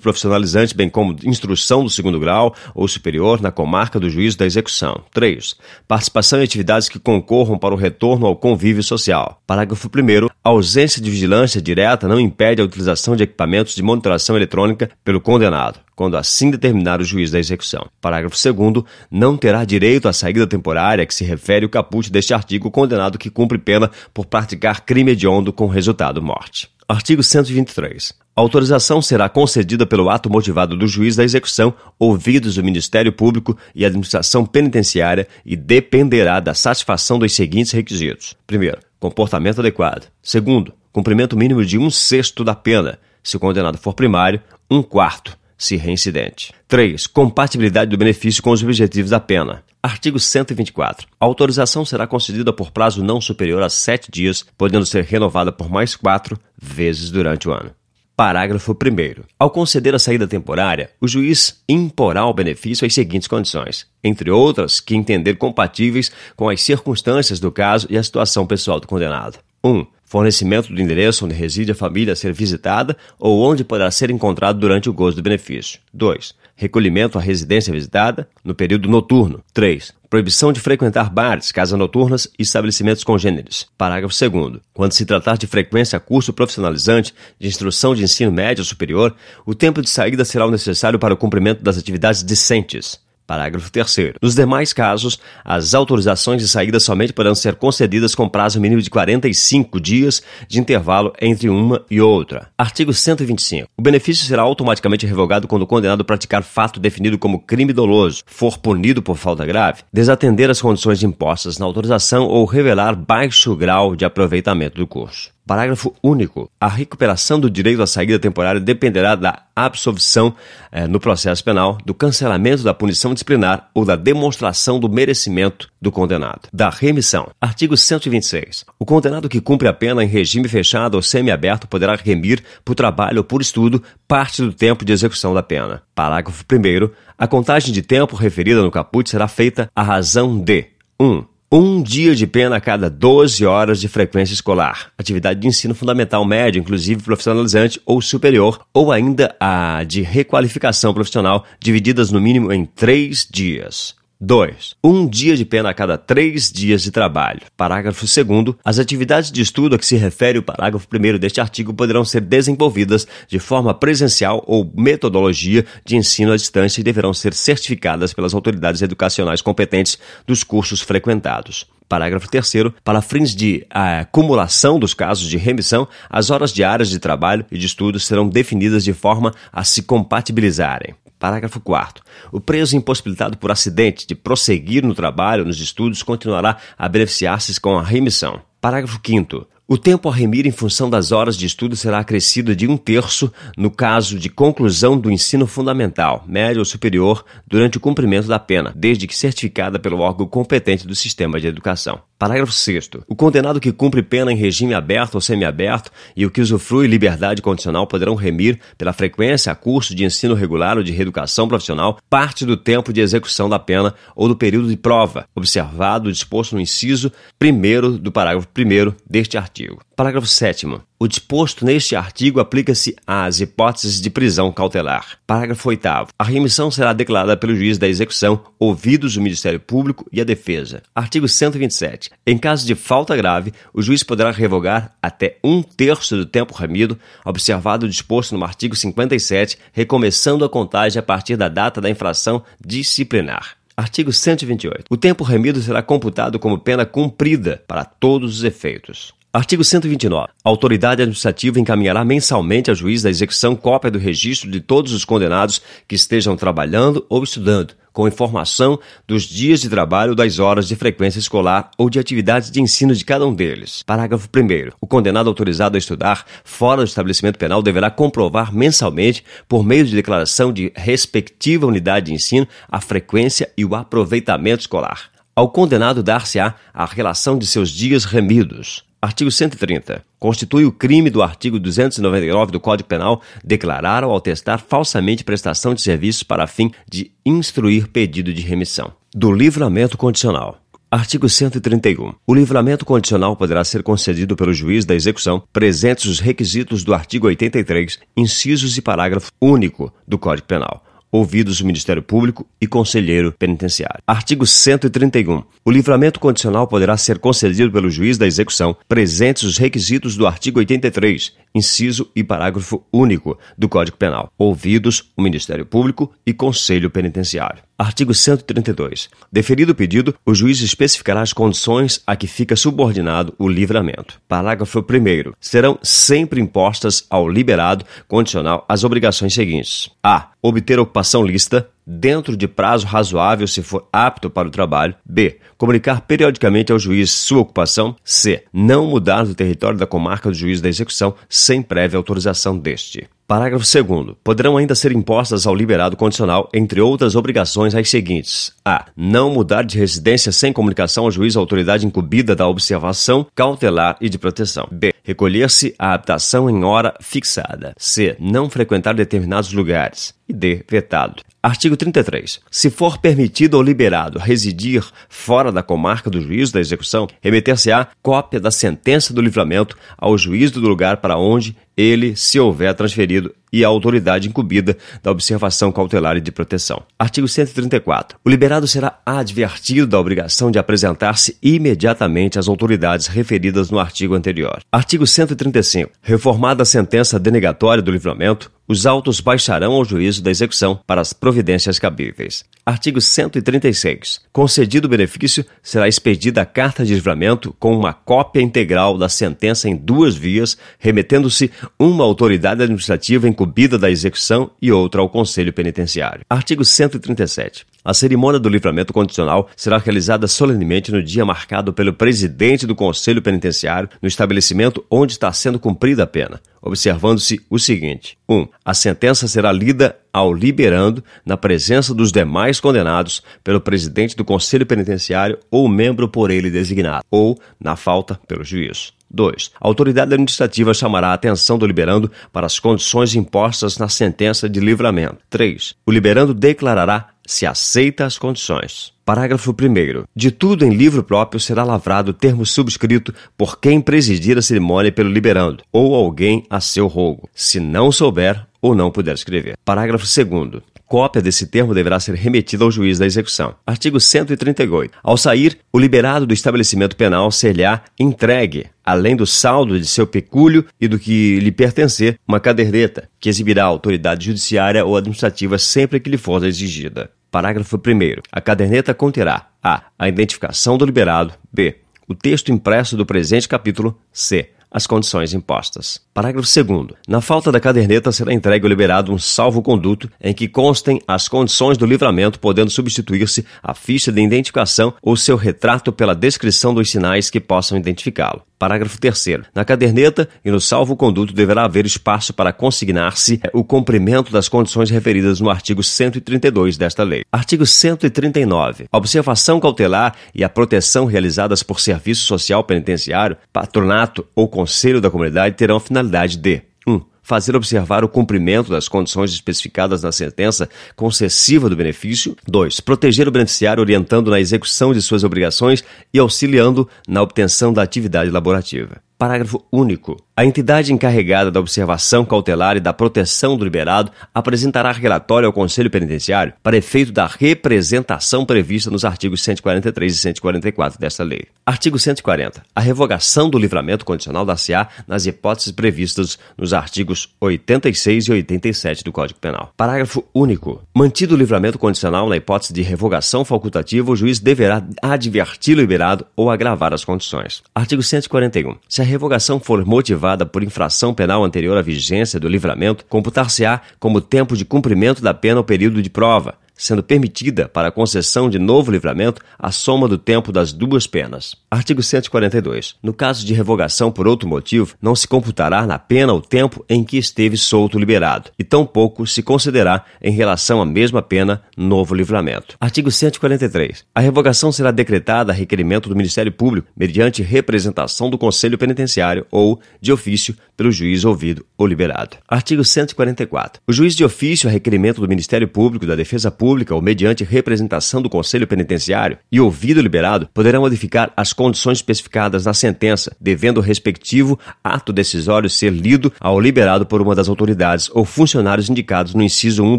profissionalizante, 0.00 0.74
bem 0.74 0.88
como 0.88 1.16
instrução 1.24 1.82
do 1.82 1.90
segundo 1.90 2.20
grau 2.20 2.54
ou 2.74 2.86
superior 2.86 3.40
na 3.40 3.50
comarca 3.50 3.98
do 3.98 4.08
juízo 4.08 4.38
da 4.38 4.46
execução. 4.46 5.02
3. 5.12 5.56
Participação 5.86 6.40
em 6.40 6.44
atividades 6.44 6.88
que 6.88 6.98
concorram 6.98 7.58
para 7.58 7.74
o 7.74 7.78
retorno 7.78 8.26
ao 8.26 8.36
convívio 8.36 8.82
social. 8.82 9.40
Parágrafo 9.46 9.88
1. 9.88 10.26
A 10.26 10.48
ausência 10.48 11.00
de 11.00 11.10
vigilância 11.10 11.60
direta 11.60 12.08
não 12.08 12.18
impede 12.18 12.60
a 12.60 12.64
utilização 12.64 13.14
de 13.16 13.22
equipamentos 13.22 13.74
de 13.74 13.82
monitoração 13.82 14.36
eletrônica 14.36 14.90
pelo 15.04 15.20
condenado 15.20 15.80
quando 15.94 16.16
assim 16.16 16.50
determinar 16.50 17.00
o 17.00 17.04
juiz 17.04 17.30
da 17.30 17.38
execução. 17.38 17.86
Parágrafo 18.00 18.36
2 18.36 18.84
não 19.10 19.36
terá 19.36 19.64
direito 19.64 20.08
à 20.08 20.12
saída 20.12 20.46
temporária 20.46 21.06
que 21.06 21.14
se 21.14 21.24
refere 21.24 21.66
o 21.66 21.68
caput 21.68 22.10
deste 22.10 22.34
artigo 22.34 22.70
condenado 22.70 23.18
que 23.18 23.30
cumpre 23.30 23.58
pena 23.58 23.90
por 24.12 24.26
praticar 24.26 24.82
crime 24.82 25.12
hediondo 25.12 25.52
com 25.52 25.66
resultado 25.66 26.22
morte. 26.22 26.70
Artigo 26.88 27.22
123. 27.22 28.12
A 28.34 28.40
autorização 28.40 29.00
será 29.00 29.28
concedida 29.28 29.86
pelo 29.86 30.10
ato 30.10 30.28
motivado 30.28 30.76
do 30.76 30.86
juiz 30.86 31.16
da 31.16 31.24
execução, 31.24 31.74
ouvidos 31.98 32.56
o 32.56 32.64
Ministério 32.64 33.12
Público 33.12 33.56
e 33.74 33.84
a 33.84 33.88
Administração 33.88 34.44
Penitenciária 34.44 35.28
e 35.44 35.54
dependerá 35.54 36.40
da 36.40 36.54
satisfação 36.54 37.18
dos 37.18 37.32
seguintes 37.32 37.72
requisitos. 37.72 38.34
Primeiro, 38.46 38.78
comportamento 38.98 39.60
adequado. 39.60 40.08
Segundo, 40.22 40.72
cumprimento 40.92 41.36
mínimo 41.36 41.64
de 41.64 41.78
um 41.78 41.90
sexto 41.90 42.42
da 42.42 42.54
pena. 42.54 42.98
Se 43.22 43.36
o 43.36 43.40
condenado 43.40 43.78
for 43.78 43.94
primário, 43.94 44.40
um 44.70 44.82
quarto 44.82 45.36
se 45.62 45.76
reincidente. 45.76 46.52
3. 46.66 47.06
Compatibilidade 47.06 47.88
do 47.88 47.96
benefício 47.96 48.42
com 48.42 48.50
os 48.50 48.64
objetivos 48.64 49.12
da 49.12 49.20
pena. 49.20 49.62
Artigo 49.80 50.18
124. 50.18 51.06
A 51.20 51.24
autorização 51.24 51.84
será 51.84 52.04
concedida 52.04 52.52
por 52.52 52.72
prazo 52.72 53.02
não 53.02 53.20
superior 53.20 53.62
a 53.62 53.68
sete 53.68 54.10
dias, 54.10 54.44
podendo 54.58 54.84
ser 54.84 55.04
renovada 55.04 55.52
por 55.52 55.70
mais 55.70 55.94
quatro 55.94 56.36
vezes 56.60 57.12
durante 57.12 57.48
o 57.48 57.52
ano. 57.52 57.70
Parágrafo 58.16 58.72
1. 58.72 59.22
Ao 59.38 59.50
conceder 59.50 59.94
a 59.94 60.00
saída 60.00 60.26
temporária, 60.26 60.90
o 61.00 61.06
juiz 61.06 61.62
imporá 61.68 62.26
o 62.26 62.34
benefício 62.34 62.84
às 62.84 62.92
seguintes 62.92 63.28
condições, 63.28 63.86
entre 64.02 64.32
outras 64.32 64.80
que 64.80 64.96
entender 64.96 65.36
compatíveis 65.36 66.10
com 66.36 66.48
as 66.48 66.60
circunstâncias 66.60 67.38
do 67.38 67.52
caso 67.52 67.86
e 67.88 67.96
a 67.96 68.02
situação 68.02 68.44
pessoal 68.46 68.80
do 68.80 68.88
condenado. 68.88 69.38
1 69.64 69.86
fornecimento 70.12 70.70
do 70.74 70.82
endereço 70.82 71.24
onde 71.24 71.34
reside 71.34 71.72
a 71.72 71.74
família 71.74 72.12
a 72.12 72.16
ser 72.16 72.34
visitada 72.34 72.94
ou 73.18 73.40
onde 73.40 73.64
poderá 73.64 73.90
ser 73.90 74.10
encontrado 74.10 74.60
durante 74.60 74.90
o 74.90 74.92
gozo 74.92 75.16
do 75.16 75.22
benefício. 75.22 75.80
2. 75.94 76.34
Recolhimento 76.54 77.16
à 77.16 77.20
residência 77.22 77.72
visitada 77.72 78.28
no 78.44 78.54
período 78.54 78.90
noturno. 78.90 79.42
3. 79.54 79.94
Proibição 80.10 80.52
de 80.52 80.60
frequentar 80.60 81.08
bares, 81.08 81.50
casas 81.50 81.78
noturnas 81.78 82.28
e 82.38 82.42
estabelecimentos 82.42 83.02
congêneres. 83.02 83.66
Parágrafo 83.78 84.14
2. 84.14 84.60
Quando 84.74 84.92
se 84.92 85.06
tratar 85.06 85.38
de 85.38 85.46
frequência 85.46 85.96
a 85.96 86.00
curso 86.00 86.30
profissionalizante 86.34 87.14
de 87.40 87.48
instrução 87.48 87.94
de 87.94 88.02
ensino 88.02 88.30
médio 88.30 88.60
ou 88.60 88.66
superior, 88.66 89.16
o 89.46 89.54
tempo 89.54 89.80
de 89.80 89.88
saída 89.88 90.26
será 90.26 90.44
o 90.46 90.50
necessário 90.50 90.98
para 90.98 91.14
o 91.14 91.16
cumprimento 91.16 91.64
das 91.64 91.78
atividades 91.78 92.22
discentes. 92.22 93.00
Parágrafo 93.32 93.72
3. 93.72 94.12
Nos 94.20 94.34
demais 94.34 94.74
casos, 94.74 95.18
as 95.42 95.72
autorizações 95.72 96.42
de 96.42 96.46
saída 96.46 96.78
somente 96.78 97.14
poderão 97.14 97.34
ser 97.34 97.54
concedidas 97.54 98.14
com 98.14 98.28
prazo 98.28 98.60
mínimo 98.60 98.82
de 98.82 98.90
45 98.90 99.80
dias 99.80 100.22
de 100.46 100.60
intervalo 100.60 101.14
entre 101.18 101.48
uma 101.48 101.82
e 101.90 101.98
outra. 101.98 102.50
Artigo 102.58 102.92
125. 102.92 103.68
O 103.74 103.80
benefício 103.80 104.26
será 104.26 104.42
automaticamente 104.42 105.06
revogado 105.06 105.48
quando 105.48 105.62
o 105.62 105.66
condenado 105.66 106.04
praticar 106.04 106.42
fato 106.42 106.78
definido 106.78 107.16
como 107.16 107.40
crime 107.40 107.72
doloso, 107.72 108.22
for 108.26 108.58
punido 108.58 109.00
por 109.00 109.16
falta 109.16 109.46
grave, 109.46 109.82
desatender 109.90 110.50
as 110.50 110.60
condições 110.60 111.02
impostas 111.02 111.56
na 111.56 111.64
autorização 111.64 112.26
ou 112.26 112.44
revelar 112.44 112.94
baixo 112.94 113.56
grau 113.56 113.96
de 113.96 114.04
aproveitamento 114.04 114.76
do 114.76 114.86
curso. 114.86 115.32
Parágrafo 115.46 115.94
único. 116.02 116.50
A 116.60 116.68
recuperação 116.68 117.40
do 117.40 117.50
direito 117.50 117.82
à 117.82 117.86
saída 117.86 118.18
temporária 118.18 118.60
dependerá 118.60 119.14
da 119.14 119.42
absolvição 119.54 120.34
eh, 120.70 120.86
no 120.86 121.00
processo 121.00 121.42
penal, 121.42 121.78
do 121.84 121.92
cancelamento 121.92 122.62
da 122.62 122.72
punição 122.72 123.12
disciplinar 123.12 123.68
ou 123.74 123.84
da 123.84 123.96
demonstração 123.96 124.78
do 124.78 124.88
merecimento 124.88 125.68
do 125.80 125.90
condenado. 125.90 126.48
Da 126.52 126.70
remissão. 126.70 127.30
Artigo 127.40 127.76
126. 127.76 128.64
O 128.78 128.86
condenado 128.86 129.28
que 129.28 129.40
cumpre 129.40 129.66
a 129.66 129.72
pena 129.72 130.04
em 130.04 130.08
regime 130.08 130.48
fechado 130.48 130.94
ou 130.94 131.02
semiaberto 131.02 131.66
poderá 131.66 131.96
remir 131.96 132.42
por 132.64 132.74
trabalho 132.74 133.18
ou 133.18 133.24
por 133.24 133.42
estudo 133.42 133.82
parte 134.06 134.42
do 134.42 134.52
tempo 134.52 134.84
de 134.84 134.92
execução 134.92 135.34
da 135.34 135.42
pena. 135.42 135.82
Parágrafo 135.94 136.44
1. 136.50 136.90
A 137.18 137.26
contagem 137.26 137.72
de 137.72 137.82
tempo 137.82 138.16
referida 138.16 138.62
no 138.62 138.70
caput 138.70 139.10
será 139.10 139.26
feita 139.26 139.68
à 139.74 139.82
razão 139.82 140.38
de 140.38 140.66
1. 141.00 141.04
Um, 141.04 141.31
um 141.54 141.82
dia 141.82 142.14
de 142.14 142.26
pena 142.26 142.56
a 142.56 142.60
cada 142.62 142.88
12 142.88 143.44
horas 143.44 143.78
de 143.78 143.86
frequência 143.86 144.32
escolar. 144.32 144.90
Atividade 144.96 145.38
de 145.38 145.46
ensino 145.46 145.74
fundamental 145.74 146.24
médio, 146.24 146.58
inclusive 146.58 147.02
profissionalizante 147.02 147.78
ou 147.84 148.00
superior, 148.00 148.64
ou 148.72 148.90
ainda 148.90 149.36
a 149.38 149.84
de 149.84 150.00
requalificação 150.00 150.94
profissional, 150.94 151.44
divididas 151.60 152.10
no 152.10 152.22
mínimo 152.22 152.50
em 152.50 152.64
três 152.64 153.28
dias. 153.30 153.94
2. 154.24 154.76
Um 154.84 155.04
dia 155.04 155.36
de 155.36 155.44
pena 155.44 155.70
a 155.70 155.74
cada 155.74 155.98
três 155.98 156.52
dias 156.52 156.80
de 156.80 156.92
trabalho. 156.92 157.40
Parágrafo 157.56 158.06
2. 158.06 158.56
As 158.64 158.78
atividades 158.78 159.32
de 159.32 159.42
estudo 159.42 159.74
a 159.74 159.78
que 159.78 159.84
se 159.84 159.96
refere 159.96 160.38
o 160.38 160.42
parágrafo 160.44 160.86
1 160.86 161.18
deste 161.18 161.40
artigo 161.40 161.74
poderão 161.74 162.04
ser 162.04 162.20
desenvolvidas 162.20 163.04
de 163.26 163.40
forma 163.40 163.74
presencial 163.74 164.44
ou 164.46 164.70
metodologia 164.76 165.66
de 165.84 165.96
ensino 165.96 166.30
à 166.30 166.36
distância 166.36 166.80
e 166.80 166.84
deverão 166.84 167.12
ser 167.12 167.34
certificadas 167.34 168.14
pelas 168.14 168.32
autoridades 168.32 168.80
educacionais 168.80 169.42
competentes 169.42 169.98
dos 170.24 170.44
cursos 170.44 170.80
frequentados. 170.80 171.66
Parágrafo 171.88 172.30
3. 172.30 172.72
Para 172.84 173.02
fins 173.02 173.34
de 173.34 173.66
acumulação 173.68 174.78
dos 174.78 174.94
casos 174.94 175.28
de 175.28 175.36
remissão, 175.36 175.88
as 176.08 176.30
horas 176.30 176.52
diárias 176.52 176.88
de 176.88 177.00
trabalho 177.00 177.44
e 177.50 177.58
de 177.58 177.66
estudo 177.66 177.98
serão 177.98 178.28
definidas 178.28 178.84
de 178.84 178.92
forma 178.92 179.34
a 179.52 179.64
se 179.64 179.82
compatibilizarem. 179.82 180.94
Parágrafo 181.22 181.60
4. 181.60 182.02
O 182.32 182.40
preso 182.40 182.76
impossibilitado 182.76 183.38
por 183.38 183.52
acidente 183.52 184.08
de 184.08 184.12
prosseguir 184.12 184.84
no 184.84 184.92
trabalho 184.92 185.42
ou 185.42 185.46
nos 185.46 185.60
estudos 185.60 186.02
continuará 186.02 186.56
a 186.76 186.88
beneficiar-se 186.88 187.60
com 187.60 187.78
a 187.78 187.82
remissão. 187.84 188.42
Parágrafo 188.60 188.98
5. 189.06 189.46
O 189.68 189.78
tempo 189.78 190.08
a 190.08 190.14
remir 190.14 190.44
em 190.44 190.50
função 190.50 190.90
das 190.90 191.12
horas 191.12 191.36
de 191.36 191.46
estudo 191.46 191.76
será 191.76 192.00
acrescido 192.00 192.54
de 192.54 192.66
um 192.66 192.76
terço 192.76 193.32
no 193.56 193.70
caso 193.70 194.18
de 194.18 194.28
conclusão 194.28 194.98
do 194.98 195.08
ensino 195.08 195.46
fundamental, 195.46 196.24
médio 196.26 196.58
ou 196.58 196.64
superior, 196.64 197.24
durante 197.46 197.76
o 197.76 197.80
cumprimento 197.80 198.26
da 198.26 198.40
pena, 198.40 198.72
desde 198.74 199.06
que 199.06 199.16
certificada 199.16 199.78
pelo 199.78 200.00
órgão 200.00 200.26
competente 200.26 200.84
do 200.84 200.96
sistema 200.96 201.40
de 201.40 201.46
educação. 201.46 202.00
Parágrafo 202.18 202.52
6. 202.52 202.90
O 203.08 203.16
condenado 203.16 203.60
que 203.60 203.72
cumpre 203.72 204.02
pena 204.02 204.32
em 204.32 204.36
regime 204.36 204.74
aberto 204.74 205.14
ou 205.16 205.20
semiaberto 205.20 205.90
e 206.16 206.26
o 206.26 206.30
que 206.30 206.40
usufrui 206.40 206.86
liberdade 206.86 207.42
condicional 207.42 207.86
poderão 207.86 208.14
remir, 208.14 208.60
pela 208.76 208.92
frequência 208.92 209.50
a 209.50 209.54
curso 209.54 209.94
de 209.94 210.04
ensino 210.04 210.34
regular 210.34 210.76
ou 210.76 210.82
de 210.82 210.92
reeducação 210.92 211.48
profissional, 211.48 211.98
parte 212.10 212.44
do 212.44 212.56
tempo 212.56 212.92
de 212.92 213.00
execução 213.00 213.48
da 213.48 213.58
pena 213.58 213.94
ou 214.14 214.28
do 214.28 214.36
período 214.36 214.68
de 214.68 214.76
prova, 214.76 215.26
observado 215.34 216.08
o 216.08 216.12
disposto 216.12 216.54
no 216.54 216.60
inciso 216.60 217.12
1 217.42 217.96
do 217.98 218.12
parágrafo 218.12 218.48
1 218.56 218.92
deste 219.08 219.36
artigo. 219.36 219.51
Parágrafo 219.94 220.26
7. 220.26 220.66
O 220.98 221.08
disposto 221.08 221.64
neste 221.64 221.96
artigo 221.96 222.40
aplica-se 222.40 222.94
às 223.06 223.40
hipóteses 223.40 224.00
de 224.00 224.08
prisão 224.08 224.52
cautelar. 224.52 225.18
Parágrafo 225.26 225.68
8. 225.68 225.88
A 226.18 226.24
remissão 226.24 226.70
será 226.70 226.92
declarada 226.92 227.36
pelo 227.36 227.54
juiz 227.54 227.76
da 227.76 227.88
execução, 227.88 228.42
ouvidos 228.58 229.16
o 229.16 229.20
Ministério 229.20 229.60
Público 229.60 230.06
e 230.12 230.20
a 230.20 230.24
defesa. 230.24 230.82
Artigo 230.94 231.28
127. 231.28 232.10
Em 232.26 232.38
caso 232.38 232.66
de 232.66 232.74
falta 232.74 233.16
grave, 233.16 233.52
o 233.74 233.82
juiz 233.82 234.02
poderá 234.02 234.30
revogar 234.30 234.92
até 235.02 235.38
um 235.42 235.62
terço 235.62 236.16
do 236.16 236.26
tempo 236.26 236.54
remido, 236.54 236.98
observado 237.24 237.86
o 237.86 237.88
disposto 237.88 238.36
no 238.36 238.44
artigo 238.44 238.76
57, 238.76 239.58
recomeçando 239.72 240.44
a 240.44 240.48
contagem 240.48 241.00
a 241.00 241.02
partir 241.02 241.36
da 241.36 241.48
data 241.48 241.80
da 241.80 241.90
infração 241.90 242.42
disciplinar. 242.64 243.56
Artigo 243.76 244.12
128. 244.12 244.84
O 244.90 244.96
tempo 244.96 245.24
remido 245.24 245.60
será 245.60 245.82
computado 245.82 246.38
como 246.38 246.58
pena 246.58 246.84
cumprida 246.84 247.62
para 247.66 247.84
todos 247.84 248.38
os 248.38 248.44
efeitos. 248.44 249.14
Artigo 249.34 249.64
129. 249.64 250.28
A 250.44 250.48
autoridade 250.50 251.00
administrativa 251.00 251.58
encaminhará 251.58 252.04
mensalmente 252.04 252.68
ao 252.68 252.76
juiz 252.76 253.00
da 253.00 253.08
execução 253.08 253.56
cópia 253.56 253.90
do 253.90 253.98
registro 253.98 254.50
de 254.50 254.60
todos 254.60 254.92
os 254.92 255.06
condenados 255.06 255.62
que 255.88 255.94
estejam 255.94 256.36
trabalhando 256.36 257.06
ou 257.08 257.24
estudando, 257.24 257.72
com 257.94 258.06
informação 258.06 258.78
dos 259.08 259.22
dias 259.22 259.62
de 259.62 259.70
trabalho, 259.70 260.14
das 260.14 260.38
horas 260.38 260.68
de 260.68 260.76
frequência 260.76 261.18
escolar 261.18 261.70
ou 261.78 261.88
de 261.88 261.98
atividades 261.98 262.50
de 262.50 262.60
ensino 262.60 262.94
de 262.94 263.06
cada 263.06 263.26
um 263.26 263.32
deles. 263.32 263.82
Parágrafo 263.86 264.28
1. 264.28 264.72
O 264.78 264.86
condenado 264.86 265.30
autorizado 265.30 265.76
a 265.76 265.78
estudar 265.78 266.26
fora 266.44 266.82
do 266.82 266.86
estabelecimento 266.86 267.38
penal 267.38 267.62
deverá 267.62 267.90
comprovar 267.90 268.54
mensalmente, 268.54 269.24
por 269.48 269.64
meio 269.64 269.86
de 269.86 269.96
declaração 269.96 270.52
de 270.52 270.70
respectiva 270.76 271.66
unidade 271.66 272.08
de 272.08 272.12
ensino, 272.12 272.46
a 272.68 272.82
frequência 272.82 273.50
e 273.56 273.64
o 273.64 273.74
aproveitamento 273.74 274.60
escolar. 274.60 275.10
Ao 275.34 275.48
condenado 275.48 276.02
dar-se-á 276.02 276.54
a 276.74 276.84
relação 276.84 277.38
de 277.38 277.46
seus 277.46 277.70
dias 277.70 278.04
remidos. 278.04 278.91
Artigo 279.04 279.32
130. 279.32 280.04
Constitui 280.16 280.64
o 280.64 280.70
crime 280.70 281.10
do 281.10 281.24
artigo 281.24 281.58
299 281.58 282.52
do 282.52 282.60
Código 282.60 282.88
Penal 282.88 283.20
declarar 283.42 284.04
ou 284.04 284.16
atestar 284.16 284.62
falsamente 284.62 285.24
prestação 285.24 285.74
de 285.74 285.82
serviços 285.82 286.22
para 286.22 286.46
fim 286.46 286.70
de 286.88 287.10
instruir 287.26 287.88
pedido 287.88 288.32
de 288.32 288.42
remissão. 288.42 288.92
Do 289.12 289.32
livramento 289.32 289.98
condicional. 289.98 290.60
Artigo 290.88 291.28
131. 291.28 292.14
O 292.24 292.32
livramento 292.32 292.84
condicional 292.84 293.34
poderá 293.34 293.64
ser 293.64 293.82
concedido 293.82 294.36
pelo 294.36 294.54
juiz 294.54 294.84
da 294.84 294.94
execução, 294.94 295.42
presentes 295.52 296.04
os 296.04 296.20
requisitos 296.20 296.84
do 296.84 296.94
artigo 296.94 297.26
83, 297.26 297.98
incisos 298.16 298.78
e 298.78 298.82
parágrafo 298.82 299.32
único 299.40 299.92
do 300.06 300.16
Código 300.16 300.46
Penal 300.46 300.84
ouvidos 301.12 301.60
o 301.60 301.66
Ministério 301.66 302.02
Público 302.02 302.46
e 302.58 302.66
Conselheiro 302.66 303.32
Penitenciário. 303.38 304.02
Artigo 304.06 304.46
131. 304.46 305.42
O 305.62 305.70
livramento 305.70 306.18
condicional 306.18 306.66
poderá 306.66 306.96
ser 306.96 307.18
concedido 307.18 307.70
pelo 307.70 307.90
juiz 307.90 308.16
da 308.16 308.26
execução, 308.26 308.74
presentes 308.88 309.42
os 309.42 309.58
requisitos 309.58 310.16
do 310.16 310.26
artigo 310.26 310.58
83, 310.58 311.34
inciso 311.54 312.10
e 312.16 312.24
parágrafo 312.24 312.82
único 312.90 313.38
do 313.58 313.68
Código 313.68 313.98
Penal, 313.98 314.32
ouvidos 314.38 315.12
o 315.14 315.22
Ministério 315.22 315.66
Público 315.66 316.10
e 316.26 316.32
Conselho 316.32 316.88
Penitenciário. 316.88 317.62
Artigo 317.82 318.14
132. 318.14 319.10
Deferido 319.32 319.72
o 319.72 319.74
pedido, 319.74 320.14
o 320.24 320.32
juiz 320.32 320.60
especificará 320.60 321.20
as 321.20 321.32
condições 321.32 322.00
a 322.06 322.14
que 322.14 322.28
fica 322.28 322.54
subordinado 322.54 323.34
o 323.36 323.48
livramento. 323.48 324.20
Parágrafo 324.28 324.78
1. 324.78 325.32
Serão 325.40 325.76
sempre 325.82 326.40
impostas 326.40 327.04
ao 327.10 327.28
liberado 327.28 327.84
condicional 328.06 328.64
as 328.68 328.84
obrigações 328.84 329.34
seguintes: 329.34 329.90
a. 330.00 330.28
Obter 330.40 330.78
ocupação 330.78 331.26
lícita, 331.26 331.68
dentro 331.86 332.36
de 332.36 332.48
prazo 332.48 332.86
razoável 332.86 333.46
se 333.46 333.62
for 333.62 333.88
apto 333.92 334.30
para 334.30 334.48
o 334.48 334.50
trabalho. 334.50 334.94
B. 335.04 335.38
Comunicar 335.56 336.02
periodicamente 336.02 336.72
ao 336.72 336.78
juiz 336.78 337.10
sua 337.10 337.40
ocupação. 337.40 337.96
C. 338.04 338.44
Não 338.52 338.86
mudar 338.86 339.24
do 339.24 339.34
território 339.34 339.78
da 339.78 339.86
comarca 339.86 340.30
do 340.30 340.34
juiz 340.34 340.60
da 340.60 340.68
execução 340.68 341.14
sem 341.28 341.62
prévia 341.62 341.96
autorização 341.96 342.58
deste. 342.58 343.08
Parágrafo 343.32 343.64
2. 343.64 344.16
Poderão 344.22 344.58
ainda 344.58 344.74
ser 344.74 344.92
impostas 344.92 345.46
ao 345.46 345.54
liberado 345.54 345.96
condicional, 345.96 346.50
entre 346.52 346.82
outras 346.82 347.16
obrigações, 347.16 347.74
as 347.74 347.88
seguintes: 347.88 348.52
a. 348.62 348.84
Não 348.94 349.30
mudar 349.30 349.62
de 349.62 349.78
residência 349.78 350.30
sem 350.30 350.52
comunicação 350.52 351.04
ao 351.04 351.10
juiz 351.10 351.34
ou 351.34 351.40
autoridade 351.40 351.86
incumbida 351.86 352.36
da 352.36 352.46
observação, 352.46 353.26
cautelar 353.34 353.96
e 354.02 354.10
de 354.10 354.18
proteção. 354.18 354.68
B. 354.70 354.92
Recolher-se 355.02 355.74
à 355.78 355.94
habitação 355.94 356.50
em 356.50 356.62
hora 356.62 356.94
fixada. 357.00 357.72
C. 357.78 358.16
Não 358.20 358.50
frequentar 358.50 358.94
determinados 358.94 359.52
lugares. 359.52 360.14
E 360.32 360.34
D. 360.34 360.64
Vetado. 360.68 361.22
Artigo 361.42 361.76
33. 361.76 362.40
Se 362.50 362.70
for 362.70 362.98
permitido 362.98 363.54
ou 363.54 363.62
liberado 363.62 364.18
residir 364.18 364.82
fora 365.08 365.52
da 365.52 365.62
comarca 365.62 366.08
do 366.08 366.22
juízo 366.22 366.54
da 366.54 366.60
execução, 366.60 367.06
remeter-se-á 367.20 367.88
cópia 368.00 368.40
da 368.40 368.50
sentença 368.50 369.12
do 369.12 369.20
livramento 369.20 369.76
ao 369.98 370.16
juiz 370.16 370.50
do 370.50 370.60
lugar 370.60 370.98
para 370.98 371.18
onde 371.18 371.56
ele 371.76 372.16
se 372.16 372.38
houver 372.38 372.74
transferido 372.74 373.34
e 373.52 373.64
a 373.64 373.68
autoridade 373.68 374.28
incumbida 374.28 374.76
da 375.02 375.10
observação 375.10 375.70
cautelar 375.70 376.16
e 376.16 376.20
de 376.20 376.32
proteção. 376.32 376.82
Artigo 376.98 377.28
134. 377.28 378.18
O 378.24 378.30
liberado 378.30 378.66
será 378.66 378.98
advertido 379.04 379.86
da 379.86 380.00
obrigação 380.00 380.50
de 380.50 380.58
apresentar-se 380.58 381.36
imediatamente 381.42 382.38
às 382.38 382.48
autoridades 382.48 383.08
referidas 383.08 383.70
no 383.70 383.78
artigo 383.78 384.14
anterior. 384.14 384.62
Artigo 384.72 385.06
135. 385.06 385.90
Reformada 386.00 386.62
a 386.62 386.66
sentença 386.66 387.18
denegatória 387.18 387.82
do 387.82 387.90
livramento, 387.90 388.50
os 388.66 388.86
autos 388.86 389.20
baixarão 389.20 389.72
ao 389.72 389.84
juízo 389.84 390.22
da 390.22 390.30
execução 390.30 390.80
para 390.86 391.00
as 391.00 391.12
providências 391.12 391.78
cabíveis. 391.78 392.44
Artigo 392.64 393.00
136. 393.00 394.20
Concedido 394.32 394.86
o 394.86 394.90
benefício, 394.90 395.44
será 395.62 395.88
expedida 395.88 396.40
a 396.42 396.46
carta 396.46 396.84
de 396.84 396.94
livramento 396.94 397.54
com 397.58 397.76
uma 397.76 397.92
cópia 397.92 398.40
integral 398.40 398.96
da 398.96 399.08
sentença 399.08 399.68
em 399.68 399.76
duas 399.76 400.14
vias, 400.14 400.56
remetendo-se 400.78 401.50
uma 401.78 402.04
autoridade 402.04 402.62
administrativa 402.62 403.28
incumbida 403.28 403.78
da 403.78 403.90
execução 403.90 404.50
e 404.60 404.70
outra 404.72 405.00
ao 405.00 405.08
Conselho 405.08 405.52
Penitenciário. 405.52 406.24
Artigo 406.28 406.64
137. 406.64 407.66
A 407.84 407.92
cerimônia 407.92 408.38
do 408.38 408.48
livramento 408.48 408.92
condicional 408.92 409.48
será 409.56 409.76
realizada 409.76 410.28
solenemente 410.28 410.92
no 410.92 411.02
dia 411.02 411.24
marcado 411.24 411.72
pelo 411.72 411.92
presidente 411.92 412.64
do 412.64 412.76
Conselho 412.76 413.20
Penitenciário 413.20 413.88
no 414.00 414.06
estabelecimento 414.06 414.84
onde 414.88 415.12
está 415.12 415.32
sendo 415.32 415.58
cumprida 415.58 416.04
a 416.04 416.06
pena, 416.06 416.40
observando-se 416.60 417.40
o 417.50 417.58
seguinte: 417.58 418.16
1. 418.28 418.34
Um, 418.36 418.48
a 418.64 418.72
sentença 418.72 419.26
será 419.26 419.50
lida 419.50 419.96
ao 420.12 420.32
liberando 420.32 421.02
na 421.26 421.36
presença 421.36 421.92
dos 421.92 422.12
demais 422.12 422.60
condenados 422.60 423.20
pelo 423.42 423.60
presidente 423.60 424.14
do 424.14 424.24
Conselho 424.24 424.64
Penitenciário 424.64 425.38
ou 425.50 425.68
membro 425.68 426.08
por 426.08 426.30
ele 426.30 426.50
designado, 426.50 427.04
ou, 427.10 427.36
na 427.58 427.74
falta, 427.74 428.20
pelo 428.28 428.44
juiz. 428.44 428.92
2. 429.12 429.52
A 429.60 429.68
autoridade 429.68 430.14
administrativa 430.14 430.72
chamará 430.72 431.08
a 431.08 431.14
atenção 431.14 431.58
do 431.58 431.66
liberando 431.66 432.10
para 432.32 432.46
as 432.46 432.58
condições 432.58 433.14
impostas 433.14 433.78
na 433.78 433.88
sentença 433.88 434.48
de 434.48 434.60
livramento. 434.60 435.18
3. 435.28 435.74
O 435.86 435.90
liberando 435.90 436.32
declarará 436.32 437.08
se 437.26 437.46
aceita 437.46 438.04
as 438.04 438.18
condições. 438.18 438.92
Parágrafo 439.04 439.50
1. 439.50 440.04
De 440.14 440.30
tudo 440.30 440.64
em 440.64 440.70
livro 440.70 441.02
próprio 441.02 441.40
será 441.40 441.64
lavrado 441.64 442.12
termo 442.12 442.46
subscrito 442.46 443.12
por 443.36 443.58
quem 443.58 443.80
presidir 443.80 444.38
a 444.38 444.42
cerimônia 444.42 444.92
pelo 444.92 445.10
liberando, 445.10 445.62
ou 445.72 445.94
alguém 445.94 446.44
a 446.48 446.60
seu 446.60 446.86
rogo, 446.86 447.28
se 447.34 447.58
não 447.58 447.90
souber 447.90 448.46
ou 448.60 448.74
não 448.74 448.90
puder 448.90 449.14
escrever. 449.14 449.56
Parágrafo 449.64 450.06
2. 450.06 450.62
Cópia 450.92 451.22
desse 451.22 451.46
termo 451.46 451.72
deverá 451.72 451.98
ser 451.98 452.14
remetida 452.16 452.64
ao 452.64 452.70
juiz 452.70 452.98
da 452.98 453.06
execução. 453.06 453.54
Artigo 453.66 453.98
138. 453.98 454.92
Ao 455.02 455.16
sair, 455.16 455.58
o 455.72 455.78
liberado 455.78 456.26
do 456.26 456.34
estabelecimento 456.34 456.96
penal 456.96 457.30
ser-lhe-á 457.30 457.80
entregue, 457.98 458.66
além 458.84 459.16
do 459.16 459.26
saldo 459.26 459.80
de 459.80 459.86
seu 459.86 460.06
pecúlio 460.06 460.66
e 460.78 460.86
do 460.86 460.98
que 460.98 461.40
lhe 461.40 461.50
pertencer, 461.50 462.18
uma 462.28 462.38
caderneta, 462.38 463.08
que 463.18 463.30
exibirá 463.30 463.62
a 463.62 463.68
autoridade 463.68 464.26
judiciária 464.26 464.84
ou 464.84 464.94
administrativa 464.94 465.56
sempre 465.56 465.98
que 465.98 466.10
lhe 466.10 466.18
for 466.18 466.44
exigida. 466.44 467.10
Parágrafo 467.30 467.78
1. 467.78 468.20
A 468.30 468.42
caderneta 468.42 468.92
conterá 468.92 469.48
a. 469.62 469.84
a 469.98 470.08
identificação 470.10 470.76
do 470.76 470.84
liberado, 470.84 471.32
b. 471.50 471.74
o 472.06 472.14
texto 472.14 472.52
impresso 472.52 472.98
do 472.98 473.06
presente 473.06 473.48
capítulo, 473.48 473.98
c 474.12 474.50
as 474.72 474.86
condições 474.86 475.34
impostas. 475.34 476.00
Parágrafo 476.14 476.48
2. 476.64 476.98
Na 477.06 477.20
falta 477.20 477.52
da 477.52 477.60
caderneta 477.60 478.10
será 478.10 478.32
entregue 478.32 478.64
ou 478.64 478.68
liberado 478.68 479.12
um 479.12 479.18
salvo-conduto 479.18 480.10
em 480.20 480.32
que 480.32 480.48
constem 480.48 481.00
as 481.06 481.28
condições 481.28 481.76
do 481.76 481.86
livramento, 481.86 482.38
podendo 482.38 482.70
substituir-se 482.70 483.44
a 483.62 483.74
ficha 483.74 484.10
de 484.10 484.22
identificação 484.22 484.94
ou 485.02 485.16
seu 485.16 485.36
retrato 485.36 485.92
pela 485.92 486.14
descrição 486.14 486.74
dos 486.74 486.90
sinais 486.90 487.30
que 487.30 487.40
possam 487.40 487.78
identificá-lo. 487.78 488.42
Parágrafo 488.62 488.96
3. 489.00 489.40
Na 489.52 489.64
caderneta 489.64 490.28
e 490.44 490.50
no 490.50 490.60
salvo-conduto 490.60 491.32
deverá 491.32 491.64
haver 491.64 491.84
espaço 491.84 492.32
para 492.32 492.52
consignar-se 492.52 493.40
o 493.52 493.64
cumprimento 493.64 494.30
das 494.30 494.48
condições 494.48 494.88
referidas 494.88 495.40
no 495.40 495.50
artigo 495.50 495.82
132 495.82 496.76
desta 496.76 497.02
lei. 497.02 497.24
Artigo 497.32 497.66
139. 497.66 498.86
A 498.92 498.96
observação 498.96 499.58
cautelar 499.58 500.14
e 500.32 500.44
a 500.44 500.48
proteção 500.48 501.06
realizadas 501.06 501.64
por 501.64 501.80
Serviço 501.80 502.24
Social 502.24 502.62
Penitenciário, 502.62 503.36
patronato 503.52 504.24
ou 504.32 504.46
Conselho 504.62 505.00
da 505.00 505.10
Comunidade 505.10 505.56
terão 505.56 505.74
a 505.74 505.80
finalidade 505.80 506.36
de 506.36 506.62
1. 506.86 506.92
Um, 506.92 507.04
fazer 507.22 507.54
observar 507.54 508.04
o 508.04 508.08
cumprimento 508.08 508.70
das 508.70 508.88
condições 508.88 509.32
especificadas 509.32 510.02
na 510.02 510.12
sentença 510.12 510.68
concessiva 510.96 511.68
do 511.68 511.76
benefício. 511.76 512.36
2. 512.46 512.80
Proteger 512.80 513.28
o 513.28 513.32
beneficiário 513.32 513.80
orientando 513.80 514.30
na 514.30 514.40
execução 514.40 514.92
de 514.92 515.00
suas 515.00 515.24
obrigações 515.24 515.84
e 516.12 516.18
auxiliando 516.18 516.88
na 517.06 517.22
obtenção 517.22 517.72
da 517.72 517.82
atividade 517.82 518.30
laborativa. 518.30 519.00
Parágrafo 519.22 519.64
único. 519.70 520.16
A 520.36 520.44
entidade 520.44 520.92
encarregada 520.92 521.48
da 521.48 521.60
observação 521.60 522.24
cautelar 522.24 522.76
e 522.76 522.80
da 522.80 522.92
proteção 522.92 523.56
do 523.56 523.62
liberado 523.62 524.10
apresentará 524.34 524.90
relatório 524.90 525.46
ao 525.46 525.52
Conselho 525.52 525.88
Penitenciário 525.88 526.54
para 526.60 526.76
efeito 526.76 527.12
da 527.12 527.26
representação 527.26 528.44
prevista 528.44 528.90
nos 528.90 529.04
artigos 529.04 529.42
143 529.44 530.12
e 530.12 530.18
144 530.18 530.98
desta 530.98 531.22
lei. 531.22 531.44
Artigo 531.64 532.00
140. 532.00 532.64
A 532.74 532.80
revogação 532.80 533.48
do 533.48 533.58
livramento 533.58 534.04
condicional 534.04 534.44
da 534.44 534.56
CA 534.56 534.88
nas 535.06 535.24
hipóteses 535.24 535.70
previstas 535.70 536.36
nos 536.58 536.72
artigos 536.72 537.11
86 537.40 538.24
e 538.28 538.32
87 538.32 539.04
do 539.04 539.12
Código 539.12 539.38
Penal. 539.38 539.72
Parágrafo 539.76 540.24
único. 540.34 540.82
Mantido 540.94 541.34
o 541.34 541.38
livramento 541.38 541.78
condicional 541.78 542.28
na 542.28 542.36
hipótese 542.36 542.72
de 542.72 542.82
revogação 542.82 543.44
facultativa, 543.44 544.10
o 544.10 544.16
juiz 544.16 544.38
deverá 544.38 544.82
advertir 545.02 545.76
o 545.76 545.80
liberado 545.80 546.26
ou 546.36 546.50
agravar 546.50 546.92
as 546.92 547.04
condições. 547.04 547.62
Artigo 547.74 548.02
141. 548.02 548.76
Se 548.88 549.00
a 549.00 549.04
revogação 549.04 549.60
for 549.60 549.84
motivada 549.84 550.46
por 550.46 550.62
infração 550.62 551.14
penal 551.14 551.44
anterior 551.44 551.76
à 551.76 551.82
vigência 551.82 552.38
do 552.40 552.48
livramento, 552.48 553.04
computar-se-á 553.08 553.80
como 553.98 554.20
tempo 554.20 554.56
de 554.56 554.64
cumprimento 554.64 555.22
da 555.22 555.34
pena 555.34 555.60
o 555.60 555.64
período 555.64 556.02
de 556.02 556.10
prova, 556.10 556.54
sendo 556.74 557.02
permitida 557.02 557.68
para 557.68 557.88
a 557.88 557.92
concessão 557.92 558.48
de 558.48 558.58
novo 558.58 558.90
livramento 558.90 559.40
a 559.58 559.70
soma 559.70 560.08
do 560.08 560.18
tempo 560.18 560.50
das 560.50 560.72
duas 560.72 561.06
penas. 561.06 561.54
Artigo 561.70 562.02
142. 562.02 562.96
No 563.02 563.12
caso 563.12 563.46
de 563.46 563.54
revogação 563.54 564.10
por 564.10 564.26
outro 564.26 564.48
motivo, 564.48 564.94
não 565.00 565.14
se 565.14 565.28
computará 565.28 565.86
na 565.86 565.98
pena 565.98 566.32
o 566.32 566.40
tempo 566.40 566.84
em 566.88 567.04
que 567.04 567.18
esteve 567.18 567.56
solto 567.56 567.98
liberado, 567.98 568.50
e 568.58 568.64
tampouco 568.64 569.26
se 569.26 569.42
considerará 569.42 570.04
em 570.20 570.32
relação 570.32 570.80
à 570.80 570.84
mesma 570.84 571.22
pena 571.22 571.62
novo 571.76 572.14
livramento. 572.14 572.76
Artigo 572.80 573.10
143. 573.10 574.04
A 574.14 574.20
revogação 574.20 574.70
será 574.72 574.90
decretada 574.90 575.52
a 575.52 575.54
requerimento 575.54 576.08
do 576.08 576.16
Ministério 576.16 576.52
Público 576.52 576.88
mediante 576.96 577.42
representação 577.42 578.30
do 578.30 578.38
Conselho 578.38 578.78
Penitenciário 578.78 579.46
ou, 579.50 579.80
de 580.00 580.12
ofício, 580.12 580.56
pelo 580.76 580.90
juiz 580.90 581.24
ouvido 581.24 581.64
ou 581.76 581.86
liberado. 581.86 582.36
Artigo 582.48 582.84
144. 582.84 583.80
O 583.86 583.92
juiz 583.92 584.14
de 584.14 584.24
ofício, 584.24 584.68
a 584.68 584.72
requerimento 584.72 585.20
do 585.20 585.28
Ministério 585.28 585.68
Público, 585.68 586.06
da 586.06 586.14
Defesa 586.14 586.50
Pública 586.50 586.94
ou 586.94 587.02
mediante 587.02 587.44
representação 587.44 588.20
do 588.22 588.30
Conselho 588.30 588.66
Penitenciário 588.66 589.38
e 589.50 589.60
ouvido 589.60 589.98
ou 589.98 590.02
liberado, 590.02 590.48
poderá 590.52 590.80
modificar 590.80 591.32
as 591.36 591.52
condições 591.52 591.98
especificadas 591.98 592.64
na 592.64 592.74
sentença, 592.74 593.36
devendo 593.40 593.78
o 593.78 593.82
respectivo 593.82 594.58
ato 594.82 595.12
decisório 595.12 595.68
ser 595.68 595.90
lido 595.90 596.32
ao 596.40 596.60
liberado 596.60 597.06
por 597.06 597.20
uma 597.20 597.34
das 597.34 597.48
autoridades 597.48 598.10
ou 598.12 598.24
funcionários 598.24 598.88
indicados 598.88 599.34
no 599.34 599.42
inciso 599.42 599.82
1 599.82 599.98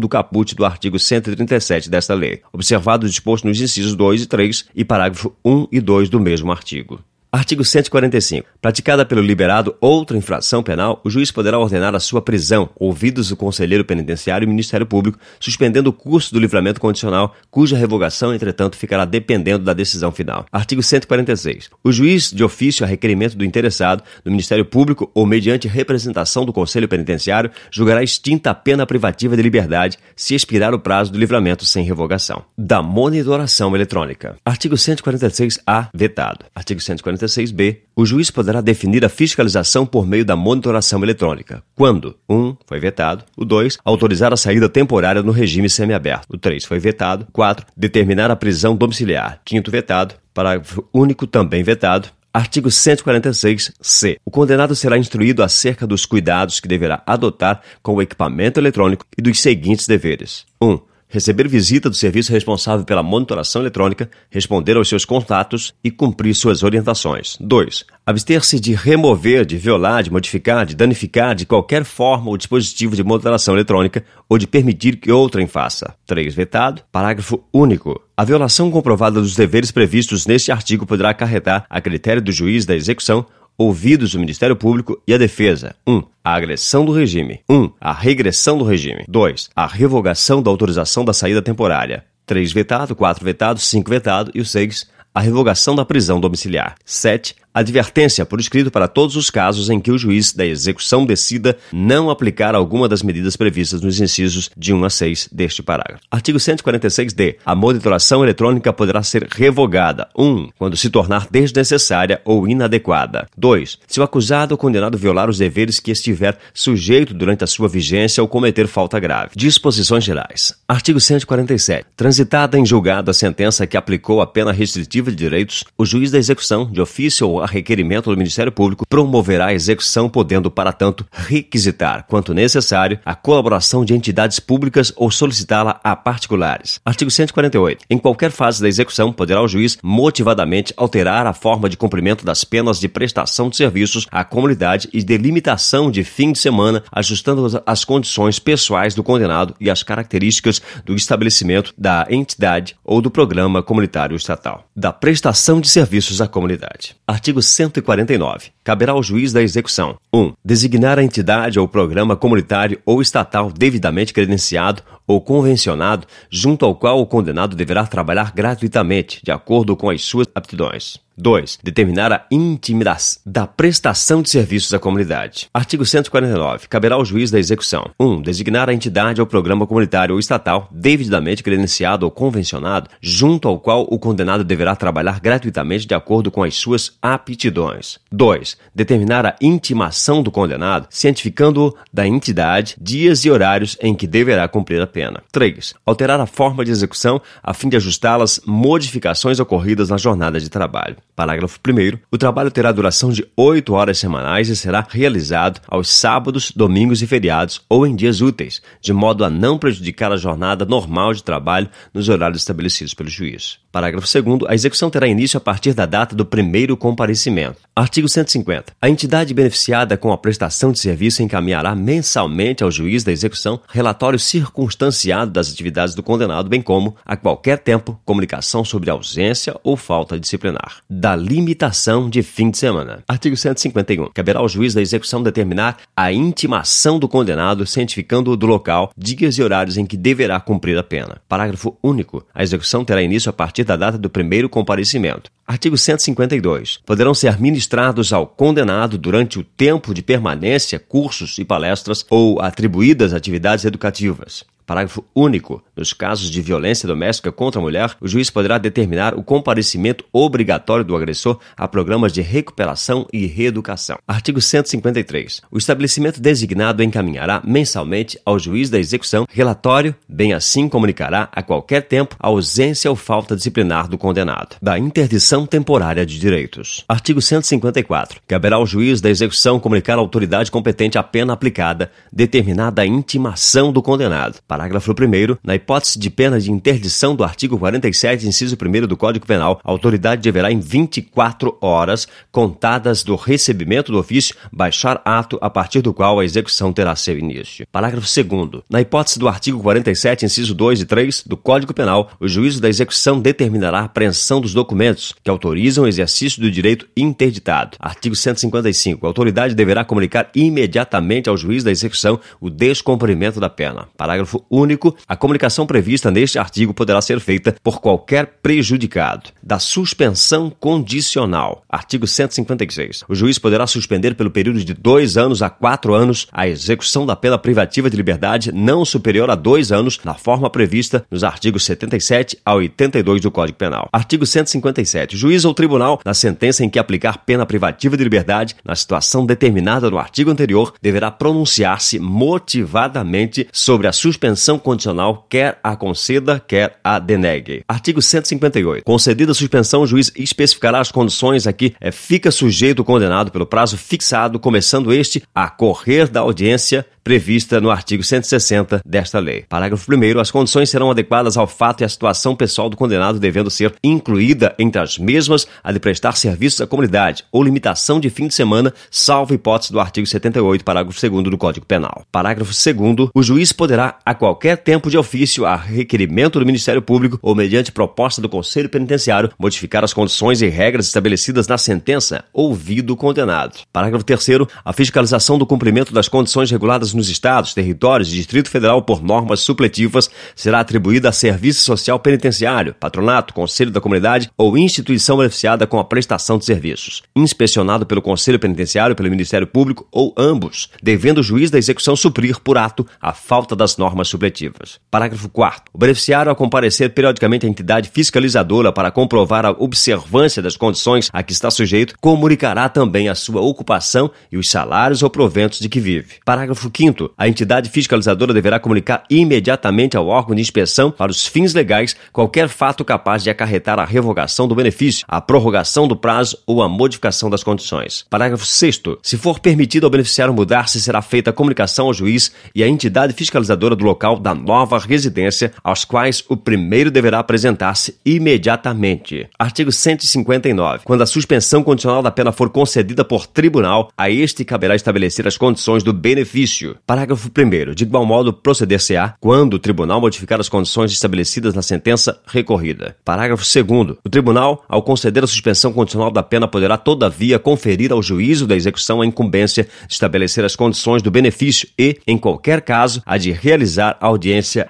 do 0.00 0.08
caput 0.08 0.54
do 0.54 0.64
artigo 0.64 0.98
137 0.98 1.88
desta 1.88 2.14
lei, 2.14 2.40
observado 2.52 3.06
o 3.06 3.08
disposto 3.08 3.46
nos 3.46 3.60
incisos 3.60 3.94
2 3.94 4.22
e 4.22 4.26
3 4.26 4.64
e 4.74 4.84
parágrafo 4.84 5.34
1 5.44 5.68
e 5.70 5.80
2 5.80 6.08
do 6.08 6.20
mesmo 6.20 6.50
artigo. 6.50 7.00
Artigo 7.34 7.64
145. 7.64 8.46
Praticada 8.62 9.04
pelo 9.04 9.20
liberado 9.20 9.74
outra 9.80 10.16
infração 10.16 10.62
penal, 10.62 11.00
o 11.02 11.10
juiz 11.10 11.32
poderá 11.32 11.58
ordenar 11.58 11.92
a 11.92 11.98
sua 11.98 12.22
prisão, 12.22 12.70
ouvidos 12.76 13.32
o 13.32 13.36
conselheiro 13.36 13.84
penitenciário 13.84 14.44
e 14.44 14.46
o 14.46 14.48
Ministério 14.48 14.86
Público, 14.86 15.18
suspendendo 15.40 15.90
o 15.90 15.92
curso 15.92 16.32
do 16.32 16.38
livramento 16.38 16.80
condicional, 16.80 17.34
cuja 17.50 17.76
revogação, 17.76 18.32
entretanto, 18.32 18.76
ficará 18.76 19.04
dependendo 19.04 19.64
da 19.64 19.72
decisão 19.72 20.12
final. 20.12 20.46
Artigo 20.52 20.80
146. 20.80 21.70
O 21.82 21.90
juiz, 21.90 22.30
de 22.30 22.44
ofício 22.44 22.84
a 22.84 22.88
requerimento 22.88 23.36
do 23.36 23.44
interessado, 23.44 24.04
do 24.22 24.30
Ministério 24.30 24.64
Público 24.64 25.10
ou 25.12 25.26
mediante 25.26 25.66
representação 25.66 26.44
do 26.44 26.52
Conselho 26.52 26.88
Penitenciário, 26.88 27.50
julgará 27.68 28.00
extinta 28.00 28.50
a 28.50 28.54
pena 28.54 28.86
privativa 28.86 29.36
de 29.36 29.42
liberdade 29.42 29.98
se 30.14 30.36
expirar 30.36 30.72
o 30.72 30.78
prazo 30.78 31.10
do 31.10 31.18
livramento 31.18 31.64
sem 31.64 31.84
revogação. 31.84 32.44
Da 32.56 32.80
monitoração 32.80 33.74
eletrônica. 33.74 34.36
Artigo 34.44 34.76
146-A, 34.76 35.88
vetado. 35.92 36.44
Artigo 36.54 36.80
146 36.80 37.23
156b, 37.26 37.78
o 37.96 38.04
juiz 38.04 38.30
poderá 38.30 38.60
definir 38.60 39.04
a 39.04 39.08
fiscalização 39.08 39.86
por 39.86 40.06
meio 40.06 40.24
da 40.24 40.36
monitoração 40.36 41.02
eletrônica. 41.02 41.62
Quando? 41.74 42.16
1. 42.28 42.34
Um, 42.34 42.56
foi 42.66 42.80
vetado. 42.80 43.24
O 43.36 43.44
2. 43.44 43.78
Autorizar 43.84 44.32
a 44.32 44.36
saída 44.36 44.68
temporária 44.68 45.22
no 45.22 45.32
regime 45.32 45.68
semiaberto. 45.70 46.26
O 46.30 46.38
3. 46.38 46.64
Foi 46.64 46.78
vetado. 46.78 47.26
4. 47.32 47.66
Determinar 47.76 48.30
a 48.30 48.36
prisão 48.36 48.76
domiciliar. 48.76 49.40
Quinto 49.44 49.70
vetado. 49.70 50.14
Parágrafo 50.32 50.84
único 50.92 51.26
também 51.26 51.62
vetado. 51.62 52.08
Artigo 52.32 52.68
146-C. 52.68 54.18
O 54.24 54.30
condenado 54.30 54.74
será 54.74 54.98
instruído 54.98 55.40
acerca 55.40 55.86
dos 55.86 56.04
cuidados 56.04 56.58
que 56.58 56.66
deverá 56.66 57.00
adotar 57.06 57.60
com 57.80 57.94
o 57.94 58.02
equipamento 58.02 58.58
eletrônico 58.58 59.06
e 59.16 59.22
dos 59.22 59.40
seguintes 59.40 59.86
deveres: 59.86 60.44
1. 60.60 60.68
Um, 60.68 60.80
receber 61.14 61.46
visita 61.46 61.88
do 61.88 61.94
serviço 61.94 62.32
responsável 62.32 62.84
pela 62.84 63.00
monitoração 63.00 63.62
eletrônica, 63.62 64.10
responder 64.28 64.76
aos 64.76 64.88
seus 64.88 65.04
contatos 65.04 65.72
e 65.84 65.88
cumprir 65.88 66.34
suas 66.34 66.64
orientações. 66.64 67.36
2. 67.40 67.84
Abster-se 68.04 68.58
de 68.58 68.74
remover, 68.74 69.46
de 69.46 69.56
violar, 69.56 70.02
de 70.02 70.10
modificar, 70.10 70.66
de 70.66 70.74
danificar 70.74 71.36
de 71.36 71.46
qualquer 71.46 71.84
forma 71.84 72.32
o 72.32 72.36
dispositivo 72.36 72.96
de 72.96 73.04
monitoração 73.04 73.54
eletrônica 73.54 74.04
ou 74.28 74.36
de 74.36 74.48
permitir 74.48 74.96
que 74.96 75.12
outrem 75.12 75.46
faça. 75.46 75.94
3. 76.04 76.34
Vetado. 76.34 76.82
Parágrafo 76.90 77.44
único. 77.52 78.02
A 78.16 78.24
violação 78.24 78.68
comprovada 78.68 79.20
dos 79.20 79.36
deveres 79.36 79.70
previstos 79.70 80.26
neste 80.26 80.50
artigo 80.50 80.84
poderá 80.84 81.10
acarretar, 81.10 81.64
a 81.70 81.80
critério 81.80 82.22
do 82.22 82.32
juiz 82.32 82.66
da 82.66 82.74
execução, 82.74 83.24
ouvidos 83.56 84.14
o 84.14 84.18
Ministério 84.18 84.56
Público 84.56 85.00
e 85.06 85.14
a 85.14 85.18
defesa. 85.18 85.74
1. 85.86 85.92
Um, 85.92 86.02
a 86.22 86.34
agressão 86.34 86.84
do 86.84 86.92
regime. 86.92 87.40
1. 87.48 87.54
Um, 87.54 87.70
a 87.80 87.92
regressão 87.92 88.58
do 88.58 88.64
regime. 88.64 89.04
2. 89.08 89.50
A 89.54 89.66
revogação 89.66 90.42
da 90.42 90.50
autorização 90.50 91.04
da 91.04 91.12
saída 91.12 91.42
temporária. 91.42 92.04
3. 92.26 92.52
Vetado. 92.52 92.94
4. 92.94 93.24
Vetado. 93.24 93.60
5. 93.60 93.90
Vetado. 93.90 94.30
E 94.34 94.40
o 94.40 94.44
6. 94.44 94.88
A 95.14 95.20
revogação 95.20 95.76
da 95.76 95.84
prisão 95.84 96.20
domiciliar. 96.20 96.74
7 96.84 97.36
Advertência 97.54 98.26
por 98.26 98.40
escrito 98.40 98.68
para 98.68 98.88
todos 98.88 99.14
os 99.14 99.30
casos 99.30 99.70
em 99.70 99.78
que 99.78 99.92
o 99.92 99.96
juiz 99.96 100.32
da 100.32 100.44
execução 100.44 101.06
decida 101.06 101.56
não 101.72 102.10
aplicar 102.10 102.52
alguma 102.52 102.88
das 102.88 103.00
medidas 103.00 103.36
previstas 103.36 103.80
nos 103.80 104.00
incisos 104.00 104.50
de 104.56 104.74
1 104.74 104.84
a 104.84 104.90
6 104.90 105.28
deste 105.30 105.62
parágrafo. 105.62 106.02
Artigo 106.10 106.36
146d. 106.36 107.36
A 107.46 107.54
monitoração 107.54 108.24
eletrônica 108.24 108.72
poderá 108.72 109.04
ser 109.04 109.28
revogada. 109.30 110.08
1. 110.18 110.48
Quando 110.58 110.76
se 110.76 110.90
tornar 110.90 111.28
desnecessária 111.30 112.20
ou 112.24 112.48
inadequada. 112.48 113.28
2. 113.38 113.78
Se 113.86 114.00
o 114.00 114.02
acusado 114.02 114.54
ou 114.54 114.58
condenado 114.58 114.98
violar 114.98 115.30
os 115.30 115.38
deveres 115.38 115.78
que 115.78 115.92
estiver 115.92 116.36
sujeito 116.52 117.14
durante 117.14 117.44
a 117.44 117.46
sua 117.46 117.68
vigência 117.68 118.20
ou 118.20 118.28
cometer 118.28 118.66
falta 118.66 118.98
grave. 118.98 119.30
Disposições 119.36 120.02
gerais. 120.02 120.54
Artigo 120.66 120.98
147. 120.98 121.86
Transitada 121.94 122.58
em 122.58 122.66
julgado 122.66 123.12
a 123.12 123.14
sentença 123.14 123.64
que 123.64 123.76
aplicou 123.76 124.20
a 124.20 124.26
pena 124.26 124.50
restritiva 124.50 125.12
de 125.12 125.16
direitos, 125.16 125.62
o 125.78 125.86
juiz 125.86 126.10
da 126.10 126.18
execução, 126.18 126.68
de 126.68 126.80
ofício 126.80 127.28
ou 127.28 127.43
a 127.44 127.46
requerimento 127.46 128.10
do 128.10 128.16
Ministério 128.16 128.50
Público, 128.50 128.86
promoverá 128.88 129.46
a 129.46 129.54
execução, 129.54 130.08
podendo, 130.08 130.50
para 130.50 130.72
tanto, 130.72 131.06
requisitar, 131.12 132.06
quanto 132.08 132.32
necessário, 132.32 132.98
a 133.04 133.14
colaboração 133.14 133.84
de 133.84 133.94
entidades 133.94 134.40
públicas 134.40 134.92
ou 134.96 135.10
solicitá-la 135.10 135.78
a 135.84 135.94
particulares. 135.94 136.80
Artigo 136.84 137.10
148. 137.10 137.84
Em 137.90 137.98
qualquer 137.98 138.30
fase 138.30 138.62
da 138.62 138.68
execução, 138.68 139.12
poderá 139.12 139.42
o 139.42 139.48
juiz 139.48 139.76
motivadamente 139.82 140.72
alterar 140.74 141.26
a 141.26 141.34
forma 141.34 141.68
de 141.68 141.76
cumprimento 141.76 142.24
das 142.24 142.44
penas 142.44 142.80
de 142.80 142.88
prestação 142.88 143.50
de 143.50 143.58
serviços 143.58 144.06
à 144.10 144.24
comunidade 144.24 144.88
e 144.90 145.04
delimitação 145.04 145.90
de 145.90 146.02
fim 146.02 146.32
de 146.32 146.38
semana, 146.38 146.82
ajustando 146.90 147.62
as 147.66 147.84
condições 147.84 148.38
pessoais 148.38 148.94
do 148.94 149.04
condenado 149.04 149.54
e 149.60 149.68
as 149.68 149.82
características 149.82 150.62
do 150.86 150.94
estabelecimento 150.94 151.74
da 151.76 152.06
entidade 152.08 152.74
ou 152.82 153.02
do 153.02 153.10
programa 153.10 153.62
comunitário 153.62 154.16
estatal. 154.16 154.66
Da 154.74 154.92
prestação 154.92 155.60
de 155.60 155.68
serviços 155.68 156.22
à 156.22 156.26
comunidade. 156.26 156.96
Artigo 157.06 157.33
Artigo 157.34 157.42
149. 157.42 158.50
Caberá 158.62 158.92
ao 158.92 159.02
juiz 159.02 159.32
da 159.32 159.42
execução: 159.42 159.96
1. 160.12 160.20
Um, 160.20 160.32
designar 160.44 160.98
a 160.98 161.02
entidade 161.02 161.58
ou 161.58 161.66
programa 161.66 162.16
comunitário 162.16 162.80
ou 162.86 163.02
estatal 163.02 163.50
devidamente 163.50 164.12
credenciado 164.12 164.82
ou 165.06 165.20
convencionado, 165.20 166.06
junto 166.30 166.64
ao 166.64 166.74
qual 166.74 167.00
o 167.00 167.06
condenado 167.06 167.56
deverá 167.56 167.86
trabalhar 167.86 168.32
gratuitamente, 168.32 169.20
de 169.22 169.30
acordo 169.30 169.76
com 169.76 169.90
as 169.90 170.02
suas 170.02 170.26
aptidões. 170.34 170.98
2. 171.16 171.60
Determinar 171.62 172.12
a 172.12 172.26
intimidação 172.30 173.22
da 173.24 173.46
prestação 173.46 174.20
de 174.20 174.30
serviços 174.30 174.74
à 174.74 174.78
comunidade. 174.78 175.48
Artigo 175.54 175.86
149. 175.86 176.68
Caberá 176.68 176.96
ao 176.96 177.04
juiz 177.04 177.30
da 177.30 177.38
execução 177.38 177.90
1. 177.98 178.04
Um, 178.04 178.22
designar 178.22 178.68
a 178.68 178.74
entidade 178.74 179.20
ou 179.20 179.26
programa 179.26 179.66
comunitário 179.66 180.14
ou 180.14 180.18
estatal 180.18 180.68
devidamente 180.70 181.42
credenciado 181.42 182.04
ou 182.04 182.10
convencionado, 182.10 182.90
junto 183.00 183.48
ao 183.48 183.58
qual 183.58 183.86
o 183.88 183.98
condenado 183.98 184.44
deverá 184.44 184.74
trabalhar 184.74 185.20
gratuitamente 185.20 185.86
de 185.86 185.94
acordo 185.94 186.30
com 186.30 186.42
as 186.42 186.54
suas 186.54 186.92
aptidões. 187.00 187.98
2. 188.10 188.56
Determinar 188.74 189.26
a 189.26 189.36
intimação 189.40 190.22
do 190.22 190.30
condenado, 190.30 190.86
cientificando-o 190.90 191.74
da 191.92 192.06
entidade, 192.06 192.76
dias 192.80 193.24
e 193.24 193.30
horários 193.30 193.76
em 193.80 193.94
que 193.94 194.06
deverá 194.06 194.48
cumprir 194.48 194.80
a 194.82 194.86
pena. 194.94 195.24
3. 195.32 195.74
Alterar 195.84 196.20
a 196.20 196.26
forma 196.26 196.64
de 196.64 196.70
execução 196.70 197.20
a 197.42 197.52
fim 197.52 197.68
de 197.68 197.76
ajustá-las 197.76 198.40
modificações 198.46 199.40
ocorridas 199.40 199.88
na 199.88 199.96
jornada 199.96 200.38
de 200.38 200.48
trabalho. 200.48 200.96
Parágrafo 201.16 201.58
1. 201.66 201.98
O 202.12 202.16
trabalho 202.16 202.50
terá 202.50 202.70
duração 202.70 203.10
de 203.10 203.26
8 203.36 203.72
horas 203.74 203.98
semanais 203.98 204.48
e 204.48 204.54
será 204.54 204.86
realizado 204.88 205.60
aos 205.66 205.88
sábados, 205.88 206.52
domingos 206.54 207.02
e 207.02 207.06
feriados 207.08 207.60
ou 207.68 207.84
em 207.84 207.96
dias 207.96 208.20
úteis, 208.20 208.62
de 208.80 208.92
modo 208.92 209.24
a 209.24 209.30
não 209.30 209.58
prejudicar 209.58 210.12
a 210.12 210.16
jornada 210.16 210.64
normal 210.64 211.12
de 211.12 211.24
trabalho 211.24 211.68
nos 211.92 212.08
horários 212.08 212.42
estabelecidos 212.42 212.94
pelo 212.94 213.08
juiz. 213.08 213.58
Parágrafo 213.72 214.06
2. 214.06 214.48
A 214.48 214.54
execução 214.54 214.88
terá 214.88 215.08
início 215.08 215.36
a 215.36 215.40
partir 215.40 215.74
da 215.74 215.86
data 215.86 216.14
do 216.14 216.24
primeiro 216.24 216.76
comparecimento. 216.76 217.58
Artigo 217.74 218.08
150. 218.08 218.72
A 218.80 218.88
entidade 218.88 219.34
beneficiada 219.34 219.96
com 219.96 220.12
a 220.12 220.18
prestação 220.18 220.70
de 220.70 220.78
serviço 220.78 221.22
encaminhará 221.22 221.74
mensalmente 221.74 222.62
ao 222.62 222.70
juiz 222.70 223.02
da 223.02 223.10
execução 223.10 223.60
relatório 223.68 224.18
circunstanciado 224.18 224.83
das 225.30 225.52
atividades 225.52 225.94
do 225.94 226.02
condenado, 226.02 226.48
bem 226.48 226.62
como, 226.62 226.96
a 227.04 227.16
qualquer 227.16 227.58
tempo, 227.58 228.00
comunicação 228.04 228.64
sobre 228.64 228.90
ausência 228.90 229.56
ou 229.62 229.76
falta 229.76 230.18
disciplinar 230.18 230.78
da 230.88 231.16
limitação 231.16 232.08
de 232.08 232.22
fim 232.22 232.50
de 232.50 232.58
semana. 232.58 233.02
Artigo 233.08 233.36
151. 233.36 234.10
Caberá 234.12 234.40
ao 234.40 234.48
juiz 234.48 234.74
da 234.74 234.80
execução 234.80 235.22
determinar 235.22 235.78
a 235.96 236.12
intimação 236.12 236.98
do 236.98 237.08
condenado, 237.08 237.66
cientificando-o 237.66 238.36
do 238.36 238.46
local, 238.46 238.90
dias 238.96 239.38
e 239.38 239.42
horários 239.42 239.76
em 239.76 239.86
que 239.86 239.96
deverá 239.96 240.40
cumprir 240.40 240.78
a 240.78 240.82
pena. 240.82 241.20
Parágrafo 241.28 241.76
único. 241.82 242.24
A 242.34 242.42
execução 242.42 242.84
terá 242.84 243.02
início 243.02 243.30
a 243.30 243.32
partir 243.32 243.64
da 243.64 243.76
data 243.76 243.98
do 243.98 244.10
primeiro 244.10 244.48
comparecimento. 244.48 245.30
Artigo 245.46 245.76
152. 245.76 246.78
Poderão 246.86 247.12
ser 247.12 247.38
ministrados 247.38 248.12
ao 248.12 248.26
condenado 248.26 248.96
durante 248.96 249.38
o 249.38 249.44
tempo 249.44 249.92
de 249.92 250.02
permanência 250.02 250.78
cursos 250.78 251.36
e 251.38 251.44
palestras 251.44 252.04
ou 252.08 252.40
atribuídas 252.40 253.12
atividades 253.12 253.64
educativas. 253.64 254.44
Parágrafo 254.66 255.04
único. 255.14 255.62
Nos 255.76 255.92
casos 255.92 256.30
de 256.30 256.40
violência 256.40 256.86
doméstica 256.86 257.32
contra 257.32 257.60
a 257.60 257.62
mulher, 257.62 257.96
o 258.00 258.06
juiz 258.06 258.30
poderá 258.30 258.58
determinar 258.58 259.14
o 259.14 259.22
comparecimento 259.22 260.04
obrigatório 260.12 260.84
do 260.84 260.96
agressor 260.96 261.38
a 261.56 261.66
programas 261.66 262.12
de 262.12 262.22
recuperação 262.22 263.06
e 263.12 263.26
reeducação. 263.26 263.98
Artigo 264.06 264.40
153. 264.40 265.42
O 265.50 265.58
estabelecimento 265.58 266.20
designado 266.20 266.82
encaminhará 266.82 267.42
mensalmente 267.44 268.18
ao 268.24 268.38
juiz 268.38 268.70
da 268.70 268.78
execução 268.78 269.26
relatório, 269.28 269.94
bem 270.08 270.32
assim 270.32 270.68
comunicará 270.68 271.28
a 271.32 271.42
qualquer 271.42 271.82
tempo 271.82 272.16
a 272.20 272.28
ausência 272.28 272.90
ou 272.90 272.96
falta 272.96 273.34
disciplinar 273.34 273.88
do 273.88 273.98
condenado. 273.98 274.56
Da 274.62 274.78
interdição 274.78 275.46
temporária 275.46 276.06
de 276.06 276.18
direitos. 276.18 276.84
Artigo 276.88 277.20
154. 277.20 278.20
Caberá 278.26 278.56
ao 278.56 278.66
juiz 278.66 279.00
da 279.00 279.10
execução 279.10 279.58
comunicar 279.58 279.94
à 279.94 280.00
autoridade 280.00 280.50
competente 280.50 280.98
a 280.98 281.02
pena 281.02 281.32
aplicada, 281.32 281.90
determinada 282.12 282.82
a 282.82 282.86
intimação 282.86 283.72
do 283.72 283.82
condenado 283.82 284.04
Parágrafo 284.46 284.92
1. 284.92 285.36
Na 285.42 285.54
hipótese 285.64 285.98
de 285.98 286.10
pena 286.10 286.38
de 286.38 286.52
interdição 286.52 287.16
do 287.16 287.24
artigo 287.24 287.58
47, 287.58 288.28
inciso 288.28 288.54
1 288.54 288.86
do 288.86 288.98
Código 288.98 289.26
Penal, 289.26 289.58
a 289.64 289.70
autoridade 289.70 290.20
deverá, 290.20 290.52
em 290.52 290.60
24 290.60 291.56
horas 291.58 292.06
contadas 292.30 293.02
do 293.02 293.16
recebimento 293.16 293.90
do 293.90 293.98
ofício, 293.98 294.36
baixar 294.52 295.00
ato 295.06 295.38
a 295.40 295.48
partir 295.48 295.80
do 295.80 295.94
qual 295.94 296.20
a 296.20 296.24
execução 296.24 296.70
terá 296.70 296.94
seu 296.94 297.18
início. 297.18 297.66
Parágrafo 297.72 298.06
2. 298.06 298.62
Na 298.68 298.82
hipótese 298.82 299.18
do 299.18 299.26
artigo 299.26 299.58
47, 299.60 300.26
inciso 300.26 300.54
2 300.54 300.82
e 300.82 300.84
3 300.84 301.24
do 301.24 301.36
Código 301.36 301.72
Penal, 301.72 302.10
o 302.20 302.28
juízo 302.28 302.60
da 302.60 302.68
execução 302.68 303.18
determinará 303.18 303.80
a 303.80 303.84
apreensão 303.84 304.42
dos 304.42 304.52
documentos 304.52 305.14
que 305.24 305.30
autorizam 305.30 305.84
o 305.84 305.88
exercício 305.88 306.42
do 306.42 306.50
direito 306.50 306.86
interditado. 306.94 307.78
Artigo 307.80 308.14
155. 308.14 309.06
A 309.06 309.08
autoridade 309.08 309.54
deverá 309.54 309.82
comunicar 309.82 310.28
imediatamente 310.34 311.30
ao 311.30 311.38
juiz 311.38 311.64
da 311.64 311.70
execução 311.70 312.20
o 312.38 312.50
descumprimento 312.50 313.40
da 313.40 313.48
pena. 313.48 313.88
Parágrafo 313.96 314.44
único, 314.50 314.94
a 315.08 315.16
comunicação 315.16 315.53
prevista 315.64 316.10
neste 316.10 316.40
artigo 316.40 316.74
poderá 316.74 317.00
ser 317.00 317.20
feita 317.20 317.54
por 317.62 317.80
qualquer 317.80 318.38
prejudicado. 318.42 319.30
Da 319.40 319.60
suspensão 319.60 320.50
condicional. 320.50 321.62
Artigo 321.68 322.06
156. 322.08 323.04
O 323.08 323.14
juiz 323.14 323.38
poderá 323.38 323.66
suspender 323.68 324.16
pelo 324.16 324.32
período 324.32 324.64
de 324.64 324.74
dois 324.74 325.16
anos 325.16 325.40
a 325.40 325.48
quatro 325.48 325.94
anos 325.94 326.26
a 326.32 326.48
execução 326.48 327.06
da 327.06 327.14
pena 327.14 327.38
privativa 327.38 327.88
de 327.88 327.96
liberdade 327.96 328.50
não 328.50 328.84
superior 328.84 329.30
a 329.30 329.34
dois 329.34 329.70
anos, 329.70 330.00
na 330.04 330.14
forma 330.14 330.50
prevista 330.50 331.04
nos 331.10 331.22
artigos 331.22 331.64
77 331.64 332.38
a 332.44 332.54
82 332.54 333.20
do 333.20 333.30
Código 333.30 333.58
Penal. 333.58 333.88
Artigo 333.92 334.24
157. 334.24 335.14
O 335.14 335.18
juiz 335.18 335.44
ou 335.44 335.52
tribunal, 335.52 336.00
na 336.04 336.14
sentença 336.14 336.64
em 336.64 336.70
que 336.70 336.78
aplicar 336.78 337.18
pena 337.18 337.44
privativa 337.44 337.96
de 337.96 338.02
liberdade, 338.02 338.56
na 338.64 338.74
situação 338.74 339.26
determinada 339.26 339.90
no 339.90 339.98
artigo 339.98 340.30
anterior, 340.30 340.72
deverá 340.80 341.10
pronunciar-se 341.10 341.98
motivadamente 341.98 343.46
sobre 343.52 343.86
a 343.86 343.92
suspensão 343.92 344.58
condicional, 344.58 345.26
quer 345.28 345.43
a 345.62 345.76
conceda, 345.76 346.40
quer 346.40 346.78
a 346.82 346.98
denegue. 346.98 347.62
Artigo 347.68 348.00
158. 348.00 348.84
Concedida 348.84 349.32
a 349.32 349.34
suspensão, 349.34 349.82
o 349.82 349.86
juiz 349.86 350.12
especificará 350.16 350.80
as 350.80 350.90
condições 350.90 351.46
a 351.46 351.52
que 351.52 351.74
é, 351.80 351.90
fica 351.90 352.30
sujeito 352.30 352.80
o 352.80 352.84
condenado 352.84 353.30
pelo 353.30 353.46
prazo 353.46 353.76
fixado, 353.76 354.38
começando 354.38 354.92
este 354.92 355.22
a 355.34 355.48
correr 355.48 356.08
da 356.08 356.20
audiência 356.20 356.86
prevista 357.04 357.60
no 357.60 357.70
artigo 357.70 358.02
160 358.02 358.80
desta 358.84 359.18
lei. 359.18 359.44
Parágrafo 359.46 359.94
1. 359.94 360.18
As 360.18 360.30
condições 360.30 360.70
serão 360.70 360.90
adequadas 360.90 361.36
ao 361.36 361.46
fato 361.46 361.82
e 361.82 361.84
à 361.84 361.88
situação 361.88 362.34
pessoal 362.34 362.70
do 362.70 362.76
condenado, 362.76 363.20
devendo 363.20 363.50
ser 363.50 363.74
incluída 363.84 364.54
entre 364.58 364.80
as 364.80 364.96
mesmas 364.96 365.46
a 365.62 365.70
de 365.70 365.78
prestar 365.78 366.16
serviços 366.16 366.62
à 366.62 366.66
comunidade 366.66 367.24
ou 367.30 367.42
limitação 367.42 368.00
de 368.00 368.08
fim 368.08 368.26
de 368.26 368.34
semana, 368.34 368.72
salvo 368.90 369.34
hipótese 369.34 369.70
do 369.70 369.78
artigo 369.78 370.06
78, 370.06 370.64
parágrafo 370.64 371.08
2 371.08 371.24
do 371.24 371.36
Código 371.36 371.66
Penal. 371.66 372.04
Parágrafo 372.10 372.52
2. 372.52 373.10
O 373.14 373.22
juiz 373.22 373.52
poderá, 373.52 373.98
a 374.04 374.14
qualquer 374.14 374.56
tempo 374.56 374.88
de 374.88 374.96
ofício, 374.96 375.33
a 375.42 375.56
requerimento 375.56 376.38
do 376.38 376.44
Ministério 376.44 376.82
Público 376.82 377.18
ou 377.22 377.34
mediante 377.34 377.72
proposta 377.72 378.20
do 378.20 378.28
Conselho 378.28 378.68
Penitenciário, 378.68 379.30
modificar 379.38 379.82
as 379.82 379.94
condições 379.94 380.42
e 380.42 380.48
regras 380.48 380.86
estabelecidas 380.86 381.48
na 381.48 381.56
sentença, 381.56 382.24
ouvido 382.32 382.92
o 382.92 382.96
condenado. 382.96 383.60
Parágrafo 383.72 384.04
3. 384.04 384.46
A 384.64 384.72
fiscalização 384.72 385.38
do 385.38 385.46
cumprimento 385.46 385.94
das 385.94 386.08
condições 386.08 386.50
reguladas 386.50 386.92
nos 386.92 387.08
estados, 387.08 387.54
territórios 387.54 388.10
e 388.10 388.16
Distrito 388.16 388.50
Federal 388.50 388.82
por 388.82 389.02
normas 389.02 389.40
supletivas 389.40 390.10
será 390.36 390.60
atribuída 390.60 391.08
a 391.08 391.12
Serviço 391.12 391.62
Social 391.62 391.98
Penitenciário, 391.98 392.74
patronato, 392.74 393.32
Conselho 393.32 393.70
da 393.70 393.80
Comunidade 393.80 394.30
ou 394.36 394.58
instituição 394.58 395.16
beneficiada 395.16 395.66
com 395.66 395.78
a 395.78 395.84
prestação 395.84 396.36
de 396.36 396.44
serviços. 396.44 397.02
Inspecionado 397.16 397.86
pelo 397.86 398.02
Conselho 398.02 398.38
Penitenciário, 398.38 398.96
pelo 398.96 399.10
Ministério 399.10 399.46
Público 399.46 399.86
ou 399.90 400.14
ambos, 400.16 400.68
devendo 400.82 401.18
o 401.18 401.22
juiz 401.22 401.50
da 401.50 401.58
execução 401.58 401.96
suprir 401.96 402.40
por 402.40 402.58
ato 402.58 402.86
a 403.00 403.12
falta 403.12 403.54
das 403.56 403.76
normas 403.76 404.08
supletivas. 404.08 404.80
Parágrafo 404.90 405.23
4. 405.28 405.64
O 405.72 405.78
beneficiário, 405.78 406.30
ao 406.30 406.36
comparecer 406.36 406.90
periodicamente 406.90 407.46
à 407.46 407.48
entidade 407.48 407.90
fiscalizadora 407.92 408.72
para 408.72 408.90
comprovar 408.90 409.46
a 409.46 409.50
observância 409.50 410.42
das 410.42 410.56
condições 410.56 411.08
a 411.12 411.22
que 411.22 411.32
está 411.32 411.50
sujeito, 411.50 411.94
comunicará 412.00 412.68
também 412.68 413.08
a 413.08 413.14
sua 413.14 413.40
ocupação 413.40 414.10
e 414.30 414.36
os 414.36 414.50
salários 414.50 415.02
ou 415.02 415.10
proventos 415.10 415.58
de 415.58 415.68
que 415.68 415.80
vive. 415.80 416.14
Parágrafo 416.24 416.70
5. 416.74 417.12
A 417.16 417.28
entidade 417.28 417.70
fiscalizadora 417.70 418.34
deverá 418.34 418.58
comunicar 418.58 419.04
imediatamente 419.08 419.96
ao 419.96 420.08
órgão 420.08 420.34
de 420.34 420.42
inspeção, 420.42 420.90
para 420.90 421.10
os 421.10 421.26
fins 421.26 421.54
legais, 421.54 421.96
qualquer 422.12 422.48
fato 422.48 422.84
capaz 422.84 423.22
de 423.22 423.30
acarretar 423.30 423.78
a 423.78 423.84
revogação 423.84 424.48
do 424.48 424.54
benefício, 424.54 425.04
a 425.08 425.20
prorrogação 425.20 425.88
do 425.88 425.96
prazo 425.96 426.38
ou 426.46 426.62
a 426.62 426.68
modificação 426.68 427.30
das 427.30 427.42
condições. 427.42 428.04
Parágrafo 428.10 428.44
6. 428.44 428.82
Se 429.02 429.16
for 429.16 429.38
permitido 429.38 429.84
ao 429.84 429.90
beneficiário 429.90 430.34
mudar-se, 430.34 430.80
será 430.80 431.00
feita 431.00 431.30
a 431.30 431.32
comunicação 431.32 431.86
ao 431.86 431.94
juiz 431.94 432.32
e 432.54 432.62
à 432.62 432.68
entidade 432.68 433.12
fiscalizadora 433.12 433.76
do 433.76 433.84
local 433.84 434.18
da 434.18 434.34
nova 434.34 434.78
residência, 434.78 435.13
aos 435.62 435.84
quais 435.84 436.24
o 436.28 436.36
primeiro 436.36 436.90
deverá 436.90 437.18
apresentar-se 437.18 437.96
imediatamente. 438.04 439.28
Artigo 439.38 439.70
159. 439.70 440.84
Quando 440.84 441.02
a 441.02 441.06
suspensão 441.06 441.62
condicional 441.62 442.02
da 442.02 442.10
pena 442.10 442.32
for 442.32 442.50
concedida 442.50 443.04
por 443.04 443.26
tribunal, 443.26 443.90
a 443.96 444.10
este 444.10 444.44
caberá 444.44 444.74
estabelecer 444.74 445.26
as 445.26 445.36
condições 445.36 445.82
do 445.82 445.92
benefício. 445.92 446.76
Parágrafo 446.86 447.28
1. 447.28 447.74
De 447.74 447.84
igual 447.84 448.04
modo, 448.04 448.32
proceder-se-á 448.32 449.14
quando 449.20 449.54
o 449.54 449.58
tribunal 449.58 450.00
modificar 450.00 450.40
as 450.40 450.48
condições 450.48 450.92
estabelecidas 450.92 451.54
na 451.54 451.62
sentença 451.62 452.20
recorrida. 452.26 452.96
Parágrafo 453.04 453.44
2. 453.44 453.98
O 454.04 454.10
tribunal, 454.10 454.64
ao 454.68 454.82
conceder 454.82 455.24
a 455.24 455.26
suspensão 455.26 455.72
condicional 455.72 456.10
da 456.10 456.22
pena, 456.22 456.48
poderá, 456.48 456.76
todavia, 456.76 457.38
conferir 457.38 457.92
ao 457.92 458.02
juízo 458.02 458.46
da 458.46 458.56
execução 458.56 459.00
a 459.00 459.06
incumbência 459.06 459.64
de 459.86 459.94
estabelecer 459.94 460.44
as 460.44 460.56
condições 460.56 461.02
do 461.02 461.10
benefício 461.10 461.68
e, 461.78 461.98
em 462.06 462.18
qualquer 462.18 462.60
caso, 462.60 463.02
a 463.04 463.16
de 463.16 463.32
realizar 463.32 463.96
a 464.00 464.06
audiência 464.06 464.68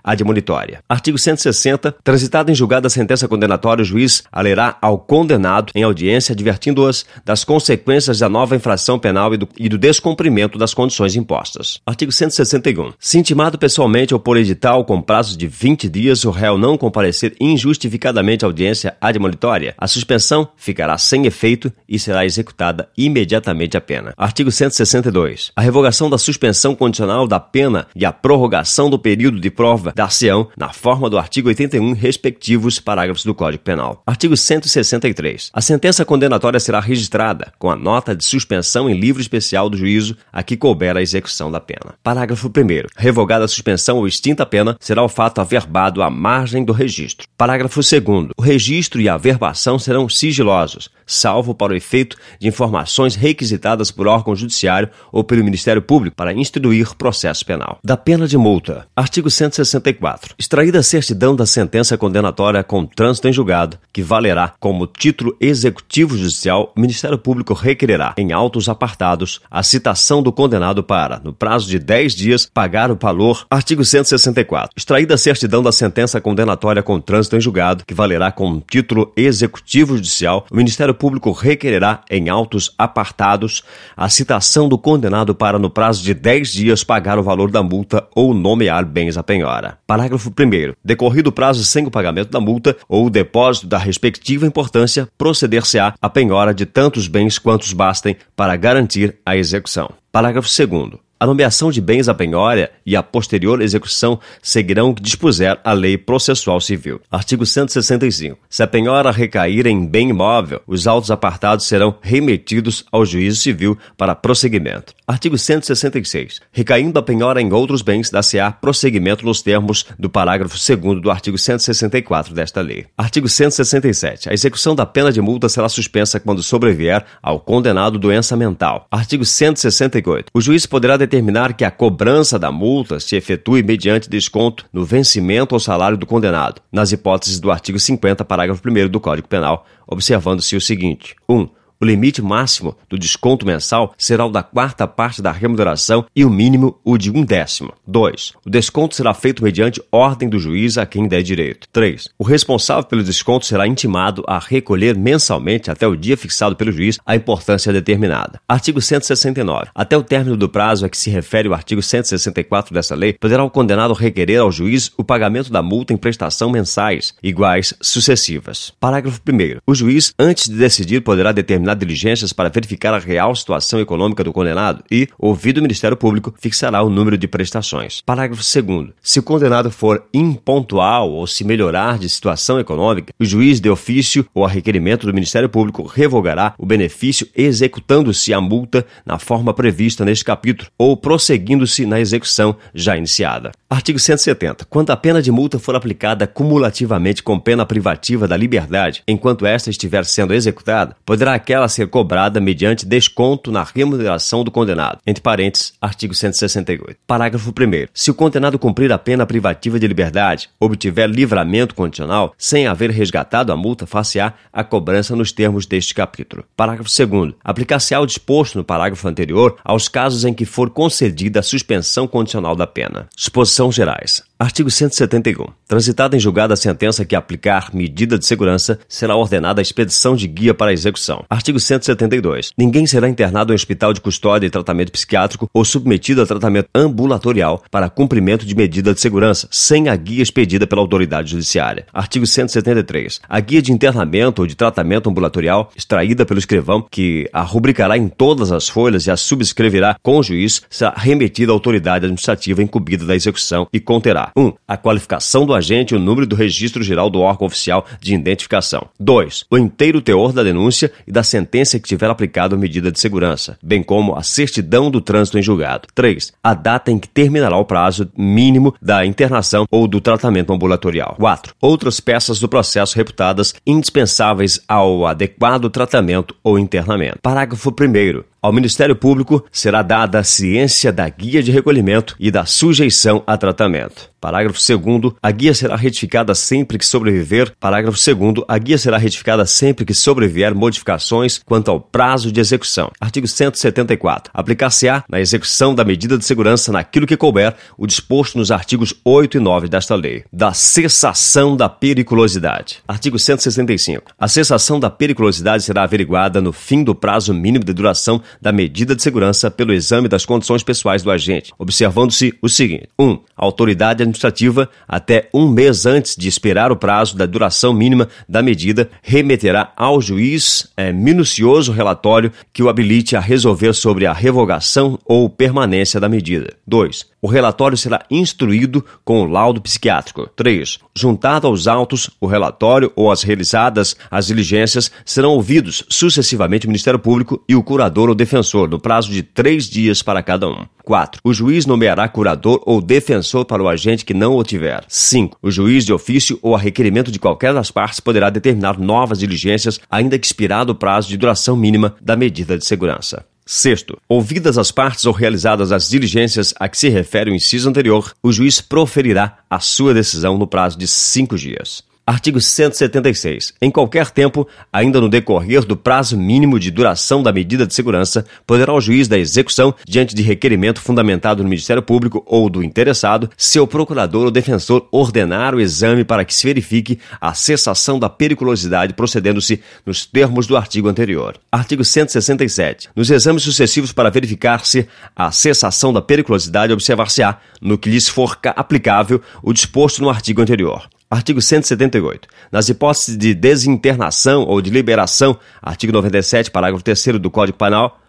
Artigo 0.89 1.19
160. 1.19 1.97
Transitada 2.03 2.51
em 2.51 2.55
julgada 2.55 2.87
a 2.87 2.91
sentença 2.91 3.29
condenatória, 3.29 3.83
o 3.83 3.85
juiz 3.85 4.23
alerá 4.31 4.77
ao 4.81 4.99
condenado 4.99 5.73
em 5.75 5.83
audiência 5.83 6.33
advertindo-as 6.33 7.05
das 7.25 7.45
consequências 7.45 8.19
da 8.19 8.29
nova 8.29 8.57
infração 8.57 8.99
penal 8.99 9.35
e 9.35 9.37
do, 9.37 9.49
e 9.59 9.69
do 9.69 9.79
descumprimento 9.79 10.59
das 10.59 10.75
condições 10.75 11.17
impostas. 11.17 11.81
Artigo 11.87 12.13
161. 12.13 12.93
Se 12.99 13.19
intimado 13.19 13.59
pessoalmente 13.59 14.15
ou 14.15 14.21
por 14.21 14.37
edital 14.37 14.85
com 14.85 15.01
prazo 15.01 15.37
de 15.37 15.47
20 15.47 15.89
dias, 15.89 16.25
o 16.25 16.31
réu 16.31 16.59
não 16.59 16.77
comparecer 16.77 17.35
injustificadamente 17.41 18.45
à 18.45 18.49
audiência 18.49 18.97
admonitória, 19.01 19.75
a 19.79 19.87
suspensão 19.87 20.49
ficará 20.57 20.97
sem 20.99 21.27
efeito 21.27 21.73
e 21.89 21.99
será 21.99 22.25
executada 22.25 22.89
imediatamente 22.97 23.77
a 23.77 23.81
pena. 23.81 24.15
Artigo 24.17 24.51
162. 24.51 25.53
A 25.55 25.63
revogação 25.63 26.09
da 26.09 26.19
suspensão 26.19 26.75
condicional 26.75 27.27
da 27.27 27.41
pena 27.41 27.87
e 27.95 28.05
a 28.05 28.13
prorrogação 28.13 28.91
do 28.91 28.99
período 28.99 29.41
de 29.41 29.51
prova 29.51 29.93
dar-se-ão 30.15 30.49
na 30.57 30.73
forma 30.73 31.11
do 31.11 31.19
artigo 31.19 31.49
81, 31.49 31.93
respectivos 31.93 32.79
parágrafos 32.79 33.25
do 33.25 33.35
Código 33.35 33.63
Penal. 33.63 34.03
Artigo 34.07 34.37
163. 34.37 35.51
A 35.53 35.61
sentença 35.61 36.05
condenatória 36.05 36.61
será 36.61 36.81
registrada 36.81 37.53
com 37.59 37.71
a 37.71 37.77
nota 37.77 38.15
de 38.15 38.25
suspensão 38.25 38.89
em 38.89 38.95
livro 38.95 39.21
especial 39.21 39.69
do 39.69 39.77
juízo 39.77 40.17
a 40.33 40.43
que 40.43 40.57
couber 40.57 40.97
a 40.97 41.03
execução 41.03 41.51
da 41.51 41.61
pena. 41.61 41.95
Parágrafo 42.03 42.49
1. 42.49 42.51
Revogada 42.97 43.45
a 43.45 43.49
suspensão 43.49 43.99
ou 43.99 44.07
extinta 44.07 44.45
a 44.45 44.47
pena, 44.47 44.77
será 44.79 45.03
o 45.03 45.09
fato 45.09 45.41
averbado 45.41 46.03
à 46.03 46.09
margem 46.09 46.65
do 46.65 46.73
registro. 46.73 47.27
Parágrafo 47.37 47.81
2. 47.81 48.31
O 48.37 48.43
registro 48.43 49.01
e 49.01 49.09
a 49.09 49.15
averbação 49.15 49.79
serão 49.79 50.09
sigilosos, 50.09 50.89
salvo 51.07 51.55
para 51.55 51.73
o 51.73 51.77
efeito 51.77 52.17
de 52.39 52.47
informações 52.47 53.15
requisitadas 53.15 53.91
por 53.91 54.07
órgão 54.07 54.37
judiciário 54.37 54.89
ou 55.11 55.25
pelo 55.25 55.45
Ministério 55.45 55.83
Público 55.83 56.17
para 56.17 56.33
instruir 56.33 56.95
processo 56.95 57.45
penal. 57.45 57.79
Da 57.83 57.97
pena 57.97 58.27
de 58.27 58.37
multa. 58.37 58.87
Artigo 58.95 59.31
164. 59.31 60.04
Extraída 60.39 60.81
a 60.81 60.83
certidão 60.83 61.35
da 61.35 61.47
sentença 61.47 61.97
condenatória 61.97 62.63
com 62.63 62.85
trânsito 62.85 63.29
em 63.29 63.33
julgado, 63.33 63.79
que 63.93 64.03
valerá 64.03 64.53
como 64.61 64.87
título 64.87 65.37
executivo 65.41 66.17
judicial, 66.17 66.73
o 66.77 66.81
Ministério 66.81 67.17
Público 67.17 67.55
requererá, 67.55 68.15
em 68.19 68.33
autos 68.33 68.69
apartados, 68.69 69.41
a 69.51 69.63
citação 69.63 70.23
do 70.23 70.33
condenado 70.33 70.83
para, 70.83 71.21
no 71.23 71.33
prazo 71.33 71.69
de 71.69 71.79
10 71.79 72.15
dias, 72.15 72.51
pagar 72.53 72.91
o 72.91 72.99
valor. 73.01 73.47
Artigo 73.51 73.85
164. 73.85 74.75
Extraída 74.77 75.15
a 75.15 75.19
certidão 75.19 75.63
da 75.63 75.73
sentença 75.73 76.21
condenatória 76.21 76.83
com 76.83 77.01
trânsito 77.01 77.37
em 77.37 77.41
julgado, 77.41 77.85
que 77.87 77.95
valerá 77.95 78.33
como 78.33 78.63
título 78.69 79.13
executivo 79.17 79.97
judicial, 79.97 80.47
o 80.51 80.57
Ministério 80.57 80.95
Público 80.95 81.33
requererá, 81.33 82.03
em 82.11 82.29
autos 82.29 82.75
apartados, 82.77 83.63
a 83.97 84.09
citação 84.09 84.69
do 84.69 84.77
condenado 84.77 85.35
para, 85.35 85.59
no 85.59 85.71
prazo 85.71 86.03
de 86.03 86.13
10 86.13 86.53
dias, 86.53 86.85
pagar 86.85 87.19
o 87.19 87.23
valor 87.23 87.51
da 87.51 87.63
multa 87.63 88.07
ou 88.15 88.35
nomear 88.35 88.85
bens 88.85 89.17
a 89.17 89.23
penhora. 89.23 89.79
Parágrafo 89.95 90.29
1. 90.29 90.75
Decorrido 90.85 91.29
o 91.29 91.33
prazo 91.33 91.65
sem 91.65 91.87
o 91.87 91.91
pagamento 91.91 92.29
da 92.29 92.41
multa 92.41 92.77
ou 92.89 93.07
o 93.07 93.11
depósito 93.11 93.69
da 93.69 93.79
respectiva 93.79 94.45
importância, 94.45 95.09
proceder-se-á 95.17 95.95
a 96.03 96.11
penhora 96.11 96.53
de 96.53 96.67
tantos 96.67 97.07
bens 97.07 97.39
quantos 97.39 97.73
bastem 97.73 98.17
para 98.35 98.57
garantir 98.57 99.15
a 99.25 99.37
execução. 99.37 99.89
Parágrafo 100.11 100.49
2. 100.49 101.04
A 101.25 101.27
nomeação 101.27 101.71
de 101.71 101.81
bens 101.81 102.07
à 102.07 102.13
penhória 102.13 102.71
e 102.85 102.95
a 102.95 103.03
posterior 103.03 103.63
execução 103.63 104.21
seguirão 104.43 104.91
o 104.91 104.95
que 104.95 105.01
dispuser 105.01 105.59
a 105.65 105.73
lei 105.73 105.97
processual 105.97 106.61
civil. 106.61 107.01
Artigo 107.11 107.47
165. 107.47 108.37
Se 108.51 108.63
a 108.63 108.67
penhora 108.67 109.11
recair 109.11 109.67
em 109.67 109.87
bem 109.87 110.11
imóvel, 110.11 110.61
os 110.67 110.87
autos 110.87 111.11
apartados 111.11 111.67
serão 111.67 111.95
remetidos 112.03 112.85
ao 112.93 113.07
juízo 113.07 113.41
civil 113.41 113.79
para 113.97 114.15
prosseguimento. 114.15 114.93
Artigo 115.09 115.39
166. 115.39 116.43
Recaindo 116.53 116.99
a 116.99 117.03
penhora 117.03 117.41
em 117.41 117.51
outros 117.55 117.81
bens, 117.81 118.11
dá-se-á 118.11 118.53
prosseguimento 118.53 119.25
nos 119.25 119.41
termos 119.41 119.87
do 119.99 120.11
parágrafo 120.11 120.59
2 120.59 121.01
do 121.01 121.11
artigo 121.11 121.39
164 121.39 122.35
desta 122.35 122.61
lei. 122.61 122.85
Artigo 122.99 123.31
167. 123.31 124.29
A 124.29 124.35
execução 124.35 124.75
da 124.75 124.85
pena 124.85 125.11
de 125.11 125.23
multa 125.23 125.49
será 125.49 125.71
suspensa 125.71 126.21
quando 126.21 126.43
sobrevier 126.43 127.03
ao 127.23 127.41
condenado 127.41 127.99
doença 127.99 128.37
mental. 128.37 128.87
Artigo 128.91 129.25
168. 129.25 130.27
O 130.35 130.41
juiz 130.43 130.67
poderá 130.67 130.99
determinar 130.99 131.14
determinar 131.15 131.55
que 131.55 131.65
a 131.65 131.71
cobrança 131.71 132.39
da 132.39 132.51
multa 132.51 132.99
se 132.99 133.15
efetue 133.15 133.63
mediante 133.63 134.11
desconto 134.11 134.67
no 134.73 134.85
vencimento 134.85 135.55
ao 135.55 135.61
salário 135.61 135.97
do 135.97 136.07
condenado, 136.07 136.61
nas 136.73 136.91
hipóteses 136.91 137.39
do 137.39 137.53
artigo 137.53 137.79
50, 137.79 138.25
parágrafo 138.25 138.61
1 138.69 138.89
do 138.89 138.99
Código 138.99 139.29
Penal, 139.29 139.65
observando-se 139.87 140.57
o 140.57 140.61
seguinte: 140.61 141.15
1. 141.29 141.35
Um, 141.37 141.49
o 141.81 141.85
limite 141.85 142.23
máximo 142.23 142.77
do 142.89 142.99
desconto 142.99 143.47
mensal 143.47 143.95
será 143.99 144.25
o 144.25 144.31
da 144.31 144.43
quarta 144.43 144.87
parte 144.87 145.21
da 145.21 145.33
remuneração 145.33 146.07
e 146.15 146.25
o 146.25 146.31
mínimo 146.31 146.79
o 146.85 146.97
de 146.97 147.11
um 147.11 147.25
décimo. 147.25 147.73
2. 147.87 148.33
O 148.45 148.51
desconto 148.51 148.95
será 148.95 149.13
feito 149.13 149.43
mediante 149.43 149.83
ordem 149.91 150.29
do 150.29 150.39
juiz 150.39 150.79
a 150.79 150.87
quem 150.87 151.09
der 151.09 151.23
direito. 151.23 151.69
3. 151.73 152.09
O 152.19 152.25
responsável 152.25 152.85
pelo 152.85 153.03
desconto 153.03 153.47
será 153.47 153.67
intimado 153.67 154.25
a 154.27 154.39
recolher 154.39 154.97
mensalmente 154.97 155.71
até 155.71 155.87
o 155.87 155.97
dia 155.97 156.17
fixado 156.17 156.57
pelo 156.57 156.73
juiz 156.73 156.99
a 157.05 157.17
importância 157.17 157.73
determinada. 157.73 158.41
Artigo 158.49 158.81
169. 158.81 159.71
Até 159.75 159.97
o 159.97 160.03
término 160.03 160.37
do 160.37 160.49
prazo 160.49 160.87
a 160.87 160.89
que 160.89 160.97
se 160.97 161.11
refere 161.11 161.49
o 161.49 161.55
artigo 161.55 161.83
164 161.83 162.73
dessa 162.73 162.95
lei, 162.95 163.15
poderá 163.15 163.43
o 163.43 163.51
condenado 163.51 163.95
requerer 163.95 164.41
ao 164.41 164.53
juiz 164.53 164.93
o 164.97 165.05
pagamento 165.05 165.51
da 165.51 165.63
multa 165.63 165.93
em 165.93 165.97
prestação 165.97 166.51
mensais, 166.51 167.15
iguais 167.23 167.75
sucessivas. 167.81 168.73
Parágrafo 168.79 169.21
1. 169.29 169.61
O 169.67 169.75
juiz, 169.75 170.13
antes 170.19 170.49
de 170.49 170.57
decidir, 170.57 171.01
poderá 171.01 171.33
determinar 171.33 171.64
determinar 171.65 171.75
diligências 171.75 172.33
para 172.33 172.51
verificar 172.51 172.95
a 172.95 172.99
real 172.99 173.35
situação 173.35 173.81
econômica 173.81 174.23
do 174.23 174.33
condenado 174.33 174.85
e, 174.91 175.09
ouvido 175.19 175.59
o 175.59 175.63
Ministério 175.63 175.97
Público, 175.97 176.35
fixará 176.39 176.83
o 176.83 176.91
número 176.91 177.17
de 177.17 177.27
prestações. 177.27 178.01
Parágrafo 178.03 178.43
2. 178.43 178.91
Se 179.03 179.19
o 179.19 179.23
condenado 179.23 179.71
for 179.71 180.05
impontual 180.13 181.11
ou 181.11 181.27
se 181.27 181.45
melhorar 181.45 181.99
de 181.99 182.09
situação 182.09 182.61
econômica, 182.61 183.13
o 183.19 183.25
juiz 183.25 183.61
de 183.61 183.71
ofício 183.71 184.27
ou 184.35 184.45
a 184.45 184.49
requerimento 184.49 185.07
do 185.07 185.15
Ministério 185.15 185.49
Público 185.49 185.85
revogará 185.85 186.55
o 186.59 186.67
benefício 186.67 187.27
executando-se 187.35 188.33
a 188.35 188.41
multa 188.41 188.87
na 189.07 189.19
forma 189.19 189.55
prevista 189.55 190.05
neste 190.05 190.25
capítulo 190.25 190.71
ou 190.79 190.97
prosseguindo-se 190.97 191.87
na 191.87 192.01
execução 192.01 192.57
já 192.75 192.97
iniciada. 192.97 193.53
Artigo 193.71 193.99
170. 193.99 194.67
Quando 194.67 194.91
a 194.91 194.97
pena 194.97 195.23
de 195.23 195.33
multa 195.33 195.59
for 195.59 195.75
aplicada 195.75 196.27
cumulativamente 196.27 197.23
com 197.23 197.39
pena 197.39 197.65
privativa 197.65 198.29
da 198.29 198.37
liberdade, 198.37 199.03
enquanto 199.09 199.47
esta 199.47 199.71
estiver 199.71 200.05
sendo 200.05 200.35
executada, 200.35 200.97
poderá 201.05 201.35
aquela 201.35 201.54
ser 201.69 201.89
cobrada 201.89 202.41
mediante 202.41 202.87
desconto 202.87 203.51
na 203.51 203.63
remuneração 203.63 204.43
do 204.43 204.51
condenado. 204.51 204.99
Entre 205.07 205.23
parênteses, 205.23 205.73
artigo 205.81 206.15
168. 206.15 206.99
Parágrafo 207.07 207.51
1. 207.51 207.89
Se 207.95 208.11
o 208.11 208.15
condenado 208.15 208.59
cumprir 208.59 208.93
a 208.93 208.99
pena 208.99 209.27
privativa 209.27 209.79
de 209.79 209.87
liberdade, 209.87 210.49
obtiver 210.59 211.09
livramento 211.09 211.75
condicional, 211.75 212.35
sem 212.37 212.67
haver 212.67 212.91
resgatado 212.91 213.53
a 213.53 213.57
multa, 213.57 213.87
far-se-á 213.87 214.35
a 214.53 214.65
cobrança 214.65 215.15
nos 215.15 215.33
termos 215.33 215.67
deste 215.67 215.95
capítulo. 215.95 216.45
Parágrafo 216.57 216.91
2. 217.07 217.35
Aplicar-se-á 217.43 218.01
o 218.01 218.07
disposto 218.07 218.59
no 218.59 218.65
parágrafo 218.65 219.07
anterior 219.09 219.57
aos 219.65 219.89
casos 219.89 220.25
em 220.25 220.35
que 220.35 220.45
for 220.45 220.71
concedida 220.71 221.41
a 221.41 221.43
suspensão 221.43 222.07
condicional 222.07 222.57
da 222.57 222.67
pena. 222.67 223.09
Disposição 223.17 223.71
gerais. 223.71 224.23
Artigo 224.37 224.69
171. 224.69 225.47
Transitada 225.69 226.17
em 226.17 226.19
julgada 226.19 226.55
a 226.55 226.57
sentença 226.57 227.05
que 227.05 227.15
aplicar 227.15 227.71
medida 227.73 228.19
de 228.19 228.27
segurança, 228.27 228.81
será 228.89 229.15
ordenada 229.15 229.61
a 229.61 229.63
expedição 229.63 230.17
de 230.17 230.27
guia 230.27 230.53
para 230.53 230.73
a 230.73 230.73
execução. 230.73 231.25
Artigo 231.31 231.61
172. 231.61 232.51
Ninguém 232.59 232.85
será 232.85 233.09
internado 233.09 233.53
em 233.53 233.55
hospital 233.55 233.93
de 233.93 234.01
custódia 234.01 234.49
e 234.49 234.51
tratamento 234.51 234.91
psiquiátrico 234.91 235.49
ou 235.55 235.65
submetido 235.65 236.21
a 236.21 236.27
tratamento 236.27 236.69
ambulatorial 236.75 237.63
para 237.71 237.89
cumprimento 237.89 238.45
de 238.45 238.57
medida 238.57 238.93
de 238.93 239.01
segurança, 239.01 239.47
sem 239.53 239.89
a 239.89 239.95
guia 239.95 240.23
expedida 240.23 240.67
pela 240.67 240.83
autoridade 240.83 241.31
judiciária. 241.31 241.87
Artigo 241.95 242.27
173. 242.27 243.21
A 243.29 243.39
guia 243.39 243.63
de 243.63 243.73
internamento 243.73 244.43
ou 244.43 244.49
de 244.49 244.57
tratamento 244.57 245.09
ambulatorial, 245.09 245.71
extraída 245.77 246.27
pelo 246.27 246.41
escrivão, 246.41 246.85
que 246.91 247.29
a 247.33 247.43
rubricará 247.43 247.97
em 247.97 248.09
todas 248.09 248.51
as 248.51 248.69
folhas 248.69 249.07
e 249.07 249.13
a 249.13 249.17
subscreverá 249.17 249.97
com 250.03 250.19
o 250.19 250.23
juiz, 250.25 250.61
será 250.69 250.93
remetida 250.97 251.53
à 251.53 251.55
autoridade 251.55 252.05
administrativa 252.05 252.61
incumbida 252.61 253.07
da 253.07 253.15
execução 253.15 253.69
e 253.73 253.79
conterá 253.79 254.24
1. 254.37 254.43
Um, 254.43 254.53
a 254.67 254.77
qualificação 254.77 255.47
do 255.47 255.55
agente 255.55 255.95
e 255.95 255.97
o 255.97 256.01
número 256.01 256.27
do 256.27 256.37
registro 256.37 256.83
geral 256.83 257.11
do 257.11 257.21
órgão 257.21 257.47
oficial 257.47 257.87
de 258.01 258.15
identificação. 258.15 258.89
2. 258.99 259.45
O 259.51 259.59
inteiro 259.59 260.01
teor 260.01 260.33
da 260.33 260.43
denúncia 260.43 260.93
e 261.07 261.13
da 261.13 261.23
sentença 261.23 261.79
que 261.79 261.89
tiver 261.89 262.11
aplicado 262.11 262.55
a 262.55 262.59
medida 262.59 262.91
de 262.91 263.01
segurança, 263.01 263.59
bem 263.63 263.83
como 263.83 264.15
a 264.17 264.23
certidão 264.23 264.91
do 264.91 265.01
trânsito 265.01 265.39
em 265.39 265.43
julgado. 265.43 265.89
3. 265.95 266.33
A 266.43 266.55
data 266.55 266.91
em 266.91 266.99
que 266.99 267.09
terminará 267.09 267.57
o 267.57 267.65
prazo 267.65 268.11
mínimo 268.17 268.75
da 268.81 269.05
internação 269.05 269.67
ou 269.71 269.87
do 269.87 270.01
tratamento 270.01 270.53
ambulatorial. 270.53 271.17
4. 271.19 271.55
Outras 271.61 272.01
peças 272.01 272.39
do 272.39 272.49
processo 272.49 272.97
reputadas 272.97 273.55
indispensáveis 273.67 274.61
ao 274.69 275.07
adequado 275.07 275.71
tratamento 275.71 276.35
ou 276.43 276.59
internamento. 276.59 277.19
Parágrafo 277.23 277.71
1. 277.71 278.34
Ao 278.45 278.53
Ministério 278.53 278.95
Público 278.95 279.43
será 279.51 279.81
dada 279.81 280.19
a 280.19 280.23
ciência 280.23 280.93
da 280.93 281.09
guia 281.09 281.43
de 281.43 281.51
recolhimento 281.51 282.15
e 282.21 282.31
da 282.31 282.45
sujeição 282.45 283.23
a 283.27 283.39
tratamento. 283.39 284.11
Parágrafo 284.21 284.59
2 284.59 285.15
a 285.23 285.31
guia 285.31 285.53
será 285.53 285.77
retificada 285.77 286.35
sempre 286.35 286.79
que 286.79 286.87
sobreviver. 286.87 287.53
Parágrafo 287.61 287.99
2 287.99 288.45
a 288.49 288.57
guia 288.59 288.79
será 288.79 288.97
retificada 288.97 289.45
sempre 289.45 289.85
que 289.85 289.93
sobrevier 289.93 290.55
modificações 290.55 291.43
quanto 291.45 291.71
ao 291.71 291.79
prazo 291.79 292.33
de 292.33 292.41
execução. 292.41 292.91
Artigo 292.99 293.29
174. 293.29 294.31
Aplicar-se-á 294.35 295.05
na 295.11 295.21
execução 295.21 295.75
da 295.75 295.85
medida 295.85 296.17
de 296.17 296.25
segurança 296.25 296.73
naquilo 296.73 297.07
que 297.07 297.19
couber 297.19 297.55
o 297.77 297.87
disposto 297.87 298.39
nos 298.39 298.51
artigos 298.51 298.95
8 299.05 299.37
e 299.37 299.41
9 299.41 299.69
desta 299.69 299.95
lei. 299.95 300.25
Da 300.33 300.55
cessação 300.55 301.55
da 301.55 301.69
periculosidade. 301.69 302.83
Artigo 302.89 303.19
165. 303.19 304.13
A 304.19 304.29
cessação 304.29 304.81
da 304.81 304.89
periculosidade 304.89 305.65
será 305.65 305.83
averiguada 305.83 306.41
no 306.41 306.53
fim 306.53 306.83
do 306.83 306.95
prazo 306.95 307.35
mínimo 307.35 307.65
de 307.65 307.75
duração 307.75 308.23
da 308.41 308.53
medida 308.53 308.95
de 308.95 309.03
segurança 309.03 309.51
pelo 309.51 309.73
exame 309.73 310.09
das 310.09 310.25
condições 310.25 310.63
pessoais 310.63 311.03
do 311.03 311.11
agente, 311.11 311.53
observando-se 311.59 312.35
o 312.41 312.49
seguinte: 312.49 312.89
1. 312.99 313.05
Um, 313.05 313.19
a 313.37 313.45
autoridade 313.45 314.03
administrativa, 314.03 314.69
até 314.87 315.29
um 315.33 315.49
mês 315.49 315.87
antes 315.87 316.17
de 316.17 316.29
expirar 316.29 316.71
o 316.71 316.77
prazo 316.77 317.17
da 317.17 317.27
duração 317.27 317.73
mínima 317.73 318.09
da 318.29 318.43
medida, 318.43 318.91
remeterá 319.03 319.73
ao 319.77 320.01
juiz 320.01 320.69
é, 320.77 320.93
minucioso 320.93 321.73
relatório 321.73 322.33
que 322.53 322.63
o 322.63 322.69
habilite 322.69 323.17
a 323.17 323.21
resolver 323.21 323.73
sobre 323.73 324.07
a 324.07 324.13
revogação 324.13 324.99
ou 325.05 325.29
permanência 325.29 326.01
da 326.01 326.09
medida. 326.09 326.55
2. 326.67 327.14
O 327.25 327.27
relatório 327.27 327.75
será 327.75 328.05
instruído 328.11 328.85
com 329.03 329.23
o 329.23 329.25
laudo 329.25 329.59
psiquiátrico. 329.59 330.29
3. 330.37 330.79
Juntado 330.95 331.47
aos 331.47 331.67
autos, 331.67 332.11
o 332.21 332.27
relatório 332.27 332.93
ou 332.95 333.11
as 333.11 333.23
realizadas 333.23 333.97
as 334.11 334.27
diligências 334.27 334.91
serão 335.07 335.31
ouvidos 335.31 335.85
sucessivamente 335.89 336.67
o 336.67 336.69
Ministério 336.69 336.99
Público 336.99 337.43
e 337.49 337.57
o 337.57 337.63
curador 337.63 338.11
ou 338.11 338.15
defensor, 338.15 338.69
no 338.69 338.79
prazo 338.79 339.11
de 339.11 339.23
três 339.23 339.71
dias 339.71 340.03
para 340.03 340.23
cada 340.23 340.47
um. 340.47 340.67
4. 340.85 341.23
O 341.25 341.33
juiz 341.33 341.65
nomeará 341.65 342.07
curador 342.11 342.63
ou 342.67 342.83
defensor 342.83 343.47
para 343.47 343.63
o 343.63 343.69
agente 343.71 344.05
que 344.05 344.13
não 344.13 344.37
o 344.37 344.45
tiver. 344.45 344.85
5. 344.87 345.39
O 345.41 345.51
juiz 345.51 345.87
de 345.87 345.95
ofício 345.95 346.39
ou 346.43 346.55
a 346.55 346.59
requerimento 346.59 347.11
de 347.11 347.19
qualquer 347.19 347.55
das 347.55 347.71
partes 347.71 348.01
poderá 348.01 348.29
determinar 348.29 348.79
novas 348.79 349.19
diligências, 349.19 349.81
ainda 349.91 350.19
que 350.19 350.27
expirado 350.27 350.73
o 350.73 350.77
prazo 350.77 351.09
de 351.09 351.17
duração 351.17 351.57
mínima 351.57 351.95
da 352.03 352.17
medida 352.17 352.59
de 352.59 352.67
segurança. 352.67 353.25
Sexto, 353.47 353.99
ouvidas 354.09 354.57
as 354.57 354.71
partes 354.71 355.05
ou 355.05 355.13
realizadas 355.13 355.71
as 355.71 355.89
diligências 355.89 356.55
a 356.59 356.67
que 356.67 356.79
se 356.79 356.89
refere 356.89 357.31
o 357.31 357.35
inciso 357.35 357.69
anterior, 357.69 358.15
o 358.23 358.33
juiz 358.33 358.61
proferirá 358.61 359.39
a 359.51 359.61
sua 359.61 359.93
decisão 359.93 360.39
no 360.39 360.47
prazo 360.47 360.79
de 360.79 360.89
cinco 360.89 361.37
dias. 361.37 361.85
Artigo 362.07 362.39
176. 362.39 363.55
Em 363.63 363.71
qualquer 363.71 364.11
tempo, 364.11 364.47
ainda 364.71 365.01
no 365.01 365.09
decorrer 365.09 365.65
do 365.65 365.75
prazo 365.75 366.19
mínimo 366.19 366.61
de 366.61 366.71
duração 366.71 367.23
da 367.23 367.33
medida 367.33 367.67
de 367.67 367.73
segurança, 367.73 368.27
poderá 368.47 368.75
o 368.75 368.81
juiz 368.81 369.09
da 369.09 369.19
execução, 369.19 369.75
diante 369.89 370.15
de 370.15 370.23
requerimento 370.23 370.83
fundamentado 370.83 371.43
no 371.43 371.49
Ministério 371.49 371.83
Público 371.83 372.23
ou 372.27 372.51
do 372.51 372.63
interessado, 372.63 373.31
seu 373.39 373.67
procurador 373.67 374.27
ou 374.27 374.31
defensor 374.31 374.87
ordenar 374.93 375.55
o 375.55 375.61
exame 375.63 376.05
para 376.05 376.27
que 376.27 376.35
se 376.35 376.47
verifique 376.47 376.99
a 377.19 377.33
cessação 377.33 377.99
da 377.99 378.11
periculosidade 378.11 378.93
procedendo-se 378.93 379.63
nos 379.87 380.05
termos 380.05 380.47
do 380.47 380.59
artigo 380.59 380.89
anterior. 380.89 381.39
Artigo 381.51 381.83
167. 381.83 382.91
Nos 382.95 383.11
exames 383.11 383.43
sucessivos 383.43 383.93
para 383.93 384.11
verificar-se 384.11 384.87
a 385.17 385.33
cessação 385.33 385.91
da 385.91 386.03
periculosidade, 386.03 386.71
observar-se-á, 386.71 387.39
no 387.63 387.79
que 387.79 387.89
lhes 387.89 388.11
for 388.11 388.39
aplicável, 388.57 389.23
o 389.43 389.55
disposto 389.55 390.03
no 390.03 390.11
artigo 390.11 390.43
anterior. 390.43 390.87
Artigo 391.15 391.41
178. 391.41 392.27
Nas 392.51 392.69
hipóteses 392.69 393.17
de 393.17 393.35
desinternação 393.35 394.43
ou 394.43 394.61
de 394.61 394.69
liberação, 394.69 395.39
artigo 395.63 395.93
97, 395.93 396.51
parágrafo 396.51 396.83
3 396.83 397.21
do 397.21 397.31
Código 397.31 397.57
Penal, 397.57 398.01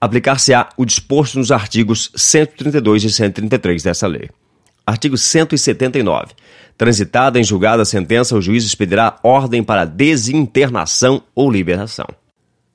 aplicar-se-á 0.00 0.68
o 0.76 0.84
disposto 0.84 1.38
nos 1.38 1.52
artigos 1.52 2.10
132 2.16 3.04
e 3.04 3.10
133 3.12 3.84
dessa 3.84 4.08
lei. 4.08 4.28
Artigo 4.84 5.16
179. 5.16 6.32
Transitada 6.76 7.38
em 7.38 7.44
julgada 7.44 7.82
a 7.82 7.86
sentença, 7.86 8.34
o 8.34 8.42
juiz 8.42 8.64
expedirá 8.64 9.20
ordem 9.22 9.62
para 9.62 9.84
desinternação 9.84 11.22
ou 11.36 11.48
liberação. 11.48 12.08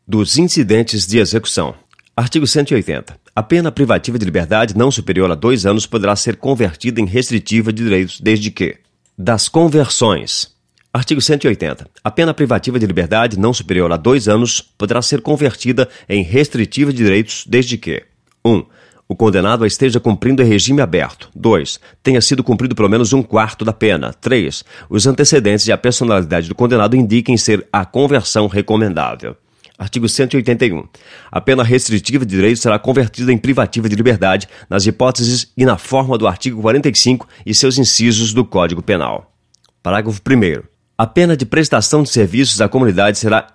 Dos 0.08 0.38
incidentes 0.38 1.06
de 1.06 1.18
execução. 1.18 1.76
Artigo 2.16 2.48
180. 2.48 3.18
A 3.36 3.44
pena 3.44 3.70
privativa 3.70 4.18
de 4.18 4.24
liberdade 4.24 4.78
não 4.78 4.90
superior 4.90 5.30
a 5.30 5.36
dois 5.36 5.66
anos 5.66 5.86
poderá 5.86 6.16
ser 6.16 6.38
convertida 6.38 7.02
em 7.02 7.06
restritiva 7.06 7.74
de 7.74 7.84
direitos 7.84 8.22
desde 8.22 8.50
que 8.50 8.83
das 9.18 9.48
conversões. 9.48 10.54
Artigo 10.92 11.22
180. 11.22 11.88
A 12.04 12.12
pena 12.12 12.34
privativa 12.34 12.78
de 12.78 12.86
liberdade 12.86 13.40
não 13.40 13.54
superior 13.54 13.92
a 13.92 13.98
dois 13.98 14.28
anos 14.28 14.62
poderá 14.62 15.02
ser 15.02 15.22
convertida 15.22 15.90
em 16.08 16.24
restritiva 16.24 16.92
de 16.92 16.98
direitos 16.98 17.46
desde 17.48 17.78
que 17.78 18.04
1. 18.46 18.52
Um, 18.52 18.66
o 19.08 19.16
condenado 19.16 19.66
esteja 19.66 20.00
cumprindo 20.00 20.42
em 20.42 20.46
regime 20.46 20.82
aberto. 20.82 21.30
2. 21.36 21.80
Tenha 22.02 22.22
sido 22.22 22.44
cumprido 22.44 22.74
pelo 22.76 22.90
menos 22.90 23.12
um 23.12 23.22
quarto 23.22 23.66
da 23.66 23.74
pena. 23.74 24.14
3. 24.14 24.64
Os 24.90 25.06
antecedentes 25.06 25.68
e 25.68 25.72
a 25.72 25.78
personalidade 25.78 26.48
do 26.48 26.56
condenado 26.56 26.96
indiquem 26.96 27.38
ser 27.38 27.68
a 27.72 27.86
conversão 27.86 28.48
recomendável. 28.48 29.36
Artigo 29.78 30.08
181. 30.08 30.88
A 31.32 31.42
pena 31.42 31.64
restritiva 31.64 32.26
de 32.26 32.36
direitos 32.36 32.62
será 32.62 32.78
convertida 32.78 33.34
em 33.34 33.38
privativa 33.38 33.90
de 33.90 33.96
liberdade 33.96 34.48
nas 34.70 34.86
hipóteses 34.86 35.52
e 35.58 35.66
na 35.66 35.78
forma 35.78 36.18
do 36.18 36.28
artigo 36.28 36.62
45 36.62 37.28
e 37.46 37.56
seus 37.56 37.78
incisos 37.78 38.34
do 38.34 38.46
Código 38.46 38.84
Penal. 38.84 39.34
Parágrafo 39.82 40.22
1. 40.22 40.64
A 40.96 41.08
pena 41.08 41.36
de 41.36 41.46
prestação 41.46 42.04
de 42.04 42.10
serviços 42.10 42.62
à 42.62 42.70
comunidade 42.70 43.18
será 43.18 43.48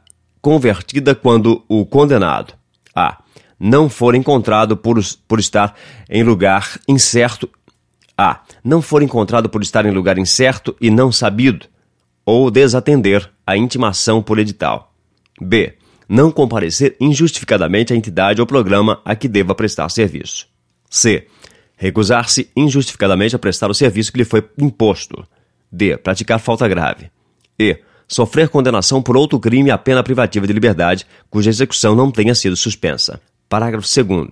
convertida 0.42 1.14
quando 1.14 1.64
o 1.68 1.86
condenado 1.86 2.52
a 2.94 3.18
não 3.58 3.88
for 3.88 4.14
encontrado 4.14 4.76
por, 4.76 5.00
por 5.26 5.38
estar 5.38 5.74
em 6.10 6.22
lugar 6.24 6.80
incerto 6.88 7.48
a 8.16 8.40
não 8.64 8.82
for 8.82 9.02
encontrado 9.02 9.48
por 9.48 9.62
estar 9.62 9.86
em 9.86 9.92
lugar 9.92 10.18
incerto 10.18 10.76
e 10.80 10.90
não 10.90 11.12
sabido 11.12 11.66
ou 12.26 12.50
desatender 12.50 13.30
a 13.46 13.56
intimação 13.56 14.20
por 14.20 14.38
edital. 14.38 14.92
B 15.40 15.77
não 16.08 16.30
comparecer 16.30 16.96
injustificadamente 16.98 17.92
à 17.92 17.96
entidade 17.96 18.40
ou 18.40 18.46
programa 18.46 19.00
a 19.04 19.14
que 19.14 19.28
deva 19.28 19.54
prestar 19.54 19.88
serviço. 19.90 20.46
C. 20.88 21.26
Recusar-se 21.76 22.50
injustificadamente 22.56 23.36
a 23.36 23.38
prestar 23.38 23.70
o 23.70 23.74
serviço 23.74 24.10
que 24.10 24.18
lhe 24.18 24.24
foi 24.24 24.48
imposto. 24.58 25.24
D. 25.70 25.96
Praticar 25.98 26.40
falta 26.40 26.66
grave. 26.66 27.10
E. 27.58 27.78
Sofrer 28.08 28.48
condenação 28.48 29.02
por 29.02 29.18
outro 29.18 29.38
crime 29.38 29.70
à 29.70 29.76
pena 29.76 30.02
privativa 30.02 30.46
de 30.46 30.52
liberdade 30.52 31.06
cuja 31.28 31.50
execução 31.50 31.94
não 31.94 32.10
tenha 32.10 32.34
sido 32.34 32.56
suspensa. 32.56 33.20
Parágrafo 33.48 33.86
2. 33.86 34.28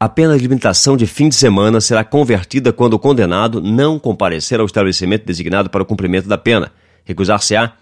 A 0.00 0.08
pena 0.08 0.36
de 0.36 0.42
limitação 0.42 0.96
de 0.96 1.06
fim 1.06 1.28
de 1.28 1.36
semana 1.36 1.80
será 1.80 2.02
convertida 2.02 2.72
quando 2.72 2.94
o 2.94 2.98
condenado 2.98 3.60
não 3.60 3.98
comparecer 3.98 4.58
ao 4.58 4.66
estabelecimento 4.66 5.26
designado 5.26 5.70
para 5.70 5.82
o 5.82 5.86
cumprimento 5.86 6.26
da 6.26 6.38
pena, 6.38 6.72
recusar-se-á 7.04 7.74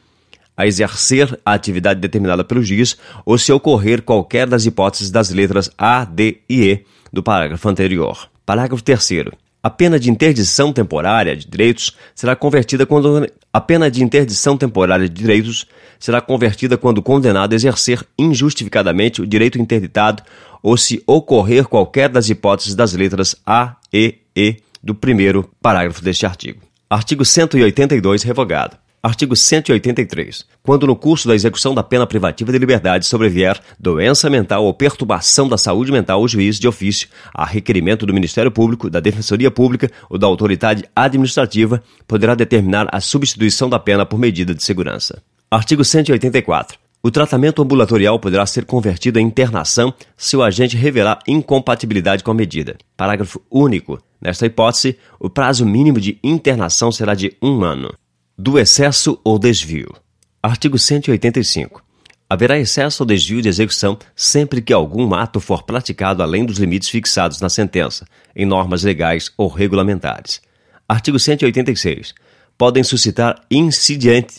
a 0.58 0.66
exercer 0.66 1.38
a 1.46 1.54
atividade 1.54 2.00
determinada 2.00 2.42
pelo 2.42 2.64
juiz 2.64 2.98
ou 3.24 3.38
se 3.38 3.52
ocorrer 3.52 4.02
qualquer 4.02 4.48
das 4.48 4.66
hipóteses 4.66 5.10
das 5.10 5.30
letras 5.30 5.70
A, 5.78 6.04
D 6.04 6.38
e 6.50 6.62
E 6.64 6.84
do 7.12 7.22
parágrafo 7.22 7.68
anterior. 7.68 8.28
Parágrafo 8.44 8.82
3 8.82 9.28
a 9.60 9.70
pena 9.70 9.98
de 9.98 10.08
interdição 10.08 10.72
temporária 10.72 11.36
de 11.36 11.44
direitos 11.44 11.96
será 12.14 12.36
convertida 12.36 12.86
quando 12.86 13.26
a 13.52 13.60
pena 13.60 13.90
de 13.90 14.04
interdição 14.04 14.56
temporária 14.56 15.08
de 15.08 15.14
direitos 15.14 15.66
será 15.98 16.20
convertida 16.20 16.78
quando 16.78 16.98
o 16.98 17.02
condenado 17.02 17.54
exercer 17.54 18.06
injustificadamente 18.16 19.20
o 19.20 19.26
direito 19.26 19.58
interditado 19.58 20.22
ou 20.62 20.76
se 20.76 21.02
ocorrer 21.06 21.66
qualquer 21.66 22.08
das 22.08 22.30
hipóteses 22.30 22.74
das 22.74 22.92
letras 22.94 23.34
A, 23.44 23.76
E, 23.92 24.18
E 24.34 24.56
do 24.82 24.94
primeiro 24.94 25.50
parágrafo 25.60 26.02
deste 26.02 26.24
artigo. 26.24 26.60
Artigo 26.88 27.24
182 27.24 28.22
revogado. 28.22 28.76
Artigo 29.00 29.36
183. 29.36 30.44
Quando 30.60 30.86
no 30.86 30.96
curso 30.96 31.28
da 31.28 31.34
execução 31.34 31.72
da 31.72 31.84
pena 31.84 32.04
privativa 32.04 32.50
de 32.50 32.58
liberdade 32.58 33.06
sobrevier 33.06 33.60
doença 33.78 34.28
mental 34.28 34.64
ou 34.64 34.74
perturbação 34.74 35.48
da 35.48 35.56
saúde 35.56 35.92
mental, 35.92 36.20
o 36.20 36.26
juiz, 36.26 36.58
de 36.58 36.66
ofício, 36.66 37.08
a 37.32 37.44
requerimento 37.44 38.04
do 38.04 38.12
Ministério 38.12 38.50
Público, 38.50 38.90
da 38.90 38.98
Defensoria 38.98 39.52
Pública 39.52 39.88
ou 40.10 40.18
da 40.18 40.26
autoridade 40.26 40.84
administrativa, 40.96 41.80
poderá 42.08 42.34
determinar 42.34 42.88
a 42.90 43.00
substituição 43.00 43.70
da 43.70 43.78
pena 43.78 44.04
por 44.04 44.18
medida 44.18 44.52
de 44.52 44.64
segurança. 44.64 45.22
Artigo 45.48 45.84
184. 45.84 46.76
O 47.00 47.12
tratamento 47.12 47.62
ambulatorial 47.62 48.18
poderá 48.18 48.44
ser 48.46 48.64
convertido 48.64 49.20
em 49.20 49.26
internação 49.26 49.94
se 50.16 50.36
o 50.36 50.42
agente 50.42 50.76
revelar 50.76 51.20
incompatibilidade 51.28 52.24
com 52.24 52.32
a 52.32 52.34
medida. 52.34 52.76
Parágrafo 52.96 53.40
único. 53.48 54.02
Nesta 54.20 54.46
hipótese, 54.46 54.98
o 55.20 55.30
prazo 55.30 55.64
mínimo 55.64 56.00
de 56.00 56.18
internação 56.24 56.90
será 56.90 57.14
de 57.14 57.36
um 57.40 57.62
ano 57.62 57.94
do 58.38 58.56
excesso 58.56 59.20
ou 59.24 59.36
desvio. 59.36 59.92
Artigo 60.40 60.78
185. 60.78 61.82
Haverá 62.30 62.56
excesso 62.56 63.02
ou 63.02 63.06
desvio 63.06 63.42
de 63.42 63.48
execução 63.48 63.98
sempre 64.14 64.62
que 64.62 64.72
algum 64.72 65.12
ato 65.12 65.40
for 65.40 65.64
praticado 65.64 66.22
além 66.22 66.46
dos 66.46 66.56
limites 66.56 66.88
fixados 66.88 67.40
na 67.40 67.48
sentença, 67.48 68.06
em 68.36 68.46
normas 68.46 68.84
legais 68.84 69.32
ou 69.36 69.48
regulamentares. 69.48 70.40
Artigo 70.88 71.18
186. 71.18 72.14
Podem 72.56 72.84
suscitar 72.84 73.44
incidente. 73.50 74.36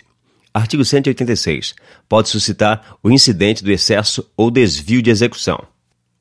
Artigo 0.54 0.86
186. 0.86 1.76
Pode 2.08 2.30
suscitar 2.30 2.98
o 3.04 3.12
incidente 3.12 3.62
do 3.62 3.72
excesso 3.72 4.26
ou 4.38 4.50
desvio 4.50 5.02
de 5.02 5.10
execução. 5.10 5.62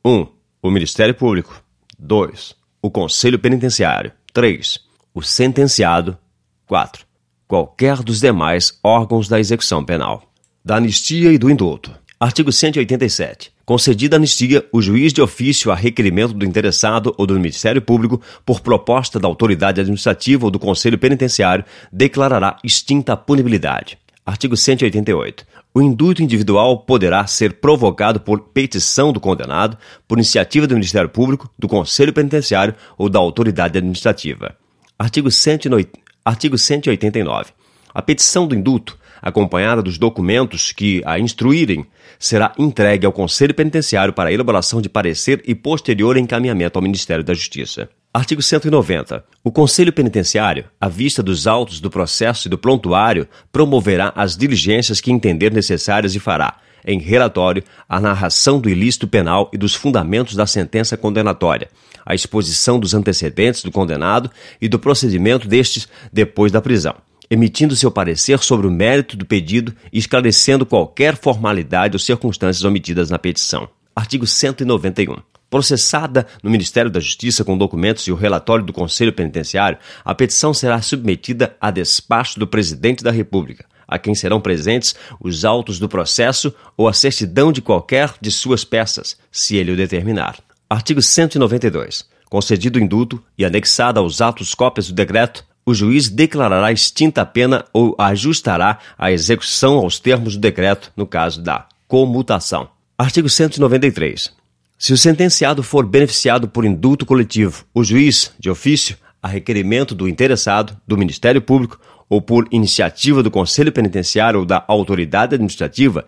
1. 0.05 0.27
O 0.61 0.71
Ministério 0.71 1.15
Público. 1.15 1.63
2. 1.97 2.57
O 2.83 2.91
Conselho 2.91 3.39
Penitenciário. 3.39 4.11
3. 4.33 4.81
O 5.15 5.23
sentenciado. 5.23 6.19
4 6.67 7.08
qualquer 7.49 8.03
dos 8.03 8.21
demais 8.21 8.79
órgãos 8.85 9.27
da 9.27 9.41
execução 9.41 9.83
penal. 9.83 10.23
Da 10.63 10.77
anistia 10.77 11.33
e 11.33 11.39
do 11.39 11.51
indulto. 11.51 11.91
Artigo 12.21 12.53
187. 12.53 13.51
Concedida 13.65 14.17
anistia, 14.17 14.67
o 14.73 14.83
juiz 14.83 15.13
de 15.13 15.23
ofício 15.23 15.71
a 15.71 15.75
requerimento 15.75 16.35
do 16.35 16.45
interessado 16.45 17.15
ou 17.17 17.27
do 17.27 17.35
Ministério 17.35 17.81
Público, 17.81 18.21
por 18.45 18.61
proposta 18.61 19.19
da 19.19 19.29
autoridade 19.29 19.81
administrativa 19.81 20.45
ou 20.45 20.51
do 20.51 20.59
Conselho 20.59 20.99
Penitenciário, 20.99 21.65
declarará 21.93 22.59
extinta 22.63 23.15
a 23.15 23.17
punibilidade. 23.17 23.99
Artigo 24.27 24.57
188. 24.57 25.47
O 25.73 25.81
indulto 25.81 26.23
individual 26.23 26.81
poderá 26.81 27.27
ser 27.27 27.55
provocado 27.55 28.21
por 28.21 28.41
petição 28.41 29.13
do 29.13 29.21
condenado, 29.21 29.79
por 30.07 30.19
iniciativa 30.19 30.67
do 30.67 30.75
Ministério 30.75 31.09
Público, 31.09 31.51
do 31.59 31.69
Conselho 31.69 32.13
Penitenciário 32.13 32.75
ou 32.97 33.09
da 33.09 33.19
autoridade 33.19 33.79
administrativa. 33.79 34.57
Artigo 34.99 35.31
190. 35.31 36.08
Artigo 36.29 36.59
189. 36.59 37.53
A 37.95 38.03
petição 38.03 38.47
do 38.47 38.55
indulto, 38.55 38.99
acompanhada 39.23 39.83
dos 39.83 39.97
documentos 39.97 40.73
que 40.73 41.01
a 41.07 41.19
instruírem, 41.19 41.87
será 42.19 42.53
entregue 42.59 43.07
ao 43.07 43.13
Conselho 43.13 43.55
Penitenciário 43.55 44.13
para 44.13 44.31
elaboração 44.31 44.83
de 44.83 44.91
parecer 44.91 45.43
e 45.47 45.55
posterior 45.55 46.19
encaminhamento 46.19 46.79
ao 46.79 46.83
Ministério 46.83 47.25
da 47.25 47.33
Justiça. 47.33 47.89
Artigo 48.13 48.43
190. 48.43 49.25
O 49.43 49.51
Conselho 49.51 49.91
Penitenciário, 49.91 50.67
à 50.79 50.87
vista 50.87 51.23
dos 51.23 51.47
autos 51.47 51.81
do 51.81 51.89
processo 51.89 52.47
e 52.47 52.51
do 52.51 52.59
prontuário, 52.59 53.27
promoverá 53.51 54.13
as 54.15 54.37
diligências 54.37 55.01
que 55.01 55.11
entender 55.11 55.51
necessárias 55.51 56.15
e 56.15 56.21
fará, 56.21 56.59
em 56.87 56.99
relatório, 56.99 57.65
a 57.89 57.99
narração 57.99 58.61
do 58.61 58.69
ilícito 58.69 59.09
penal 59.09 59.51
e 59.51 59.57
dos 59.57 59.75
fundamentos 59.75 60.35
da 60.35 60.47
sentença 60.47 60.95
condenatória, 60.95 61.71
a 62.09 62.15
exposição 62.15 62.81
dos 62.81 62.95
antecedentes 62.95 63.63
do 63.63 63.71
condenado 63.71 64.31
e 64.59 64.67
do 64.67 64.79
procedimento 64.79 65.47
destes 65.47 65.87
depois 66.11 66.51
da 66.51 66.63
prisão, 66.63 66.95
emitindo 67.29 67.77
seu 67.77 67.91
parecer 67.91 68.39
sobre 68.39 68.67
o 68.67 68.71
mérito 68.71 69.15
do 69.15 69.27
pedido 69.27 69.75
e 69.93 69.99
esclarecendo 69.99 70.65
qualquer 70.65 71.19
formalidade 71.19 71.95
ou 71.95 71.99
circunstâncias 71.99 72.65
omitidas 72.65 73.11
na 73.11 73.19
petição. 73.19 73.69
Artigo 73.95 74.27
191. 74.27 75.17
Processada 75.51 76.27
no 76.43 76.49
Ministério 76.49 76.91
da 76.91 76.99
Justiça 76.99 77.45
com 77.45 77.59
documentos 77.59 78.05
e 78.05 78.13
o 78.13 78.17
relatório 78.17 78.65
do 78.65 78.73
Conselho 78.73 79.13
Penitenciário, 79.13 79.79
a 80.03 80.15
petição 80.15 80.55
será 80.55 80.81
submetida 80.81 81.57
a 81.61 81.71
despacho 81.71 82.41
do 82.41 82.47
Presidente 82.47 83.05
da 83.05 83.11
República, 83.11 83.67
a 83.87 83.99
quem 83.99 84.15
serão 84.15 84.41
presentes 84.41 84.95
os 85.21 85.45
autos 85.45 85.79
do 85.79 85.91
processo 85.91 86.55
ou 86.75 86.89
a 86.89 86.93
certidão 86.95 87.53
de 87.53 87.61
qualquer 87.61 88.15
de 88.19 88.31
suas 88.31 88.65
peças, 88.65 89.19
se 89.31 89.57
ele 89.57 89.73
o 89.73 89.77
determinar. 89.77 90.48
Artigo 90.71 91.01
192. 91.01 92.05
Concedido 92.29 92.79
o 92.79 92.83
indulto 92.83 93.23
e 93.39 93.45
anexada 93.45 94.01
aos 94.01 94.21
atos 94.21 94.55
cópias 94.55 94.89
do 94.89 94.95
decreto, 94.95 95.43
o 95.65 95.73
juiz 95.73 96.11
declarará 96.11 96.71
extinta 96.71 97.23
a 97.23 97.27
pena 97.27 97.65
ou 97.73 97.95
ajustará 97.99 98.79
a 98.99 99.11
execução 99.11 99.79
aos 99.79 99.99
termos 99.99 100.37
do 100.37 100.41
decreto 100.41 100.93
no 100.95 101.07
caso 101.07 101.41
da 101.41 101.67
comutação. 101.87 102.69
Artigo 102.99 103.31
193. 103.31 104.31
Se 104.79 104.93
o 104.93 104.99
sentenciado 104.99 105.63
for 105.63 105.87
beneficiado 105.87 106.47
por 106.47 106.67
indulto 106.67 107.07
coletivo, 107.07 107.65
o 107.73 107.83
juiz, 107.83 108.33
de 108.39 108.51
ofício, 108.51 108.99
a 109.23 109.29
requerimento 109.29 109.95
do 109.95 110.07
interessado, 110.07 110.77
do 110.87 110.99
Ministério 110.99 111.41
Público 111.41 111.81
ou 112.11 112.21
por 112.21 112.47
iniciativa 112.51 113.23
do 113.23 113.31
Conselho 113.31 113.73
Penitenciário 113.73 114.41
ou 114.41 114.47
da 114.47 114.63
autoridade 114.69 115.35
administrativa, 115.35 116.05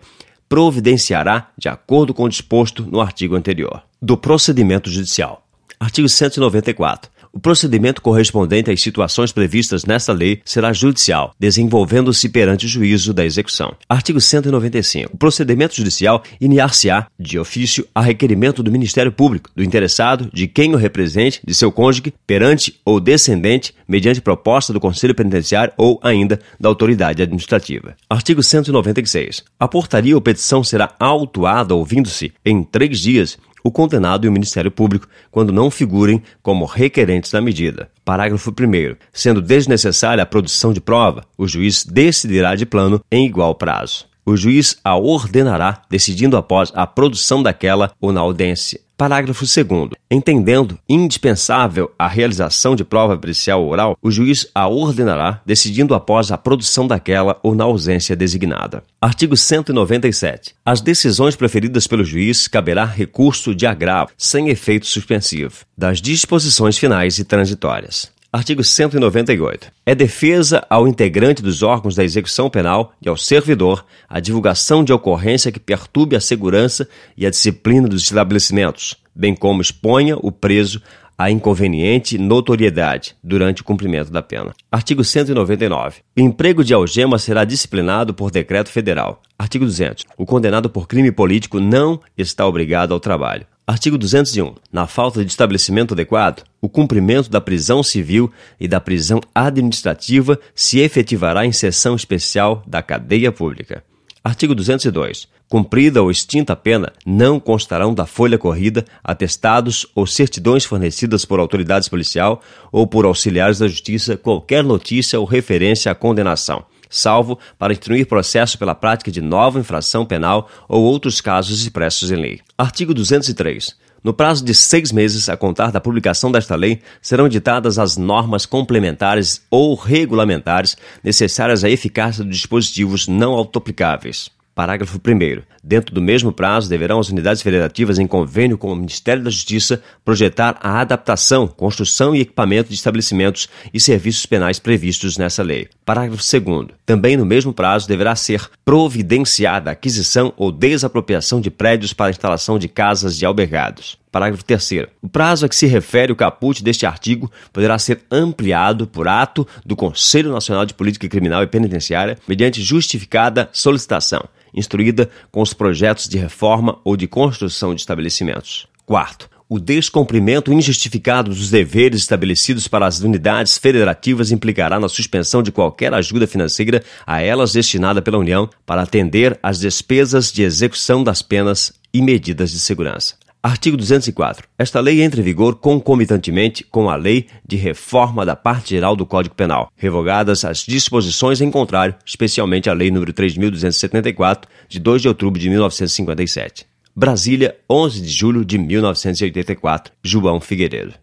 providenciará 0.51 1.49
de 1.57 1.69
acordo 1.69 2.13
com 2.13 2.23
o 2.25 2.29
disposto 2.29 2.85
no 2.85 2.99
artigo 2.99 3.37
anterior. 3.37 3.83
Do 4.01 4.17
procedimento 4.17 4.89
judicial. 4.89 5.47
Artigo 5.79 6.09
194. 6.09 7.09
O 7.33 7.39
procedimento 7.39 8.01
correspondente 8.01 8.69
às 8.69 8.81
situações 8.81 9.31
previstas 9.31 9.85
nesta 9.85 10.11
lei 10.11 10.41
será 10.43 10.73
judicial, 10.73 11.33
desenvolvendo-se 11.39 12.27
perante 12.27 12.65
o 12.65 12.69
juízo 12.69 13.13
da 13.13 13.23
execução. 13.23 13.73
Artigo 13.87 14.19
195. 14.19 15.11
O 15.13 15.17
procedimento 15.17 15.75
judicial 15.75 16.21
iniciar-se-á, 16.41 17.07
de 17.17 17.39
ofício, 17.39 17.87
a 17.95 18.01
requerimento 18.01 18.61
do 18.61 18.71
Ministério 18.71 19.13
Público, 19.13 19.49
do 19.55 19.63
interessado, 19.63 20.29
de 20.33 20.45
quem 20.45 20.73
o 20.73 20.77
represente, 20.77 21.39
de 21.45 21.55
seu 21.55 21.71
cônjuge, 21.71 22.13
perante 22.27 22.79
ou 22.83 22.99
descendente, 22.99 23.73
mediante 23.87 24.19
proposta 24.19 24.73
do 24.73 24.79
Conselho 24.79 25.15
Penitenciário 25.15 25.73
ou 25.77 25.99
ainda 26.03 26.37
da 26.59 26.67
autoridade 26.67 27.23
administrativa. 27.23 27.95
Artigo 28.09 28.43
196. 28.43 29.43
A 29.57 29.67
portaria 29.69 30.15
ou 30.15 30.21
petição 30.21 30.65
será 30.65 30.93
autuada 30.99 31.73
ouvindo-se 31.73 32.33
em 32.45 32.61
três 32.61 32.99
dias 32.99 33.37
o 33.63 33.71
condenado 33.71 34.25
e 34.25 34.29
o 34.29 34.31
Ministério 34.31 34.71
Público 34.71 35.07
quando 35.29 35.53
não 35.53 35.71
figurem 35.71 36.21
como 36.41 36.65
requerentes 36.65 37.31
da 37.31 37.41
medida. 37.41 37.89
Parágrafo 38.03 38.51
1. 38.51 38.95
Sendo 39.13 39.41
desnecessária 39.41 40.23
a 40.23 40.25
produção 40.25 40.73
de 40.73 40.81
prova, 40.81 41.23
o 41.37 41.47
juiz 41.47 41.85
decidirá 41.85 42.55
de 42.55 42.65
plano 42.65 43.01
em 43.11 43.25
igual 43.25 43.55
prazo. 43.55 44.10
O 44.31 44.37
juiz 44.37 44.77
a 44.81 44.95
ordenará, 44.95 45.81
decidindo 45.89 46.37
após 46.37 46.71
a 46.73 46.87
produção 46.87 47.43
daquela 47.43 47.91
ou 47.99 48.13
na 48.13 48.21
audiência. 48.21 48.79
Parágrafo 48.95 49.43
2. 49.43 49.89
Entendendo 50.09 50.79
indispensável 50.87 51.91
a 51.99 52.07
realização 52.07 52.73
de 52.73 52.85
prova 52.85 53.17
pericial 53.17 53.67
oral, 53.67 53.97
o 54.01 54.09
juiz 54.09 54.47
a 54.55 54.69
ordenará, 54.69 55.41
decidindo 55.45 55.93
após 55.93 56.31
a 56.31 56.37
produção 56.37 56.87
daquela 56.87 57.37
ou 57.43 57.53
na 57.53 57.65
ausência 57.65 58.15
designada. 58.15 58.83
Artigo 59.01 59.35
197. 59.35 60.55
As 60.65 60.79
decisões 60.79 61.35
preferidas 61.35 61.85
pelo 61.85 62.05
juiz 62.05 62.47
caberá 62.47 62.85
recurso 62.85 63.53
de 63.53 63.67
agravo, 63.67 64.11
sem 64.17 64.47
efeito 64.47 64.87
suspensivo, 64.87 65.65
das 65.77 65.99
disposições 65.99 66.77
finais 66.77 67.19
e 67.19 67.25
transitórias. 67.25 68.10
Artigo 68.33 68.63
198. 68.63 69.73
É 69.85 69.93
defesa 69.93 70.65
ao 70.69 70.87
integrante 70.87 71.41
dos 71.41 71.61
órgãos 71.61 71.95
da 71.95 72.03
execução 72.03 72.49
penal 72.49 72.93
e 73.01 73.09
ao 73.09 73.17
servidor 73.17 73.85
a 74.07 74.21
divulgação 74.21 74.85
de 74.85 74.93
ocorrência 74.93 75.51
que 75.51 75.59
perturbe 75.59 76.15
a 76.15 76.21
segurança 76.21 76.87
e 77.17 77.25
a 77.25 77.29
disciplina 77.29 77.89
dos 77.89 78.03
estabelecimentos, 78.03 78.95
bem 79.13 79.35
como 79.35 79.61
exponha 79.61 80.15
o 80.15 80.31
preso 80.31 80.81
a 81.17 81.29
inconveniente 81.29 82.17
notoriedade 82.17 83.17
durante 83.21 83.63
o 83.63 83.65
cumprimento 83.65 84.09
da 84.09 84.21
pena. 84.21 84.53
Artigo 84.71 85.03
199. 85.03 85.97
O 86.17 86.21
emprego 86.21 86.63
de 86.63 86.73
algema 86.73 87.19
será 87.19 87.43
disciplinado 87.43 88.13
por 88.13 88.31
decreto 88.31 88.69
federal. 88.69 89.21
Artigo 89.37 89.65
200. 89.65 90.05
O 90.17 90.25
condenado 90.25 90.69
por 90.69 90.87
crime 90.87 91.11
político 91.11 91.59
não 91.59 91.99
está 92.17 92.47
obrigado 92.47 92.93
ao 92.93 92.99
trabalho. 92.99 93.45
Artigo 93.71 93.97
201. 93.97 94.55
Na 94.69 94.85
falta 94.85 95.23
de 95.23 95.31
estabelecimento 95.31 95.93
adequado, 95.93 96.43
o 96.61 96.67
cumprimento 96.67 97.29
da 97.29 97.39
prisão 97.39 97.81
civil 97.81 98.29
e 98.59 98.67
da 98.67 98.81
prisão 98.81 99.21
administrativa 99.33 100.37
se 100.53 100.79
efetivará 100.79 101.45
em 101.45 101.53
sessão 101.53 101.95
especial 101.95 102.63
da 102.67 102.81
cadeia 102.81 103.31
pública. 103.31 103.81
Artigo 104.21 104.53
202. 104.53 105.25
Cumprida 105.47 106.03
ou 106.03 106.11
extinta 106.11 106.51
a 106.51 106.55
pena, 106.57 106.91
não 107.05 107.39
constarão 107.39 107.93
da 107.93 108.05
folha 108.05 108.37
corrida 108.37 108.83
atestados 109.01 109.87
ou 109.95 110.05
certidões 110.05 110.65
fornecidas 110.65 111.23
por 111.23 111.39
autoridades 111.39 111.87
policial 111.87 112.41
ou 112.73 112.85
por 112.85 113.05
auxiliares 113.05 113.59
da 113.59 113.69
justiça 113.69 114.17
qualquer 114.17 114.65
notícia 114.65 115.17
ou 115.17 115.25
referência 115.25 115.89
à 115.89 115.95
condenação, 115.95 116.65
salvo 116.91 117.39
para 117.57 117.73
instruir 117.73 118.05
processo 118.05 118.59
pela 118.59 118.75
prática 118.75 119.09
de 119.09 119.21
nova 119.21 119.59
infração 119.59 120.05
penal 120.05 120.47
ou 120.69 120.83
outros 120.83 121.21
casos 121.21 121.61
expressos 121.61 122.11
em 122.11 122.17
lei. 122.17 122.39
Artigo 122.57 122.93
203. 122.93 123.75
No 124.03 124.13
prazo 124.13 124.43
de 124.43 124.53
seis 124.55 124.91
meses 124.91 125.29
a 125.29 125.37
contar 125.37 125.71
da 125.71 125.79
publicação 125.79 126.31
desta 126.31 126.55
lei, 126.55 126.81
serão 127.01 127.27
editadas 127.27 127.77
as 127.77 127.97
normas 127.97 128.47
complementares 128.47 129.43
ou 129.49 129.75
regulamentares 129.75 130.75
necessárias 131.03 131.63
à 131.63 131.69
eficácia 131.69 132.23
dos 132.23 132.35
dispositivos 132.35 133.07
não 133.07 133.33
autoaplicáveis. 133.33 134.29
Parágrafo 134.61 134.99
1. 134.99 135.41
Dentro 135.63 135.91
do 135.91 135.99
mesmo 135.99 136.31
prazo, 136.31 136.69
deverão 136.69 136.99
as 136.99 137.09
unidades 137.09 137.41
federativas, 137.41 137.97
em 137.97 138.05
convênio 138.05 138.59
com 138.59 138.71
o 138.71 138.75
Ministério 138.75 139.23
da 139.23 139.31
Justiça, 139.31 139.81
projetar 140.05 140.55
a 140.61 140.79
adaptação, 140.79 141.47
construção 141.47 142.15
e 142.15 142.21
equipamento 142.21 142.69
de 142.69 142.75
estabelecimentos 142.75 143.49
e 143.73 143.79
serviços 143.79 144.27
penais 144.27 144.59
previstos 144.59 145.17
nessa 145.17 145.41
lei. 145.41 145.67
Parágrafo 145.83 146.21
2. 146.39 146.67
Também 146.85 147.17
no 147.17 147.25
mesmo 147.25 147.51
prazo 147.51 147.87
deverá 147.87 148.15
ser 148.15 148.51
providenciada 148.63 149.71
a 149.71 149.73
aquisição 149.73 150.31
ou 150.37 150.51
desapropriação 150.51 151.41
de 151.41 151.49
prédios 151.49 151.91
para 151.91 152.11
instalação 152.11 152.59
de 152.59 152.67
casas 152.67 153.17
de 153.17 153.25
albergados. 153.25 153.97
Parágrafo 154.11 154.43
3. 154.43 154.87
O 155.01 155.07
prazo 155.07 155.45
a 155.45 155.49
que 155.49 155.55
se 155.55 155.65
refere 155.65 156.11
o 156.11 156.15
caput 156.15 156.61
deste 156.61 156.85
artigo 156.85 157.31
poderá 157.53 157.79
ser 157.79 158.01
ampliado 158.11 158.85
por 158.85 159.07
ato 159.07 159.47
do 159.65 159.75
Conselho 159.75 160.33
Nacional 160.33 160.65
de 160.65 160.73
Política 160.73 161.07
Criminal 161.07 161.41
e 161.41 161.47
Penitenciária 161.47 162.17
mediante 162.27 162.61
justificada 162.61 163.49
solicitação, 163.53 164.23
instruída 164.53 165.09
com 165.31 165.41
os 165.41 165.53
projetos 165.53 166.09
de 166.09 166.17
reforma 166.17 166.77
ou 166.83 166.97
de 166.97 167.07
construção 167.07 167.73
de 167.73 167.79
estabelecimentos. 167.79 168.67
Quarto, 168.85 169.29
o 169.47 169.59
descumprimento 169.59 170.51
injustificado 170.51 171.29
dos 171.29 171.49
deveres 171.49 171.99
estabelecidos 171.99 172.67
para 172.67 172.85
as 172.85 173.01
unidades 173.01 173.57
federativas 173.57 174.31
implicará 174.31 174.79
na 174.79 174.87
suspensão 174.87 175.43
de 175.43 175.51
qualquer 175.51 175.93
ajuda 175.93 176.25
financeira 176.25 176.83
a 177.05 177.21
elas 177.21 177.51
destinada 177.51 178.01
pela 178.01 178.17
União 178.17 178.49
para 178.65 178.81
atender 178.81 179.37
às 179.43 179.59
despesas 179.59 180.31
de 180.31 180.43
execução 180.43 181.03
das 181.03 181.21
penas 181.21 181.73
e 181.93 182.01
medidas 182.01 182.51
de 182.51 182.59
segurança. 182.59 183.15
Artigo 183.43 183.75
204. 183.75 184.47
Esta 184.55 184.79
lei 184.79 185.01
entra 185.01 185.19
em 185.19 185.23
vigor 185.23 185.55
concomitantemente 185.55 186.63
com 186.63 186.91
a 186.91 186.95
Lei 186.95 187.25
de 187.43 187.55
Reforma 187.55 188.23
da 188.23 188.35
Parte 188.35 188.69
Geral 188.69 188.95
do 188.95 189.03
Código 189.03 189.33
Penal, 189.33 189.71
revogadas 189.75 190.45
as 190.45 190.59
disposições 190.59 191.41
em 191.41 191.49
contrário, 191.49 191.95
especialmente 192.05 192.69
a 192.69 192.73
Lei 192.73 192.91
nº 192.91 193.11
3.274, 193.11 194.43
de 194.69 194.79
2 194.79 195.01
de 195.01 195.07
outubro 195.07 195.41
de 195.41 195.49
1957. 195.49 196.67
Brasília, 196.95 197.55
11 197.67 198.01
de 198.01 198.09
julho 198.09 198.45
de 198.45 198.59
1984. 198.59 199.91
João 200.03 200.39
Figueiredo. 200.39 200.93